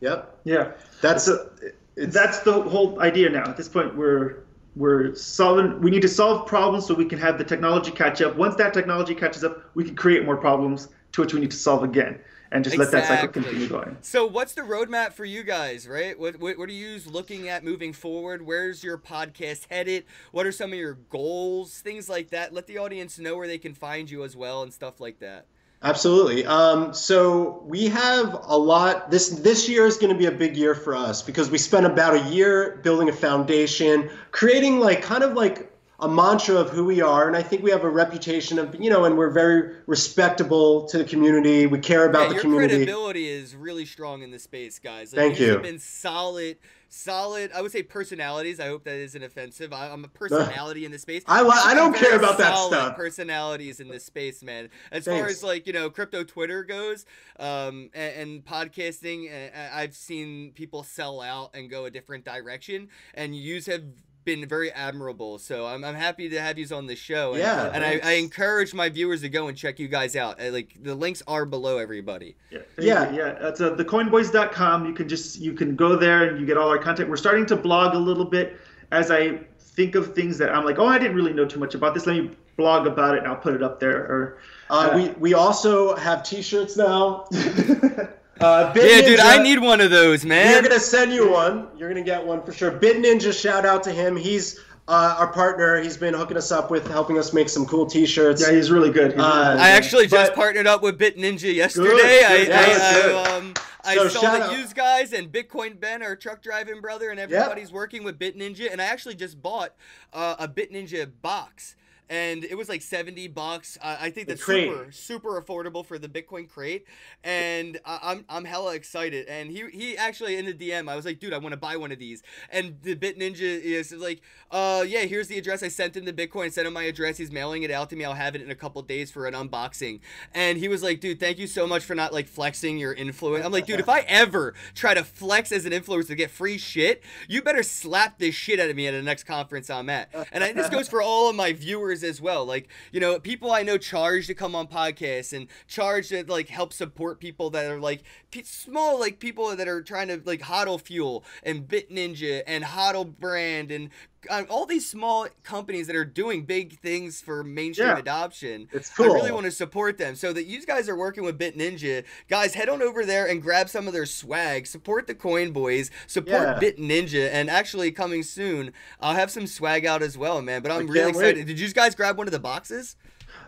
Yep. 0.00 0.40
Yeah. 0.44 0.72
That's 1.00 1.28
a, 1.28 1.50
that's 1.96 2.40
the 2.40 2.62
whole 2.62 3.00
idea 3.00 3.30
now. 3.30 3.44
At 3.44 3.56
this 3.56 3.68
point, 3.68 3.96
we're 3.96 4.44
we're 4.78 5.14
solving 5.14 5.80
we 5.80 5.90
need 5.90 6.02
to 6.02 6.08
solve 6.08 6.46
problems 6.46 6.86
so 6.86 6.94
we 6.94 7.04
can 7.04 7.18
have 7.18 7.36
the 7.36 7.44
technology 7.44 7.90
catch 7.90 8.22
up. 8.22 8.36
Once 8.36 8.54
that 8.56 8.72
technology 8.72 9.14
catches 9.14 9.44
up 9.44 9.70
we 9.74 9.84
can 9.84 9.96
create 9.96 10.24
more 10.24 10.36
problems 10.36 10.88
to 11.12 11.20
which 11.20 11.34
we 11.34 11.40
need 11.40 11.50
to 11.50 11.56
solve 11.56 11.82
again 11.82 12.18
and 12.50 12.64
just 12.64 12.74
exactly. 12.74 13.00
let 13.00 13.08
that 13.08 13.20
cycle 13.20 13.42
continue 13.42 13.68
going. 13.68 13.96
So 14.00 14.24
what's 14.24 14.54
the 14.54 14.62
roadmap 14.62 15.12
for 15.12 15.24
you 15.24 15.42
guys 15.42 15.86
right? 15.88 16.18
What, 16.18 16.38
what, 16.38 16.58
what 16.58 16.68
are 16.68 16.72
you 16.72 17.00
looking 17.06 17.48
at 17.48 17.64
moving 17.64 17.92
forward? 17.92 18.42
Where's 18.42 18.82
your 18.84 18.96
podcast 18.96 19.66
headed? 19.68 20.04
What 20.32 20.46
are 20.46 20.52
some 20.52 20.72
of 20.72 20.78
your 20.78 20.94
goals? 20.94 21.80
Things 21.80 22.08
like 22.08 22.30
that. 22.30 22.54
Let 22.54 22.66
the 22.66 22.78
audience 22.78 23.18
know 23.18 23.36
where 23.36 23.48
they 23.48 23.58
can 23.58 23.74
find 23.74 24.10
you 24.10 24.24
as 24.24 24.36
well 24.36 24.62
and 24.62 24.72
stuff 24.72 25.00
like 25.00 25.18
that 25.18 25.46
Absolutely. 25.82 26.44
Um, 26.44 26.92
so 26.92 27.62
we 27.64 27.86
have 27.88 28.36
a 28.42 28.58
lot. 28.58 29.10
This 29.10 29.28
this 29.28 29.68
year 29.68 29.86
is 29.86 29.96
going 29.96 30.12
to 30.12 30.18
be 30.18 30.26
a 30.26 30.32
big 30.32 30.56
year 30.56 30.74
for 30.74 30.96
us 30.96 31.22
because 31.22 31.50
we 31.50 31.58
spent 31.58 31.86
about 31.86 32.14
a 32.14 32.30
year 32.30 32.80
building 32.82 33.08
a 33.08 33.12
foundation, 33.12 34.10
creating 34.32 34.80
like 34.80 35.02
kind 35.02 35.22
of 35.22 35.34
like 35.34 35.72
a 36.00 36.08
mantra 36.08 36.56
of 36.56 36.70
who 36.70 36.84
we 36.84 37.00
are, 37.00 37.28
and 37.28 37.36
I 37.36 37.42
think 37.42 37.62
we 37.62 37.70
have 37.70 37.84
a 37.84 37.88
reputation 37.88 38.58
of 38.58 38.74
you 38.80 38.90
know, 38.90 39.04
and 39.04 39.16
we're 39.16 39.30
very 39.30 39.76
respectable 39.86 40.88
to 40.88 40.98
the 40.98 41.04
community. 41.04 41.66
We 41.66 41.78
care 41.78 42.08
about 42.08 42.28
yeah, 42.28 42.34
the 42.34 42.40
community. 42.40 42.74
Your 42.74 42.84
credibility 42.84 43.28
is 43.28 43.54
really 43.54 43.84
strong 43.84 44.22
in 44.22 44.32
this 44.32 44.42
space, 44.42 44.80
guys. 44.80 45.12
Like, 45.12 45.26
Thank 45.26 45.40
you. 45.40 45.58
Been 45.58 45.78
solid 45.78 46.58
solid. 46.88 47.50
I 47.54 47.62
would 47.62 47.72
say 47.72 47.82
personalities. 47.82 48.60
I 48.60 48.66
hope 48.66 48.84
that 48.84 48.96
isn't 48.96 49.22
offensive. 49.22 49.72
I, 49.72 49.88
am 49.88 50.04
a 50.04 50.08
personality 50.18 50.84
in 50.84 50.92
this 50.92 51.02
space. 51.02 51.22
I 51.26 51.42
I 51.42 51.74
don't 51.74 51.94
care 51.94 52.16
about 52.16 52.38
that 52.38 52.56
stuff. 52.56 52.96
Personalities 52.96 53.80
in 53.80 53.88
this 53.88 54.04
space, 54.04 54.42
man. 54.42 54.70
As 54.90 55.04
Thanks. 55.04 55.20
far 55.20 55.28
as 55.28 55.42
like 55.42 55.66
you 55.66 55.72
know, 55.72 55.90
crypto 55.90 56.24
Twitter 56.24 56.64
goes, 56.64 57.04
um, 57.38 57.90
and, 57.94 58.14
and 58.14 58.44
podcasting, 58.44 59.28
I've 59.72 59.94
seen 59.94 60.52
people 60.52 60.82
sell 60.82 61.20
out 61.20 61.50
and 61.54 61.70
go 61.70 61.84
a 61.84 61.90
different 61.90 62.24
direction, 62.24 62.88
and 63.14 63.36
you 63.36 63.60
have 63.66 63.82
been 64.28 64.46
very 64.46 64.70
admirable. 64.72 65.38
So 65.38 65.66
I'm, 65.66 65.82
I'm 65.84 65.94
happy 65.94 66.28
to 66.28 66.38
have 66.40 66.58
you 66.58 66.66
on 66.76 66.86
the 66.86 66.94
show. 66.96 67.32
And, 67.32 67.40
Yeah, 67.40 67.70
and 67.72 67.82
I, 67.82 67.98
I 68.04 68.12
encourage 68.16 68.74
my 68.74 68.90
viewers 68.90 69.22
to 69.22 69.30
go 69.30 69.48
and 69.48 69.56
check 69.56 69.78
you 69.78 69.88
guys 69.88 70.16
out. 70.16 70.38
Uh, 70.38 70.50
Like 70.50 70.76
the 70.82 70.94
links 70.94 71.22
are 71.26 71.46
below 71.46 71.78
everybody. 71.78 72.36
Yeah, 72.50 72.58
Yeah. 72.78 73.10
you. 73.10 73.18
yeah. 73.18 73.38
That's 73.40 73.60
uh, 73.62 73.74
thecoinboys.com. 73.76 74.84
You 74.84 74.92
can 74.92 75.08
just 75.08 75.38
you 75.40 75.54
can 75.54 75.76
go 75.76 75.96
there 75.96 76.28
and 76.28 76.38
you 76.38 76.44
get 76.44 76.58
all 76.58 76.68
our 76.68 76.78
content. 76.78 77.08
We're 77.08 77.16
starting 77.16 77.46
to 77.46 77.56
blog 77.56 77.94
a 77.94 77.98
little 77.98 78.26
bit 78.26 78.58
as 78.92 79.10
I 79.10 79.38
think 79.58 79.94
of 79.94 80.14
things 80.14 80.36
that 80.38 80.50
I'm 80.54 80.64
like, 80.66 80.78
oh, 80.78 80.86
I 80.86 80.98
didn't 80.98 81.16
really 81.16 81.32
know 81.32 81.46
too 81.46 81.58
much 81.60 81.74
about 81.74 81.94
this. 81.94 82.06
Let 82.06 82.16
me 82.16 82.30
blog 82.58 82.86
about 82.86 83.14
it 83.14 83.20
and 83.20 83.28
I'll 83.28 83.36
put 83.36 83.54
it 83.54 83.62
up 83.62 83.80
there. 83.80 83.98
Or 84.12 84.38
Uh, 84.68 84.92
we 84.94 85.08
we 85.26 85.32
also 85.34 85.96
have 85.96 86.22
T-shirts 86.22 86.76
now. 86.76 87.24
uh, 88.40 88.72
Bit 88.72 89.02
Yeah, 89.02 89.08
dude, 89.08 89.20
I 89.20 89.42
need 89.42 89.58
one 89.58 89.80
of 89.80 89.90
those, 89.90 90.24
man. 90.24 90.52
We're 90.62 90.68
gonna 90.68 90.80
send 90.80 91.12
you 91.12 91.30
one. 91.30 91.68
You're 91.76 91.88
gonna 91.88 92.02
get 92.02 92.24
one 92.24 92.42
for 92.42 92.52
sure. 92.52 92.70
Bit 92.70 92.98
Ninja, 92.98 93.32
shout 93.38 93.64
out 93.66 93.82
to 93.84 93.90
him. 93.92 94.16
He's 94.16 94.60
uh, 94.88 95.16
our 95.18 95.26
partner. 95.32 95.80
He's 95.82 95.96
been 95.98 96.14
hooking 96.14 96.36
us 96.36 96.50
up 96.50 96.70
with 96.70 96.86
helping 96.88 97.18
us 97.18 97.32
make 97.34 97.48
some 97.50 97.66
cool 97.66 97.84
T-shirts. 97.86 98.40
yeah, 98.40 98.54
he's 98.54 98.70
really 98.70 98.90
good. 98.90 99.12
He's 99.12 99.18
really 99.20 99.30
Uh, 99.30 99.52
good. 99.54 99.60
I 99.60 99.68
actually 99.70 100.06
just 100.06 100.30
But- 100.30 100.36
partnered 100.36 100.66
up 100.66 100.82
with 100.82 100.96
Bit 100.96 101.16
Ninja 101.18 101.52
yesterday. 101.54 101.88
Good, 101.90 102.00
I, 102.06 102.08
good, 102.08 102.50
I, 102.50 102.64
good, 102.66 102.80
I, 102.80 103.02
good. 103.02 103.26
um, 103.26 103.54
I 103.84 103.94
So 103.96 104.08
saw 104.08 104.20
shout 104.22 104.38
that 104.40 104.50
out- 104.50 104.58
you 104.58 104.66
guys 104.74 105.12
and 105.12 105.30
Bitcoin 105.30 105.78
Ben, 105.78 106.02
our 106.02 106.16
truck 106.16 106.42
driving 106.42 106.80
brother, 106.80 107.10
and 107.10 107.20
everybody's 107.20 107.70
working 107.72 108.02
with 108.02 108.18
Bit 108.18 108.36
Ninja. 108.38 108.70
And 108.72 108.80
I 108.80 108.86
actually 108.86 109.14
just 109.14 109.40
bought 109.42 109.74
uh, 110.12 110.36
a 110.38 110.48
Bit 110.48 110.72
Ninja 110.72 111.08
box. 111.22 111.74
And 112.10 112.44
it 112.44 112.56
was 112.56 112.68
like 112.68 112.82
70 112.82 113.28
bucks. 113.28 113.76
Uh, 113.82 113.96
I 114.00 114.10
think 114.10 114.28
that's 114.28 114.44
super, 114.44 114.90
super 114.90 115.40
affordable 115.40 115.84
for 115.84 115.98
the 115.98 116.08
Bitcoin 116.08 116.48
crate. 116.48 116.86
And 117.22 117.78
I, 117.84 117.98
I'm, 118.02 118.24
I'm 118.28 118.44
hella 118.44 118.74
excited. 118.74 119.26
And 119.28 119.50
he, 119.50 119.64
he 119.72 119.96
actually 119.96 120.36
in 120.36 120.46
the 120.46 120.54
DM, 120.54 120.88
I 120.88 120.96
was 120.96 121.04
like, 121.04 121.18
dude, 121.18 121.34
I 121.34 121.38
want 121.38 121.52
to 121.52 121.58
buy 121.58 121.76
one 121.76 121.92
of 121.92 121.98
these. 121.98 122.22
And 122.50 122.76
the 122.82 122.94
Bit 122.94 123.18
Ninja 123.18 123.40
is 123.40 123.92
like, 123.92 124.22
uh, 124.50 124.84
yeah, 124.86 125.00
here's 125.00 125.28
the 125.28 125.38
address. 125.38 125.62
I 125.62 125.68
sent 125.68 125.96
him 125.96 126.04
the 126.06 126.12
Bitcoin, 126.12 126.50
sent 126.50 126.66
him 126.66 126.72
my 126.72 126.84
address. 126.84 127.18
He's 127.18 127.30
mailing 127.30 127.62
it 127.62 127.70
out 127.70 127.90
to 127.90 127.96
me. 127.96 128.04
I'll 128.04 128.14
have 128.14 128.34
it 128.34 128.42
in 128.42 128.50
a 128.50 128.54
couple 128.54 128.80
days 128.82 129.10
for 129.10 129.26
an 129.26 129.34
unboxing. 129.34 130.00
And 130.34 130.58
he 130.58 130.68
was 130.68 130.82
like, 130.82 131.00
dude, 131.00 131.20
thank 131.20 131.38
you 131.38 131.46
so 131.46 131.66
much 131.66 131.84
for 131.84 131.94
not 131.94 132.12
like 132.12 132.26
flexing 132.26 132.78
your 132.78 132.94
influence. 132.94 133.44
I'm 133.44 133.52
like, 133.52 133.66
dude, 133.66 133.80
if 133.80 133.88
I 133.88 134.00
ever 134.08 134.54
try 134.74 134.94
to 134.94 135.04
flex 135.04 135.52
as 135.52 135.66
an 135.66 135.72
influencer 135.72 136.06
to 136.08 136.14
get 136.14 136.30
free 136.30 136.56
shit, 136.56 137.02
you 137.28 137.42
better 137.42 137.62
slap 137.62 138.18
this 138.18 138.34
shit 138.34 138.58
out 138.58 138.70
of 138.70 138.76
me 138.76 138.86
at 138.86 138.92
the 138.92 139.02
next 139.02 139.24
conference 139.24 139.68
I'm 139.68 139.90
at. 139.90 140.08
And 140.32 140.42
I, 140.42 140.52
this 140.52 140.70
goes 140.70 140.88
for 140.88 141.02
all 141.02 141.28
of 141.28 141.36
my 141.36 141.52
viewers 141.52 141.97
as 142.02 142.20
well. 142.20 142.44
Like, 142.44 142.68
you 142.92 143.00
know, 143.00 143.18
people 143.18 143.52
I 143.52 143.62
know 143.62 143.78
charge 143.78 144.26
to 144.26 144.34
come 144.34 144.54
on 144.54 144.66
podcasts 144.66 145.32
and 145.32 145.48
charge 145.66 146.08
to 146.08 146.24
like 146.26 146.48
help 146.48 146.72
support 146.72 147.20
people 147.20 147.50
that 147.50 147.70
are 147.70 147.80
like 147.80 148.02
small, 148.44 148.98
like 148.98 149.18
people 149.18 149.54
that 149.54 149.68
are 149.68 149.82
trying 149.82 150.08
to 150.08 150.20
like 150.24 150.40
hodl 150.40 150.80
fuel 150.80 151.24
and 151.42 151.66
Bit 151.66 151.90
Ninja 151.90 152.42
and 152.46 152.64
hodl 152.64 153.18
brand 153.18 153.70
and 153.70 153.90
uh, 154.28 154.42
all 154.50 154.66
these 154.66 154.88
small 154.88 155.28
companies 155.44 155.86
that 155.86 155.96
are 155.96 156.04
doing 156.04 156.44
big 156.44 156.78
things 156.80 157.20
for 157.20 157.44
mainstream 157.44 157.88
Yeah. 157.88 157.98
adoption. 157.98 158.68
It's 158.72 158.90
cool. 158.90 159.12
I 159.12 159.14
really 159.14 159.32
want 159.32 159.44
to 159.46 159.50
support 159.50 159.98
them. 159.98 160.14
So 160.16 160.32
that 160.32 160.46
you 160.46 160.64
guys 160.66 160.88
are 160.88 160.96
working 160.96 161.24
with 161.24 161.38
Bit 161.38 161.56
Ninja, 161.56 162.04
guys, 162.28 162.54
head 162.54 162.68
on 162.68 162.82
over 162.82 163.04
there 163.04 163.26
and 163.26 163.40
grab 163.42 163.68
some 163.68 163.86
of 163.86 163.92
their 163.92 164.06
swag. 164.06 164.66
Support 164.66 165.06
the 165.06 165.14
Coin 165.14 165.52
Boys. 165.52 165.90
Support 166.06 166.42
Yeah. 166.42 166.58
Bit 166.58 166.78
Ninja. 166.78 167.28
And 167.32 167.48
actually, 167.48 167.90
coming 167.92 168.22
soon, 168.22 168.72
I'll 169.00 169.14
have 169.14 169.30
some 169.30 169.46
swag 169.46 169.86
out 169.86 170.02
as 170.02 170.18
well, 170.18 170.42
man. 170.42 170.62
But 170.62 170.72
I'm 170.72 170.88
I 170.88 170.92
really 170.92 171.10
excited. 171.10 171.36
wait. 171.38 171.46
Did 171.46 171.60
you 171.60 171.68
guys 171.72 171.94
grab 171.94 172.18
one 172.18 172.26
of 172.26 172.32
the 172.32 172.38
boxes? 172.40 172.96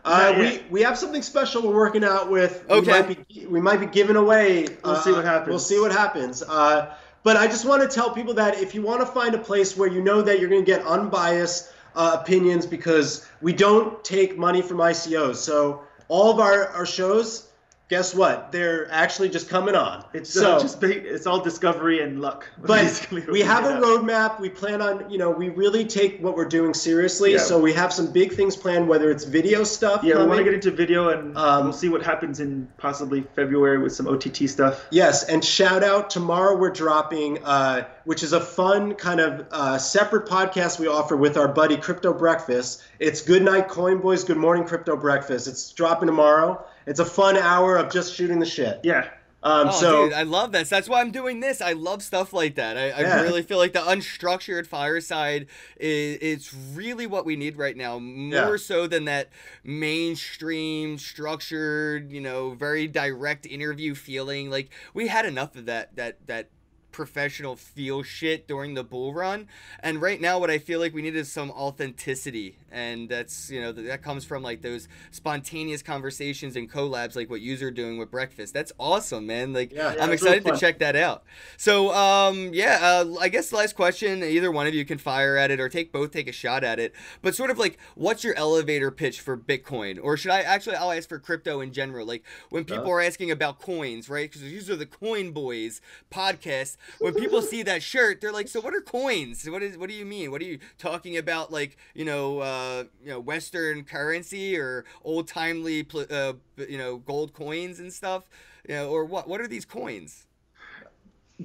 Uh, 0.04 0.34
we 0.38 0.62
we 0.70 0.82
have 0.82 0.96
something 0.98 1.20
special 1.22 1.62
we're 1.62 1.74
working 1.74 2.04
out 2.04 2.30
with. 2.30 2.64
Okay. 2.70 2.80
We 2.80 2.86
might 3.08 3.28
be, 3.28 3.46
we 3.46 3.60
might 3.60 3.80
be 3.80 3.86
giving 3.86 4.16
away. 4.16 4.66
We'll 4.84 4.94
uh, 4.94 5.02
see 5.02 5.12
what 5.12 5.24
happens. 5.24 5.48
We'll 5.48 5.58
see 5.58 5.78
what 5.80 5.92
happens. 5.92 6.42
Uh, 6.42 6.94
but 7.22 7.36
I 7.36 7.46
just 7.46 7.64
want 7.64 7.82
to 7.82 7.88
tell 7.88 8.10
people 8.10 8.34
that 8.34 8.58
if 8.60 8.74
you 8.74 8.82
want 8.82 9.00
to 9.00 9.06
find 9.06 9.34
a 9.34 9.38
place 9.38 9.76
where 9.76 9.88
you 9.88 10.02
know 10.02 10.22
that 10.22 10.40
you're 10.40 10.48
going 10.48 10.64
to 10.64 10.70
get 10.70 10.84
unbiased 10.86 11.72
uh, 11.94 12.18
opinions, 12.20 12.66
because 12.66 13.26
we 13.40 13.52
don't 13.52 14.02
take 14.04 14.38
money 14.38 14.62
from 14.62 14.78
ICOs. 14.78 15.36
So 15.36 15.82
all 16.08 16.30
of 16.30 16.38
our, 16.38 16.68
our 16.68 16.86
shows, 16.86 17.49
guess 17.90 18.14
what? 18.14 18.52
They're 18.52 18.90
actually 18.90 19.28
just 19.28 19.48
coming 19.48 19.74
on. 19.74 20.04
It's 20.14 20.30
so. 20.30 20.56
uh, 20.56 20.60
just 20.60 20.80
ba- 20.80 21.14
it's 21.14 21.26
all 21.26 21.42
discovery 21.42 22.00
and 22.00 22.20
luck. 22.20 22.48
but 22.58 22.68
basically, 22.68 23.22
we 23.22 23.40
have 23.40 23.64
a 23.64 23.84
roadmap. 23.84 24.40
We 24.40 24.48
plan 24.48 24.80
on, 24.80 25.10
you 25.10 25.18
know, 25.18 25.30
we 25.30 25.48
really 25.48 25.84
take 25.84 26.22
what 26.22 26.36
we're 26.36 26.44
doing 26.48 26.72
seriously. 26.72 27.32
Yeah. 27.32 27.38
So 27.38 27.60
we 27.60 27.72
have 27.72 27.92
some 27.92 28.12
big 28.12 28.32
things 28.32 28.56
planned, 28.56 28.88
whether 28.88 29.10
it's 29.10 29.24
video 29.24 29.64
stuff. 29.64 30.04
Yeah, 30.04 30.20
we 30.20 30.26
want 30.26 30.38
to 30.38 30.44
get 30.44 30.54
into 30.54 30.70
video 30.70 31.08
and 31.10 31.36
Um, 31.36 31.64
we'll 31.64 31.72
see 31.72 31.88
what 31.88 32.02
happens 32.02 32.38
in 32.38 32.68
possibly 32.78 33.22
February 33.34 33.78
with 33.78 33.92
some 33.92 34.06
OTT 34.06 34.48
stuff. 34.48 34.86
Yes, 34.90 35.24
and 35.24 35.44
shout 35.44 35.82
out 35.82 36.10
tomorrow 36.10 36.56
we're 36.56 36.70
dropping, 36.70 37.44
uh, 37.44 37.88
which 38.04 38.22
is 38.22 38.32
a 38.32 38.40
fun 38.40 38.94
kind 38.94 39.20
of 39.20 39.46
uh, 39.50 39.78
separate 39.78 40.26
podcast 40.26 40.78
we 40.78 40.86
offer 40.86 41.16
with 41.16 41.36
our 41.36 41.48
buddy 41.48 41.76
Crypto 41.76 42.12
Breakfast. 42.12 42.82
It's 43.00 43.20
Good 43.20 43.42
Night 43.42 43.66
Coin 43.68 43.98
Boys, 43.98 44.22
Good 44.22 44.36
Morning 44.36 44.64
Crypto 44.64 44.96
Breakfast. 44.96 45.48
It's 45.48 45.72
dropping 45.72 46.06
tomorrow. 46.06 46.64
It's 46.86 47.00
a 47.00 47.04
fun 47.04 47.36
hour 47.36 47.76
of 47.76 47.92
just 47.92 48.14
shooting 48.14 48.38
the 48.38 48.46
shit. 48.46 48.80
Yeah, 48.82 49.08
Um, 49.42 49.68
Oh, 49.68 49.70
so 49.70 50.04
dude, 50.04 50.12
I 50.12 50.22
love 50.24 50.52
this. 50.52 50.68
That's 50.68 50.86
why 50.88 51.00
I'm 51.00 51.10
doing 51.12 51.40
this. 51.40 51.62
I 51.62 51.72
love 51.72 52.02
stuff 52.02 52.32
like 52.34 52.56
that. 52.56 52.76
I, 52.76 52.90
I 52.90 53.00
Yeah. 53.00 53.22
really 53.22 53.42
feel 53.42 53.56
like 53.56 53.72
the 53.72 53.78
unstructured 53.80 54.66
fireside 54.66 55.46
is 55.78 56.18
it's 56.20 56.52
really 56.74 57.06
what 57.06 57.24
we 57.24 57.36
need 57.36 57.56
right 57.56 57.76
now, 57.76 57.98
more 57.98 58.50
Yeah. 58.52 58.56
so 58.58 58.86
than 58.86 59.06
that 59.06 59.30
mainstream, 59.64 60.98
structured, 60.98 62.12
you 62.12 62.20
know, 62.20 62.50
very 62.50 62.86
direct 62.86 63.46
interview 63.46 63.94
feeling. 63.94 64.50
Like 64.50 64.70
we 64.94 65.08
had 65.08 65.24
enough 65.24 65.56
of 65.56 65.66
that. 65.66 65.96
That 65.96 66.26
that 66.26 66.48
professional 66.92 67.56
feel 67.56 68.02
shit 68.02 68.46
during 68.48 68.74
the 68.74 68.84
bull 68.84 69.14
run. 69.14 69.46
And 69.80 70.00
right 70.00 70.20
now 70.20 70.38
what 70.38 70.50
i 70.50 70.58
feel 70.58 70.80
like 70.80 70.92
we 70.94 71.02
need 71.02 71.16
is 71.16 71.30
some 71.30 71.50
authenticity. 71.50 72.56
And 72.72 73.08
that's 73.08 73.50
you 73.50 73.60
know 73.60 73.72
that 73.72 74.02
comes 74.02 74.24
from 74.24 74.42
like 74.42 74.62
those 74.62 74.86
spontaneous 75.10 75.82
conversations 75.82 76.54
and 76.56 76.70
collabs 76.70 77.16
like 77.16 77.28
what 77.28 77.40
you're 77.40 77.70
doing 77.72 77.98
with 77.98 78.10
breakfast. 78.10 78.54
That's 78.54 78.72
awesome 78.78 79.26
man. 79.26 79.52
Like 79.52 79.72
Yeah, 79.72 79.94
yeah, 79.94 80.04
i'm 80.04 80.12
excited 80.12 80.44
to 80.44 80.56
check 80.56 80.78
that 80.78 80.94
out. 80.96 81.24
So 81.56 81.92
um 81.92 82.50
yeah 82.54 82.78
uh, 82.80 83.14
i 83.20 83.28
guess 83.28 83.50
the 83.50 83.56
last 83.56 83.74
question 83.74 84.22
either 84.22 84.50
one 84.50 84.66
of 84.66 84.74
you 84.74 84.84
can 84.84 84.98
fire 84.98 85.36
at 85.36 85.50
it 85.50 85.58
or 85.60 85.68
take 85.68 85.92
both 85.92 86.10
take 86.12 86.28
a 86.28 86.32
shot 86.32 86.62
at 86.64 86.78
it. 86.78 86.94
But 87.22 87.34
sort 87.34 87.50
of 87.50 87.58
like 87.58 87.78
what's 87.94 88.22
your 88.24 88.34
elevator 88.36 88.90
pitch 88.90 89.20
for 89.20 89.36
bitcoin? 89.36 89.98
Or 90.02 90.16
should 90.16 90.30
i 90.30 90.40
actually 90.40 90.76
i'll 90.76 90.92
ask 90.92 91.08
for 91.08 91.18
crypto 91.18 91.60
in 91.60 91.72
general. 91.72 92.06
Like 92.06 92.24
when 92.50 92.64
people 92.64 92.84
Yeah. 92.86 92.92
are 92.92 93.00
asking 93.00 93.30
about 93.30 93.58
coins 93.60 94.08
right? 94.08 94.30
Because 94.30 94.42
these 94.42 94.70
are 94.70 94.76
the 94.76 94.86
coin 94.86 95.32
boys 95.32 95.80
podcast 96.10 96.76
when 96.98 97.14
people 97.14 97.42
see 97.52 97.62
that 97.62 97.82
shirt 97.82 98.20
they're 98.20 98.32
like 98.32 98.48
so 98.48 98.60
what 98.60 98.74
are 98.74 98.80
coins 98.80 99.48
what 99.48 99.62
is 99.62 99.76
what 99.78 99.88
do 99.88 99.94
you 99.94 100.04
mean 100.04 100.30
what 100.30 100.40
are 100.40 100.44
you 100.44 100.58
talking 100.78 101.16
about 101.16 101.52
like 101.52 101.76
you 101.94 102.04
know 102.04 102.38
uh 102.40 102.84
you 103.02 103.08
know 103.10 103.20
western 103.20 103.84
currency 103.84 104.56
or 104.58 104.84
old 105.04 105.26
timely 105.28 105.82
pl- 105.82 106.06
uh 106.10 106.32
you 106.68 106.78
know 106.78 106.96
gold 106.98 107.32
coins 107.32 107.78
and 107.80 107.92
stuff 107.92 108.28
you 108.68 108.74
know 108.74 108.90
or 108.90 109.04
what 109.04 109.28
what 109.28 109.40
are 109.40 109.48
these 109.48 109.64
coins 109.64 110.26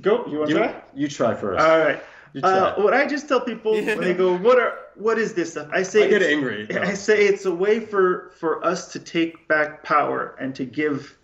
go. 0.02 0.26
You 0.28 0.40
want 0.40 0.50
to 0.50 0.56
you, 0.56 0.62
try? 0.62 0.84
you 0.94 1.08
try 1.08 1.34
first. 1.34 1.64
All 1.64 1.80
right. 1.80 2.02
Uh, 2.44 2.76
what 2.76 2.94
I 2.94 3.08
just 3.08 3.30
tell 3.30 3.40
people 3.40 3.78
Yeah. 3.78 3.96
when 3.96 4.02
they 4.04 4.14
go, 4.14 4.36
"What 4.38 4.60
are 4.60 4.78
what 4.96 5.18
is 5.18 5.34
this 5.36 5.52
stuff?" 5.52 5.70
I 5.72 5.84
say 5.84 6.04
I 6.04 6.08
get 6.10 6.22
it's- 6.22 6.34
angry. 6.36 6.68
I 6.82 6.94
say 6.94 7.26
it's 7.26 7.46
a 7.46 7.56
way 7.56 7.80
for 7.80 8.32
for 8.38 8.62
us 8.66 8.92
to 8.92 9.00
take 9.00 9.48
back 9.48 9.84
power 9.84 10.36
and 10.38 10.54
to 10.56 10.66
give 10.66 11.18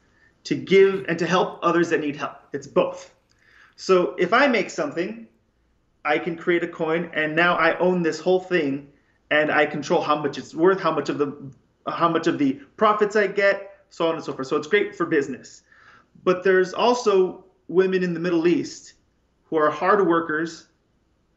to 0.46 0.56
give 0.56 1.04
and 1.10 1.20
to 1.20 1.26
help 1.28 1.60
others 1.64 1.90
that 1.90 2.00
need 2.00 2.16
help. 2.16 2.38
It's 2.54 2.66
both. 2.68 3.14
So 3.82 4.14
if 4.20 4.32
I 4.32 4.46
make 4.46 4.70
something, 4.70 5.26
I 6.06 6.20
can 6.20 6.38
create 6.38 6.64
a 6.64 6.68
coin 6.68 7.10
and 7.16 7.36
now 7.36 7.56
I 7.56 7.76
own 7.80 8.04
this 8.04 8.20
whole 8.20 8.40
thing 8.40 8.88
and 9.32 9.52
I 9.52 9.66
control 9.66 10.04
how 10.04 10.22
much 10.22 10.38
it's 10.38 10.54
worth, 10.54 10.80
how 10.80 10.92
much 10.92 11.10
of 11.10 11.18
the 11.18 11.36
how 11.88 12.08
much 12.08 12.28
of 12.28 12.38
the 12.38 12.60
profits 12.78 13.16
I 13.16 13.26
get, 13.26 13.74
so 13.90 14.08
on 14.08 14.14
and 14.14 14.24
so 14.24 14.34
forth. 14.34 14.50
So 14.50 14.56
it's 14.56 14.68
great 14.68 14.96
for 14.96 15.08
business. 15.08 15.64
But 16.24 16.44
there's 16.44 16.76
also 16.76 17.44
women 17.70 18.04
in 18.04 18.14
the 18.14 18.20
Middle 18.20 18.48
East 18.48 18.94
who 19.46 19.56
are 19.56 19.72
hard 19.72 20.08
workers, 20.08 20.68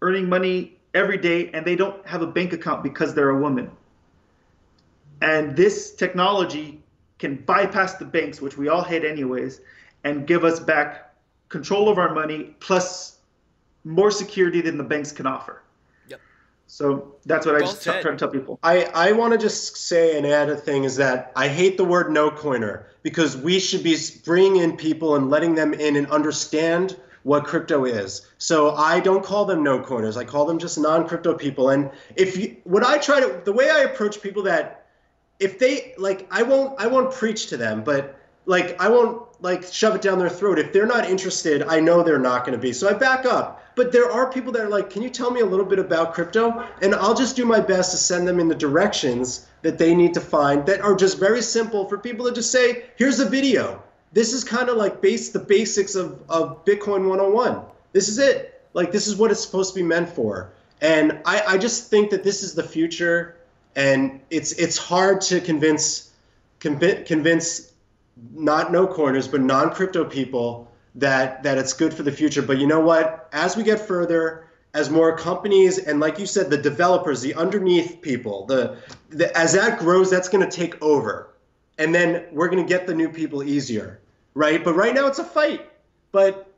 earning 0.03 0.29
money 0.29 0.79
every 0.93 1.17
day, 1.17 1.49
and 1.53 1.65
they 1.65 1.77
don't 1.77 2.07
have 2.07 2.21
a 2.21 2.27
bank 2.27 2.53
account 2.53 2.83
because 2.83 3.15
they're 3.15 3.31
a 3.31 3.41
woman. 3.41 3.71
And 5.23 5.57
this 5.57 5.95
technology 5.95 6.83
can 7.19 7.37
bypass 7.37 7.95
the 7.95 8.05
banks, 8.05 8.43
which 8.43 8.59
we 8.59 8.69
all 8.69 8.83
hate 8.83 9.03
anyways, 9.03 9.63
and 10.05 10.27
give 10.27 10.45
us 10.45 10.61
back 10.61 11.14
control 11.49 11.89
of 11.89 11.99
our 11.99 12.15
money 12.15 12.55
plus 12.61 13.19
more 13.85 14.11
security 14.11 14.61
than 14.61 14.79
the 14.79 14.85
banks 14.85 15.13
can 15.13 15.27
offer. 15.27 15.63
Yep. 16.09 16.21
So 16.67 17.17
that's 17.27 17.47
what 17.47 17.55
I 17.55 17.59
Well 17.59 17.71
just 17.71 17.83
try 17.83 17.95
said. 17.95 18.03
try 18.03 18.11
to 18.13 18.17
tell 18.17 18.29
people. 18.29 18.59
I, 18.63 18.85
I 18.95 19.13
want 19.13 19.33
to 19.33 19.39
just 19.39 19.77
say 19.77 20.17
and 20.17 20.27
add 20.27 20.49
a 20.49 20.57
thing 20.57 20.85
is 20.85 20.97
that 20.97 21.33
I 21.37 21.49
hate 21.49 21.77
the 21.77 21.85
word 21.85 22.11
no 22.11 22.31
coiner 22.31 22.87
because 23.03 23.37
we 23.37 23.61
should 23.61 23.83
be 23.83 23.97
bringing 24.25 24.63
in 24.63 24.77
people 24.77 25.17
and 25.17 25.31
letting 25.31 25.55
them 25.55 25.75
in 25.75 25.97
and 25.97 26.07
understand 26.11 26.97
what 27.25 27.45
crypto 27.45 27.85
is. 27.85 28.27
So 28.39 28.75
I 28.75 29.01
don't 29.01 29.25
call 29.25 29.45
them 29.47 29.63
no 29.63 29.81
coiners. 29.81 30.17
I 30.17 30.25
call 30.25 30.45
them 30.45 30.59
just 30.59 30.79
non 30.79 31.09
crypto 31.09 31.35
people. 31.35 31.71
And 31.71 31.91
if 32.17 32.37
you, 32.37 32.57
what 32.65 32.85
I 32.85 32.99
try 32.99 33.21
to, 33.21 33.41
the 33.45 33.53
way 33.53 33.71
I 33.71 33.81
approach 33.81 34.23
people 34.23 34.43
that 34.45 34.87
if 35.41 35.59
they 35.59 35.95
like, 35.99 36.27
I 36.31 36.43
won't, 36.43 36.81
I 36.81 36.87
won't 36.87 37.13
preach 37.13 37.47
to 37.49 37.57
them, 37.57 37.83
but 37.83 38.19
like 38.47 38.81
I 38.81 38.89
won't 38.89 39.24
like 39.41 39.65
shove 39.73 39.95
it 39.95 40.03
down 40.03 40.19
their 40.19 40.29
throat. 40.29 40.59
If 40.59 40.73
they're 40.73 40.87
not 40.87 41.09
interested, 41.09 41.63
I 41.63 41.81
know 41.81 42.03
they're 42.03 42.19
not 42.19 42.45
going 42.45 42.57
to 42.57 42.63
be. 42.63 42.73
So 42.73 42.89
I 42.89 42.93
back 42.93 43.27
up. 43.27 43.63
But 43.77 43.91
there 43.91 44.11
are 44.11 44.31
people 44.31 44.53
that 44.53 44.63
are 44.63 44.69
like, 44.69 44.91
"Can 44.91 45.03
you 45.03 45.11
tell 45.11 45.31
me 45.31 45.41
a 45.41 45.47
little 45.47 45.67
bit 45.67 45.79
about 45.79 46.15
crypto?" 46.15 46.65
And 46.81 46.95
I'll 46.95 47.15
just 47.15 47.35
do 47.35 47.45
my 47.45 47.61
best 47.61 47.91
to 47.91 47.97
send 47.97 48.27
them 48.27 48.39
in 48.39 48.49
the 48.49 48.55
directions 48.55 49.47
that 49.63 49.79
they 49.79 49.95
need 49.95 50.15
to 50.15 50.21
find 50.21 50.65
that 50.67 50.81
are 50.81 50.95
just 50.95 51.19
very 51.19 51.43
simple 51.43 51.89
for 51.89 51.99
people 51.99 52.27
to 52.27 52.33
just 52.33 52.53
say, 52.53 52.85
"Here's 52.97 53.19
a 53.19 53.25
video." 53.25 53.83
This 54.13 54.33
is 54.33 54.45
kind 54.45 54.69
of 54.69 54.77
like 54.77 55.01
base 55.01 55.31
the 55.31 55.41
basics 55.41 55.97
of 55.97 56.21
of 56.29 56.65
Bitcoin 56.65 57.09
101. 57.09 57.63
This 57.93 58.09
is 58.09 58.19
it. 58.19 58.63
Like 58.75 58.93
this 58.93 59.07
is 59.07 59.17
what 59.17 59.31
it's 59.31 59.41
supposed 59.41 59.75
to 59.75 59.81
be 59.81 59.87
meant 59.87 60.09
for. 60.09 60.51
And 60.81 61.21
I, 61.25 61.43
I 61.49 61.59
just 61.59 61.91
think 61.91 62.11
that 62.11 62.23
this 62.23 62.43
is 62.43 62.55
the 62.55 62.63
future, 62.63 63.37
and 63.75 64.21
it's 64.31 64.53
it's 64.53 64.77
hard 64.77 65.21
to 65.23 65.41
convince 65.41 66.11
convince 66.61 67.73
not 68.33 68.73
no 68.73 68.87
coiners 68.87 69.29
but 69.29 69.41
non 69.41 69.71
crypto 69.73 70.05
people 70.05 70.71
that 70.95 71.43
that 71.43 71.59
it's 71.59 71.73
good 71.73 71.93
for 71.93 72.03
the 72.03 72.13
future. 72.13 72.43
But 72.43 72.59
you 72.59 72.67
know 72.67 72.81
what? 72.81 73.29
As 73.33 73.57
we 73.57 73.63
get 73.63 73.81
further, 73.81 74.47
as 74.75 74.91
more 74.91 75.17
companies 75.17 75.79
and 75.79 76.01
like 76.01 76.19
you 76.19 76.27
said, 76.27 76.51
the 76.51 76.59
developers, 76.59 77.21
the 77.21 77.35
underneath 77.35 78.01
people, 78.01 78.47
the, 78.47 78.77
the 79.11 79.37
as 79.37 79.53
that 79.53 79.79
grows, 79.79 80.11
that's 80.11 80.29
going 80.29 80.49
to 80.49 80.57
take 80.57 80.81
over, 80.83 81.35
and 81.79 81.95
then 81.95 82.25
we're 82.33 82.49
going 82.49 82.65
to 82.65 82.69
get 82.69 82.87
the 82.87 82.95
new 82.95 83.09
people 83.09 83.43
easier, 83.43 84.01
right? 84.35 84.63
But 84.63 84.75
right 84.75 84.95
now 84.95 85.07
it's 85.07 85.19
a 85.19 85.25
fight. 85.25 85.71
But 86.13 86.49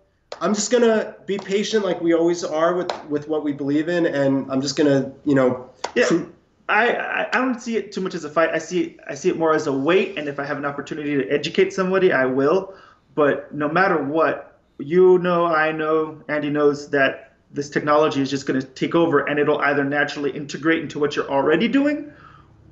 I'm 0.41 0.55
just 0.55 0.70
gonna 0.70 1.15
be 1.24 1.39
patient, 1.39 1.85
like 1.85 2.01
we 2.01 2.12
always 2.15 2.45
are 2.45 2.74
with 2.74 2.93
with 3.07 3.28
what 3.28 3.43
we 3.43 3.53
believe 3.53 3.89
in, 3.89 4.05
and 4.07 4.51
I'm 4.51 4.61
just 4.61 4.77
gonna, 4.77 5.12
you 5.24 5.35
know. 5.35 5.70
Yeah. 5.95 6.27
I, 6.69 7.29
I 7.33 7.39
don't 7.39 7.61
see 7.61 7.77
it 7.77 7.93
too 7.93 8.01
much 8.01 8.15
as 8.15 8.25
a 8.25 8.31
fight. 8.31 8.51
I 8.51 8.59
see 8.59 8.97
I 9.09 9.15
see 9.15 9.29
it 9.29 9.39
more 9.39 9.55
as 9.55 9.67
a 9.67 9.73
wait, 9.73 10.19
and 10.19 10.29
if 10.29 10.41
I 10.41 10.45
have 10.45 10.59
an 10.59 10.65
opportunity 10.65 11.17
to 11.17 11.29
educate 11.29 11.73
somebody, 11.73 12.13
I 12.13 12.27
will. 12.27 12.75
But 13.15 13.55
no 13.55 13.69
matter 13.69 14.03
what, 14.03 14.59
you 14.79 15.19
know, 15.19 15.47
I 15.47 15.73
know, 15.73 16.23
Andy 16.29 16.51
knows 16.51 16.91
that 16.91 17.33
this 17.53 17.71
technology 17.71 18.21
is 18.21 18.31
just 18.31 18.47
going 18.47 18.61
to 18.61 18.67
take 18.67 18.95
over, 18.95 19.21
and 19.27 19.39
it'll 19.39 19.61
either 19.61 19.85
naturally 19.85 20.31
integrate 20.31 20.83
into 20.83 20.99
what 20.99 21.15
you're 21.15 21.31
already 21.31 21.69
doing, 21.69 22.13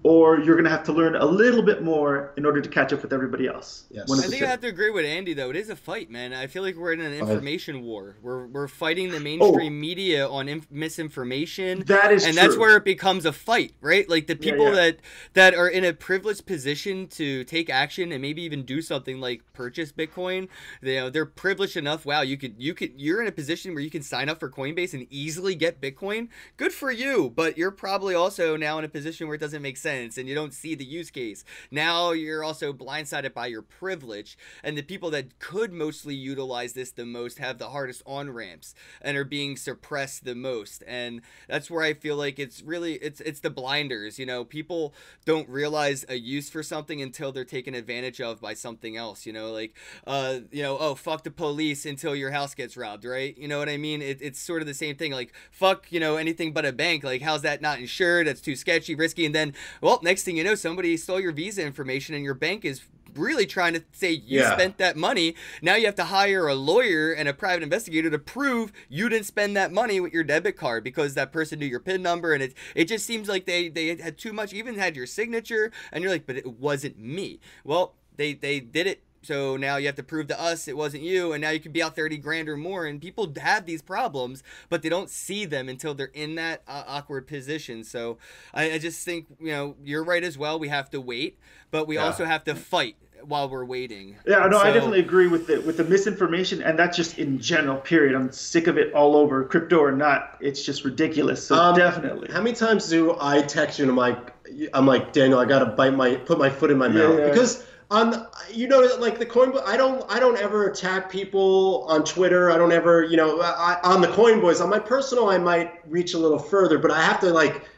or 0.04 0.38
you're 0.38 0.54
going 0.54 0.64
to 0.64 0.70
have 0.70 0.84
to 0.84 0.92
learn 0.92 1.16
a 1.16 1.24
little 1.24 1.62
bit 1.62 1.82
more 1.82 2.34
in 2.36 2.44
order 2.44 2.60
to 2.60 2.68
catch 2.68 2.92
up 2.92 3.00
with 3.00 3.14
everybody 3.14 3.46
else. 3.46 3.86
Yes. 3.90 4.12
I 4.12 4.28
think 4.28 4.42
I 4.42 4.46
have 4.46 4.60
to 4.60 4.66
agree 4.66 4.90
with 4.90 5.06
Andy 5.06 5.32
though. 5.32 5.48
It 5.48 5.56
is 5.56 5.70
a 5.70 5.76
fight, 5.76 6.10
man. 6.10 6.34
I 6.34 6.46
feel 6.46 6.62
like 6.62 6.76
we're 6.76 6.92
in 6.92 7.00
an 7.00 7.14
information 7.14 7.80
war. 7.82 8.16
We're 8.22 8.46
we're 8.46 8.68
fighting 8.68 9.10
the 9.10 9.16
oh. 9.16 9.20
mainstream 9.20 9.72
oh. 9.72 9.80
media 9.80 10.28
on 10.28 10.48
inf- 10.48 10.70
misinformation. 10.70 11.84
That 11.86 12.12
is 12.12 12.26
and 12.26 12.34
true. 12.34 12.42
that's 12.42 12.58
where 12.58 12.76
it 12.76 12.84
becomes 12.84 13.24
a 13.24 13.32
fight, 13.32 13.72
right? 13.80 14.06
Like 14.08 14.26
the 14.26 14.36
people 14.36 14.66
yeah, 14.66 14.70
yeah. 14.70 14.76
that 14.76 14.98
that 15.32 15.54
are 15.54 15.68
in 15.68 15.86
a 15.86 15.94
privileged 15.94 16.44
position 16.44 17.06
to 17.08 17.42
take 17.44 17.70
action 17.70 18.12
and 18.12 18.20
maybe 18.20 18.42
even 18.42 18.64
do 18.64 18.82
something 18.82 19.20
like 19.20 19.42
purchase 19.54 19.90
Bitcoin. 19.90 20.48
They, 20.82 20.96
you 20.96 21.00
know, 21.00 21.10
they're 21.10 21.24
privileged 21.24 21.78
enough. 21.78 22.04
Wow, 22.04 22.20
you 22.20 22.36
could 22.36 22.56
you 22.58 22.74
could 22.74 22.92
you're 23.00 23.22
in 23.22 23.28
a 23.28 23.32
position 23.32 23.72
where 23.72 23.82
you 23.82 23.90
can 23.90 24.02
sign 24.02 24.28
up 24.28 24.38
for 24.38 24.50
Coinbase 24.50 24.92
and 24.92 25.06
easily 25.08 25.54
get 25.54 25.80
Bitcoin. 25.80 26.28
Good 26.58 26.74
for 26.74 26.90
you, 26.92 27.32
but 27.34 27.56
you're 27.56 27.70
probably 27.70 28.14
also 28.14 28.58
now 28.58 28.78
in 28.78 28.84
a 28.84 28.88
position 28.88 29.28
where 29.28 29.36
it 29.36 29.40
doesn't 29.40 29.62
make 29.62 29.78
sense 29.78 29.93
sense 29.94 30.18
and 30.18 30.28
you 30.28 30.34
don't 30.34 30.52
see 30.52 30.74
the 30.74 30.84
use 30.84 31.10
case. 31.10 31.44
Now 31.70 32.12
you're 32.12 32.44
also 32.44 32.72
blindsided 32.72 33.32
by 33.32 33.46
your 33.46 33.62
privilege, 33.62 34.36
and 34.62 34.76
the 34.76 34.82
people 34.82 35.10
that 35.10 35.38
could 35.38 35.72
mostly 35.72 36.14
utilize 36.14 36.72
this 36.72 36.90
the 36.90 37.06
most 37.06 37.38
have 37.38 37.58
the 37.58 37.70
hardest 37.70 38.02
on 38.06 38.30
ramps 38.30 38.74
and 39.00 39.16
are 39.16 39.24
being 39.24 39.56
suppressed 39.56 40.24
the 40.24 40.34
most. 40.34 40.82
And 40.86 41.20
that's 41.48 41.70
where 41.70 41.82
I 41.82 41.94
feel 41.94 42.16
like 42.16 42.38
it's 42.38 42.62
really 42.62 42.94
it's 42.94 43.20
it's 43.20 43.40
the 43.40 43.50
blinders. 43.50 44.18
You 44.18 44.26
know, 44.26 44.44
people 44.44 44.94
don't 45.24 45.48
realize 45.48 46.04
a 46.08 46.16
use 46.16 46.50
for 46.50 46.62
something 46.62 47.00
until 47.00 47.32
they're 47.32 47.44
taken 47.44 47.74
advantage 47.74 48.20
of 48.20 48.40
by 48.40 48.54
something 48.54 48.96
else. 48.96 49.26
You 49.26 49.32
know, 49.32 49.52
like 49.52 49.76
uh, 50.06 50.40
you 50.50 50.62
know, 50.62 50.76
oh 50.78 50.94
fuck 50.94 51.22
the 51.24 51.30
police 51.30 51.86
until 51.86 52.16
your 52.16 52.30
house 52.30 52.54
gets 52.54 52.76
robbed, 52.76 53.04
right? 53.04 53.36
You 53.38 53.48
know 53.48 53.58
what 53.58 53.68
I 53.68 53.76
mean? 53.76 54.02
It, 54.02 54.18
it's 54.20 54.40
sort 54.40 54.60
of 54.60 54.66
the 54.66 54.74
same 54.74 54.96
thing. 54.96 55.12
Like 55.12 55.32
fuck, 55.50 55.90
you 55.90 56.00
know, 56.00 56.16
anything 56.16 56.52
but 56.52 56.64
a 56.64 56.72
bank. 56.72 57.04
Like 57.04 57.22
how's 57.22 57.42
that 57.42 57.62
not 57.62 57.78
insured? 57.78 58.26
That's 58.26 58.40
too 58.40 58.56
sketchy, 58.56 58.94
risky, 58.94 59.26
and 59.26 59.34
then 59.34 59.54
well, 59.84 60.00
next 60.02 60.22
thing 60.22 60.38
you 60.38 60.44
know, 60.44 60.54
somebody 60.54 60.96
stole 60.96 61.20
your 61.20 61.32
Visa 61.32 61.62
information 61.62 62.14
and 62.14 62.24
your 62.24 62.32
bank 62.32 62.64
is 62.64 62.80
really 63.14 63.44
trying 63.44 63.74
to 63.74 63.84
say 63.92 64.12
you 64.12 64.40
yeah. 64.40 64.54
spent 64.54 64.78
that 64.78 64.96
money. 64.96 65.34
Now 65.60 65.74
you 65.74 65.84
have 65.84 65.94
to 65.96 66.04
hire 66.04 66.48
a 66.48 66.54
lawyer 66.54 67.12
and 67.12 67.28
a 67.28 67.34
private 67.34 67.62
investigator 67.62 68.08
to 68.08 68.18
prove 68.18 68.72
you 68.88 69.10
didn't 69.10 69.26
spend 69.26 69.54
that 69.58 69.72
money 69.72 70.00
with 70.00 70.14
your 70.14 70.24
debit 70.24 70.56
card 70.56 70.84
because 70.84 71.12
that 71.14 71.32
person 71.32 71.58
knew 71.58 71.66
your 71.66 71.80
PIN 71.80 72.00
number 72.00 72.32
and 72.32 72.42
it 72.42 72.54
it 72.74 72.86
just 72.86 73.04
seems 73.04 73.28
like 73.28 73.44
they 73.44 73.68
they 73.68 73.94
had 73.96 74.16
too 74.16 74.32
much 74.32 74.54
even 74.54 74.76
had 74.78 74.96
your 74.96 75.04
signature 75.04 75.70
and 75.92 76.02
you're 76.02 76.10
like 76.10 76.26
but 76.26 76.36
it 76.36 76.46
wasn't 76.46 76.98
me. 76.98 77.38
Well, 77.62 77.94
they 78.16 78.32
they 78.32 78.60
did 78.60 78.86
it 78.86 79.02
so 79.24 79.56
now 79.56 79.76
you 79.76 79.86
have 79.86 79.96
to 79.96 80.02
prove 80.02 80.28
to 80.28 80.40
us 80.40 80.68
it 80.68 80.76
wasn't 80.76 81.02
you, 81.02 81.32
and 81.32 81.42
now 81.42 81.50
you 81.50 81.60
could 81.60 81.72
be 81.72 81.82
out 81.82 81.96
30 81.96 82.18
grand 82.18 82.48
or 82.48 82.56
more. 82.56 82.86
And 82.86 83.00
people 83.00 83.32
have 83.40 83.66
these 83.66 83.82
problems, 83.82 84.42
but 84.68 84.82
they 84.82 84.88
don't 84.88 85.10
see 85.10 85.44
them 85.44 85.68
until 85.68 85.94
they're 85.94 86.10
in 86.14 86.34
that 86.36 86.62
uh, 86.66 86.84
awkward 86.86 87.26
position. 87.26 87.84
So 87.84 88.18
I, 88.52 88.72
I, 88.72 88.78
just 88.78 89.04
think, 89.04 89.26
you 89.40 89.52
know, 89.52 89.76
you're 89.82 90.04
right 90.04 90.22
as 90.22 90.38
well. 90.38 90.58
We 90.58 90.68
have 90.68 90.90
to 90.90 91.00
wait, 91.00 91.38
but 91.70 91.86
we 91.86 91.96
yeah. 91.96 92.04
also 92.04 92.24
have 92.24 92.44
to 92.44 92.54
fight 92.54 92.96
while 93.26 93.48
we're 93.48 93.64
waiting. 93.64 94.16
Yeah, 94.26 94.46
no, 94.46 94.58
so, 94.58 94.64
I 94.64 94.72
definitely 94.72 95.00
agree 95.00 95.28
with 95.28 95.46
the 95.46 95.60
with 95.60 95.76
the 95.76 95.84
misinformation, 95.84 96.62
and 96.62 96.78
that's 96.78 96.96
just 96.96 97.18
in 97.18 97.38
general. 97.40 97.78
Period. 97.78 98.14
I'm 98.14 98.30
sick 98.32 98.66
of 98.66 98.78
it 98.78 98.92
all 98.92 99.16
over, 99.16 99.44
crypto 99.44 99.78
or 99.78 99.92
not. 99.92 100.36
It's 100.40 100.64
just 100.64 100.84
ridiculous. 100.84 101.46
So 101.46 101.56
um, 101.56 101.76
definitely. 101.76 102.30
How 102.30 102.40
many 102.40 102.54
times 102.54 102.88
do 102.88 103.16
I 103.20 103.42
text 103.42 103.78
you 103.78 103.84
and 103.84 103.90
I'm 103.90 103.96
like, 103.96 104.70
I'm 104.72 104.86
like 104.86 105.12
Daniel, 105.12 105.38
I 105.38 105.46
gotta 105.46 105.66
bite 105.66 105.94
my 105.94 106.16
put 106.16 106.38
my 106.38 106.50
foot 106.50 106.70
in 106.70 106.78
my 106.78 106.88
mouth 106.88 107.18
yeah. 107.18 107.28
because 107.28 107.64
on 107.90 108.26
you 108.50 108.66
know 108.66 108.80
like 108.98 109.18
the 109.18 109.26
coin 109.26 109.52
i 109.66 109.76
don't 109.76 110.04
i 110.10 110.18
don't 110.18 110.38
ever 110.38 110.68
attack 110.68 111.10
people 111.10 111.84
on 111.88 112.04
twitter. 112.04 112.50
I 112.50 112.56
don't 112.56 112.72
ever 112.72 113.04
you 113.04 113.16
know 113.16 113.40
I, 113.40 113.78
on 113.84 114.00
the 114.00 114.08
coin 114.08 114.40
boys 114.40 114.60
on 114.60 114.70
my 114.70 114.78
personal 114.78 115.28
i 115.28 115.38
might 115.38 115.80
reach 115.88 116.14
a 116.14 116.18
little 116.18 116.38
further 116.38 116.78
but 116.78 116.90
i 116.90 117.02
have 117.02 117.20
to 117.20 117.30
like 117.30 117.68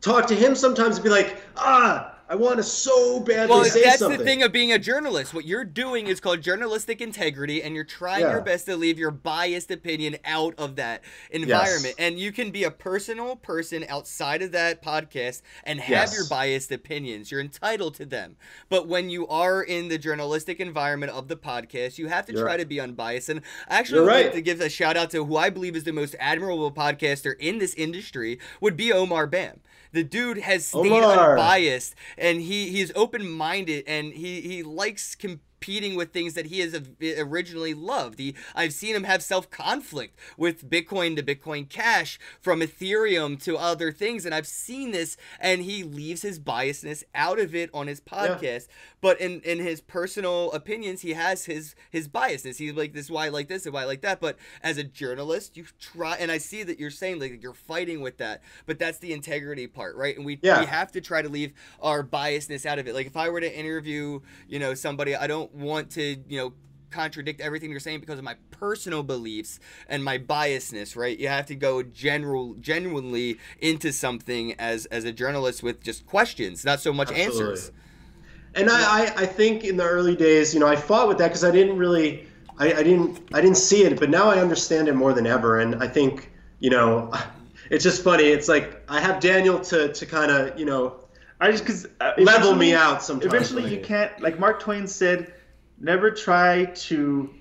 talk 0.00 0.26
to 0.28 0.34
him 0.34 0.54
sometimes 0.54 0.96
and 0.96 1.04
be 1.04 1.10
like 1.10 1.40
ah 1.56 2.17
I 2.30 2.34
want 2.34 2.58
to 2.58 2.62
so 2.62 3.20
badly 3.20 3.56
well, 3.56 3.64
say 3.64 3.82
that's 3.82 4.00
something. 4.00 4.18
the 4.18 4.24
thing 4.24 4.42
of 4.42 4.52
being 4.52 4.70
a 4.70 4.78
journalist. 4.78 5.32
What 5.32 5.46
you're 5.46 5.64
doing 5.64 6.08
is 6.08 6.20
called 6.20 6.42
journalistic 6.42 7.00
integrity, 7.00 7.62
and 7.62 7.74
you're 7.74 7.84
trying 7.84 8.20
yeah. 8.20 8.32
your 8.32 8.42
best 8.42 8.66
to 8.66 8.76
leave 8.76 8.98
your 8.98 9.10
biased 9.10 9.70
opinion 9.70 10.18
out 10.26 10.54
of 10.58 10.76
that 10.76 11.02
environment. 11.30 11.94
Yes. 11.98 12.06
And 12.06 12.18
you 12.18 12.30
can 12.30 12.50
be 12.50 12.64
a 12.64 12.70
personal 12.70 13.34
person 13.34 13.86
outside 13.88 14.42
of 14.42 14.52
that 14.52 14.82
podcast 14.82 15.40
and 15.64 15.80
have 15.80 16.10
yes. 16.10 16.14
your 16.14 16.28
biased 16.28 16.70
opinions. 16.70 17.30
You're 17.30 17.40
entitled 17.40 17.94
to 17.94 18.04
them. 18.04 18.36
But 18.68 18.86
when 18.86 19.08
you 19.08 19.26
are 19.28 19.62
in 19.62 19.88
the 19.88 19.96
journalistic 19.96 20.60
environment 20.60 21.12
of 21.12 21.28
the 21.28 21.36
podcast, 21.36 21.96
you 21.96 22.08
have 22.08 22.26
to 22.26 22.32
you're 22.34 22.42
try 22.42 22.52
right. 22.52 22.60
to 22.60 22.66
be 22.66 22.78
unbiased. 22.78 23.30
And 23.30 23.40
I 23.68 23.78
actually 23.78 24.00
would 24.00 24.08
right. 24.08 24.24
like 24.26 24.34
to 24.34 24.42
give 24.42 24.60
a 24.60 24.68
shout 24.68 24.98
out 24.98 25.10
to 25.12 25.24
who 25.24 25.36
I 25.38 25.48
believe 25.48 25.74
is 25.74 25.84
the 25.84 25.92
most 25.94 26.14
admirable 26.20 26.70
podcaster 26.72 27.34
in 27.38 27.56
this 27.56 27.72
industry 27.72 28.38
would 28.60 28.76
be 28.76 28.92
Omar 28.92 29.26
Bham. 29.26 29.60
The 29.92 30.04
dude 30.04 30.38
has 30.38 30.70
oh, 30.74 30.82
stayed 30.82 30.92
Omar. 30.92 31.32
unbiased 31.32 31.94
and 32.16 32.40
he 32.40 32.70
he's 32.70 32.92
open 32.94 33.30
minded 33.30 33.84
and 33.86 34.12
he 34.12 34.40
he 34.40 34.62
likes 34.62 35.14
competing 35.58 35.96
with 35.96 36.12
things 36.12 36.34
that 36.34 36.46
he 36.46 36.60
has 36.60 36.80
originally 37.18 37.74
loved. 37.74 38.18
He, 38.18 38.34
I've 38.54 38.72
seen 38.72 38.94
him 38.94 39.04
have 39.04 39.22
self 39.22 39.50
conflict 39.50 40.16
with 40.36 40.68
Bitcoin 40.68 41.16
to 41.16 41.22
Bitcoin 41.22 41.68
Cash, 41.68 42.18
from 42.40 42.60
Ethereum 42.60 43.42
to 43.42 43.56
other 43.56 43.90
things, 43.90 44.24
and 44.24 44.34
I've 44.34 44.46
seen 44.46 44.92
this, 44.92 45.16
and 45.40 45.62
he 45.62 45.82
leaves 45.82 46.22
his 46.22 46.38
biasness 46.38 47.02
out 47.14 47.40
of 47.40 47.54
it 47.54 47.70
on 47.74 47.88
his 47.88 48.00
podcast. 48.00 48.42
Yeah. 48.42 48.74
But 49.00 49.20
in 49.20 49.40
in 49.40 49.58
his 49.58 49.80
personal 49.80 50.52
opinions, 50.52 51.02
he 51.02 51.14
has 51.14 51.46
his 51.46 51.74
his 51.90 52.08
biasness. 52.08 52.58
He's 52.58 52.74
like, 52.74 52.92
this 52.92 53.06
is 53.06 53.10
why 53.10 53.26
I 53.26 53.28
like 53.30 53.48
this 53.48 53.64
and 53.66 53.72
why 53.72 53.82
I 53.82 53.86
like 53.86 54.02
that. 54.02 54.20
But 54.20 54.36
as 54.62 54.78
a 54.78 54.84
journalist, 54.84 55.56
you 55.56 55.64
try, 55.80 56.16
and 56.16 56.30
I 56.30 56.38
see 56.38 56.62
that 56.62 56.78
you're 56.78 56.90
saying 56.90 57.18
like 57.20 57.42
you're 57.42 57.52
fighting 57.52 58.00
with 58.00 58.18
that, 58.18 58.42
but 58.66 58.78
that's 58.78 58.98
the 58.98 59.12
integrity 59.12 59.66
part, 59.66 59.96
right? 59.96 60.16
And 60.16 60.24
we 60.24 60.38
yeah. 60.42 60.60
we 60.60 60.66
have 60.66 60.92
to 60.92 61.00
try 61.00 61.22
to 61.22 61.28
leave 61.28 61.52
our 61.80 62.04
biasness 62.04 62.64
out 62.64 62.78
of 62.78 62.86
it. 62.86 62.94
Like 62.94 63.06
if 63.06 63.16
I 63.16 63.28
were 63.28 63.40
to 63.40 63.58
interview, 63.58 64.20
you 64.48 64.58
know, 64.58 64.74
somebody, 64.74 65.16
I 65.16 65.26
don't 65.26 65.47
want 65.52 65.90
to, 65.92 66.16
you 66.28 66.38
know, 66.38 66.52
contradict 66.90 67.40
everything 67.40 67.70
you're 67.70 67.80
saying 67.80 68.00
because 68.00 68.18
of 68.18 68.24
my 68.24 68.36
personal 68.50 69.02
beliefs 69.02 69.60
and 69.88 70.02
my 70.02 70.18
biasness, 70.18 70.96
right? 70.96 71.18
You 71.18 71.28
have 71.28 71.46
to 71.46 71.54
go 71.54 71.82
general 71.82 72.54
genuinely 72.54 73.38
into 73.60 73.92
something 73.92 74.54
as 74.58 74.86
as 74.86 75.04
a 75.04 75.12
journalist 75.12 75.62
with 75.62 75.82
just 75.82 76.06
questions, 76.06 76.64
not 76.64 76.80
so 76.80 76.92
much 76.92 77.10
Absolutely. 77.10 77.50
answers. 77.50 77.72
And 78.54 78.70
I, 78.70 79.04
I, 79.04 79.12
I 79.18 79.26
think 79.26 79.64
in 79.64 79.76
the 79.76 79.84
early 79.84 80.16
days, 80.16 80.54
you 80.54 80.60
know, 80.60 80.66
I 80.66 80.76
fought 80.76 81.06
with 81.06 81.18
that 81.18 81.28
because 81.28 81.44
I 81.44 81.50
didn't 81.50 81.76
really 81.76 82.26
I, 82.58 82.72
I 82.72 82.82
didn't 82.82 83.20
I 83.32 83.40
didn't 83.40 83.58
see 83.58 83.84
it, 83.84 83.98
but 83.98 84.10
now 84.10 84.28
I 84.28 84.40
understand 84.40 84.88
it 84.88 84.94
more 84.94 85.12
than 85.12 85.26
ever. 85.26 85.60
And 85.60 85.82
I 85.82 85.88
think, 85.88 86.30
you 86.58 86.70
know, 86.70 87.12
it's 87.70 87.84
just 87.84 88.02
funny. 88.02 88.24
It's 88.24 88.48
like 88.48 88.82
I 88.88 89.00
have 89.00 89.20
Daniel 89.20 89.60
to 89.60 89.92
to 89.92 90.06
kind 90.06 90.30
of, 90.30 90.58
you 90.58 90.66
know, 90.66 90.96
I 91.40 91.50
just 91.50 91.64
because 91.64 91.86
uh, 92.00 92.12
level 92.18 92.54
me 92.54 92.74
out 92.74 93.02
sometimes. 93.02 93.32
Eventually, 93.32 93.72
you 93.72 93.80
can't. 93.80 94.18
Like 94.20 94.40
Mark 94.40 94.58
Twain 94.60 94.88
said, 94.88 95.32
never 95.80 96.10
try 96.10 96.66
to 96.66 97.32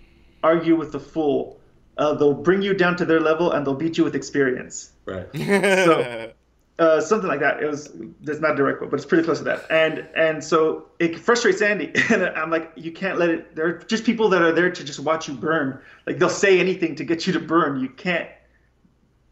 argue 0.44 0.76
with 0.76 0.92
the 0.92 1.00
fool. 1.00 1.60
Uh, 1.98 2.14
they'll 2.14 2.34
bring 2.34 2.62
you 2.62 2.74
down 2.74 2.96
to 2.98 3.06
their 3.06 3.20
level 3.20 3.52
and 3.52 3.66
they'll 3.66 3.74
beat 3.74 3.98
you 3.98 4.04
with 4.04 4.16
experience. 4.16 4.92
Right. 5.06 5.28
so 5.36 6.32
Uh, 6.80 7.02
something 7.02 7.28
like 7.28 7.40
that. 7.40 7.64
It 7.64 7.66
was. 7.66 7.92
There's 8.22 8.40
not 8.40 8.52
a 8.52 8.56
direct 8.56 8.78
quote, 8.78 8.92
but 8.92 8.98
it's 8.98 9.06
pretty 9.06 9.24
close 9.24 9.40
to 9.40 9.44
that. 9.46 9.66
And 9.72 10.08
and 10.16 10.44
so 10.44 10.86
it 11.00 11.18
frustrates 11.18 11.60
Andy, 11.60 11.92
and 12.12 12.24
I'm 12.24 12.52
like, 12.52 12.72
you 12.76 12.92
can't 12.92 13.18
let 13.18 13.30
it. 13.30 13.56
There 13.56 13.66
are 13.66 13.80
just 13.80 14.04
people 14.04 14.30
that 14.30 14.44
are 14.44 14.52
there 14.52 14.70
to 14.70 14.84
just 14.84 15.00
watch 15.00 15.28
you 15.28 15.34
burn. 15.34 15.82
Like 16.06 16.20
they'll 16.20 16.30
say 16.30 16.60
anything 16.60 16.94
to 16.98 17.04
get 17.04 17.26
you 17.26 17.34
to 17.34 17.40
burn. 17.40 17.80
You 17.80 17.90
can't 17.90 18.30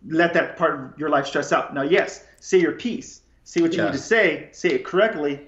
let 0.08 0.34
that 0.34 0.58
part 0.58 0.74
of 0.80 0.98
your 1.00 1.10
life 1.10 1.28
stress 1.28 1.52
out. 1.52 1.72
Now, 1.76 1.84
yes, 1.84 2.26
say 2.40 2.58
your 2.60 2.72
piece. 2.72 3.22
Say 3.44 3.62
what 3.62 3.74
you 3.74 3.78
Yeah. 3.78 3.86
need 3.92 3.92
to 3.92 4.00
say. 4.00 4.50
Say 4.52 4.70
it 4.70 4.84
correctly, 4.84 5.42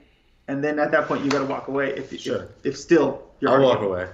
and 0.47 0.63
then 0.63 0.79
at 0.79 0.91
that 0.91 1.07
point 1.07 1.23
you 1.23 1.29
got 1.29 1.39
to 1.39 1.45
walk 1.45 1.67
away. 1.67 1.89
If 1.95 2.17
Sure. 2.19 2.43
if, 2.63 2.65
if 2.65 2.77
still 2.77 3.23
you're 3.39 3.51
I'll 3.51 3.61
walk 3.61 3.81
away. 3.81 4.07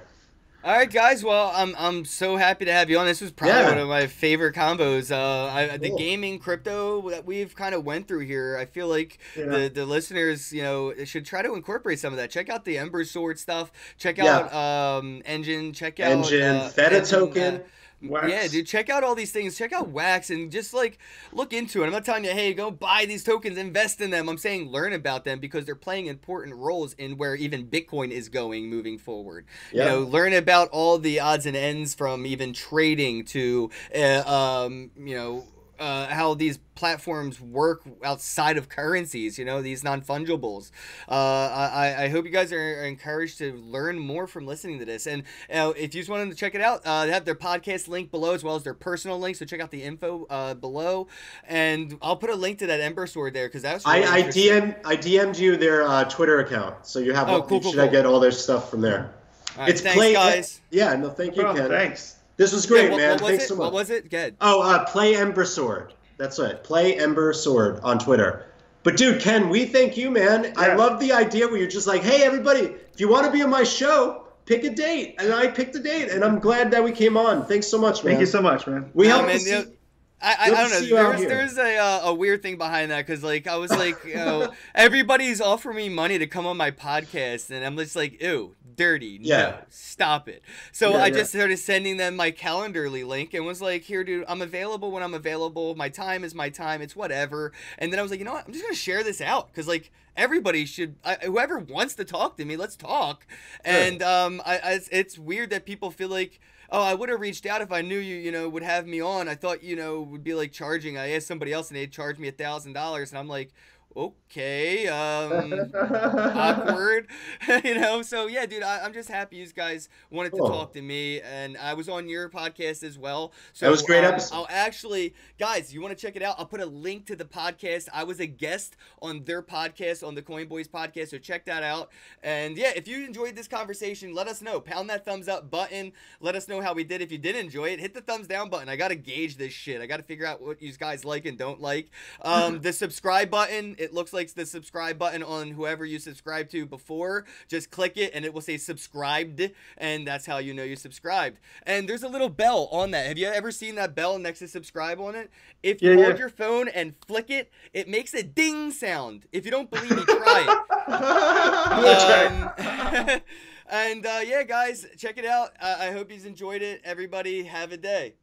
All 0.65 0.71
right, 0.71 0.89
guys. 0.89 1.25
Well, 1.25 1.51
I'm 1.53 1.75
I'm 1.77 2.05
so 2.05 2.37
happy 2.37 2.63
to 2.63 2.71
have 2.71 2.89
you 2.89 2.97
on. 2.97 3.05
This 3.05 3.19
was 3.19 3.31
probably 3.33 3.59
Yeah. 3.59 3.67
one 3.69 3.77
of 3.79 3.87
my 3.89 4.07
favorite 4.07 4.55
combos. 4.55 5.11
Uh, 5.11 5.51
I, 5.51 5.75
the 5.75 5.89
gaming 5.97 6.39
crypto 6.39 7.09
that 7.09 7.25
we've 7.25 7.53
kind 7.53 7.75
of 7.75 7.83
went 7.83 8.07
through 8.07 8.21
here. 8.25 8.55
I 8.57 8.63
feel 8.65 8.87
like 8.87 9.17
Yeah. 9.37 9.45
the 9.47 9.67
the 9.73 9.85
listeners, 9.85 10.53
you 10.53 10.61
know, 10.63 10.93
should 11.03 11.25
try 11.25 11.41
to 11.41 11.53
incorporate 11.53 11.99
some 11.99 12.13
of 12.13 12.17
that. 12.17 12.29
Check 12.31 12.47
out 12.49 12.63
the 12.63 12.77
Ember 12.77 13.03
Sword 13.03 13.39
stuff. 13.39 13.73
Check 13.97 14.17
Yeah. 14.17 14.37
out 14.37 14.53
um, 15.01 15.21
Enjin. 15.25 15.75
Check 15.75 15.99
out 15.99 16.23
Enjin, 16.23 16.61
uh, 16.61 16.69
Theta 16.69 17.01
Enjin, 17.01 17.09
token. 17.09 17.55
uh, 17.55 17.59
Wax. 18.03 18.27
Yeah, 18.29 18.47
dude, 18.47 18.67
check 18.67 18.89
out 18.89 19.03
all 19.03 19.15
these 19.15 19.31
things. 19.31 19.57
Check 19.57 19.73
out 19.73 19.89
Wax 19.89 20.29
and 20.29 20.51
just 20.51 20.73
like 20.73 20.99
look 21.31 21.53
into 21.53 21.83
it. 21.83 21.85
I'm 21.85 21.91
not 21.91 22.05
telling 22.05 22.23
you, 22.23 22.31
hey, 22.31 22.53
go 22.53 22.71
buy 22.71 23.05
these 23.05 23.23
tokens, 23.23 23.57
invest 23.57 24.01
in 24.01 24.09
them. 24.09 24.29
I'm 24.29 24.37
saying 24.37 24.69
learn 24.69 24.93
about 24.93 25.23
them 25.23 25.39
because 25.39 25.65
they're 25.65 25.75
playing 25.75 26.07
important 26.07 26.55
roles 26.55 26.93
in 26.93 27.17
where 27.17 27.35
even 27.35 27.67
Bitcoin 27.67 28.11
is 28.11 28.29
going 28.29 28.69
moving 28.69 28.97
forward. 28.97 29.45
Yeah. 29.71 29.85
You 29.85 29.89
know, 29.89 29.99
learn 30.01 30.33
about 30.33 30.69
all 30.69 30.97
the 30.97 31.19
odds 31.19 31.45
and 31.45 31.55
ends 31.55 31.93
from 31.93 32.25
even 32.25 32.53
trading 32.53 33.25
to, 33.25 33.69
uh, 33.95 34.63
um, 34.65 34.91
you 34.97 35.15
know. 35.15 35.45
Uh, 35.79 36.05
how 36.07 36.35
these 36.35 36.59
platforms 36.75 37.41
work 37.41 37.81
outside 38.03 38.57
of 38.57 38.69
currencies, 38.69 39.39
you 39.39 39.43
know, 39.45 39.61
these 39.61 39.83
non 39.83 40.01
fungibles. 40.01 40.69
Uh, 41.09 41.13
I, 41.13 42.03
I 42.03 42.09
hope 42.09 42.25
you 42.25 42.31
guys 42.31 42.53
are, 42.53 42.81
are 42.81 42.85
encouraged 42.85 43.39
to 43.39 43.53
learn 43.53 43.97
more 43.97 44.27
from 44.27 44.45
listening 44.45 44.79
to 44.79 44.85
this. 44.85 45.07
And 45.07 45.23
uh, 45.51 45.73
if 45.75 45.95
you 45.95 46.01
just 46.01 46.09
wanted 46.09 46.29
to 46.29 46.35
check 46.35 46.53
it 46.53 46.61
out, 46.61 46.81
uh, 46.85 47.05
they 47.07 47.11
have 47.11 47.25
their 47.25 47.35
podcast 47.35 47.87
link 47.87 48.11
below 48.11 48.33
as 48.33 48.43
well 48.43 48.55
as 48.55 48.63
their 48.63 48.75
personal 48.75 49.19
link. 49.19 49.35
So 49.35 49.45
check 49.45 49.61
out 49.61 49.71
the 49.71 49.81
info 49.83 50.25
uh, 50.29 50.53
below. 50.53 51.07
And 51.47 51.97
I'll 52.01 52.17
put 52.17 52.29
a 52.29 52.35
link 52.35 52.59
to 52.59 52.67
that 52.67 52.79
Ember 52.79 53.07
Sword 53.07 53.33
there 53.33 53.47
because 53.47 53.63
that's 53.63 53.85
really 53.85 54.05
I, 54.05 54.17
I. 54.17 54.21
DM 54.23 54.75
I 54.85 54.95
DM'd 54.95 55.37
you 55.39 55.57
their 55.57 55.83
uh, 55.87 56.03
Twitter 56.05 56.39
account, 56.39 56.85
so 56.85 56.99
you 56.99 57.13
have. 57.13 57.29
Oh, 57.29 57.33
all- 57.33 57.41
cool, 57.41 57.61
cool, 57.61 57.71
should 57.71 57.81
I 57.81 57.87
get 57.87 58.05
all 58.05 58.19
their 58.19 58.31
stuff 58.31 58.69
from 58.69 58.81
there? 58.81 59.13
All 59.55 59.61
right, 59.61 59.69
it's 59.69 59.81
thanks, 59.81 59.97
play. 59.97 60.13
guys. 60.13 60.61
Yeah, 60.71 60.95
no, 60.95 61.09
thank 61.09 61.35
you, 61.35 61.43
Bro, 61.43 61.55
Ken. 61.55 61.69
thanks. 61.69 62.17
This 62.37 62.51
was 62.53 62.65
great, 62.65 62.85
Yeah, 62.85 62.91
what, 62.91 62.97
man. 62.97 63.09
what 63.11 63.21
was 63.21 63.29
Thanks 63.29 63.43
it? 63.45 63.47
so 63.47 63.55
much. 63.55 63.63
What 63.63 63.73
was 63.73 63.89
it? 63.89 64.09
Good. 64.09 64.35
Oh, 64.41 64.61
uh, 64.61 64.85
play 64.85 65.15
Ember 65.15 65.45
Sword. 65.45 65.93
That's 66.17 66.39
it. 66.39 66.63
Play 66.63 66.97
Ember 66.97 67.33
Sword 67.33 67.79
on 67.83 67.99
Twitter. 67.99 68.45
But 68.83 68.97
dude, 68.97 69.21
Ken, 69.21 69.49
we 69.49 69.65
thank 69.65 69.95
you, 69.97 70.11
man. 70.11 70.53
I 70.57 70.73
love 70.75 70.99
the 70.99 71.13
idea 71.13 71.47
where 71.47 71.57
you're 71.57 71.67
just 71.69 71.87
like, 71.87 72.01
hey, 72.01 72.23
everybody, 72.23 72.61
if 72.93 72.99
you 72.99 73.07
want 73.09 73.25
to 73.25 73.31
be 73.31 73.41
on 73.41 73.49
my 73.49 73.63
show, 73.63 74.25
pick 74.45 74.63
a 74.63 74.69
date. 74.69 75.15
And 75.19 75.31
I 75.33 75.47
picked 75.47 75.75
a 75.75 75.79
date, 75.79 76.09
and 76.09 76.23
I'm 76.23 76.39
glad 76.39 76.69
that 76.71 76.83
we 76.83 76.91
came 76.91 77.15
on. 77.15 77.45
Thanks 77.45 77.67
so 77.67 77.79
much, 77.79 78.03
man. 78.03 78.11
Thank 78.13 78.19
you 78.21 78.25
so 78.25 78.41
much, 78.41 78.67
man. 78.67 78.89
We 78.93 79.07
Nah, 79.07 79.17
hope 79.17 79.27
man, 79.27 79.35
to 79.35 79.39
see. 79.39 79.49
you 79.51 79.77
I, 80.21 80.31
I, 80.31 80.35
I 80.45 80.49
don't 80.49 80.69
know. 80.71 80.79
see 80.79 80.87
you 80.87 80.97
out 80.97 81.17
There's 81.17 81.57
a 81.57 81.77
uh, 81.77 82.01
a 82.05 82.13
weird 82.13 82.41
thing 82.41 82.57
behind 82.57 82.91
that 82.91 83.05
because 83.05 83.23
like 83.23 83.45
I 83.45 83.57
was 83.57 83.71
like 83.71 84.05
you 84.05 84.15
know 84.15 84.53
everybody's 84.73 85.41
offering 85.41 85.75
me 85.75 85.89
money 85.89 86.17
to 86.17 86.27
come 86.27 86.45
on 86.47 86.55
my 86.55 86.71
podcast 86.71 87.49
and 87.51 87.65
I'm 87.65 87.75
just 87.75 87.93
like 87.97 88.21
ew 88.21 88.55
dirty 88.75 89.17
no 89.19 89.27
Yeah. 89.27 89.61
stop 89.69 90.27
it. 90.27 90.41
So 90.71 90.91
Yeah, 90.91 90.97
I 90.97 91.07
yeah. 91.07 91.13
just 91.13 91.31
started 91.31 91.57
sending 91.57 91.97
them 91.97 92.15
my 92.15 92.31
Calendly 92.31 93.05
link 93.05 93.33
and 93.33 93.45
was 93.45 93.61
like 93.61 93.83
here 93.83 94.03
dude 94.03 94.25
I'm 94.27 94.41
available 94.41 94.91
when 94.91 95.03
I'm 95.03 95.13
available. 95.13 95.75
My 95.75 95.89
time 95.89 96.23
is 96.23 96.33
my 96.35 96.49
time. 96.49 96.81
It's 96.81 96.95
whatever. 96.95 97.51
And 97.77 97.91
then 97.91 97.99
I 97.99 98.01
was 98.01 98.11
like 98.11 98.19
you 98.19 98.25
know 98.25 98.33
what 98.33 98.45
I'm 98.47 98.53
just 98.53 98.63
gonna 98.65 98.75
share 98.75 99.03
this 99.03 99.21
out 99.21 99.47
because 99.47 99.67
like 99.67 99.91
everybody 100.15 100.65
should 100.65 100.95
I, 101.03 101.15
whoever 101.23 101.57
wants 101.59 101.95
to 101.95 102.05
talk 102.05 102.37
to 102.37 102.45
me 102.45 102.55
let's 102.57 102.75
talk. 102.75 103.25
And 103.65 104.01
um 104.03 104.41
I, 104.45 104.53
I 104.57 104.71
it's- 104.73 104.89
it's 104.91 105.17
weird 105.19 105.49
that 105.51 105.65
people 105.65 105.91
feel 105.91 106.09
like 106.09 106.39
oh, 106.75 106.81
I 106.81 106.95
would 106.95 107.09
have 107.09 107.19
reached 107.19 107.45
out 107.45 107.61
if 107.61 107.71
I 107.71 107.81
knew 107.81 107.99
you, 107.99 108.15
you 108.15 108.31
know, 108.31 108.49
would 108.49 108.63
have 108.63 108.87
me 108.87 108.99
on. 108.99 109.29
I 109.29 109.35
thought, 109.35 109.61
you 109.61 109.75
know, 109.75 110.01
would 110.01 110.23
be 110.23 110.33
like 110.33 110.51
charging. 110.51 110.97
I 110.97 111.11
asked 111.11 111.27
somebody 111.27 111.53
else 111.53 111.67
and 111.69 111.77
they'd 111.77 111.91
charge 111.91 112.17
me 112.17 112.27
a 112.29 112.31
thousand 112.31 112.73
dollars, 112.73 113.11
and 113.11 113.19
I'm 113.19 113.27
like, 113.27 113.53
okay, 113.95 114.87
um, 114.87 115.53
awkward, 115.75 117.07
you 117.63 117.79
know. 117.79 118.01
So 118.01 118.27
yeah, 118.27 118.45
dude, 118.45 118.63
I, 118.63 118.83
I'm 118.83 118.93
just 118.93 119.09
happy 119.09 119.37
you 119.37 119.47
guys 119.47 119.89
wanted 120.09 120.31
to 120.33 120.39
talk 120.39 120.73
to 120.73 120.81
me, 120.81 121.21
and 121.21 121.57
I 121.57 121.73
was 121.73 121.89
on 121.89 122.07
your 122.09 122.29
podcast 122.29 122.83
as 122.83 122.97
well. 122.97 123.33
So 123.53 123.65
That 123.65 123.71
was 123.71 123.81
great 123.81 124.03
um, 124.03 124.13
episode. 124.13 124.35
I'll 124.35 124.47
actually, 124.49 125.13
guys, 125.37 125.73
you 125.73 125.81
want 125.81 125.97
to 125.97 126.01
check 126.01 126.15
it 126.15 126.23
out? 126.23 126.35
I'll 126.37 126.45
put 126.45 126.61
a 126.61 126.65
link 126.65 127.05
to 127.07 127.15
the 127.15 127.25
podcast. 127.25 127.89
I 127.93 128.03
was 128.03 128.19
a 128.19 128.27
guest 128.27 128.75
on 129.01 129.23
their 129.23 129.41
podcast, 129.41 130.05
on 130.05 130.15
the 130.15 130.21
Coin 130.21 130.47
Boys 130.47 130.67
podcast, 130.67 131.09
so 131.09 131.17
check 131.17 131.45
that 131.45 131.63
out. 131.63 131.91
And 132.21 132.57
yeah, 132.57 132.71
if 132.75 132.87
you 132.87 133.05
enjoyed 133.05 133.35
this 133.35 133.47
conversation, 133.47 134.13
let 134.13 134.27
us 134.27 134.41
know. 134.41 134.59
Pound 134.59 134.89
that 134.89 135.05
thumbs 135.05 135.27
up 135.27 135.49
button. 135.49 135.91
Let 136.19 136.35
us 136.35 136.47
know 136.47 136.61
how 136.61 136.73
we 136.73 136.83
did. 136.83 137.01
If 137.01 137.11
you 137.11 137.17
did 137.17 137.35
enjoy 137.35 137.69
it, 137.69 137.79
hit 137.79 137.93
the 137.93 138.01
thumbs 138.01 138.27
down 138.27 138.49
button. 138.49 138.69
I 138.69 138.75
gotta 138.75 138.95
gauge 138.95 139.37
this 139.37 139.53
shit. 139.53 139.81
I 139.81 139.85
gotta 139.85 140.03
figure 140.03 140.25
out 140.25 140.41
what 140.41 140.61
you 140.61 140.71
guys 140.73 141.05
like 141.05 141.25
and 141.25 141.37
don't 141.37 141.61
like. 141.61 141.89
Um, 142.21 142.59
the 142.61 142.73
subscribe 142.73 143.29
button. 143.29 143.75
It 143.83 143.93
looks 143.93 144.13
like 144.13 144.33
the 144.33 144.45
subscribe 144.45 144.97
button 144.97 145.21
on 145.21 145.51
whoever 145.51 145.85
you 145.85 145.99
subscribed 145.99 146.51
to 146.51 146.65
before. 146.65 147.25
Just 147.47 147.69
click 147.69 147.97
it, 147.97 148.11
and 148.13 148.23
it 148.25 148.33
will 148.33 148.41
say 148.41 148.57
subscribed, 148.57 149.51
and 149.77 150.07
that's 150.07 150.25
how 150.25 150.37
you 150.37 150.53
know 150.53 150.63
you 150.63 150.75
subscribed. 150.75 151.39
And 151.63 151.87
there's 151.87 152.03
a 152.03 152.07
little 152.07 152.29
bell 152.29 152.69
on 152.71 152.91
that. 152.91 153.07
Have 153.07 153.17
you 153.17 153.27
ever 153.27 153.51
seen 153.51 153.75
that 153.75 153.93
bell 153.93 154.17
next 154.17 154.39
to 154.39 154.47
subscribe 154.47 154.99
on 154.99 155.15
it? 155.15 155.29
If 155.61 155.81
you 155.81 155.91
Yeah, 155.91 155.95
hold 155.97 156.09
yeah. 156.15 156.17
your 156.19 156.29
phone 156.29 156.69
and 156.69 156.95
flick 157.07 157.29
it, 157.29 157.51
it 157.73 157.87
makes 157.89 158.13
a 158.13 158.23
ding 158.23 158.71
sound. 158.71 159.25
If 159.31 159.43
you 159.45 159.51
don't 159.51 159.69
believe 159.69 159.95
me, 159.95 160.03
try 160.05 160.45
it. 160.47 160.59
Um, 160.93 162.51
and 163.69 164.05
uh, 164.05 164.19
yeah, 164.25 164.43
guys, 164.43 164.85
check 164.97 165.17
it 165.17 165.25
out. 165.25 165.51
Uh, 165.59 165.77
I 165.79 165.91
hope 165.91 166.11
you've 166.11 166.25
enjoyed 166.25 166.61
it. 166.61 166.81
Everybody, 166.83 167.43
have 167.43 167.71
a 167.71 167.77
day. 167.77 168.13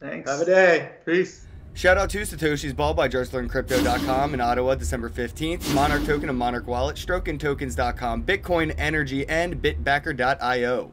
Thanks. 0.00 0.30
Have 0.30 0.40
a 0.40 0.44
day. 0.44 0.90
Peace. 1.04 1.46
Shout 1.74 1.96
out 1.96 2.10
to 2.10 2.20
Satoshi's 2.20 2.74
Ball 2.74 2.94
by 2.94 3.08
JarsLearnCrypto.com 3.08 4.34
in 4.34 4.40
Ottawa, 4.40 4.74
December 4.74 5.08
15th. 5.08 5.74
Monarch 5.74 6.04
Token 6.04 6.28
and 6.28 6.38
Monarch 6.38 6.66
Wallet, 6.66 6.96
StrokenTokens.com, 6.96 8.24
Bitcoin 8.24 8.74
Energy, 8.76 9.26
and 9.28 9.56
Bitbacker.io. 9.62 10.92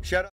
Shout 0.00 0.24
out. 0.24 0.31